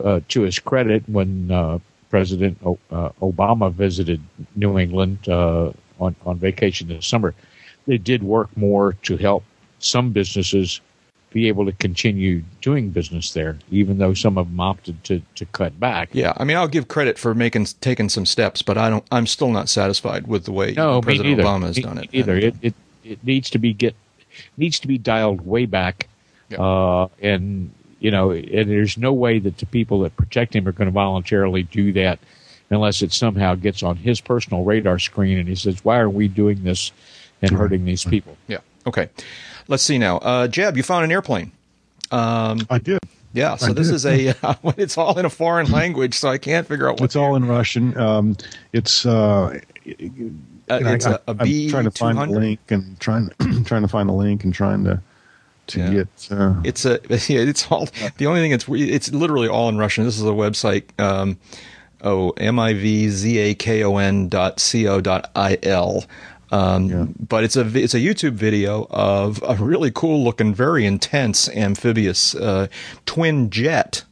uh, 0.03 0.21
to 0.29 0.43
his 0.43 0.59
credit, 0.59 1.03
when 1.09 1.51
uh, 1.51 1.79
President 2.11 2.59
o- 2.65 2.79
uh, 2.91 3.11
Obama 3.23 3.73
visited 3.73 4.21
New 4.55 4.79
England 4.79 5.29
uh, 5.29 5.73
on, 5.99 6.15
on 6.25 6.39
vacation 6.39 6.89
this 6.89 7.07
summer, 7.07 7.35
they 7.87 7.99
did 7.99 8.23
work 8.23 8.55
more 8.57 8.93
to 9.03 9.17
help 9.17 9.45
some 9.79 10.11
businesses 10.13 10.81
be 11.31 11.49
able 11.49 11.66
to 11.66 11.72
continue 11.72 12.43
doing 12.62 12.91
business 12.91 13.33
there, 13.33 13.59
even 13.70 13.99
though 13.99 14.14
some 14.14 14.39
of 14.39 14.49
them 14.49 14.61
opted 14.61 15.03
to, 15.05 15.20
to 15.35 15.45
cut 15.47 15.79
back. 15.79 16.09
yeah, 16.12 16.33
I 16.37 16.45
mean, 16.45 16.57
I'll 16.57 16.68
give 16.68 16.89
credit 16.89 17.18
for 17.18 17.35
making 17.35 17.66
taking 17.81 18.09
some 18.09 18.24
steps, 18.24 18.62
but 18.62 18.79
I 18.79 18.89
don't. 18.91 19.05
I'm 19.11 19.27
still 19.27 19.51
not 19.51 19.68
satisfied 19.68 20.27
with 20.27 20.45
the 20.45 20.53
way 20.53 20.72
No, 20.72 21.01
President. 21.03 21.39
Obama 21.41 21.66
has 21.66 21.77
Me- 21.77 21.83
done 21.83 21.99
it. 21.99 22.09
Either 22.12 22.37
it, 22.37 22.55
it 22.62 22.74
it 23.05 23.24
needs 23.24 23.51
to 23.51 23.59
be 23.59 23.72
get 23.74 23.95
needs 24.57 24.79
to 24.81 24.89
be 24.89 24.99
dialed 24.99 25.45
way 25.47 25.66
back, 25.66 26.09
Yeah. 26.49 26.59
uh, 26.62 27.09
and 27.20 27.70
you 28.01 28.11
know, 28.11 28.31
and 28.31 28.70
there's 28.70 28.97
no 28.97 29.12
way 29.12 29.39
that 29.39 29.59
the 29.59 29.66
people 29.66 30.01
that 30.01 30.16
protect 30.16 30.55
him 30.55 30.66
are 30.68 30.72
going 30.72 30.87
to 30.89 30.93
voluntarily 30.93 31.62
do 31.64 31.93
that 31.95 32.18
unless 32.70 33.01
it 33.03 33.12
somehow 33.12 33.55
gets 33.55 33.83
on 33.83 33.97
his 33.97 34.20
personal 34.20 34.62
radar 34.64 34.99
screen 34.99 35.39
and 35.39 35.49
he 35.49 35.55
says, 35.55 35.85
"Why 35.85 35.99
are 35.99 36.11
we 36.11 36.29
doing 36.29 36.62
this 36.62 36.93
and 37.43 37.51
hurting 37.51 37.85
these 37.85 38.05
people?" 38.05 38.37
yeah. 38.49 38.59
Okay. 38.87 39.09
Let's 39.69 39.83
see 39.83 39.99
now. 39.99 40.19
Uh, 40.19 40.49
Jeb, 40.49 40.77
you 40.77 40.83
found 40.83 41.05
an 41.05 41.12
airplane. 41.12 41.53
I 42.12 42.79
did. 42.83 42.99
Yeah. 43.33 43.57
So 43.57 43.69
I 43.69 43.73
this 43.73 43.89
did. 43.89 43.95
is 43.97 44.07
a. 44.07 44.35
it's 44.77 44.97
all 44.97 45.19
in 45.19 45.25
a 45.25 45.31
foreign 45.31 45.71
language, 45.71 46.14
so 46.14 46.29
I 46.29 46.39
can't 46.39 46.67
figure 46.67 46.89
out 46.89 46.95
what. 47.01 47.05
It's 47.07 47.17
all 47.17 47.37
in 47.37 47.45
Russian. 47.47 47.97
Um, 47.99 48.37
it's 48.73 49.05
uh, 49.07 49.59
Uh, 50.69 50.75
And 50.75 50.89
I- 50.89 50.95
it's 50.95 51.07
a, 51.07 51.21
a 51.29 51.37
I'm 51.39 51.69
trying 51.69 51.85
to 51.85 51.91
find 51.93 52.19
the 52.19 52.27
link 52.27 52.61
and 52.71 52.99
trying 52.99 53.31
trying 53.64 53.83
to 53.83 53.89
find 53.89 54.09
the 54.09 54.12
link 54.14 54.43
and 54.45 54.53
trying 54.55 54.85
to 54.85 55.01
to 55.69 55.79
Yeah. 55.81 55.91
get. 55.91 56.29
Uh, 56.31 56.55
It's 56.64 56.85
a 56.85 56.99
yeah, 57.33 57.41
it's 57.41 57.71
all 57.71 57.89
the 58.19 58.27
only 58.27 58.41
thing 58.41 58.53
it's 58.53 58.67
it's 58.69 59.12
literally 59.12 59.49
all 59.49 59.69
in 59.69 59.79
Russian. 59.79 60.05
This 60.05 60.17
is 60.17 60.23
a 60.25 60.27
website 60.45 60.85
um 61.01 61.39
oh 62.03 62.31
m 62.31 62.59
i 62.59 62.73
v 62.73 63.09
z 63.09 63.39
a 63.39 63.55
k 63.55 63.83
o 63.85 63.97
n 63.97 64.29
dot 64.29 64.59
c 64.61 64.87
o 64.89 65.01
dot 65.01 65.31
i 65.37 65.59
l. 65.62 66.05
Um, 66.53 66.84
Yeah. 66.88 67.07
but 67.28 67.42
it's 67.44 67.57
a 67.57 67.66
it's 67.76 67.94
a 67.94 67.99
YouTube 67.99 68.34
video 68.34 68.86
of 68.90 69.42
a 69.47 69.55
really 69.57 69.90
cool 69.90 70.22
looking, 70.22 70.55
very 70.55 70.86
intense 70.86 71.49
amphibious 71.49 72.34
uh, 72.36 72.68
twin 73.05 73.51
jet, 73.51 74.05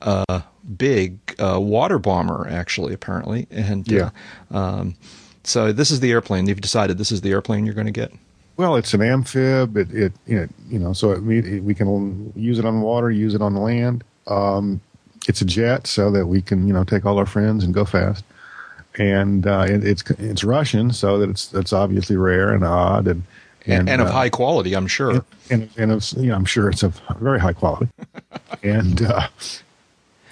uh, 0.00 0.40
big 0.78 1.18
uh, 1.38 1.60
water 1.60 1.98
bomber 1.98 2.46
actually 2.48 2.94
apparently, 2.94 3.46
and 3.50 3.86
Yeah. 3.90 4.10
uh, 4.52 4.56
um, 4.58 4.94
so 5.42 5.72
this 5.72 5.90
is 5.90 6.00
the 6.00 6.10
airplane. 6.10 6.46
You've 6.46 6.62
decided 6.62 6.96
this 6.96 7.12
is 7.12 7.20
the 7.20 7.30
airplane 7.32 7.66
you're 7.66 7.74
going 7.74 7.86
to 7.86 7.92
get. 7.92 8.12
well, 8.56 8.76
it's 8.76 8.94
an 8.94 9.02
amphib. 9.02 9.76
It 9.76 9.92
it, 9.92 10.12
it 10.26 10.50
you 10.70 10.78
know 10.78 10.92
so 10.94 11.10
it, 11.12 11.22
me- 11.22 11.60
we 11.60 11.74
can 11.74 12.32
use 12.34 12.58
it 12.58 12.64
on 12.64 12.80
water, 12.80 13.10
use 13.10 13.34
it 13.34 13.42
on 13.42 13.54
land. 13.56 14.04
Um, 14.26 14.80
it's 15.28 15.40
a 15.42 15.44
jet, 15.44 15.86
so 15.86 16.10
that 16.12 16.26
we 16.26 16.40
can 16.40 16.66
you 16.66 16.72
know 16.72 16.84
take 16.84 17.04
all 17.04 17.18
our 17.18 17.26
friends 17.26 17.62
and 17.64 17.74
go 17.74 17.84
fast. 17.84 18.24
And 18.96 19.46
uh, 19.46 19.66
it, 19.68 19.84
it's 19.84 20.08
it's 20.10 20.44
Russian, 20.44 20.92
so 20.92 21.18
that 21.18 21.30
it's 21.30 21.52
it's 21.52 21.72
obviously 21.72 22.16
rare 22.16 22.52
and 22.52 22.64
odd 22.64 23.08
and 23.08 23.24
And, 23.66 23.88
and 23.88 24.02
of 24.02 24.08
uh, 24.08 24.12
high 24.12 24.28
quality, 24.28 24.74
I'm 24.74 24.86
sure. 24.86 25.24
and 25.50 25.70
and 25.76 25.92
it's, 25.92 26.12
you 26.14 26.28
know, 26.28 26.34
I'm 26.34 26.44
sure 26.44 26.68
it's 26.68 26.82
of 26.82 27.00
very 27.18 27.40
high 27.40 27.54
quality, 27.54 27.88
and 28.62 29.02
uh, 29.02 29.28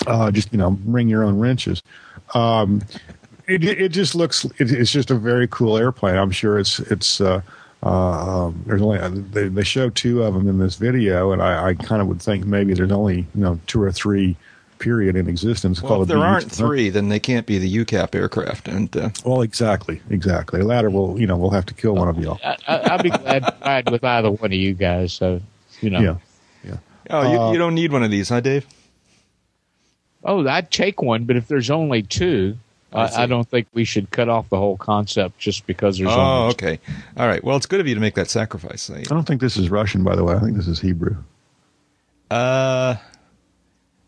uh, 0.06 0.30
just 0.30 0.52
you 0.52 0.58
know, 0.58 0.70
bring 0.70 1.08
your 1.08 1.24
own 1.24 1.38
wrenches. 1.38 1.82
Um, 2.34 2.82
it 3.48 3.64
it 3.64 3.88
just 3.88 4.14
looks 4.14 4.44
it, 4.44 4.70
it's 4.70 4.90
just 4.90 5.10
a 5.10 5.14
very 5.14 5.48
cool 5.48 5.78
airplane. 5.78 6.16
I'm 6.16 6.30
sure 6.30 6.58
it's 6.58 6.78
it's. 6.78 7.20
Uh, 7.20 7.40
uh, 7.84 8.46
um, 8.46 8.62
there's 8.64 8.80
only 8.80 8.98
they, 9.32 9.48
they 9.48 9.64
show 9.64 9.90
two 9.90 10.22
of 10.22 10.34
them 10.34 10.48
in 10.48 10.58
this 10.58 10.76
video, 10.76 11.32
and 11.32 11.42
I, 11.42 11.70
I 11.70 11.74
kind 11.74 12.00
of 12.00 12.06
would 12.06 12.22
think 12.22 12.46
maybe 12.46 12.74
there's 12.74 12.92
only 12.92 13.26
you 13.34 13.40
know 13.40 13.58
two 13.66 13.82
or 13.82 13.90
three 13.90 14.36
period 14.82 15.16
in 15.16 15.28
existence. 15.28 15.80
Well, 15.80 15.88
called 15.90 16.02
if 16.02 16.14
a 16.14 16.18
there 16.18 16.24
aren't 16.26 16.50
three, 16.50 16.90
then 16.90 17.08
they 17.08 17.20
can't 17.20 17.46
be 17.46 17.58
the 17.58 17.72
UCAP 17.84 18.14
aircraft. 18.14 18.68
And 18.68 18.94
uh, 18.96 19.10
Well, 19.24 19.42
exactly, 19.42 20.02
exactly. 20.10 20.60
The 20.60 20.66
latter 20.66 20.90
will 20.90 21.18
you 21.20 21.26
know 21.26 21.36
we'll 21.36 21.50
have 21.50 21.66
to 21.66 21.74
kill 21.74 21.94
one 21.94 22.08
of 22.08 22.18
y'all. 22.18 22.38
I, 22.44 22.56
I, 22.66 22.76
I'll 22.90 23.02
be 23.02 23.10
glad 23.10 23.44
to 23.44 23.56
ride 23.64 23.90
with 23.90 24.04
either 24.04 24.30
one 24.30 24.50
of 24.52 24.58
you 24.58 24.74
guys. 24.74 25.12
So, 25.12 25.40
you 25.80 25.90
know. 25.90 26.00
Yeah, 26.00 26.16
yeah. 26.64 26.76
oh, 27.10 27.32
you, 27.32 27.38
Uh, 27.40 27.52
you 27.52 27.58
don't 27.58 27.74
need 27.74 27.92
one 27.92 28.02
of 28.02 28.10
these, 28.10 28.28
huh, 28.28 28.40
Dave? 28.40 28.66
Oh, 30.24 30.46
I'd 30.46 30.70
take 30.70 31.00
one, 31.02 31.24
but 31.24 31.36
if 31.36 31.48
there's 31.48 31.70
only 31.70 32.02
two, 32.02 32.56
I 32.92 33.22
I, 33.22 33.26
don't 33.26 33.48
think 33.48 33.66
we 33.72 33.84
should 33.84 34.10
cut 34.10 34.28
off 34.28 34.48
the 34.50 34.56
whole 34.58 34.76
concept 34.76 35.38
just 35.38 35.66
because 35.66 35.98
there's 35.98 36.10
Oh, 36.12 36.20
only 36.20 36.50
okay. 36.54 36.78
All 37.16 37.26
right. 37.26 37.42
Well, 37.42 37.56
it's 37.56 37.66
good 37.66 37.80
of 37.80 37.88
you 37.88 37.94
to 37.94 38.00
make 38.00 38.14
that 38.16 38.28
sacrifice. 38.30 38.90
I- 38.90 38.98
I 38.98 39.02
don't 39.02 39.26
think 39.26 39.40
this 39.40 39.56
is 39.56 39.70
Russian, 39.70 40.04
by 40.04 40.14
the 40.14 40.22
way. 40.24 40.34
I 40.34 40.40
think 40.40 40.56
this 40.56 40.68
is 40.68 40.78
Hebrew. 40.80 41.16
Uh, 42.30 42.96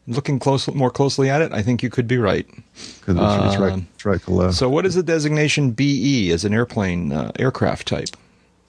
looking 0.06 0.38
close, 0.38 0.68
more 0.68 0.90
closely 0.90 1.30
at 1.30 1.42
it, 1.42 1.52
I 1.52 1.62
think 1.62 1.82
you 1.82 1.90
could 1.90 2.08
be 2.08 2.18
right. 2.18 2.46
because 2.46 3.16
it's, 3.16 3.54
it's 3.54 3.56
right, 3.56 3.82
it's 3.94 4.04
right 4.04 4.22
to 4.22 4.30
left. 4.30 4.54
So, 4.54 4.68
what 4.68 4.86
is 4.86 4.94
the 4.94 5.02
designation 5.02 5.70
BE 5.72 6.30
as 6.32 6.44
an 6.44 6.54
airplane 6.54 7.12
uh, 7.12 7.32
aircraft 7.38 7.88
type? 7.88 8.16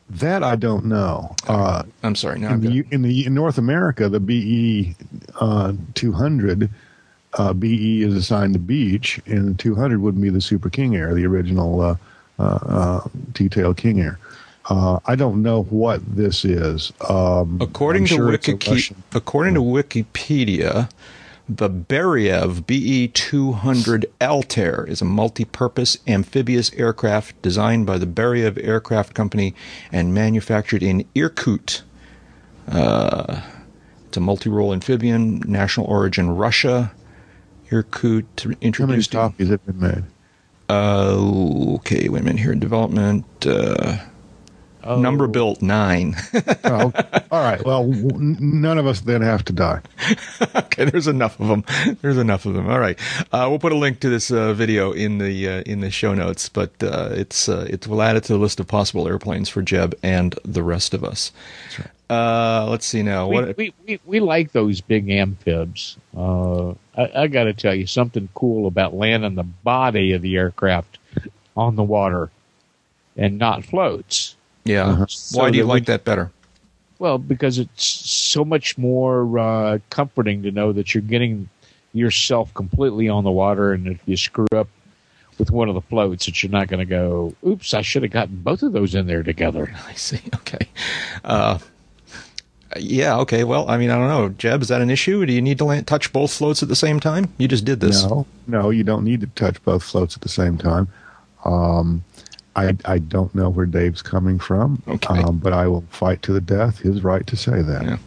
that 0.08 0.44
I 0.44 0.56
don't 0.56 0.86
know. 0.86 1.36
Uh, 1.48 1.84
I'm 2.04 2.16
sorry. 2.16 2.40
Now 2.40 2.54
in 2.54 2.62
the 2.62 2.86
in 2.92 3.02
the 3.02 3.26
in 3.26 3.34
North 3.34 3.58
America, 3.58 4.08
the 4.08 4.20
BE 4.20 4.96
uh, 5.40 5.74
200 5.96 6.70
uh, 7.38 7.54
BE 7.54 8.04
is 8.04 8.14
assigned 8.14 8.54
to 8.54 8.60
Beech, 8.60 9.20
and 9.26 9.50
the 9.50 9.54
200 9.56 10.00
wouldn't 10.00 10.22
be 10.22 10.30
the 10.30 10.42
Super 10.42 10.70
King 10.70 10.96
Air, 10.96 11.14
the 11.14 11.26
original 11.26 11.82
uh, 11.82 11.96
uh, 12.40 12.44
uh, 12.44 13.08
T-tail 13.34 13.74
King 13.74 14.02
Air. 14.02 14.20
Uh, 14.70 15.00
I 15.06 15.16
don't 15.16 15.44
know 15.44 15.64
what 15.64 16.02
this 16.16 16.44
is. 16.44 16.92
Um, 17.08 17.60
according 17.62 18.06
to 18.06 18.16
sure 18.16 18.34
it's 18.34 18.48
a 18.48 18.54
Wiki, 18.54 18.72
Russian- 18.72 19.04
according 19.14 19.54
to 19.56 19.62
Wikipedia, 19.62 20.90
the 21.48 21.70
Beriev 21.70 22.66
BE 22.66 23.08
200 23.10 24.06
Altair 24.20 24.86
is 24.88 25.02
a 25.02 25.06
multi-purpose 25.06 25.98
amphibious 26.08 26.74
aircraft 26.74 27.40
designed 27.42 27.86
by 27.86 27.98
the 27.98 28.08
Beriev 28.08 28.58
Aircraft 28.64 29.14
Company 29.14 29.54
and 29.92 30.14
manufactured 30.14 30.82
in 30.82 31.06
Irkut. 31.16 31.82
Uh, 32.68 33.42
it's 34.08 34.18
a 34.18 34.22
multi-role 34.22 34.74
amphibian, 34.74 35.40
national 35.46 35.86
origin 35.86 36.32
Russia. 36.32 36.92
Irkut 37.70 38.76
How 38.78 38.86
many 38.86 39.04
copies 39.04 39.50
have 39.50 39.66
been 39.66 39.80
made? 39.80 40.04
Uh, 40.68 41.76
okay, 41.76 42.10
wait 42.10 42.22
a 42.22 42.24
minute 42.24 42.40
here 42.40 42.52
in 42.52 42.60
development. 42.60 43.26
Uh, 43.46 43.98
Oh, 44.88 45.00
Number 45.00 45.28
built 45.28 45.62
nine. 45.62 46.16
Oh, 46.64 46.92
all 47.32 47.44
right. 47.44 47.64
Well, 47.64 47.86
w- 47.88 48.10
n- 48.16 48.38
none 48.62 48.78
of 48.78 48.88
us 48.88 49.02
then 49.02 49.22
have 49.22 49.44
to 49.46 49.54
die. 49.54 49.82
okay, 50.56 50.86
there's 50.86 51.08
enough 51.08 51.40
of 51.40 51.48
them. 51.48 51.64
There's 52.02 52.18
enough 52.18 52.46
of 52.46 52.54
them. 52.54 52.68
All 52.70 52.80
right, 52.80 52.98
uh, 53.32 53.48
we'll 53.50 53.60
put 53.60 53.72
a 53.72 53.76
link 53.78 54.00
to 54.02 54.10
this 54.10 54.32
uh, 54.32 54.54
video 54.54 54.92
in 54.92 55.18
the 55.20 55.48
uh, 55.48 55.62
in 55.62 55.82
the 55.82 55.92
show 55.92 56.14
notes, 56.14 56.50
but 56.50 56.72
uh, 56.84 57.10
it's 57.12 57.48
uh, 57.50 57.68
it's 57.70 57.88
we'll 57.88 58.02
add 58.02 58.16
it 58.16 58.24
to 58.26 58.34
the 58.34 58.40
list 58.40 58.60
of 58.60 58.68
possible 58.68 59.08
airplanes 59.08 59.48
for 59.50 59.62
Jeb 59.62 59.96
and 60.04 60.38
the 60.44 60.64
rest 60.64 60.94
of 60.94 61.04
us. 61.04 61.32
Uh, 62.10 62.68
let's 62.70 62.86
see 62.86 63.02
now. 63.04 63.28
we, 63.28 63.36
What? 63.36 63.58
we, 63.58 63.74
we, 63.88 64.00
we 64.06 64.20
like 64.20 64.52
those 64.52 64.82
big 64.82 65.10
amphibs. 65.10 65.98
Uh, 66.16 66.72
I, 66.96 67.24
I 67.24 67.28
got 67.28 67.46
to 67.46 67.54
tell 67.54 67.74
you 67.76 67.88
something 67.88 68.30
cool 68.36 68.68
about 68.68 68.94
landing 68.94 69.36
the 69.36 69.44
body 69.44 70.12
of 70.14 70.22
the 70.22 70.36
aircraft 70.36 70.98
on 71.58 71.76
the 71.76 71.84
water 71.84 72.30
and 73.18 73.38
not 73.38 73.66
floats. 73.66 74.35
Yeah. 74.66 74.86
Uh-huh. 74.88 75.00
Why 75.02 75.06
So 75.08 75.52
do 75.52 75.58
you 75.58 75.64
like 75.64 75.82
we- 75.84 75.86
that 75.86 76.04
better? 76.04 76.32
Well, 76.98 77.18
because 77.18 77.58
it's 77.60 77.86
so 77.86 78.46
much 78.46 78.78
more 78.78 79.38
uh, 79.38 79.80
comforting 79.90 80.44
to 80.44 80.52
know 80.52 80.72
that 80.72 80.94
you're 80.96 81.02
getting 81.02 81.50
yourself 81.94 82.54
completely 82.54 83.10
on 83.10 83.26
the 83.26 83.32
water, 83.32 83.74
and 83.74 83.86
if 83.88 84.00
you 84.06 84.16
screw 84.16 84.48
up 84.56 84.70
with 85.38 85.52
one 85.52 85.68
of 85.68 85.76
the 85.76 85.82
floats, 85.82 86.26
that 86.26 86.42
you're 86.42 86.52
not 86.52 86.70
going 86.70 86.80
to 86.80 86.86
go, 86.86 87.34
"Oops, 87.46 87.74
I 87.74 87.82
should 87.82 88.04
have 88.04 88.14
gotten 88.14 88.38
both 88.38 88.64
of 88.64 88.72
those 88.72 88.96
in 88.96 89.08
there 89.08 89.24
together." 89.24 89.74
I 89.88 89.94
see. 89.94 90.22
Okay. 90.36 90.70
Uh, 91.26 91.60
yeah. 92.78 93.18
Okay. 93.20 93.44
Well, 93.44 93.70
I 93.70 93.78
mean, 93.78 93.90
I 93.90 93.96
don't 93.98 94.08
know. 94.08 94.30
Jeb, 94.30 94.62
is 94.62 94.70
that 94.70 94.82
an 94.82 94.90
issue? 94.90 95.26
Do 95.26 95.34
you 95.34 95.42
need 95.42 95.58
to 95.58 95.66
land, 95.66 95.88
touch 95.88 96.14
both 96.14 96.32
floats 96.34 96.64
at 96.64 96.70
the 96.70 96.76
same 96.78 97.02
time? 97.02 97.34
You 97.38 97.50
just 97.50 97.66
did 97.66 97.82
this. 97.82 98.04
No, 98.04 98.26
no, 98.48 98.70
you 98.70 98.86
don't 98.86 99.04
need 99.04 99.20
to 99.20 99.28
touch 99.28 99.62
both 99.64 99.84
floats 99.84 100.16
at 100.16 100.22
the 100.22 100.30
same 100.30 100.58
time. 100.58 100.88
Um, 101.44 102.04
I, 102.56 102.76
I 102.86 103.00
don't 103.00 103.34
know 103.36 103.50
where 103.50 103.66
Dave's 103.66 104.02
coming 104.02 104.40
from, 104.40 104.82
Okay. 104.88 105.20
um, 105.22 105.38
but 105.40 105.54
I 105.54 105.68
will 105.68 105.84
fight 105.90 106.22
to 106.24 106.34
the 106.34 106.42
death 106.42 106.80
his 106.80 107.04
right 107.04 107.26
to 107.28 107.36
say 107.36 107.62
that. 107.62 107.84
Yeah. 107.84 107.98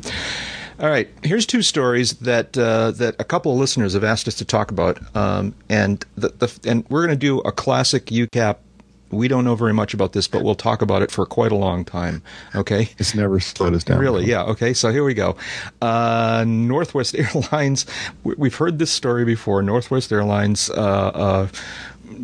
All 0.80 0.88
right, 0.88 1.08
here's 1.24 1.44
two 1.44 1.62
stories 1.62 2.12
that 2.20 2.56
uh, 2.56 2.92
that 2.92 3.16
a 3.18 3.24
couple 3.24 3.52
of 3.52 3.58
listeners 3.58 3.94
have 3.94 4.04
asked 4.04 4.28
us 4.28 4.36
to 4.36 4.44
talk 4.44 4.70
about, 4.70 4.98
um, 5.16 5.52
and 5.68 6.04
the, 6.14 6.28
the 6.28 6.58
and 6.70 6.84
we're 6.88 7.00
going 7.04 7.18
to 7.18 7.26
do 7.26 7.40
a 7.40 7.50
classic 7.52 8.06
UCAP. 8.06 8.56
We 9.10 9.26
don't 9.26 9.42
know 9.42 9.54
very 9.56 9.72
much 9.72 9.94
about 9.94 10.12
this, 10.12 10.28
but 10.28 10.44
we'll 10.44 10.54
talk 10.54 10.82
about 10.82 11.00
it 11.00 11.10
for 11.10 11.24
quite 11.24 11.50
a 11.50 11.54
long 11.56 11.82
time. 11.84 12.22
Okay. 12.54 12.90
It's 12.98 13.14
never 13.14 13.40
slowed 13.40 13.72
us 13.74 13.82
down. 13.82 13.98
Really? 13.98 14.26
Yeah. 14.26 14.42
Okay. 14.42 14.74
So 14.74 14.92
here 14.92 15.02
we 15.02 15.14
go. 15.14 15.34
Uh, 15.80 16.44
Northwest 16.46 17.14
Airlines. 17.18 17.86
we- 18.22 18.34
We've 18.36 18.54
heard 18.54 18.78
this 18.78 18.90
story 18.92 19.24
before. 19.24 19.62
Northwest 19.62 20.12
Airlines. 20.12 20.68
Uh, 20.68 20.74
uh, 21.14 21.48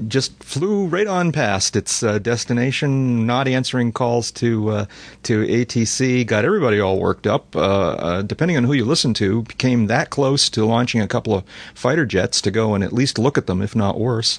just 0.08 0.42
flew 0.42 0.86
right 0.86 1.06
on 1.06 1.32
past 1.32 1.76
its 1.76 2.02
uh, 2.02 2.18
destination, 2.18 3.26
not 3.26 3.48
answering 3.48 3.92
calls 3.92 4.30
to 4.32 4.68
uh, 4.70 4.86
to 5.24 5.46
ATC. 5.46 6.26
Got 6.26 6.44
everybody 6.44 6.80
all 6.80 6.98
worked 6.98 7.26
up. 7.26 7.54
Uh, 7.54 7.60
uh, 7.60 8.22
depending 8.22 8.56
on 8.56 8.64
who 8.64 8.72
you 8.72 8.84
listen 8.84 9.14
to, 9.14 9.42
became 9.42 9.86
that 9.86 10.10
close 10.10 10.48
to 10.50 10.64
launching 10.64 11.00
a 11.00 11.08
couple 11.08 11.34
of 11.34 11.44
fighter 11.74 12.06
jets 12.06 12.40
to 12.42 12.50
go 12.50 12.74
and 12.74 12.84
at 12.84 12.92
least 12.92 13.18
look 13.18 13.38
at 13.38 13.46
them, 13.46 13.62
if 13.62 13.74
not 13.74 13.98
worse. 13.98 14.38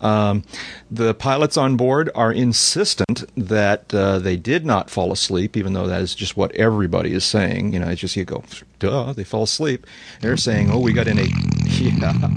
Um, 0.00 0.44
the 0.90 1.14
pilots 1.14 1.56
on 1.56 1.76
board 1.76 2.10
are 2.14 2.32
insistent 2.32 3.24
that 3.36 3.92
uh, 3.94 4.18
they 4.18 4.36
did 4.36 4.66
not 4.66 4.90
fall 4.90 5.12
asleep, 5.12 5.56
even 5.56 5.72
though 5.72 5.86
that 5.86 6.02
is 6.02 6.14
just 6.14 6.36
what 6.36 6.52
everybody 6.52 7.12
is 7.12 7.24
saying. 7.24 7.72
You 7.72 7.80
know, 7.80 7.88
it's 7.88 8.00
just 8.00 8.16
you 8.16 8.24
go, 8.24 8.44
duh, 8.78 9.12
they 9.12 9.24
fell 9.24 9.42
asleep. 9.44 9.86
They're 10.20 10.36
saying, 10.36 10.70
oh, 10.70 10.78
we 10.78 10.92
got 10.92 11.08
in 11.08 11.18
a, 11.18 11.24
yeah. 11.66 12.28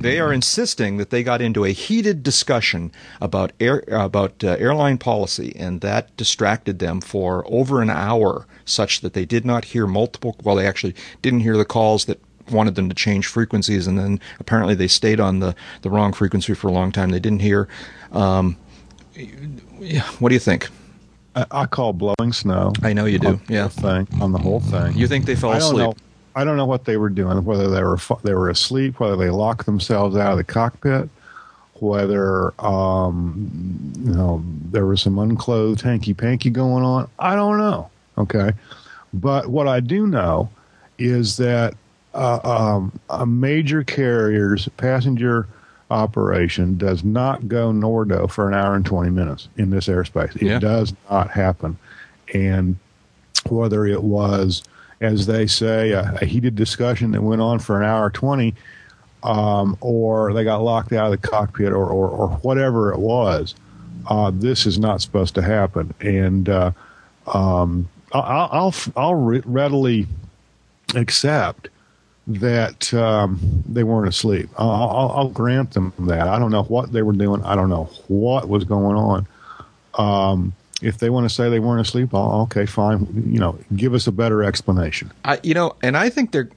They 0.00 0.20
are 0.20 0.32
insisting 0.32 0.96
that 0.98 1.10
they 1.10 1.22
got 1.22 1.42
into 1.42 1.64
a 1.64 1.70
heated 1.70 2.22
discussion 2.22 2.92
about 3.20 3.52
air 3.58 3.82
about 3.88 4.44
uh, 4.44 4.56
airline 4.58 4.98
policy, 4.98 5.54
and 5.56 5.80
that 5.80 6.16
distracted 6.16 6.78
them 6.78 7.00
for 7.00 7.44
over 7.46 7.82
an 7.82 7.90
hour, 7.90 8.46
such 8.64 9.00
that 9.00 9.12
they 9.12 9.24
did 9.24 9.44
not 9.44 9.66
hear 9.66 9.86
multiple. 9.86 10.36
Well, 10.42 10.56
they 10.56 10.66
actually 10.66 10.94
didn't 11.20 11.40
hear 11.40 11.56
the 11.56 11.64
calls 11.64 12.04
that 12.04 12.20
wanted 12.50 12.74
them 12.74 12.88
to 12.88 12.94
change 12.94 13.26
frequencies, 13.26 13.86
and 13.86 13.98
then 13.98 14.20
apparently 14.40 14.74
they 14.74 14.88
stayed 14.88 15.20
on 15.20 15.40
the, 15.40 15.54
the 15.82 15.90
wrong 15.90 16.12
frequency 16.12 16.54
for 16.54 16.68
a 16.68 16.72
long 16.72 16.92
time. 16.92 17.10
They 17.10 17.20
didn't 17.20 17.40
hear. 17.40 17.68
Um, 18.12 18.56
what 20.18 20.28
do 20.28 20.34
you 20.34 20.40
think? 20.40 20.68
I, 21.34 21.46
I 21.50 21.66
call 21.66 21.92
blowing 21.92 22.32
snow. 22.32 22.72
I 22.82 22.92
know 22.92 23.04
you 23.04 23.18
do. 23.18 23.40
Yeah. 23.48 23.68
thing 23.68 24.08
on 24.20 24.32
the 24.32 24.38
whole 24.38 24.60
thing. 24.60 24.96
You 24.96 25.06
think 25.06 25.26
they 25.26 25.36
fell 25.36 25.50
I 25.50 25.58
don't 25.58 25.68
asleep? 25.68 25.86
know. 25.86 25.94
I 26.34 26.44
don't 26.44 26.56
know 26.56 26.66
what 26.66 26.84
they 26.84 26.96
were 26.96 27.08
doing. 27.08 27.44
Whether 27.44 27.68
they 27.68 27.82
were 27.82 27.98
they 28.22 28.34
were 28.34 28.48
asleep, 28.48 29.00
whether 29.00 29.16
they 29.16 29.30
locked 29.30 29.66
themselves 29.66 30.16
out 30.16 30.32
of 30.32 30.38
the 30.38 30.44
cockpit, 30.44 31.08
whether 31.74 32.52
um, 32.64 33.50
you 33.98 34.12
know 34.12 34.44
there 34.70 34.86
was 34.86 35.02
some 35.02 35.18
unclothed 35.18 35.80
hanky 35.80 36.14
panky 36.14 36.50
going 36.50 36.84
on. 36.84 37.10
I 37.18 37.34
don't 37.34 37.58
know. 37.58 37.90
Okay, 38.18 38.52
but 39.12 39.48
what 39.48 39.66
I 39.66 39.80
do 39.80 40.06
know 40.06 40.48
is 40.98 41.36
that 41.38 41.74
uh, 42.14 42.40
um, 42.44 42.98
a 43.10 43.26
major 43.26 43.84
carrier's 43.84 44.68
passenger 44.76 45.46
operation 45.90 46.76
does 46.76 47.02
not 47.04 47.48
go 47.48 47.70
Nordo 47.72 48.30
for 48.30 48.48
an 48.48 48.54
hour 48.54 48.74
and 48.74 48.84
20 48.84 49.10
minutes 49.10 49.48
in 49.56 49.70
this 49.70 49.86
airspace. 49.88 50.34
It 50.36 50.42
Yeah. 50.42 50.58
does 50.58 50.92
not 51.10 51.30
happen. 51.30 51.78
And 52.34 52.76
whether 53.48 53.86
it 53.86 54.02
was, 54.02 54.62
as 55.00 55.26
they 55.26 55.46
say, 55.46 55.92
a, 55.92 56.18
a 56.20 56.26
heated 56.26 56.54
discussion 56.56 57.12
that 57.12 57.22
went 57.22 57.40
on 57.40 57.58
for 57.58 57.80
an 57.80 57.88
hour 57.88 58.10
20, 58.10 58.54
um, 59.22 59.76
or 59.80 60.32
they 60.34 60.44
got 60.44 60.62
locked 60.62 60.92
out 60.92 61.12
of 61.12 61.20
the 61.20 61.28
cockpit, 61.28 61.72
or, 61.72 61.86
or, 61.86 62.08
or 62.08 62.28
whatever 62.42 62.92
it 62.92 62.98
was, 62.98 63.54
uh, 64.08 64.30
this 64.34 64.66
is 64.66 64.78
not 64.78 65.00
supposed 65.00 65.34
to 65.36 65.42
happen. 65.42 65.94
And 66.00 66.48
uh, 66.48 66.72
um, 67.32 67.88
I'll, 68.12 68.48
I'll, 68.52 68.74
I'll 68.96 69.14
re- 69.14 69.42
readily 69.44 70.06
accept 70.94 71.68
that 72.28 72.92
um, 72.92 73.40
they 73.66 73.82
weren't 73.82 74.08
asleep. 74.08 74.50
I'll, 74.58 74.70
I'll, 74.70 75.12
I'll 75.16 75.28
grant 75.30 75.72
them 75.72 75.92
that. 76.00 76.28
I 76.28 76.38
don't 76.38 76.50
know 76.50 76.64
what 76.64 76.92
they 76.92 77.02
were 77.02 77.14
doing. 77.14 77.42
I 77.42 77.54
don't 77.54 77.70
know 77.70 77.88
what 78.06 78.48
was 78.48 78.64
going 78.64 78.96
on. 78.96 79.26
Um, 79.94 80.52
if 80.80 80.98
they 80.98 81.10
want 81.10 81.28
to 81.28 81.34
say 81.34 81.48
they 81.48 81.58
weren't 81.58 81.80
asleep, 81.80 82.14
I'll, 82.14 82.42
okay, 82.42 82.66
fine. 82.66 83.24
You 83.26 83.40
know, 83.40 83.58
give 83.74 83.94
us 83.94 84.06
a 84.06 84.12
better 84.12 84.44
explanation. 84.44 85.10
I, 85.24 85.40
you 85.42 85.54
know, 85.54 85.74
and 85.82 85.96
I 85.96 86.08
think 86.10 86.30
they're, 86.30 86.50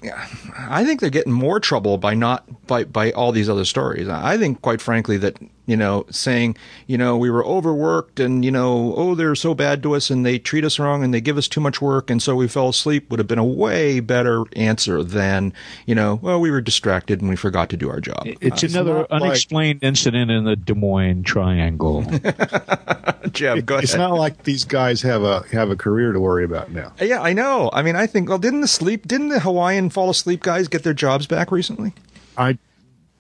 I 0.58 0.86
think 0.86 1.00
they're 1.00 1.10
getting 1.10 1.34
more 1.34 1.60
trouble 1.60 1.98
by 1.98 2.14
not 2.14 2.68
by 2.68 2.84
by 2.84 3.12
all 3.14 3.32
these 3.32 3.50
other 3.50 3.66
stories. 3.66 4.08
I 4.08 4.38
think, 4.38 4.62
quite 4.62 4.82
frankly, 4.82 5.18
that 5.18 5.38
you 5.72 5.78
know, 5.78 6.06
saying 6.10 6.58
you 6.86 6.98
know 6.98 7.16
we 7.16 7.30
were 7.30 7.46
overworked 7.46 8.20
and 8.20 8.44
you 8.44 8.52
know 8.52 8.94
oh 8.98 9.16
they're 9.16 9.36
so 9.36 9.56
bad 9.56 9.82
to 9.84 9.96
us 9.96 10.10
and 10.10 10.26
they 10.26 10.38
treat 10.38 10.66
us 10.66 10.78
wrong 10.78 11.02
and 11.02 11.14
they 11.14 11.22
give 11.22 11.38
us 11.38 11.48
too 11.48 11.62
much 11.62 11.82
work 11.82 12.10
and 12.10 12.22
so 12.22 12.36
we 12.36 12.46
fell 12.46 12.68
asleep 12.68 13.10
would 13.10 13.20
have 13.20 13.28
been 13.28 13.40
a 13.40 13.46
way 13.46 14.02
better 14.02 14.44
answer 14.58 15.02
than 15.02 15.54
you 15.86 15.96
know 15.96 16.20
well 16.22 16.42
we 16.42 16.52
were 16.52 16.60
distracted 16.60 17.22
and 17.22 17.30
we 17.30 17.38
forgot 17.38 17.70
to 17.70 17.78
do 17.78 17.90
our 17.90 18.02
job. 18.02 18.28
Uh, 18.28 18.34
it's 18.42 18.64
another 18.64 18.96
not 18.96 19.12
like- 19.12 19.22
unexplained 19.22 19.80
incident 19.82 20.30
in 20.30 20.44
the 20.44 20.58
Des 20.58 20.74
Moines 20.74 21.24
Triangle. 21.24 22.02
Jeb, 23.32 23.66
go 23.66 23.78
It's 23.78 23.96
not 23.96 24.12
like 24.12 24.44
these 24.44 24.66
guys 24.66 25.02
have 25.04 25.24
a 25.24 25.46
have 25.54 25.70
a 25.70 25.78
career 25.78 26.12
to 26.12 26.20
worry 26.20 26.44
about 26.44 26.70
now. 26.72 26.92
Uh, 27.00 27.06
yeah, 27.06 27.22
I 27.22 27.32
know. 27.32 27.70
I 27.72 27.82
mean, 27.82 27.96
I 27.96 28.08
think. 28.08 28.28
Well, 28.28 28.40
didn't 28.40 28.60
the 28.60 28.68
sleep? 28.68 29.08
Didn't 29.08 29.30
the 29.30 29.40
Hawaiian 29.40 29.90
fall 29.90 30.10
asleep 30.10 30.44
guys 30.44 30.68
get 30.68 30.84
their 30.84 30.94
jobs 30.94 31.28
back 31.28 31.50
recently? 31.50 31.94
I 32.38 32.58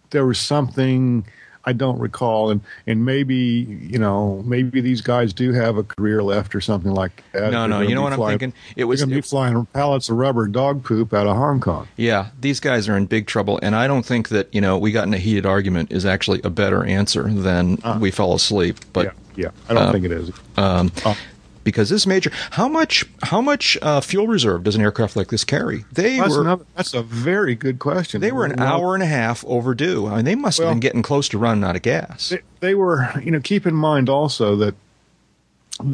there 0.09 0.25
was 0.25 0.37
something 0.37 1.25
I 1.65 1.73
don't 1.73 1.99
recall, 1.99 2.49
and 2.49 2.61
and 2.87 3.05
maybe 3.05 3.35
you 3.35 3.99
know 3.99 4.41
maybe 4.45 4.81
these 4.81 5.01
guys 5.01 5.33
do 5.33 5.51
have 5.53 5.77
a 5.77 5.83
career 5.83 6.23
left 6.23 6.55
or 6.55 6.61
something 6.61 6.91
like 6.91 7.23
that. 7.33 7.51
No, 7.51 7.59
They're 7.61 7.67
no, 7.67 7.81
you 7.81 7.95
know 7.95 8.01
what 8.01 8.13
I'm 8.13 8.17
flying- 8.17 8.39
thinking? 8.39 8.59
It 8.75 8.85
was- 8.85 9.01
going 9.01 9.09
to 9.09 9.15
be 9.15 9.21
flying 9.21 9.65
pallets 9.67 10.09
of 10.09 10.17
rubber 10.17 10.47
dog 10.47 10.83
poop 10.83 11.13
out 11.13 11.27
of 11.27 11.35
Hong 11.35 11.59
Kong. 11.59 11.87
Yeah, 11.97 12.27
these 12.39 12.59
guys 12.59 12.87
are 12.89 12.97
in 12.97 13.05
big 13.05 13.27
trouble, 13.27 13.59
and 13.61 13.75
I 13.75 13.87
don't 13.87 14.05
think 14.05 14.29
that 14.29 14.53
you 14.53 14.61
know 14.61 14.77
we 14.77 14.91
got 14.91 15.07
in 15.07 15.13
a 15.13 15.17
heated 15.19 15.45
argument 15.45 15.91
is 15.91 16.05
actually 16.05 16.41
a 16.43 16.49
better 16.49 16.83
answer 16.83 17.23
than 17.23 17.77
we 17.99 18.11
fell 18.11 18.33
asleep. 18.33 18.77
But 18.93 19.05
yeah, 19.05 19.11
yeah, 19.35 19.49
I 19.69 19.73
don't 19.73 19.83
uh, 19.83 19.91
think 19.91 20.05
it 20.05 20.11
is. 20.11 20.31
um, 20.57 20.91
Oh. 21.05 21.17
Because 21.63 21.89
this 21.89 22.05
major, 22.07 22.31
how 22.51 22.67
much 22.67 23.05
how 23.23 23.41
much 23.41 23.77
uh, 23.81 24.01
fuel 24.01 24.27
reserve 24.27 24.63
does 24.63 24.75
an 24.75 24.81
aircraft 24.81 25.15
like 25.15 25.27
this 25.29 25.43
carry? 25.43 25.85
They 25.91 26.17
That's, 26.17 26.35
were 26.35 26.41
another, 26.41 26.65
that's 26.75 26.93
a 26.93 27.03
very 27.03 27.55
good 27.55 27.79
question. 27.79 28.21
they 28.21 28.31
were 28.31 28.45
an 28.45 28.55
Well, 28.57 28.67
hour 28.67 28.93
and 28.95 29.03
a 29.03 29.07
half 29.07 29.43
overdue. 29.45 30.07
I 30.07 30.17
mean, 30.17 30.25
they 30.25 30.35
must 30.35 30.59
have 30.59 30.69
been 30.69 30.79
getting 30.79 31.01
close 31.01 31.29
to 31.29 31.37
running 31.37 31.63
out 31.63 31.75
of 31.75 31.81
gas. 31.81 32.29
They, 32.29 32.39
they 32.59 32.75
were, 32.75 33.09
you 33.23 33.31
know, 33.31 33.39
keep 33.39 33.65
in 33.67 33.75
mind 33.75 34.09
also 34.09 34.55
that 34.57 34.75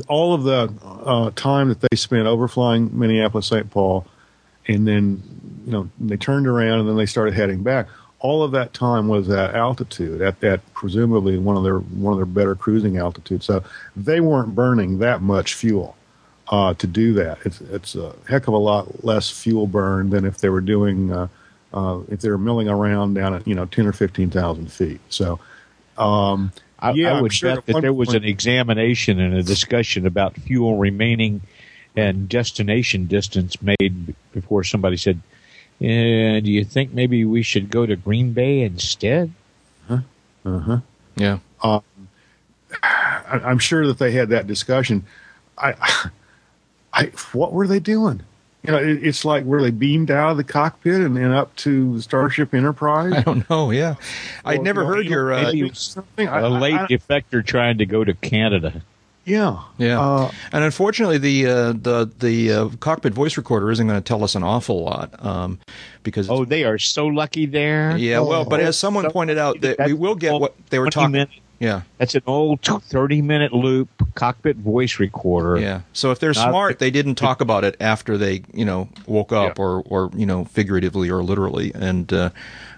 all 0.07 0.34
of 0.34 0.44
the 0.44 0.73
uh, 0.84 1.31
time 1.35 1.69
that 1.69 1.81
they 1.81 1.95
spent 1.95 2.27
overflying 2.27 2.91
Minneapolis, 2.94 3.48
St. 3.48 3.69
Paul, 3.69 4.06
and 4.68 4.88
then, 4.88 5.23
you 5.65 5.72
know, 5.72 5.89
they 5.99 6.18
turned 6.18 6.48
around 6.48 6.80
and 6.81 6.89
then 6.89 6.98
they 6.98 7.06
started 7.06 7.34
heading 7.34 7.64
back. 7.64 7.88
All 8.19 8.41
of 8.41 8.52
that 8.52 8.73
time 8.73 9.07
was 9.07 9.30
at 9.30 9.53
altitude, 9.53 10.22
at 10.22 10.39
that 10.39 10.61
presumably 10.73 11.38
one 11.38 11.56
of 11.56 11.64
their 11.64 11.77
one 11.77 12.14
of 12.14 12.18
their 12.18 12.26
better 12.26 12.56
cruising 12.56 12.98
altitudes. 12.98 13.45
So 13.45 13.64
they 13.95 14.19
weren't 14.19 14.56
burning 14.56 14.99
that 14.99 15.22
much 15.22 15.53
fuel 15.53 15.95
uh, 16.49 16.73
to 16.76 16.88
do 16.88 17.14
that. 17.14 17.39
It's 17.45 17.61
it's 17.61 17.95
a 17.95 18.15
heck 18.27 18.48
of 18.48 18.53
a 18.53 18.57
lot 18.57 19.03
less 19.03 19.30
fuel 19.30 19.68
burn 19.68 20.10
than 20.10 20.26
if 20.26 20.39
they 20.39 20.49
were 20.49 20.61
doing 20.61 21.11
uh, 21.11 21.27
uh, 21.73 21.99
if 22.10 22.22
they 22.22 22.30
were 22.30 22.38
milling 22.38 22.69
around 22.69 23.14
down 23.14 23.35
at 23.35 23.48
you 23.48 23.53
know 23.53 23.65
ten 23.65 23.85
or 23.85 23.94
fifteen 23.94 24.30
thousand 24.30 24.72
feet. 24.72 25.02
So. 25.10 25.39
Um, 25.98 26.52
I, 26.80 26.91
yeah, 26.91 27.18
I 27.18 27.22
would 27.22 27.34
sure 27.34 27.56
bet 27.56 27.65
that 27.65 27.81
there 27.81 27.91
was 27.91 28.14
an 28.14 28.23
examination 28.23 29.19
and 29.19 29.34
a 29.34 29.41
discussion 29.41 30.06
about 30.06 30.35
fuel 30.35 30.77
remaining 30.77 31.41
and 31.95 32.30
destination 32.30 33.07
distance 33.07 33.60
made 33.61 34.14
before 34.31 34.64
somebody 34.64 34.95
said, 34.95 35.19
eh, 35.81 36.39
"Do 36.39 36.51
you 36.51 36.63
think 36.63 36.93
maybe 36.93 37.23
we 37.25 37.41
should 37.43 37.69
go 37.69 37.85
to 37.85 37.95
Green 37.95 38.33
Bay 38.33 38.61
instead?" 38.61 39.31
Huh? 39.87 39.99
Uh-huh. 40.45 40.79
Yeah, 41.15 41.39
I, 41.61 41.81
I'm 43.43 43.59
sure 43.59 43.87
that 43.87 43.97
they 43.99 44.11
had 44.11 44.29
that 44.29 44.47
discussion. 44.47 45.05
I, 45.57 45.73
I, 46.93 47.11
what 47.33 47.53
were 47.53 47.67
they 47.67 47.79
doing? 47.79 48.21
You 48.63 48.71
know, 48.73 48.79
it, 48.79 49.05
it's 49.05 49.23
like 49.23 49.43
were 49.45 49.61
they 49.61 49.71
beamed 49.71 50.11
out 50.11 50.31
of 50.31 50.37
the 50.37 50.43
cockpit 50.43 50.99
and, 51.01 51.15
then 51.15 51.31
up 51.31 51.55
to 51.57 52.01
Starship 52.01 52.53
Enterprise? 52.53 53.13
I 53.13 53.21
don't 53.21 53.49
know. 53.49 53.71
Yeah, 53.71 53.95
I'd 54.43 54.59
Or, 54.59 54.63
never 54.63 54.81
you 54.81 54.87
know, 54.87 54.93
heard 54.93 55.05
your. 55.05 55.33
Uh, 55.33 55.73
something. 55.73 56.27
I- 56.27 56.39
A 56.41 56.49
late 56.49 56.73
I- 56.73 56.83
I- 56.83 56.87
defector 56.87 57.45
trying 57.45 57.77
to 57.77 57.85
go 57.85 58.03
to 58.03 58.13
Canada. 58.13 58.81
Yeah, 59.27 59.59
Yeah, 59.77 59.99
Uh, 59.99 60.31
and 60.51 60.63
unfortunately, 60.63 61.17
the 61.17 61.45
uh, 61.47 61.73
the 61.73 62.09
the 62.19 62.51
uh, 62.51 62.69
cockpit 62.79 63.13
voice 63.13 63.37
recorder 63.37 63.69
isn't 63.71 63.85
going 63.85 64.01
to 64.01 64.07
tell 64.07 64.23
us 64.23 64.35
an 64.35 64.43
awful 64.43 64.83
lot 64.83 65.13
um, 65.23 65.59
because 66.03 66.29
Oh, 66.29 66.45
they 66.45 66.63
are 66.63 66.77
so 66.77 67.05
lucky 67.07 67.45
there. 67.45 67.95
yeah. 67.97 68.19
Well, 68.21 68.45
but 68.45 68.59
oh, 68.61 68.63
as 68.63 68.77
someone 68.77 69.03
so- 69.03 69.11
pointed 69.11 69.37
out, 69.37 69.61
that 69.61 69.77
we 69.85 69.93
will 69.93 70.15
get 70.15 70.39
what 70.39 70.55
they 70.69 70.79
were 70.79 70.89
talking. 70.89 71.11
minute- 71.11 71.29
Yeah, 71.59 71.81
That's 71.97 72.13
an 72.15 72.21
old 72.27 72.61
30 72.61 73.21
minute 73.23 73.51
loop 73.51 73.89
cockpit 74.15 74.57
voice 74.57 74.99
recorder. 74.99 75.59
yeah. 75.59 75.81
So 75.91 76.11
if 76.11 76.19
they're 76.19 76.33
Not- 76.33 76.49
smart, 76.49 76.79
they 76.79 76.91
didn't 76.91 77.15
talk 77.15 77.41
about 77.41 77.63
it 77.63 77.75
after 77.81 78.17
they 78.17 78.43
you 78.53 78.63
know 78.65 78.89
woke 79.07 79.33
up 79.33 79.57
Yeah. 79.57 79.63
or 79.63 79.83
or 79.87 80.09
you 80.15 80.25
know 80.25 80.45
figuratively 80.45 81.09
or 81.09 81.21
literally. 81.23 81.71
And 81.75 82.13
uh, 82.13 82.29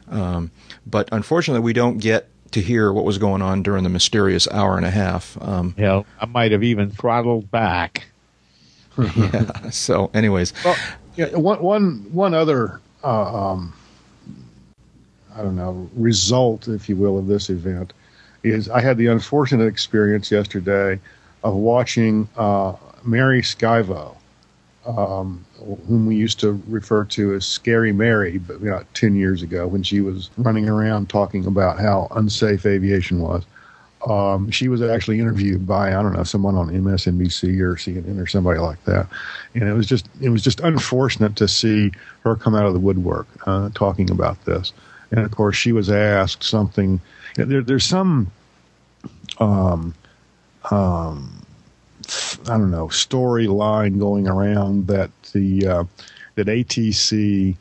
um, 0.10 0.52
but 0.88 1.10
unfortunately, 1.12 1.62
we 1.64 1.74
don't 1.74 1.98
get 2.00 2.30
to 2.52 2.62
hear 2.62 2.92
what 2.92 3.06
was 3.06 3.18
going 3.18 3.42
on 3.42 3.64
during 3.64 3.84
the 3.84 3.90
mysterious 3.90 4.48
hour 4.50 4.78
and 4.78 4.86
a 4.86 4.92
half. 4.92 5.38
Um, 5.42 5.76
Hell, 5.78 6.06
I 6.20 6.26
might 6.26 6.52
have 6.52 6.64
even 6.64 6.90
throttled 6.90 7.50
back. 7.52 8.08
yeah. 9.16 9.70
So, 9.70 10.10
anyways, 10.14 10.54
Well, 10.64 10.76
yeah, 11.16 11.36
one 11.36 11.62
one 11.62 12.06
one 12.12 12.34
other 12.34 12.82
uh, 13.04 13.52
um, 13.52 13.74
I 15.36 15.42
don't 15.42 15.56
know 15.56 15.90
result, 15.96 16.68
if 16.68 16.90
you 16.90 16.96
will, 16.96 17.18
of 17.18 17.28
this 17.28 17.50
event 17.50 17.94
is 18.44 18.70
I 18.70 18.82
had 18.82 18.98
the 18.98 19.08
unfortunate 19.08 19.68
experience 19.68 20.32
yesterday 20.32 21.00
of 21.44 21.56
watching 21.56 22.28
uh, 22.36 22.74
Mary 23.04 23.42
Schiavo, 23.42 24.16
um, 24.98 25.46
whom 25.88 26.06
we 26.06 26.16
used 26.16 26.40
to 26.40 26.62
refer 26.68 27.06
to 27.06 27.34
as 27.34 27.46
Scary 27.46 27.92
Mary, 27.94 28.38
but 28.38 28.58
about 28.58 28.92
ten 28.94 29.16
years 29.16 29.42
ago 29.42 29.68
when 29.68 29.84
she 29.84 30.02
was 30.02 30.30
running 30.38 30.68
around 30.68 31.10
talking 31.10 31.46
about 31.46 31.80
how 31.80 32.08
unsafe 32.12 32.66
aviation 32.66 33.20
was. 33.20 33.44
Um, 34.08 34.50
she 34.50 34.70
was 34.70 34.82
actually 34.82 35.20
interviewed 35.20 35.68
by 35.68 35.90
I 35.90 36.02
don't 36.02 36.14
know 36.14 36.24
someone 36.24 36.56
on 36.56 36.70
MSNBC 36.70 37.60
or 37.60 37.76
CNN 37.76 38.22
or 38.22 38.28
somebody 38.28 38.60
like 38.60 38.84
that, 38.86 39.08
and 39.54 39.64
it 39.64 39.74
was 39.74 39.88
just 39.88 40.08
it 40.22 40.30
was 40.30 40.42
just 40.42 40.62
unfortunate 40.62 41.36
to 41.36 41.48
see 41.48 41.92
her 42.22 42.36
come 42.36 42.56
out 42.56 42.66
of 42.66 42.74
the 42.74 42.80
woodwork 42.80 43.28
uh, 43.46 43.70
talking 43.74 44.10
about 44.10 44.44
this. 44.46 44.72
And 45.12 45.22
of 45.22 45.32
course, 45.32 45.56
she 45.56 45.72
was 45.72 45.90
asked 45.90 46.44
something. 46.44 47.02
There, 47.36 47.62
there's 47.62 47.86
some, 47.86 48.32
um, 49.40 49.94
um, 50.72 51.39
I 52.48 52.58
don't 52.58 52.72
know, 52.72 52.88
storyline 52.88 54.00
going 54.00 54.28
around 54.28 54.88
that 54.88 55.12
the 55.34 55.68
uh, 55.68 55.84
that 56.36 56.48
ATC 56.48 57.56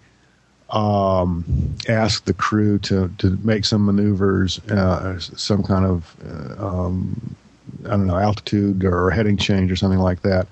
um, 0.70 1.44
asked 1.88 2.26
the 2.26 2.34
crew 2.34 2.78
to 2.80 3.12
to 3.18 3.38
make 3.42 3.64
some 3.64 3.84
maneuvers, 3.84 4.58
uh, 4.70 5.18
some 5.18 5.62
kind 5.62 5.84
of 5.84 6.16
uh, 6.26 6.66
um, 6.66 7.36
I 7.84 7.90
don't 7.90 8.06
know 8.06 8.18
altitude 8.18 8.84
or 8.84 9.10
heading 9.10 9.36
change 9.36 9.70
or 9.70 9.76
something 9.76 9.98
like 9.98 10.22
that, 10.22 10.46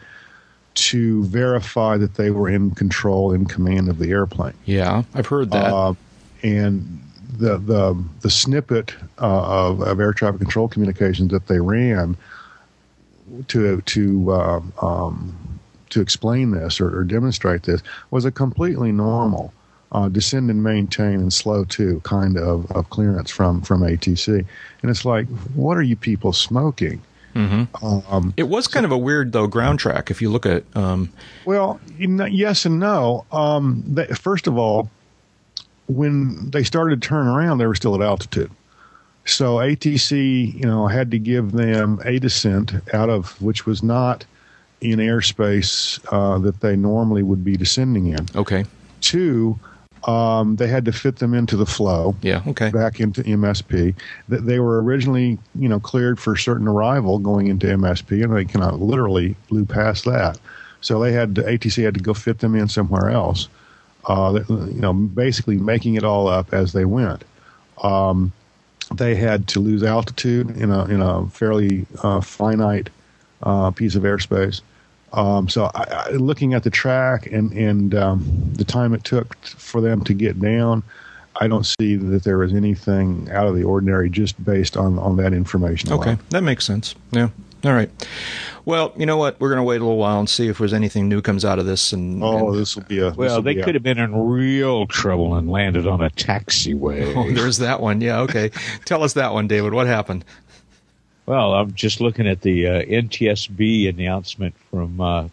to 0.75 1.25
verify 1.25 1.97
that 1.97 2.15
they 2.15 2.31
were 2.31 2.49
in 2.49 2.73
control, 2.73 3.33
in 3.33 3.47
command 3.47 3.89
of 3.89 3.99
the 3.99 4.11
airplane. 4.11 4.55
yeah, 4.65 5.03
I've 5.15 5.27
heard 5.27 5.51
that. 5.53 5.73
Uh, 5.73 5.95
and 6.43 7.03
the 7.39 7.59
the 7.59 8.05
the 8.21 8.31
snippet 8.31 8.95
uh, 9.21 9.69
of, 9.69 9.81
of 9.83 10.01
air 10.01 10.13
traffic 10.13 10.41
control 10.41 10.69
communications 10.69 11.31
that 11.33 11.47
they 11.49 11.61
ran 11.61 12.17
to 13.49 13.81
to 13.81 14.33
um, 14.33 14.73
um, 14.83 15.59
to 15.91 16.01
explain 16.01 16.51
this 16.51 16.81
or, 16.81 16.99
or 16.99 17.05
demonstrate 17.05 17.65
this 17.65 17.83
was 18.11 18.25
a 18.25 18.31
completely 18.31 18.93
normal 18.93 19.53
uh, 19.93 20.09
descend 20.09 20.51
and 20.51 20.63
maintain 20.63 21.15
and 21.21 21.33
slow 21.33 21.65
to 21.65 22.01
kind 22.01 22.37
of, 22.37 22.71
of 22.73 22.91
clearance 22.91 23.31
from 23.31 23.61
from 23.63 23.83
ATC. 23.83 24.45
And 24.83 24.91
it's 24.91 25.05
like, 25.05 25.27
what 25.55 25.77
are 25.77 25.83
you 25.83 25.97
people 25.97 26.33
smoking? 26.33 27.03
Um, 27.83 28.33
It 28.39 28.49
was 28.49 28.67
kind 28.67 28.87
of 28.87 28.93
a 28.93 28.97
weird 28.99 29.33
though 29.33 29.47
ground 29.47 29.79
track 29.79 30.11
if 30.11 30.23
you 30.23 30.31
look 30.31 30.47
at. 30.47 30.65
Um, 30.75 31.13
Well, 31.45 31.79
yes 31.99 32.65
and 32.65 32.81
no. 32.81 33.27
Um, 33.31 33.85
they, 33.87 34.07
first 34.07 34.47
of 34.47 34.57
all, 34.57 34.89
when 35.87 36.51
they 36.51 36.63
started 36.63 37.01
to 37.03 37.09
turn 37.09 37.27
around, 37.27 37.59
they 37.59 37.67
were 37.67 37.75
still 37.75 37.95
at 37.95 38.01
altitude. 38.01 38.51
So 39.27 39.57
ATC, 39.57 40.55
you 40.55 40.65
know, 40.65 40.87
had 40.87 41.11
to 41.11 41.19
give 41.19 41.53
them 41.53 42.01
a 42.05 42.19
descent 42.19 42.73
out 42.95 43.11
of 43.11 43.41
which 43.43 43.67
was 43.67 43.83
not 43.83 44.25
in 44.81 44.99
airspace 44.99 46.01
uh, 46.13 46.39
that 46.39 46.61
they 46.61 46.77
normally 46.77 47.23
would 47.23 47.45
be 47.45 47.57
descending 47.57 48.09
in. 48.09 48.27
okay, 48.37 48.65
Two, 49.01 49.59
um, 50.07 50.57
they 50.57 50.69
had 50.69 50.85
to 50.85 50.93
fit 50.93 51.17
them 51.17 51.35
into 51.35 51.57
the 51.57 51.67
flow 51.67 52.15
yeah, 52.23 52.43
okay, 52.47 52.71
back 52.71 53.01
into 53.01 53.23
MSP. 53.23 53.95
That 54.29 54.47
they 54.47 54.61
were 54.61 54.81
originally, 54.83 55.39
you 55.57 55.69
know, 55.69 55.81
cleared 55.81 56.21
for 56.21 56.37
certain 56.37 56.69
arrival 56.69 57.19
going 57.19 57.49
into 57.49 57.67
MSP, 57.67 58.23
and 58.23 58.35
they 58.35 58.45
kind 58.45 58.65
of 58.65 58.81
literally 58.81 59.35
blew 59.49 59.65
past 59.65 60.05
that. 60.05 60.39
So 60.81 61.01
they 61.01 61.13
had 61.13 61.35
to, 61.35 61.43
ATC 61.43 61.83
had 61.83 61.95
to 61.95 62.01
go 62.01 62.15
fit 62.15 62.39
them 62.39 62.55
in 62.55 62.69
somewhere 62.69 63.11
else. 63.11 63.49
Uh, 64.05 64.41
you 64.49 64.81
know, 64.81 64.93
basically 64.93 65.57
making 65.57 65.97
it 65.97 66.05
all 66.05 66.29
up 66.29 66.53
as 66.53 66.73
they 66.73 66.85
went. 66.85 67.25
Um, 67.83 68.33
they 68.95 69.15
had 69.15 69.49
to 69.49 69.61
lose 69.61 69.83
altitude 69.83 70.57
in 70.57 70.71
a 70.71 70.85
in 70.87 71.01
a 71.01 71.27
fairly 71.31 71.87
uh, 72.03 72.21
finite 72.21 72.91
uh, 73.43 73.71
piece 73.71 73.95
of 73.95 74.03
airspace. 74.05 74.61
Um, 75.13 75.49
so, 75.49 75.71
I, 75.75 75.85
I, 75.85 76.11
looking 76.11 76.55
at 76.55 76.63
the 76.63 76.71
track 76.71 77.27
and 77.27 77.53
and 77.53 77.95
um, 77.95 78.53
the 78.55 78.65
time 78.65 78.93
it 78.95 79.05
took 79.05 79.41
t- 79.43 79.55
for 79.57 79.81
them 79.81 80.03
to 80.05 80.15
get 80.15 80.41
down, 80.41 80.83
I 81.41 81.49
don't 81.49 81.65
see 81.65 81.97
that 81.97 82.25
there 82.25 82.39
was 82.39 82.53
anything 82.53 83.29
out 83.31 83.47
of 83.47 83.57
the 83.57 83.63
ordinary 83.65 84.11
just 84.11 84.43
based 84.45 84.77
on 84.77 84.99
on 84.99 85.17
that 85.17 85.33
information. 85.33 85.93
okay, 85.93 86.11
alone. 86.11 86.21
that 86.31 86.43
makes 86.43 86.65
sense. 86.65 86.95
Yeah, 87.13 87.29
all 87.65 87.73
right. 87.73 87.91
Well, 88.65 88.93
you 88.97 89.07
know 89.07 89.17
what? 89.17 89.39
We're 89.41 89.49
going 89.51 89.59
to 89.61 89.63
wait 89.65 89.81
a 89.81 89.85
little 89.85 89.97
while 89.97 90.19
and 90.19 90.29
see 90.29 90.49
if 90.49 90.59
there's 90.59 90.73
anything 90.73 91.09
new 91.09 91.23
comes 91.23 91.45
out 91.45 91.59
of 91.59 91.67
this. 91.67 91.93
And, 91.93 92.23
Oh, 92.23 92.51
and- 92.51 92.59
this 92.59 92.75
will 92.77 92.83
be 92.85 92.99
a 92.99 93.11
Well, 93.13 93.41
they 93.43 93.55
could 93.55 93.75
have 93.75 93.83
been 93.85 93.99
in 93.99 94.15
real 94.29 94.87
trouble 94.87 95.37
and 95.37 95.51
landed 95.51 95.87
on 95.87 96.01
a 96.03 96.11
taxiway. 96.11 97.13
oh, 97.17 97.31
there's 97.33 97.59
that 97.59 97.81
one. 97.81 98.01
Yeah, 98.01 98.21
okay. 98.23 98.51
Tell 98.85 99.03
us 99.05 99.13
that 99.15 99.33
one, 99.33 99.47
David. 99.47 99.73
What 99.73 99.87
happened? 99.87 100.25
Well, 101.27 101.55
I'm 101.55 101.75
just 101.75 102.01
looking 102.01 102.27
at 102.29 102.43
the 102.43 102.67
uh, 102.69 102.83
NTSB 102.83 103.89
announcement 103.89 104.55
from 104.71 105.01
uh, 105.01 105.29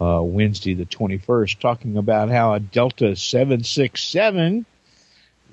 uh, 0.00 0.22
Wednesday, 0.22 0.74
the 0.74 0.86
21st, 0.86 1.58
talking 1.58 1.96
about 1.96 2.30
how 2.30 2.54
a 2.54 2.60
Delta 2.60 3.14
767 3.14 4.64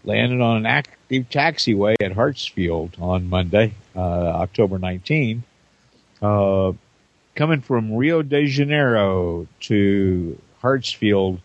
landed 0.06 0.42
on 0.42 0.58
an 0.58 0.66
active 0.66 1.30
taxiway 1.30 1.96
at 2.02 2.14
Hartsfield 2.14 3.02
on 3.02 3.30
Monday, 3.30 3.74
uh, 3.96 4.00
October 4.00 4.80
19. 4.80 5.44
Uh, 6.22 6.74
coming 7.36 7.62
from 7.62 7.94
Rio 7.96 8.22
de 8.22 8.46
Janeiro 8.48 9.48
to 9.62 10.40
Hartsfield, 10.62 11.40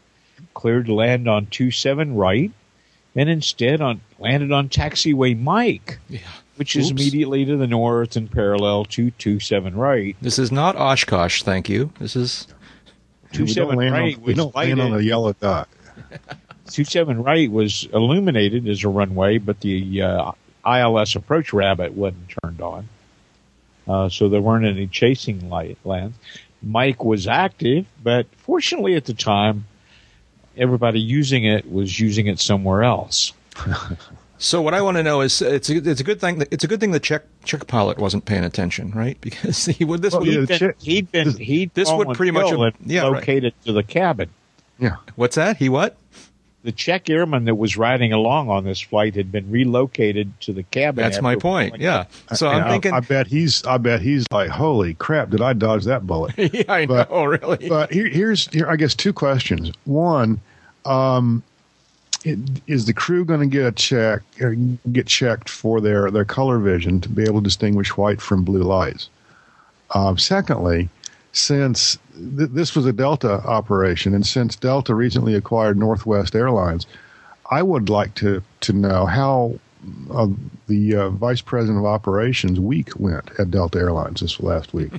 cleared 0.54 0.86
to 0.86 0.94
land 0.94 1.28
on 1.28 1.46
27 1.46 2.14
right, 2.16 2.50
and 3.14 3.28
instead 3.28 3.80
on 3.80 4.00
landed 4.18 4.50
on 4.52 4.68
taxiway 4.68 5.38
Mike 5.40 5.98
Yeah. 6.08 6.18
which 6.56 6.74
is 6.76 6.90
immediately 6.90 7.44
to 7.44 7.56
the 7.56 7.66
north 7.66 8.16
and 8.16 8.30
parallel 8.30 8.84
to 8.86 9.10
27 9.12 9.76
right. 9.76 10.16
This 10.20 10.38
is 10.38 10.50
not 10.50 10.76
Oshkosh, 10.76 11.42
thank 11.42 11.68
you. 11.68 11.92
This 12.00 12.16
is 12.16 12.46
we 13.32 13.38
don't 13.38 13.46
27 13.74 13.78
right 13.78 14.16
on, 14.16 14.20
we 14.22 14.26
was 14.28 14.36
don't 14.36 14.54
land 14.54 14.80
on 14.80 14.94
a 14.94 15.00
yellow 15.00 15.32
dot. 15.34 15.68
27 16.72 17.22
right 17.22 17.50
was 17.50 17.86
illuminated 17.92 18.66
as 18.68 18.82
a 18.84 18.88
runway, 18.88 19.38
but 19.38 19.60
the 19.60 20.02
uh, 20.02 20.32
ILS 20.66 21.14
approach 21.14 21.52
rabbit 21.52 21.92
wasn't 21.92 22.32
turned 22.42 22.60
on. 22.60 22.88
Uh, 23.88 24.08
so 24.08 24.28
there 24.28 24.40
weren't 24.40 24.64
any 24.64 24.86
chasing 24.86 25.48
light 25.50 25.78
lands. 25.84 26.16
Mike 26.62 27.04
was 27.04 27.26
active, 27.26 27.86
but 28.02 28.26
fortunately 28.38 28.94
at 28.94 29.04
the 29.04 29.14
time, 29.14 29.66
everybody 30.56 31.00
using 31.00 31.44
it 31.44 31.70
was 31.70 32.00
using 32.00 32.26
it 32.26 32.38
somewhere 32.40 32.82
else. 32.82 33.32
So 34.36 34.60
what 34.60 34.74
I 34.74 34.82
want 34.82 34.96
to 34.96 35.02
know 35.02 35.20
is 35.20 35.40
it's 35.40 35.70
a, 35.70 35.76
it's 35.76 36.00
a 36.00 36.04
good 36.04 36.20
thing 36.20 36.38
that 36.40 36.52
it's 36.52 36.64
a 36.64 36.66
good 36.66 36.80
thing 36.80 36.90
the 36.90 37.00
check 37.00 37.22
check 37.44 37.66
pilot 37.66 37.98
wasn't 37.98 38.24
paying 38.24 38.44
attention, 38.44 38.90
right? 38.90 39.16
Because 39.22 39.64
he 39.66 39.84
would 39.84 40.02
this 40.02 40.12
Well, 40.12 40.20
would 40.22 40.28
He'd 40.28 40.48
been, 40.48 40.58
check- 40.58 40.80
he'd 40.82 41.12
been, 41.12 41.36
he'd 41.38 41.72
this 41.74 41.90
would 41.90 42.08
pretty 42.14 42.32
much 42.32 42.50
have- 42.50 42.60
and 42.60 42.74
yeah, 42.84 43.02
right. 43.02 43.12
located 43.12 43.54
to 43.64 43.72
the 43.72 43.82
cabin. 43.82 44.28
Yeah. 44.78 44.96
what's 45.14 45.36
that? 45.36 45.56
He 45.56 45.68
what? 45.68 45.96
The 46.64 46.72
check 46.72 47.10
airman 47.10 47.44
that 47.44 47.56
was 47.56 47.76
riding 47.76 48.14
along 48.14 48.48
on 48.48 48.64
this 48.64 48.80
flight 48.80 49.14
had 49.14 49.30
been 49.30 49.50
relocated 49.50 50.32
to 50.40 50.52
the 50.54 50.62
cabin. 50.62 51.04
That's 51.04 51.20
my 51.20 51.36
point. 51.36 51.78
Yeah. 51.78 52.06
So 52.34 52.48
And 52.48 52.62
I'm 52.62 52.66
I- 52.66 52.70
thinking. 52.70 52.92
I, 52.94 53.00
bet 53.00 53.26
he's. 53.26 53.62
I 53.66 53.76
bet 53.76 54.00
he's 54.00 54.24
like, 54.32 54.48
holy 54.48 54.94
crap! 54.94 55.28
Did 55.28 55.42
I 55.42 55.52
dodge 55.52 55.84
that 55.84 56.06
bullet? 56.06 56.32
yeah, 56.38 56.64
I 56.72 56.86
but- 56.86 57.10
know. 57.10 57.24
Really. 57.26 57.68
but 57.68 57.92
here, 57.92 58.08
here's 58.08 58.48
here 58.48 58.66
I 58.66 58.76
guess 58.76 58.94
two 58.94 59.12
questions. 59.12 59.72
One, 59.84 60.40
um, 60.86 61.42
it, 62.24 62.38
is 62.66 62.86
the 62.86 62.94
crew 62.94 63.26
going 63.26 63.40
to 63.40 63.46
get 63.46 63.66
a 63.66 63.72
check 63.72 64.22
or 64.40 64.54
get 64.90 65.06
checked 65.06 65.50
for 65.50 65.82
their 65.82 66.10
their 66.10 66.24
color 66.24 66.58
vision 66.58 66.98
to 67.02 67.10
be 67.10 67.24
able 67.24 67.40
to 67.40 67.44
distinguish 67.44 67.94
white 67.96 68.22
from 68.22 68.42
blue 68.42 68.62
lights? 68.62 69.10
Um, 69.94 70.16
secondly, 70.16 70.88
since 71.32 71.98
th- 72.14 72.50
this 72.50 72.74
was 72.74 72.86
a 72.86 72.92
Delta 72.92 73.42
operation, 73.46 74.14
and 74.14 74.26
since 74.26 74.56
Delta 74.56 74.94
recently 74.94 75.34
acquired 75.34 75.78
Northwest 75.78 76.34
Airlines, 76.34 76.86
I 77.50 77.62
would 77.62 77.88
like 77.88 78.14
to 78.16 78.42
to 78.60 78.72
know 78.72 79.06
how 79.06 79.58
uh, 80.10 80.28
the 80.66 80.94
uh, 80.96 81.08
vice 81.10 81.40
president 81.40 81.78
of 81.78 81.86
operations 81.86 82.58
week 82.58 82.90
went 82.98 83.30
at 83.38 83.50
Delta 83.50 83.78
Airlines 83.78 84.20
this 84.20 84.40
last 84.40 84.72
week. 84.72 84.92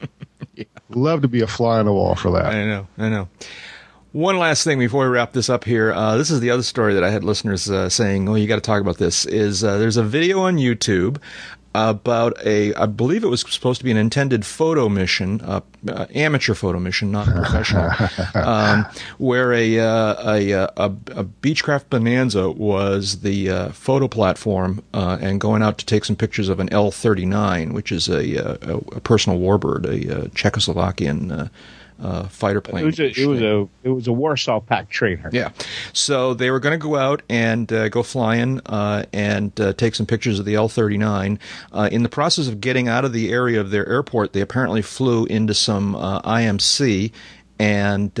Love 0.90 1.22
to 1.22 1.28
be 1.28 1.42
a 1.42 1.46
fly 1.46 1.78
on 1.78 1.86
the 1.86 1.92
wall 1.92 2.14
for 2.14 2.30
that. 2.32 2.46
I 2.46 2.64
know, 2.64 2.86
I 2.98 3.08
know. 3.08 3.28
One 4.12 4.38
last 4.38 4.64
thing 4.64 4.78
before 4.78 5.04
we 5.04 5.10
wrap 5.10 5.34
this 5.34 5.50
up 5.50 5.64
here. 5.64 5.92
Uh, 5.92 6.16
this 6.16 6.30
is 6.30 6.40
the 6.40 6.48
other 6.50 6.62
story 6.62 6.94
that 6.94 7.04
I 7.04 7.10
had 7.10 7.22
listeners 7.22 7.70
uh, 7.70 7.90
saying, 7.90 8.28
"Oh, 8.28 8.34
you 8.34 8.46
got 8.46 8.54
to 8.54 8.62
talk 8.62 8.80
about 8.80 8.96
this." 8.96 9.26
Is 9.26 9.62
uh, 9.62 9.76
there's 9.76 9.98
a 9.98 10.02
video 10.02 10.40
on 10.40 10.56
YouTube 10.56 11.18
about 11.76 12.36
a, 12.44 12.74
I 12.74 12.86
believe 12.86 13.22
it 13.22 13.28
was 13.28 13.40
supposed 13.40 13.78
to 13.80 13.84
be 13.84 13.90
an 13.90 13.96
intended 13.96 14.46
photo 14.46 14.88
mission, 14.88 15.40
uh, 15.42 15.60
uh, 15.88 16.06
amateur 16.14 16.54
photo 16.54 16.78
mission, 16.78 17.10
not 17.12 17.26
professional, 17.26 17.90
um, 18.34 18.86
where 19.18 19.52
a, 19.52 19.78
uh, 19.78 20.32
a, 20.32 20.52
uh, 20.52 20.68
a 20.76 20.84
a 21.10 21.24
Beechcraft 21.24 21.90
Bonanza 21.90 22.50
was 22.50 23.20
the 23.20 23.50
uh, 23.50 23.68
photo 23.70 24.08
platform 24.08 24.82
uh, 24.94 25.18
and 25.20 25.40
going 25.40 25.62
out 25.62 25.78
to 25.78 25.86
take 25.86 26.04
some 26.04 26.16
pictures 26.16 26.48
of 26.48 26.60
an 26.60 26.72
L-39, 26.72 27.72
which 27.72 27.92
is 27.92 28.08
a, 28.08 28.36
a, 28.36 28.76
a 28.96 29.00
personal 29.00 29.38
warbird, 29.38 29.84
a, 29.84 30.28
Czechoslovakian. 30.30 31.50
Uh, 31.98 32.24
fighter 32.28 32.60
plane. 32.60 32.82
It 32.82 32.86
was 32.86 33.00
a 33.00 33.06
it 33.06 33.26
was 33.26 33.40
a 33.40 33.68
it 33.82 33.88
was 33.88 34.06
a 34.06 34.12
Warsaw 34.12 34.60
Pact 34.60 34.90
trainer. 34.90 35.30
Yeah. 35.32 35.50
So 35.94 36.34
they 36.34 36.50
were 36.50 36.60
going 36.60 36.78
to 36.78 36.82
go 36.82 36.96
out 36.96 37.22
and 37.30 37.72
uh, 37.72 37.88
go 37.88 38.02
flying 38.02 38.60
uh, 38.66 39.04
and 39.14 39.58
uh, 39.58 39.72
take 39.72 39.94
some 39.94 40.04
pictures 40.04 40.38
of 40.38 40.44
the 40.44 40.56
L 40.56 40.68
39. 40.68 41.38
Uh, 41.72 41.88
in 41.90 42.02
the 42.02 42.10
process 42.10 42.48
of 42.48 42.60
getting 42.60 42.86
out 42.86 43.06
of 43.06 43.14
the 43.14 43.32
area 43.32 43.58
of 43.58 43.70
their 43.70 43.88
airport, 43.88 44.34
they 44.34 44.42
apparently 44.42 44.82
flew 44.82 45.24
into 45.24 45.54
some 45.54 45.96
uh, 45.96 46.20
IMC 46.20 47.12
and. 47.58 48.12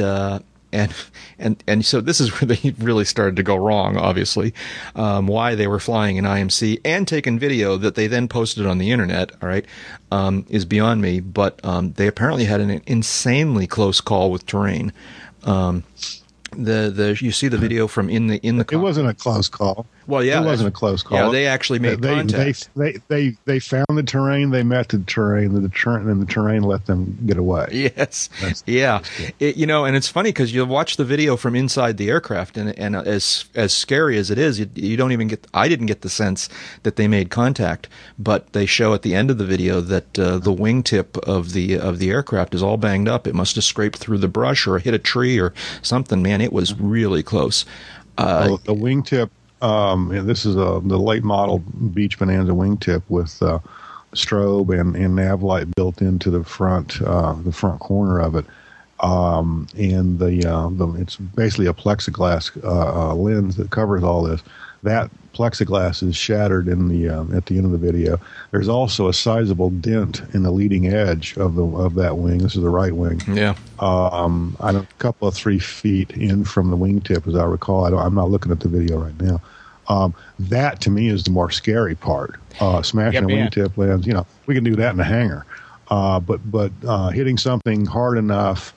And 0.72 0.92
and 1.38 1.62
and 1.66 1.84
so 1.84 2.00
this 2.00 2.20
is 2.20 2.30
where 2.40 2.46
they 2.46 2.74
really 2.78 3.04
started 3.04 3.36
to 3.36 3.42
go 3.42 3.56
wrong. 3.56 3.96
Obviously, 3.96 4.52
um, 4.94 5.26
why 5.26 5.54
they 5.54 5.66
were 5.66 5.78
flying 5.78 6.16
in 6.16 6.24
IMC 6.24 6.80
and 6.84 7.06
taking 7.06 7.38
video 7.38 7.76
that 7.76 7.94
they 7.94 8.06
then 8.06 8.28
posted 8.28 8.66
on 8.66 8.78
the 8.78 8.90
internet. 8.90 9.32
All 9.42 9.48
right, 9.48 9.64
um, 10.10 10.44
is 10.48 10.64
beyond 10.64 11.00
me. 11.02 11.20
But 11.20 11.64
um, 11.64 11.92
they 11.92 12.06
apparently 12.06 12.44
had 12.44 12.60
an 12.60 12.82
insanely 12.86 13.66
close 13.66 14.00
call 14.00 14.30
with 14.30 14.46
terrain. 14.46 14.92
Um, 15.44 15.84
the 16.52 16.90
the 16.94 17.18
you 17.20 17.32
see 17.32 17.48
the 17.48 17.58
video 17.58 17.86
from 17.86 18.08
in 18.08 18.26
the 18.26 18.38
in 18.38 18.56
the 18.56 18.66
It 18.70 18.76
wasn't 18.76 19.08
a 19.08 19.14
close 19.14 19.48
call. 19.48 19.86
Well 20.06 20.22
yeah 20.22 20.40
it 20.40 20.44
wasn't 20.44 20.68
a 20.68 20.72
close 20.72 21.02
call. 21.02 21.18
yeah 21.18 21.30
they 21.30 21.46
actually 21.46 21.78
made 21.78 22.00
they, 22.00 22.14
contact 22.14 22.68
They, 22.76 22.92
they, 22.92 22.98
they, 23.08 23.36
they 23.44 23.58
found 23.58 23.86
the 23.90 24.02
terrain, 24.02 24.50
they 24.50 24.62
met 24.62 24.88
the 24.88 24.98
terrain, 24.98 25.60
the 25.60 25.68
terrain, 25.68 26.08
and 26.08 26.20
the 26.20 26.26
terrain 26.26 26.62
let 26.62 26.86
them 26.86 27.18
get 27.26 27.36
away. 27.38 27.68
Yes. 27.72 28.28
That's- 28.40 28.62
yeah. 28.66 29.02
It, 29.38 29.56
you 29.56 29.66
know, 29.66 29.84
and 29.84 29.96
it's 29.96 30.08
funny 30.08 30.30
because 30.30 30.54
you'll 30.54 30.66
watch 30.66 30.96
the 30.96 31.04
video 31.04 31.36
from 31.36 31.54
inside 31.56 31.96
the 31.96 32.10
aircraft, 32.10 32.56
and 32.56 32.76
and 32.78 32.96
as 32.96 33.46
as 33.54 33.72
scary 33.72 34.16
as 34.16 34.30
it 34.30 34.38
is, 34.38 34.60
you, 34.60 34.68
you 34.74 34.96
don't 34.96 35.12
even 35.12 35.28
get. 35.28 35.46
I 35.54 35.68
didn't 35.68 35.86
get 35.86 36.02
the 36.02 36.08
sense 36.08 36.48
that 36.82 36.96
they 36.96 37.08
made 37.08 37.30
contact, 37.30 37.88
but 38.18 38.52
they 38.52 38.66
show 38.66 38.94
at 38.94 39.02
the 39.02 39.14
end 39.14 39.30
of 39.30 39.38
the 39.38 39.46
video 39.46 39.80
that 39.80 40.18
uh, 40.18 40.38
the 40.38 40.52
wingtip 40.52 41.18
of 41.20 41.52
the 41.52 41.78
of 41.78 41.98
the 41.98 42.10
aircraft 42.10 42.54
is 42.54 42.62
all 42.62 42.76
banged 42.76 43.08
up. 43.08 43.26
It 43.26 43.34
must 43.34 43.54
have 43.56 43.64
scraped 43.64 43.98
through 43.98 44.18
the 44.18 44.28
brush 44.28 44.66
or 44.66 44.78
hit 44.78 44.94
a 44.94 44.98
tree 44.98 45.38
or 45.38 45.52
something. 45.82 46.22
Man, 46.22 46.40
it 46.40 46.52
was 46.52 46.74
really 46.78 47.22
close. 47.22 47.64
Uh, 48.18 48.48
the, 48.48 48.56
the 48.64 48.74
wingtip. 48.74 49.30
Um, 49.62 50.10
and 50.10 50.28
this 50.28 50.44
is 50.44 50.56
a 50.56 50.80
the 50.84 50.98
late 50.98 51.24
model 51.24 51.58
Beech 51.58 52.18
Bonanza 52.18 52.52
wingtip 52.52 53.02
with 53.08 53.42
uh, 53.42 53.58
strobe 54.12 54.78
and, 54.78 54.94
and 54.96 55.16
nav 55.16 55.42
light 55.42 55.66
built 55.76 56.02
into 56.02 56.30
the 56.30 56.44
front 56.44 57.00
uh, 57.02 57.34
the 57.44 57.52
front 57.52 57.80
corner 57.80 58.18
of 58.20 58.34
it. 58.34 58.44
um, 59.00 59.66
and 59.76 60.18
the, 60.18 60.46
uh, 60.50 60.68
the 60.70 60.88
it's 60.94 61.16
basically 61.16 61.66
a 61.66 61.72
plexiglass 61.72 62.50
uh, 62.64 63.10
uh, 63.10 63.14
lens 63.14 63.56
that 63.56 63.70
covers 63.70 64.02
all 64.02 64.22
this. 64.22 64.42
That 64.82 65.10
plexiglass 65.34 66.02
is 66.02 66.16
shattered 66.16 66.68
in 66.68 66.88
the 66.88 67.08
um, 67.08 67.34
at 67.34 67.46
the 67.46 67.56
end 67.56 67.66
of 67.66 67.72
the 67.72 67.78
video. 67.78 68.18
There's 68.50 68.68
also 68.68 69.08
a 69.08 69.12
sizable 69.12 69.70
dent 69.70 70.22
in 70.32 70.42
the 70.42 70.50
leading 70.50 70.86
edge 70.86 71.36
of 71.36 71.54
the 71.54 71.64
of 71.64 71.94
that 71.96 72.16
wing. 72.18 72.38
This 72.38 72.56
is 72.56 72.62
the 72.62 72.70
right 72.70 72.92
wing. 72.92 73.20
Yeah. 73.28 73.54
Um, 73.78 74.56
I 74.60 74.72
don't, 74.72 74.84
a 74.84 74.94
couple 74.94 75.28
of 75.28 75.34
three 75.34 75.58
feet 75.58 76.10
in 76.12 76.44
from 76.44 76.70
the 76.70 76.76
wingtip, 76.76 77.26
as 77.26 77.34
I 77.34 77.44
recall. 77.44 77.84
I 77.84 77.90
don't, 77.90 78.00
I'm 78.00 78.14
not 78.14 78.30
looking 78.30 78.52
at 78.52 78.60
the 78.60 78.68
video 78.68 78.98
right 78.98 79.20
now. 79.20 79.40
Um, 79.88 80.14
that 80.38 80.80
to 80.82 80.90
me 80.90 81.08
is 81.08 81.24
the 81.24 81.30
more 81.30 81.50
scary 81.50 81.94
part. 81.94 82.40
Uh, 82.60 82.82
smashing 82.82 83.28
Yeah, 83.28 83.36
a 83.36 83.48
wingtip 83.48 83.76
lens, 83.76 84.06
you 84.06 84.12
know, 84.12 84.26
we 84.46 84.54
can 84.54 84.64
do 84.64 84.74
that 84.76 84.94
in 84.94 85.00
a 85.00 85.04
hangar. 85.04 85.44
Uh, 85.88 86.18
but 86.18 86.40
but 86.50 86.72
uh, 86.86 87.10
hitting 87.10 87.38
something 87.38 87.86
hard 87.86 88.18
enough 88.18 88.74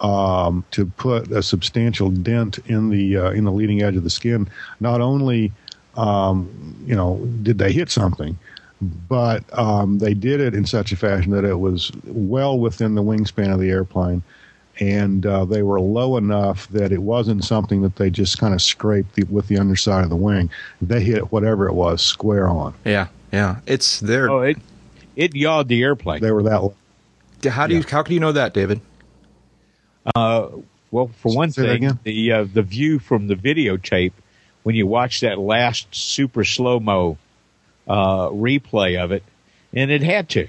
um, 0.00 0.64
to 0.70 0.86
put 0.86 1.30
a 1.30 1.42
substantial 1.42 2.10
dent 2.10 2.58
in 2.66 2.90
the 2.90 3.16
uh, 3.16 3.30
in 3.30 3.44
the 3.44 3.52
leading 3.52 3.82
edge 3.82 3.96
of 3.96 4.04
the 4.04 4.10
skin, 4.10 4.48
not 4.80 5.00
only 5.00 5.52
um, 5.96 6.76
you 6.86 6.94
know 6.94 7.18
did 7.42 7.58
they 7.58 7.72
hit 7.72 7.90
something, 7.90 8.38
but 8.80 9.42
um, 9.58 9.98
they 9.98 10.14
did 10.14 10.40
it 10.40 10.54
in 10.54 10.66
such 10.66 10.92
a 10.92 10.96
fashion 10.96 11.32
that 11.32 11.44
it 11.44 11.58
was 11.58 11.90
well 12.04 12.58
within 12.58 12.94
the 12.94 13.02
wingspan 13.02 13.52
of 13.52 13.60
the 13.60 13.70
airplane, 13.70 14.22
and 14.80 15.26
uh, 15.26 15.44
they 15.44 15.62
were 15.62 15.80
low 15.80 16.16
enough 16.16 16.68
that 16.68 16.92
it 16.92 17.02
wasn't 17.02 17.44
something 17.44 17.82
that 17.82 17.96
they 17.96 18.10
just 18.10 18.38
kind 18.38 18.54
of 18.54 18.62
scraped 18.62 19.14
the, 19.14 19.24
with 19.24 19.48
the 19.48 19.58
underside 19.58 20.04
of 20.04 20.10
the 20.10 20.16
wing. 20.16 20.50
They 20.80 21.02
hit 21.02 21.32
whatever 21.32 21.68
it 21.68 21.74
was 21.74 22.02
square 22.02 22.48
on. 22.48 22.74
Yeah. 22.84 23.08
Yeah. 23.32 23.60
It's 23.66 24.00
there. 24.00 24.30
Oh, 24.30 24.42
it 24.42 24.58
it 25.16 25.34
yawed 25.34 25.68
the 25.68 25.82
airplane. 25.82 26.22
They 26.22 26.30
were 26.30 26.44
that. 26.44 26.62
low. 26.62 26.74
how 27.48 27.66
do 27.66 27.74
you 27.74 27.84
how 27.88 28.02
can 28.02 28.14
you 28.14 28.20
know 28.20 28.32
that, 28.32 28.54
David? 28.54 28.80
Uh, 30.14 30.48
well, 30.90 31.08
for 31.20 31.34
one 31.34 31.50
Say 31.50 31.78
thing, 31.78 31.98
the 32.04 32.32
uh, 32.32 32.44
the 32.52 32.62
view 32.62 32.98
from 32.98 33.26
the 33.26 33.34
videotape 33.34 34.12
when 34.62 34.74
you 34.74 34.86
watch 34.86 35.20
that 35.20 35.38
last 35.38 35.94
super 35.94 36.44
slow 36.44 36.80
mo 36.80 37.18
uh, 37.86 38.28
replay 38.28 39.02
of 39.02 39.12
it, 39.12 39.22
and 39.72 39.90
it 39.90 40.02
had 40.02 40.28
to. 40.30 40.48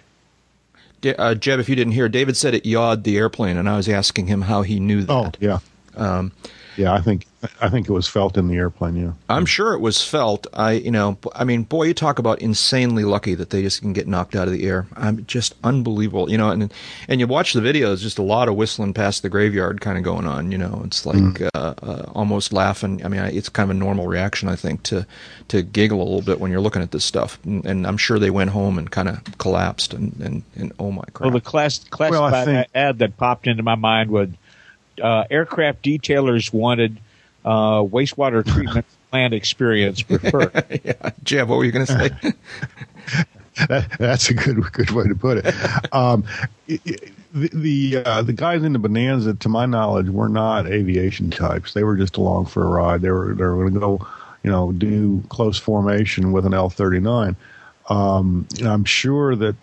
Da- 1.02 1.16
Uh, 1.16 1.36
Jeb, 1.36 1.60
if 1.60 1.70
you 1.70 1.76
didn't 1.76 1.94
hear, 1.94 2.10
David 2.10 2.36
said 2.38 2.54
it 2.54 2.66
yawed 2.66 3.04
the 3.04 3.18
airplane, 3.18 3.58
and 3.58 3.70
I 3.70 3.78
was 3.78 3.88
asking 3.90 4.28
him 4.28 4.42
how 4.44 4.62
he 4.62 4.80
knew 4.80 5.02
that. 5.04 5.12
Oh 5.14 5.32
yeah, 5.40 5.60
Um, 5.96 6.32
yeah. 6.78 6.94
I 6.94 7.02
think 7.02 7.26
I 7.62 7.70
think 7.70 7.88
it 7.88 7.94
was 7.94 8.08
felt 8.08 8.38
in 8.38 8.48
the 8.50 8.56
airplane. 8.56 8.98
Yeah. 8.98 9.12
I'm 9.30 9.46
sure 9.46 9.74
it 9.74 9.80
was 9.80 10.04
felt. 10.06 10.46
I, 10.54 10.74
you 10.74 10.92
know, 10.92 11.14
b- 11.14 11.30
I 11.34 11.46
mean, 11.46 11.64
boy, 11.64 11.84
you 11.84 11.94
talk 11.94 12.20
about 12.20 12.40
insanely 12.42 13.06
lucky 13.06 13.34
that 13.36 13.50
they 13.50 13.62
just 13.62 13.80
can 13.80 13.94
get 13.94 14.08
knocked 14.08 14.36
out 14.36 14.48
of 14.48 14.54
the 14.54 14.68
air. 14.68 14.88
I'm 14.96 15.26
just 15.26 15.56
unbelievable, 15.64 16.30
you 16.30 16.38
know. 16.38 16.50
And 16.50 16.74
and 17.08 17.20
you 17.20 17.28
watch 17.28 17.54
the 17.54 17.62
video, 17.62 17.94
it's 17.94 18.02
just 18.02 18.20
a 18.20 18.24
lot 18.24 18.50
of 18.50 18.56
whistling 18.56 18.94
past 18.94 19.22
the 19.22 19.30
graveyard 19.30 19.80
kind 19.80 19.98
of 19.98 20.04
going 20.04 20.28
on. 20.28 20.52
You 20.52 20.58
know, 20.58 20.82
it's 20.86 21.06
like 21.06 21.42
uh, 21.42 21.48
uh, 21.82 22.12
almost 22.14 22.52
laughing. 22.52 23.06
I 23.06 23.08
mean, 23.08 23.22
it's 23.22 23.48
kind 23.48 23.70
of 23.70 23.76
a 23.76 23.80
normal 23.80 24.08
reaction, 24.08 24.50
I 24.50 24.58
think, 24.58 24.84
to 24.84 25.08
to 25.48 25.62
giggle 25.62 26.02
a 26.02 26.04
little 26.04 26.22
bit 26.22 26.40
when 26.42 26.52
you're 26.52 26.62
looking 26.62 26.82
at 26.82 26.92
this 26.92 27.06
stuff. 27.06 27.40
And, 27.46 27.66
and 27.66 27.88
I'm 27.88 27.98
sure 27.98 28.20
they 28.20 28.32
went 28.32 28.50
home 28.50 28.78
and 28.78 28.92
kind 28.92 29.08
of 29.08 29.24
collapsed 29.38 29.94
and 29.94 30.14
and, 30.20 30.44
and 30.56 30.74
oh 30.78 30.92
my 30.92 31.04
crap. 31.14 31.28
Well, 31.32 31.40
the 31.40 31.42
class 31.42 31.80
classified 31.90 32.46
think- 32.46 32.68
ad 32.76 33.00
that 33.00 33.16
popped 33.16 33.48
into 33.48 33.64
my 33.64 33.76
mind 33.76 34.12
was 34.12 34.30
uh, 35.00 35.26
aircraft 35.30 35.84
detailers 35.84 36.52
wanted 36.54 36.98
uh, 37.46 37.82
wastewater 37.82 38.46
treatment 38.46 38.86
plant 39.12 39.34
experience 39.34 40.02
preferred. 40.02 40.52
yeah, 40.84 41.12
Jeb, 41.24 41.50
what 41.50 41.58
were 41.58 41.66
you 41.66 41.72
going 41.72 41.86
to 41.86 42.12
say? 42.22 42.34
That, 43.68 43.90
that's 44.00 44.30
a 44.30 44.34
good 44.34 44.72
good 44.72 44.92
way 44.92 45.06
to 45.08 45.16
put 45.16 45.40
it. 45.46 45.54
Um, 45.94 46.24
i- 46.70 46.80
i- 46.88 46.96
the 47.34 47.50
the, 47.54 48.04
uh, 48.06 48.22
the 48.22 48.32
guys 48.34 48.64
in 48.64 48.72
the 48.74 48.80
Bonanza, 48.80 49.34
to 49.34 49.50
my 49.50 49.66
knowledge, 49.66 50.08
were 50.10 50.30
not 50.30 50.66
aviation 50.66 51.30
types. 51.30 51.74
They 51.74 51.84
were 51.84 51.98
just 51.98 52.16
along 52.18 52.46
for 52.46 52.64
a 52.64 52.70
ride. 52.70 53.02
They 53.02 53.12
were 53.12 53.36
they 53.36 53.44
were 53.44 53.56
going 53.58 53.74
to 53.74 53.80
go, 53.80 54.08
you 54.44 54.50
know, 54.50 54.72
do 54.72 55.22
close 55.28 55.58
formation 55.60 56.32
with 56.32 56.46
an 56.46 56.54
L 56.54 56.70
thirty 56.70 57.00
nine. 57.02 57.36
Um, 57.90 58.48
and 58.60 58.68
I'm 58.68 58.86
sure 58.86 59.36
that 59.36 59.56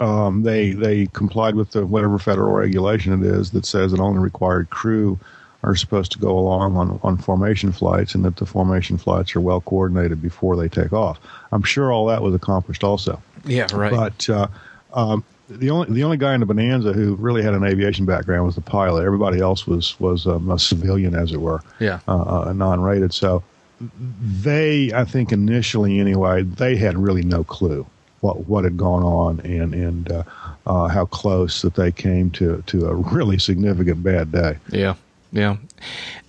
um, 0.00 0.42
they 0.42 0.72
they 0.72 1.06
complied 1.06 1.54
with 1.54 1.72
the 1.72 1.86
whatever 1.86 2.18
federal 2.18 2.52
regulation 2.52 3.12
it 3.12 3.26
is 3.26 3.50
that 3.52 3.66
says 3.66 3.92
that 3.92 4.00
only 4.00 4.20
required 4.20 4.70
crew 4.70 5.18
are 5.62 5.74
supposed 5.74 6.12
to 6.12 6.18
go 6.18 6.38
along 6.38 6.76
on, 6.76 7.00
on 7.02 7.16
formation 7.16 7.72
flights 7.72 8.14
and 8.14 8.24
that 8.24 8.36
the 8.36 8.46
formation 8.46 8.96
flights 8.96 9.34
are 9.34 9.40
well 9.40 9.60
coordinated 9.60 10.22
before 10.22 10.56
they 10.56 10.68
take 10.68 10.92
off. 10.92 11.18
I'm 11.50 11.62
sure 11.62 11.92
all 11.92 12.06
that 12.06 12.22
was 12.22 12.34
accomplished 12.34 12.84
also. 12.84 13.20
yeah, 13.44 13.66
right. 13.72 13.90
But 13.90 14.28
uh, 14.30 14.46
um, 14.94 15.24
the 15.48 15.70
only 15.70 15.90
the 15.92 16.04
only 16.04 16.16
guy 16.16 16.34
in 16.34 16.40
the 16.40 16.46
Bonanza 16.46 16.92
who 16.92 17.14
really 17.16 17.42
had 17.42 17.54
an 17.54 17.64
aviation 17.64 18.04
background 18.04 18.44
was 18.44 18.54
the 18.54 18.60
pilot. 18.60 19.04
Everybody 19.04 19.40
else 19.40 19.66
was 19.66 19.98
was 19.98 20.26
um, 20.26 20.50
a 20.50 20.58
civilian, 20.58 21.14
as 21.14 21.32
it 21.32 21.40
were, 21.40 21.62
yeah. 21.80 22.00
uh, 22.06 22.48
uh, 22.48 22.52
non-rated. 22.52 23.14
So 23.14 23.42
they, 23.80 24.92
I 24.92 25.04
think, 25.04 25.32
initially 25.32 26.00
anyway, 26.00 26.42
they 26.42 26.76
had 26.76 26.98
really 26.98 27.22
no 27.22 27.44
clue 27.44 27.86
what 28.20 28.46
what 28.48 28.64
had 28.64 28.76
gone 28.76 29.02
on 29.02 29.40
and 29.40 29.74
and 29.74 30.12
uh, 30.12 30.22
uh, 30.66 30.88
how 30.88 31.06
close 31.06 31.62
that 31.62 31.74
they 31.74 31.92
came 31.92 32.30
to 32.32 32.62
to 32.66 32.86
a 32.86 32.94
really 32.94 33.38
significant 33.38 34.02
bad 34.02 34.32
day. 34.32 34.56
Yeah, 34.70 34.94
yeah, 35.32 35.56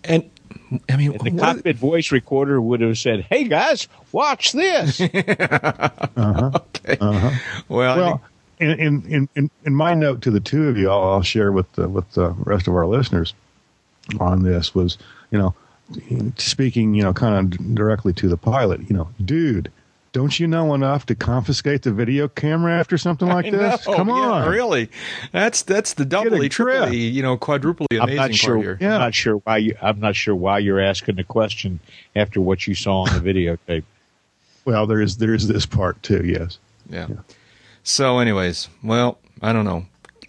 and 0.03 0.30
I 0.90 0.98
mean, 0.98 1.11
the 1.24 1.32
what- 1.32 1.40
cockpit 1.40 1.78
voice 1.78 2.11
recorder 2.11 2.61
would 2.61 2.82
have 2.82 2.98
said, 2.98 3.22
"Hey 3.30 3.45
guys, 3.45 3.88
watch 4.11 4.52
this." 4.52 5.02
okay. 6.20 6.98
Well, 6.98 7.91
I 7.91 7.98
Well, 7.98 8.22
in, 8.60 8.72
in, 8.72 9.03
in, 9.07 9.30
in, 9.36 9.49
in 9.66 9.74
my 9.76 9.94
note 9.94 10.22
to 10.24 10.32
the 10.32 10.40
two 10.40 10.68
of 10.68 10.78
you, 10.78 10.90
I'll, 10.90 11.14
I'll 11.14 11.22
share 11.22 11.52
with 11.52 11.72
the, 11.74 11.88
with 11.88 12.11
the 12.11 12.30
rest 12.32 12.68
of 12.68 12.76
our 12.76 12.86
listeners 12.86 13.34
on 14.20 14.44
this 14.44 14.76
was, 14.76 14.98
you 15.32 15.38
know, 15.38 15.56
speaking, 16.38 16.94
you 16.94 17.03
know, 17.03 17.14
kind 17.14 17.53
of 17.53 17.76
directly 17.76 18.14
to 18.14 18.28
the 18.28 18.38
pilot, 18.38 18.82
you 18.90 18.95
know, 18.95 19.07
dude, 19.24 19.72
don't 20.11 20.40
you 20.40 20.48
know 20.48 20.73
enough 20.73 21.06
to 21.07 21.15
confiscate 21.15 21.84
the 21.84 21.91
video 21.91 22.27
camera 22.27 22.77
after 22.77 22.98
something 22.98 23.27
like 23.27 23.45
I 23.45 23.52
this? 23.52 23.88
know, 23.88 23.95
Come 23.95 24.07
yeah, 24.10 24.14
on. 24.14 24.49
really. 24.49 24.90
That's 25.31 25.61
that's 25.61 25.94
the 25.94 26.06
doubly, 26.06 26.49
grip. 26.49 26.52
triply, 26.52 26.98
you 26.98 27.22
know, 27.22 27.38
quadruply 27.38 27.88
amazing 27.91 28.10
I'm 28.10 28.15
not 28.15 28.22
part 28.30 28.36
sure. 28.36 28.57
here. 28.57 28.77
Yeah. 28.81 28.95
I'm 28.95 29.02
not 29.02 29.14
sure 29.14 29.36
why 29.38 29.57
you. 29.57 29.76
I'm 29.81 29.99
not 29.99 30.15
sure 30.15 30.36
why 30.36 30.60
you're 30.60 30.80
asking 30.80 31.15
the 31.15 31.23
question 31.23 31.80
after 32.15 32.41
what 32.41 32.68
you 32.68 32.76
saw 32.76 33.02
on 33.02 33.23
the 33.23 33.34
videotape. 33.34 33.84
Well, 34.65 34.86
there 34.86 35.02
is, 35.02 35.18
there 35.18 35.34
is 35.34 35.48
this 35.48 35.65
part 35.65 36.02
too, 36.03 36.23
yes. 36.26 36.60
Yeah. 36.90 37.07
So, 37.84 38.19
anyways, 38.19 38.68
well, 38.84 39.18
I 39.41 39.53
don't 39.53 39.65
know. 39.65 39.86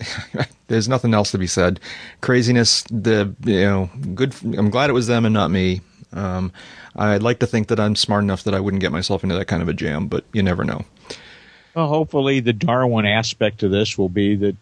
There's 0.69 0.89
nothing 0.89 1.15
else 1.15 1.31
to 1.33 1.39
be 1.39 1.47
said. 1.47 1.81
Craziness. 2.21 2.85
The 2.85 3.35
you 3.45 3.61
know, 3.63 3.91
good. 4.15 4.35
I'm 4.57 4.71
glad 4.71 4.89
it 4.89 4.95
was 4.95 5.09
them 5.09 5.25
and 5.25 5.35
not 5.35 5.51
me. 5.51 5.81
Um, 6.13 6.53
I'd 6.97 7.23
like 7.23 7.39
to 7.41 7.47
think 7.47 7.69
that 7.69 7.79
I'm 7.81 7.97
smart 7.97 8.25
enough 8.25 8.45
that 8.45 8.55
I 8.55 8.61
wouldn't 8.61 8.81
get 8.81 8.93
myself 8.93 9.23
into 9.23 9.37
that 9.37 9.47
kind 9.47 9.63
of 9.63 9.69
a 9.69 9.75
jam, 9.75 10.07
but 10.09 10.25
you 10.33 10.43
never 10.43 10.65
know. 10.65 10.85
Well, 11.75 11.89
hopefully, 11.89 12.41
the 12.41 12.53
Darwin 12.53 13.07
aspect 13.07 13.63
of 13.63 13.71
this 13.71 13.97
will 13.97 14.09
be 14.09 14.35
that 14.37 14.57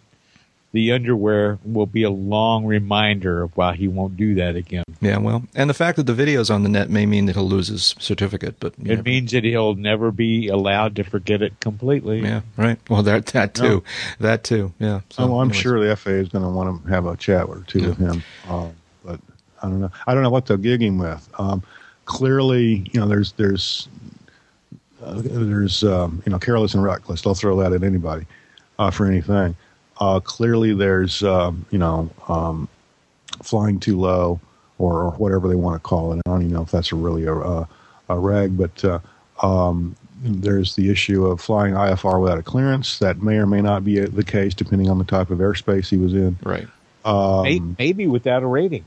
the 0.72 0.92
underwear 0.92 1.58
will 1.64 1.86
be 1.86 2.02
a 2.02 2.10
long 2.10 2.66
reminder 2.66 3.42
of 3.42 3.56
why 3.56 3.74
he 3.74 3.88
won't 3.88 4.18
do 4.18 4.34
that 4.34 4.54
again. 4.54 4.84
Yeah, 5.00 5.16
well, 5.16 5.44
and 5.54 5.70
the 5.70 5.74
fact 5.74 5.96
that 5.96 6.02
the 6.04 6.12
video's 6.12 6.50
on 6.50 6.62
the 6.64 6.68
net 6.68 6.90
may 6.90 7.06
mean 7.06 7.24
that 7.24 7.36
he'll 7.36 7.48
lose 7.48 7.68
his 7.68 7.94
certificate, 7.98 8.56
but 8.60 8.74
It 8.74 8.80
never- 8.84 9.02
means 9.02 9.32
that 9.32 9.44
he'll 9.44 9.74
never 9.74 10.10
be 10.10 10.48
allowed 10.48 10.96
to 10.96 11.04
forget 11.04 11.40
it 11.40 11.58
completely. 11.60 12.20
yeah, 12.20 12.42
right. 12.58 12.78
Well, 12.90 13.02
that 13.04 13.24
that 13.26 13.54
too, 13.54 13.82
that 14.20 14.44
too. 14.44 14.74
Yeah. 14.78 15.00
So, 15.08 15.22
oh, 15.22 15.36
I'm 15.40 15.48
anyways. 15.48 15.56
sure 15.62 15.80
the 15.80 15.96
FAA 15.96 16.10
is 16.20 16.28
going 16.28 16.44
to 16.44 16.50
want 16.50 16.84
to 16.84 16.90
have 16.90 17.06
a 17.06 17.16
chat 17.16 17.48
or 17.48 17.64
two 17.66 17.88
with 17.88 17.96
him. 17.96 18.22
Um, 18.46 18.72
but 18.87 18.87
I 19.62 19.68
don't 19.68 19.80
know. 19.80 19.90
I 20.06 20.14
don't 20.14 20.22
know 20.22 20.30
what 20.30 20.46
they'll 20.46 20.56
gig 20.56 20.82
him 20.82 20.98
with. 20.98 21.28
Um, 21.38 21.62
clearly, 22.04 22.88
you 22.92 23.00
know, 23.00 23.06
there's 23.08 23.32
there's 23.32 23.88
uh, 25.02 25.20
there's 25.24 25.84
um, 25.84 26.22
you 26.26 26.32
know 26.32 26.38
careless 26.38 26.74
and 26.74 26.82
reckless. 26.82 27.22
They'll 27.22 27.34
throw 27.34 27.56
that 27.60 27.72
at 27.72 27.82
anybody 27.82 28.26
uh, 28.78 28.90
for 28.90 29.06
anything. 29.06 29.56
Uh, 30.00 30.20
clearly, 30.20 30.74
there's 30.74 31.22
um, 31.22 31.64
you 31.70 31.78
know 31.78 32.10
um, 32.28 32.68
flying 33.42 33.80
too 33.80 33.98
low 33.98 34.40
or, 34.78 35.02
or 35.02 35.10
whatever 35.12 35.48
they 35.48 35.54
want 35.56 35.74
to 35.80 35.86
call 35.86 36.12
it. 36.12 36.20
I 36.26 36.30
don't 36.30 36.42
even 36.42 36.52
know 36.54 36.62
if 36.62 36.70
that's 36.70 36.92
a 36.92 36.96
really 36.96 37.24
a, 37.26 37.34
a, 37.34 37.68
a 38.08 38.18
reg, 38.18 38.56
but 38.56 38.84
uh, 38.84 38.98
um, 39.42 39.96
there's 40.22 40.74
the 40.76 40.90
issue 40.90 41.26
of 41.26 41.40
flying 41.40 41.74
IFR 41.74 42.20
without 42.22 42.38
a 42.38 42.42
clearance. 42.42 42.98
That 42.98 43.22
may 43.22 43.36
or 43.36 43.46
may 43.46 43.60
not 43.60 43.84
be 43.84 43.98
the 44.00 44.24
case 44.24 44.54
depending 44.54 44.88
on 44.90 44.98
the 44.98 45.04
type 45.04 45.30
of 45.30 45.38
airspace 45.38 45.88
he 45.88 45.96
was 45.96 46.12
in. 46.14 46.36
Right. 46.42 46.66
May- 47.44 47.60
Maybe 47.78 48.06
without 48.06 48.42
a 48.42 48.46
rating. 48.46 48.84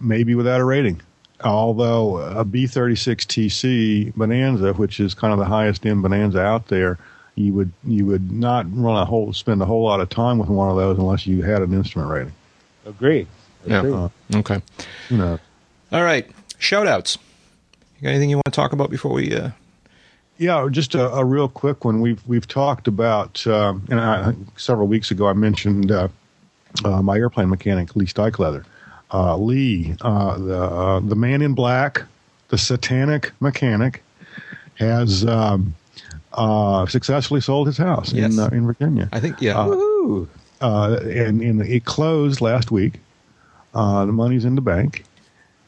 Maybe 0.00 0.34
without 0.34 0.60
a 0.60 0.64
rating. 0.64 1.00
Although 1.42 2.18
a 2.18 2.44
B 2.44 2.66
thirty 2.66 2.96
six 2.96 3.24
TC 3.24 4.14
Bonanza, 4.14 4.72
which 4.74 5.00
is 5.00 5.14
kind 5.14 5.32
of 5.32 5.38
the 5.38 5.46
highest 5.46 5.86
end 5.86 6.02
Bonanza 6.02 6.40
out 6.40 6.68
there, 6.68 6.98
you 7.34 7.54
would 7.54 7.72
you 7.84 8.04
would 8.06 8.30
not 8.30 8.66
run 8.74 8.96
a 9.00 9.04
whole 9.06 9.32
spend 9.32 9.62
a 9.62 9.64
whole 9.64 9.82
lot 9.84 10.00
of 10.00 10.10
time 10.10 10.36
with 10.38 10.48
one 10.50 10.68
of 10.68 10.76
those 10.76 10.98
unless 10.98 11.26
you 11.26 11.42
had 11.42 11.62
an 11.62 11.72
instrument 11.72 12.10
rating. 12.10 12.32
Agreed. 12.84 13.26
Yeah. 13.64 13.80
Agreed. 13.80 14.10
Okay. 14.34 14.60
You 15.08 15.16
know, 15.16 15.38
All 15.92 16.02
right. 16.02 16.30
Shout 16.58 16.86
outs. 16.86 17.16
You 17.98 18.04
got 18.04 18.10
anything 18.10 18.30
you 18.30 18.36
want 18.36 18.46
to 18.46 18.52
talk 18.52 18.72
about 18.72 18.90
before 18.90 19.12
we? 19.12 19.34
Uh, 19.34 19.50
Yeah, 20.36 20.68
just 20.70 20.94
a, 20.94 21.10
a 21.12 21.24
real 21.24 21.48
quick 21.48 21.84
one. 21.86 22.00
We've 22.02 22.22
we've 22.26 22.46
talked 22.48 22.86
about, 22.86 23.46
um, 23.46 23.86
and 23.90 23.98
I, 24.00 24.34
several 24.56 24.88
weeks 24.88 25.10
ago 25.10 25.26
I 25.26 25.32
mentioned 25.32 25.90
uh, 25.90 26.08
uh, 26.84 27.00
my 27.02 27.16
airplane 27.16 27.48
mechanic, 27.48 27.96
Lee 27.96 28.06
Steichleather. 28.06 28.64
Uh, 29.12 29.36
Lee, 29.36 29.94
uh, 30.02 30.38
the 30.38 30.60
uh, 30.62 31.00
the 31.00 31.16
man 31.16 31.42
in 31.42 31.54
black, 31.54 32.02
the 32.48 32.58
satanic 32.58 33.32
mechanic, 33.40 34.02
has 34.76 35.24
um, 35.26 35.74
uh, 36.32 36.86
successfully 36.86 37.40
sold 37.40 37.66
his 37.66 37.76
house 37.76 38.12
Yes. 38.12 38.32
in 38.32 38.38
uh, 38.38 38.48
in 38.52 38.66
Virginia. 38.66 39.08
I 39.12 39.20
think 39.20 39.40
yeah. 39.40 39.54
Woohoo! 39.54 40.28
uh, 40.60 41.00
and, 41.04 41.40
and 41.42 41.62
it 41.62 41.84
closed 41.84 42.40
last 42.40 42.70
week. 42.70 43.00
Uh, 43.74 44.04
the 44.06 44.12
money's 44.12 44.44
in 44.44 44.54
the 44.54 44.60
bank, 44.60 45.04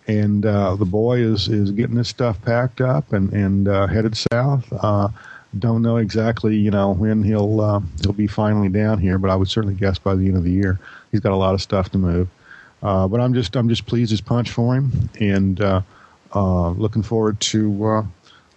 and 0.06 0.44
uh, 0.46 0.74
the 0.76 0.84
boy 0.84 1.18
is 1.18 1.48
is 1.48 1.70
getting 1.72 1.96
his 1.96 2.08
stuff 2.08 2.40
packed 2.42 2.80
up 2.80 3.12
and 3.12 3.32
and 3.32 3.68
uh, 3.68 3.86
headed 3.86 4.16
south. 4.32 4.72
Uh, 4.72 5.08
don't 5.58 5.82
know 5.82 5.98
exactly, 5.98 6.56
you 6.56 6.70
know, 6.70 6.92
when 6.92 7.22
he'll 7.22 7.60
uh, 7.60 7.80
he'll 8.02 8.12
be 8.12 8.26
finally 8.26 8.68
down 8.68 8.98
here, 8.98 9.18
but 9.18 9.30
I 9.30 9.36
would 9.36 9.48
certainly 9.48 9.74
guess 9.74 9.98
by 9.98 10.14
the 10.14 10.26
end 10.26 10.36
of 10.36 10.44
the 10.44 10.50
year. 10.52 10.78
He's 11.10 11.20
got 11.20 11.32
a 11.32 11.36
lot 11.36 11.54
of 11.54 11.60
stuff 11.60 11.90
to 11.90 11.98
move, 11.98 12.26
uh, 12.82 13.06
but 13.08 13.20
I'm 13.20 13.34
just 13.34 13.54
I'm 13.56 13.68
just 13.68 13.86
pleased 13.86 14.12
as 14.12 14.20
punch 14.20 14.50
for 14.50 14.74
him, 14.74 15.10
and 15.20 15.60
uh, 15.60 15.82
uh, 16.34 16.70
looking 16.70 17.02
forward 17.02 17.40
to 17.40 17.84
uh, 17.86 18.02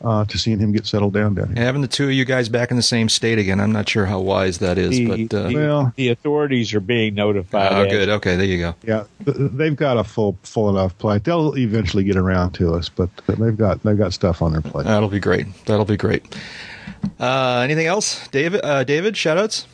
uh, 0.03 0.25
to 0.25 0.37
seeing 0.37 0.59
him 0.59 0.71
get 0.71 0.85
settled 0.85 1.13
down 1.13 1.33
down 1.35 1.55
here. 1.55 1.63
Having 1.63 1.81
the 1.81 1.87
two 1.87 2.05
of 2.05 2.11
you 2.11 2.25
guys 2.25 2.49
back 2.49 2.69
in 2.69 2.77
the 2.77 2.83
same 2.83 3.07
state 3.09 3.39
again, 3.39 3.59
I'm 3.59 3.71
not 3.71 3.87
sure 3.87 4.05
how 4.05 4.19
wise 4.19 4.57
that 4.59 4.77
is, 4.77 4.91
The, 4.91 5.05
but 5.27 5.33
uh, 5.37 5.47
the, 5.47 5.55
Well- 5.55 5.93
the 5.95 6.09
authorities 6.09 6.73
are 6.73 6.79
being 6.79 7.15
notified. 7.15 7.71
oh, 7.71 7.89
good. 7.89 8.09
Okay, 8.09 8.35
there 8.35 8.45
you 8.45 8.59
go. 8.59 8.75
Yeah, 8.83 9.05
they've 9.25 9.75
got 9.75 9.97
a 9.97 10.03
full 10.03 10.37
full 10.43 10.69
enough 10.69 10.97
plate. 10.97 11.23
They'll 11.23 11.57
eventually 11.57 12.03
get 12.03 12.17
around 12.17 12.51
to 12.53 12.73
us, 12.75 12.89
but 12.89 13.09
they've 13.27 13.57
got 13.57 13.81
they've 13.83 13.97
got 13.97 14.13
stuff 14.13 14.41
on 14.41 14.51
their 14.51 14.61
plate. 14.61 14.85
That'll 14.85 15.09
be 15.09 15.19
great. 15.19 15.47
That'll 15.65 15.85
be 15.85 15.97
great. 15.97 16.35
Uh, 17.19 17.59
anything 17.63 17.85
else, 17.87 18.27
David? 18.29 18.61
Uh, 18.63 18.83
David, 18.83 19.13
shoutouts. 19.15 19.65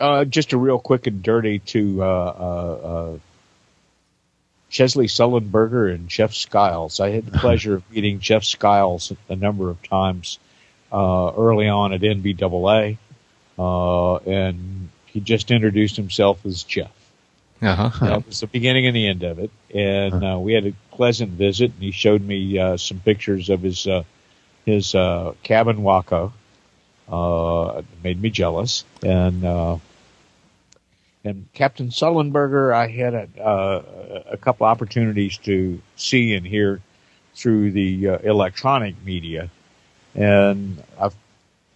Uh, 0.00 0.24
just 0.24 0.52
a 0.52 0.58
real 0.58 0.78
quick 0.78 1.06
and 1.06 1.22
dirty 1.22 1.58
to 1.60 2.02
uh, 2.02 2.06
uh, 2.06 2.86
uh, 3.14 3.18
Chesley 4.74 5.06
Sullenberger 5.06 5.94
and 5.94 6.08
Jeff 6.08 6.34
Skiles. 6.34 6.98
I 6.98 7.10
had 7.10 7.26
the 7.26 7.38
pleasure 7.38 7.76
of 7.76 7.90
meeting 7.92 8.18
Jeff 8.18 8.42
Skiles 8.42 9.12
a 9.28 9.36
number 9.36 9.70
of 9.70 9.80
times 9.84 10.40
uh, 10.92 11.32
early 11.36 11.68
on 11.68 11.92
at 11.92 12.00
NBAA, 12.00 12.98
uh, 13.56 14.16
and 14.16 14.88
he 15.06 15.20
just 15.20 15.52
introduced 15.52 15.94
himself 15.94 16.44
as 16.44 16.64
Jeff. 16.64 16.90
Uh 17.62 17.88
huh. 17.88 18.06
That 18.06 18.26
was 18.26 18.40
the 18.40 18.48
beginning 18.48 18.86
and 18.88 18.96
the 18.96 19.06
end 19.06 19.22
of 19.22 19.38
it. 19.38 19.52
And 19.72 20.24
uh, 20.24 20.38
we 20.40 20.54
had 20.54 20.66
a 20.66 20.72
pleasant 20.90 21.30
visit, 21.30 21.70
and 21.72 21.80
he 21.80 21.92
showed 21.92 22.20
me 22.20 22.58
uh, 22.58 22.76
some 22.76 22.98
pictures 22.98 23.50
of 23.50 23.62
his 23.62 23.86
uh, 23.86 24.02
his 24.66 24.92
uh, 24.94 25.34
cabin 25.44 25.84
Waco. 25.84 26.32
Uh, 27.08 27.82
made 28.02 28.20
me 28.20 28.30
jealous. 28.30 28.84
And 29.04 29.44
uh, 29.44 29.76
and 31.24 31.46
Captain 31.54 31.88
Sullenberger, 31.88 32.74
I 32.74 32.86
had 32.88 33.14
a, 33.14 33.28
uh, 33.42 34.22
a 34.32 34.36
couple 34.36 34.66
opportunities 34.66 35.38
to 35.38 35.80
see 35.96 36.34
and 36.34 36.46
hear 36.46 36.80
through 37.34 37.72
the 37.72 38.10
uh, 38.10 38.18
electronic 38.18 38.94
media, 39.04 39.50
and 40.14 40.82
I've 41.00 41.14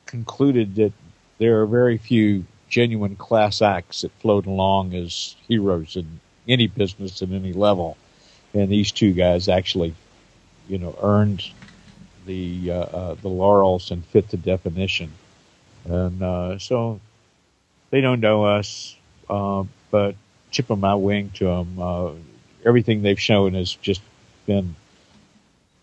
concluded 0.06 0.76
that 0.76 0.92
there 1.38 1.60
are 1.62 1.66
very 1.66 1.98
few 1.98 2.44
genuine 2.68 3.16
class 3.16 3.62
acts 3.62 4.02
that 4.02 4.12
float 4.20 4.46
along 4.46 4.94
as 4.94 5.34
heroes 5.48 5.96
in 5.96 6.20
any 6.46 6.66
business 6.66 7.22
at 7.22 7.30
any 7.30 7.52
level, 7.52 7.96
and 8.52 8.68
these 8.68 8.92
two 8.92 9.12
guys 9.12 9.48
actually, 9.48 9.94
you 10.68 10.78
know, 10.78 10.96
earned 11.02 11.42
the 12.26 12.70
uh, 12.70 12.74
uh, 12.74 13.14
the 13.14 13.28
laurels 13.28 13.90
and 13.90 14.04
fit 14.04 14.28
the 14.28 14.36
definition, 14.36 15.10
and 15.86 16.22
uh, 16.22 16.58
so 16.58 17.00
they 17.90 18.02
don't 18.02 18.20
know 18.20 18.44
us, 18.44 18.94
but 19.28 20.14
chip 20.50 20.70
of 20.70 20.78
my 20.78 20.94
wing 20.94 21.30
to 21.34 21.44
them. 21.44 21.78
Uh, 21.78 22.10
everything 22.64 23.02
they've 23.02 23.20
shown 23.20 23.54
has 23.54 23.74
just 23.74 24.02
been 24.46 24.74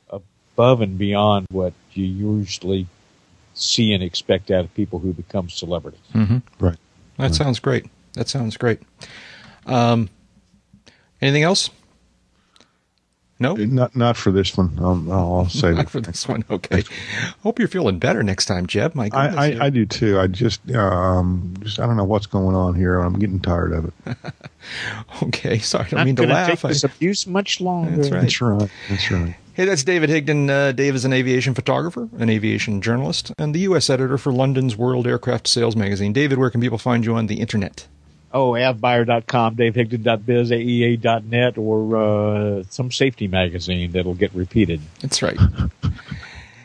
above 0.09 0.81
and 0.81 0.97
beyond 0.97 1.47
what 1.51 1.73
you 1.93 2.05
usually 2.05 2.87
see 3.53 3.93
and 3.93 4.03
expect 4.03 4.51
out 4.51 4.65
of 4.65 4.73
people 4.73 4.99
who 4.99 5.13
become 5.13 5.49
celebrities. 5.49 5.99
Mm-hmm. 6.13 6.37
Right. 6.63 6.77
That 7.17 7.33
sounds 7.33 7.59
great. 7.59 7.85
That 8.13 8.27
sounds 8.27 8.57
great. 8.57 8.81
Um, 9.65 10.09
anything 11.21 11.43
else? 11.43 11.69
No, 13.37 13.53
Not 13.55 13.95
not 13.97 14.15
for 14.15 14.31
this 14.31 14.55
one. 14.55 14.77
Um, 14.81 15.11
I'll 15.11 15.49
save 15.49 15.75
not 15.75 15.85
it. 15.85 15.89
for 15.89 15.99
this 15.99 16.25
one. 16.25 16.45
Okay. 16.49 16.83
Hope 17.43 17.59
you're 17.59 17.67
feeling 17.67 17.99
better 17.99 18.23
next 18.23 18.45
time, 18.45 18.65
Jeb. 18.65 18.95
My 18.95 19.09
goodness. 19.09 19.35
I, 19.35 19.51
I, 19.51 19.65
I 19.65 19.69
do 19.69 19.85
too. 19.85 20.17
I 20.19 20.27
just 20.27 20.61
um 20.71 21.53
just 21.59 21.77
I 21.79 21.85
don't 21.85 21.97
know 21.97 22.05
what's 22.05 22.27
going 22.27 22.55
on 22.55 22.75
here. 22.75 22.97
I'm 22.99 23.19
getting 23.19 23.41
tired 23.41 23.73
of 23.73 23.85
it. 24.05 24.17
okay. 25.23 25.59
Sorry, 25.59 25.85
I 25.85 25.89
don't 25.89 25.97
Not 25.99 26.05
mean 26.05 26.15
to 26.15 26.27
laugh. 26.27 26.47
take 26.47 26.65
I- 26.65 26.67
this 26.69 26.83
abuse 26.85 27.27
much 27.27 27.59
longer. 27.59 27.97
That's 27.97 28.09
right. 28.09 28.21
That's 28.21 28.41
right. 28.41 28.69
That's 28.89 29.11
right. 29.11 29.35
Hey, 29.53 29.63
that's 29.65 29.83
David 29.83 30.09
Higdon. 30.09 30.49
Uh, 30.49 30.71
Dave 30.73 30.95
is 30.95 31.05
an 31.05 31.13
aviation 31.13 31.53
photographer, 31.53 32.09
an 32.17 32.29
aviation 32.29 32.81
journalist, 32.81 33.31
and 33.37 33.55
the 33.55 33.59
U.S. 33.59 33.89
editor 33.89 34.17
for 34.17 34.33
London's 34.33 34.75
World 34.75 35.07
Aircraft 35.07 35.47
Sales 35.47 35.77
magazine. 35.77 36.11
David, 36.11 36.37
where 36.39 36.49
can 36.49 36.59
people 36.59 36.77
find 36.77 37.05
you 37.05 37.15
on 37.15 37.27
the 37.27 37.39
internet? 37.39 37.87
Oh, 38.35 38.51
avbuyer.com, 38.51 39.55
davehigdon.biz, 39.55 40.51
aea.net, 40.51 41.57
or 41.57 41.95
uh, 41.95 42.63
some 42.69 42.91
safety 42.91 43.29
magazine 43.29 43.93
that'll 43.93 44.13
get 44.13 44.33
repeated. 44.33 44.81
That's 44.99 45.21
right. 45.21 45.39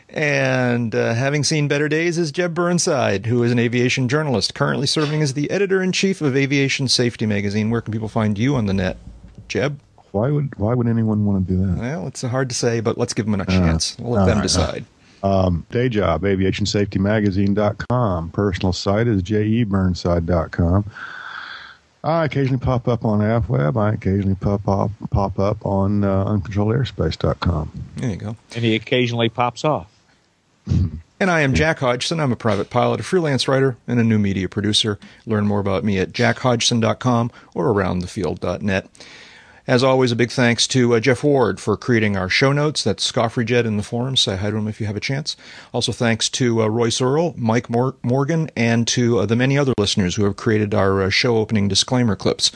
and 0.09 0.93
uh, 0.93 1.13
having 1.13 1.45
seen 1.45 1.69
better 1.69 1.87
days 1.87 2.17
is 2.17 2.33
Jeb 2.33 2.53
Burnside, 2.53 3.27
who 3.27 3.41
is 3.41 3.53
an 3.53 3.59
aviation 3.59 4.09
journalist, 4.09 4.53
currently 4.53 4.85
serving 4.85 5.21
as 5.21 5.33
the 5.33 5.49
editor 5.49 5.81
in 5.81 5.93
chief 5.93 6.21
of 6.21 6.35
Aviation 6.35 6.89
Safety 6.89 7.25
magazine. 7.25 7.69
Where 7.69 7.79
can 7.79 7.93
people 7.93 8.09
find 8.09 8.37
you 8.37 8.57
on 8.57 8.65
the 8.65 8.73
net, 8.73 8.97
Jeb? 9.47 9.79
Why 10.11 10.29
would 10.29 10.59
why 10.59 10.73
would 10.73 10.87
anyone 10.87 11.25
want 11.25 11.47
to 11.47 11.53
do 11.53 11.65
that? 11.65 11.77
Well, 11.77 12.07
it's 12.07 12.21
hard 12.21 12.49
to 12.49 12.55
say, 12.55 12.81
but 12.81 12.97
let's 12.97 13.13
give 13.13 13.27
them 13.27 13.39
a 13.39 13.45
chance. 13.45 13.95
We'll 13.97 14.11
let 14.11 14.25
them 14.25 14.39
right, 14.39 14.43
decide. 14.43 14.83
Um, 15.23 15.65
day 15.71 15.87
job, 15.87 16.23
aviationsafetymagazine.com. 16.23 18.31
Personal 18.31 18.73
site 18.73 19.07
is 19.07 19.23
jeburnside.com. 19.23 20.91
I 22.03 22.25
occasionally 22.25 22.59
pop 22.59 22.87
up 22.87 23.05
on 23.05 23.19
AvWeb. 23.19 23.77
I 23.77 23.93
occasionally 23.93 24.35
pop 24.35 24.67
up, 24.67 24.91
pop 25.11 25.37
up 25.37 25.63
on 25.65 26.03
uh, 26.03 26.25
uncontrolledairspace.com. 26.25 27.71
There 27.97 28.09
you 28.09 28.15
go. 28.15 28.35
And 28.55 28.63
he 28.63 28.75
occasionally 28.75 29.29
pops 29.29 29.63
off. 29.63 29.87
And 30.67 31.29
I 31.29 31.41
am 31.41 31.53
Jack 31.53 31.79
Hodgson. 31.79 32.19
I'm 32.19 32.31
a 32.31 32.35
private 32.35 32.71
pilot, 32.71 32.99
a 32.99 33.03
freelance 33.03 33.47
writer, 33.47 33.77
and 33.87 33.99
a 33.99 34.03
new 34.03 34.17
media 34.17 34.49
producer. 34.49 34.97
Learn 35.27 35.45
more 35.45 35.59
about 35.59 35.83
me 35.83 35.99
at 35.99 36.11
jackhodgson.com 36.13 37.31
or 37.53 37.67
aroundthefield.net. 37.67 38.87
As 39.67 39.83
always, 39.83 40.11
a 40.11 40.15
big 40.15 40.31
thanks 40.31 40.67
to 40.69 40.95
uh, 40.95 40.99
Jeff 40.99 41.23
Ward 41.23 41.59
for 41.59 41.77
creating 41.77 42.17
our 42.17 42.29
show 42.29 42.51
notes. 42.51 42.83
That's 42.83 43.09
Scoffrey 43.09 43.47
in 43.65 43.77
the 43.77 43.83
forums. 43.83 44.21
Say 44.21 44.35
hi 44.35 44.49
to 44.49 44.57
him 44.57 44.67
if 44.67 44.81
you 44.81 44.87
have 44.87 44.95
a 44.95 45.01
chance. 45.01 45.37
Also, 45.71 45.91
thanks 45.91 46.29
to 46.29 46.63
uh, 46.63 46.67
Royce 46.67 46.99
Earl, 46.99 47.35
Mike 47.37 47.69
Mor- 47.69 47.95
Morgan, 48.01 48.49
and 48.55 48.87
to 48.87 49.19
uh, 49.19 49.25
the 49.27 49.35
many 49.35 49.59
other 49.59 49.73
listeners 49.77 50.15
who 50.15 50.23
have 50.23 50.35
created 50.35 50.73
our 50.73 51.03
uh, 51.03 51.09
show 51.11 51.37
opening 51.37 51.67
disclaimer 51.67 52.15
clips. 52.15 52.51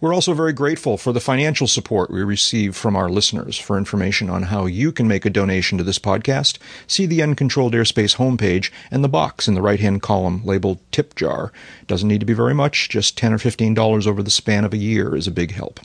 We're 0.00 0.14
also 0.14 0.32
very 0.32 0.52
grateful 0.52 0.96
for 0.96 1.12
the 1.12 1.18
financial 1.18 1.66
support 1.66 2.10
we 2.10 2.22
receive 2.22 2.76
from 2.76 2.94
our 2.94 3.08
listeners. 3.08 3.58
For 3.58 3.76
information 3.76 4.30
on 4.30 4.44
how 4.44 4.66
you 4.66 4.92
can 4.92 5.08
make 5.08 5.24
a 5.24 5.30
donation 5.30 5.76
to 5.78 5.82
this 5.82 5.98
podcast, 5.98 6.58
see 6.86 7.04
the 7.04 7.22
Uncontrolled 7.22 7.72
Airspace 7.72 8.16
homepage 8.16 8.70
and 8.92 9.02
the 9.02 9.08
box 9.08 9.48
in 9.48 9.54
the 9.54 9.62
right 9.62 9.80
hand 9.80 10.02
column 10.02 10.44
labeled 10.44 10.78
Tip 10.92 11.16
Jar. 11.16 11.52
Doesn't 11.88 12.06
need 12.06 12.20
to 12.20 12.26
be 12.26 12.34
very 12.34 12.54
much, 12.54 12.90
just 12.90 13.18
10 13.18 13.32
or 13.32 13.38
$15 13.38 14.06
over 14.06 14.22
the 14.22 14.30
span 14.30 14.64
of 14.64 14.72
a 14.72 14.76
year 14.76 15.16
is 15.16 15.26
a 15.26 15.32
big 15.32 15.52
help. 15.52 15.80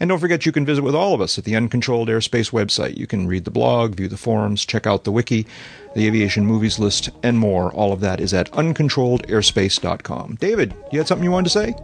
And 0.00 0.08
don't 0.08 0.18
forget 0.18 0.46
you 0.46 0.52
can 0.52 0.64
visit 0.64 0.82
with 0.82 0.94
all 0.94 1.12
of 1.14 1.20
us 1.20 1.36
at 1.38 1.44
the 1.44 1.54
Uncontrolled 1.54 2.08
Airspace 2.08 2.50
website. 2.52 2.96
You 2.96 3.06
can 3.06 3.26
read 3.28 3.44
the 3.44 3.50
blog, 3.50 3.94
view 3.96 4.08
the 4.08 4.16
forums, 4.16 4.64
check 4.64 4.86
out 4.86 5.04
the 5.04 5.12
wiki, 5.12 5.46
the 5.94 6.06
aviation 6.06 6.46
movies 6.46 6.78
list, 6.78 7.10
and 7.22 7.38
more. 7.38 7.70
All 7.72 7.92
of 7.92 8.00
that 8.00 8.18
is 8.18 8.32
at 8.32 8.50
uncontrolledairspace.com. 8.52 10.36
David, 10.40 10.74
you 10.90 10.98
had 10.98 11.06
something 11.06 11.24
you 11.24 11.30
wanted 11.30 11.50
to 11.50 11.50
say? 11.50 11.74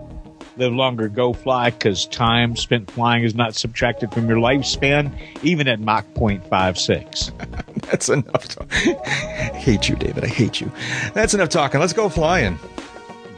Live 0.56 0.72
longer, 0.72 1.09
go 1.09 1.34
fly, 1.34 1.68
because 1.68 2.06
time 2.06 2.56
spent 2.56 2.90
flying 2.90 3.22
is 3.24 3.34
not 3.34 3.55
subtracted 3.55 4.10
from 4.14 4.26
your 4.26 4.38
lifespan, 4.38 5.12
even 5.43 5.68
at 5.68 5.80
Mach 5.80 6.06
0.56. 6.14 7.82
That's 7.90 8.09
enough. 8.09 8.48
To- 8.48 8.66
I 8.72 9.52
hate 9.55 9.90
you, 9.90 9.97
David. 9.97 10.24
I 10.24 10.28
hate 10.28 10.62
you. 10.62 10.72
That's 11.12 11.34
enough 11.34 11.51
talking. 11.51 11.78
Let's 11.80 11.93
go 11.93 12.09
flying. 12.09 12.59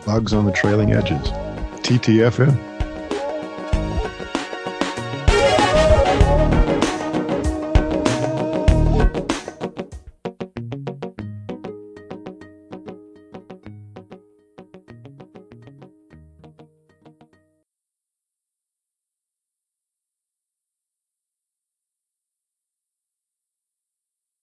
Bugs 0.07 0.33
on 0.33 0.45
the 0.45 0.53
trailing 0.53 0.93
edges. 0.93 1.19
TTFN. 1.83 2.78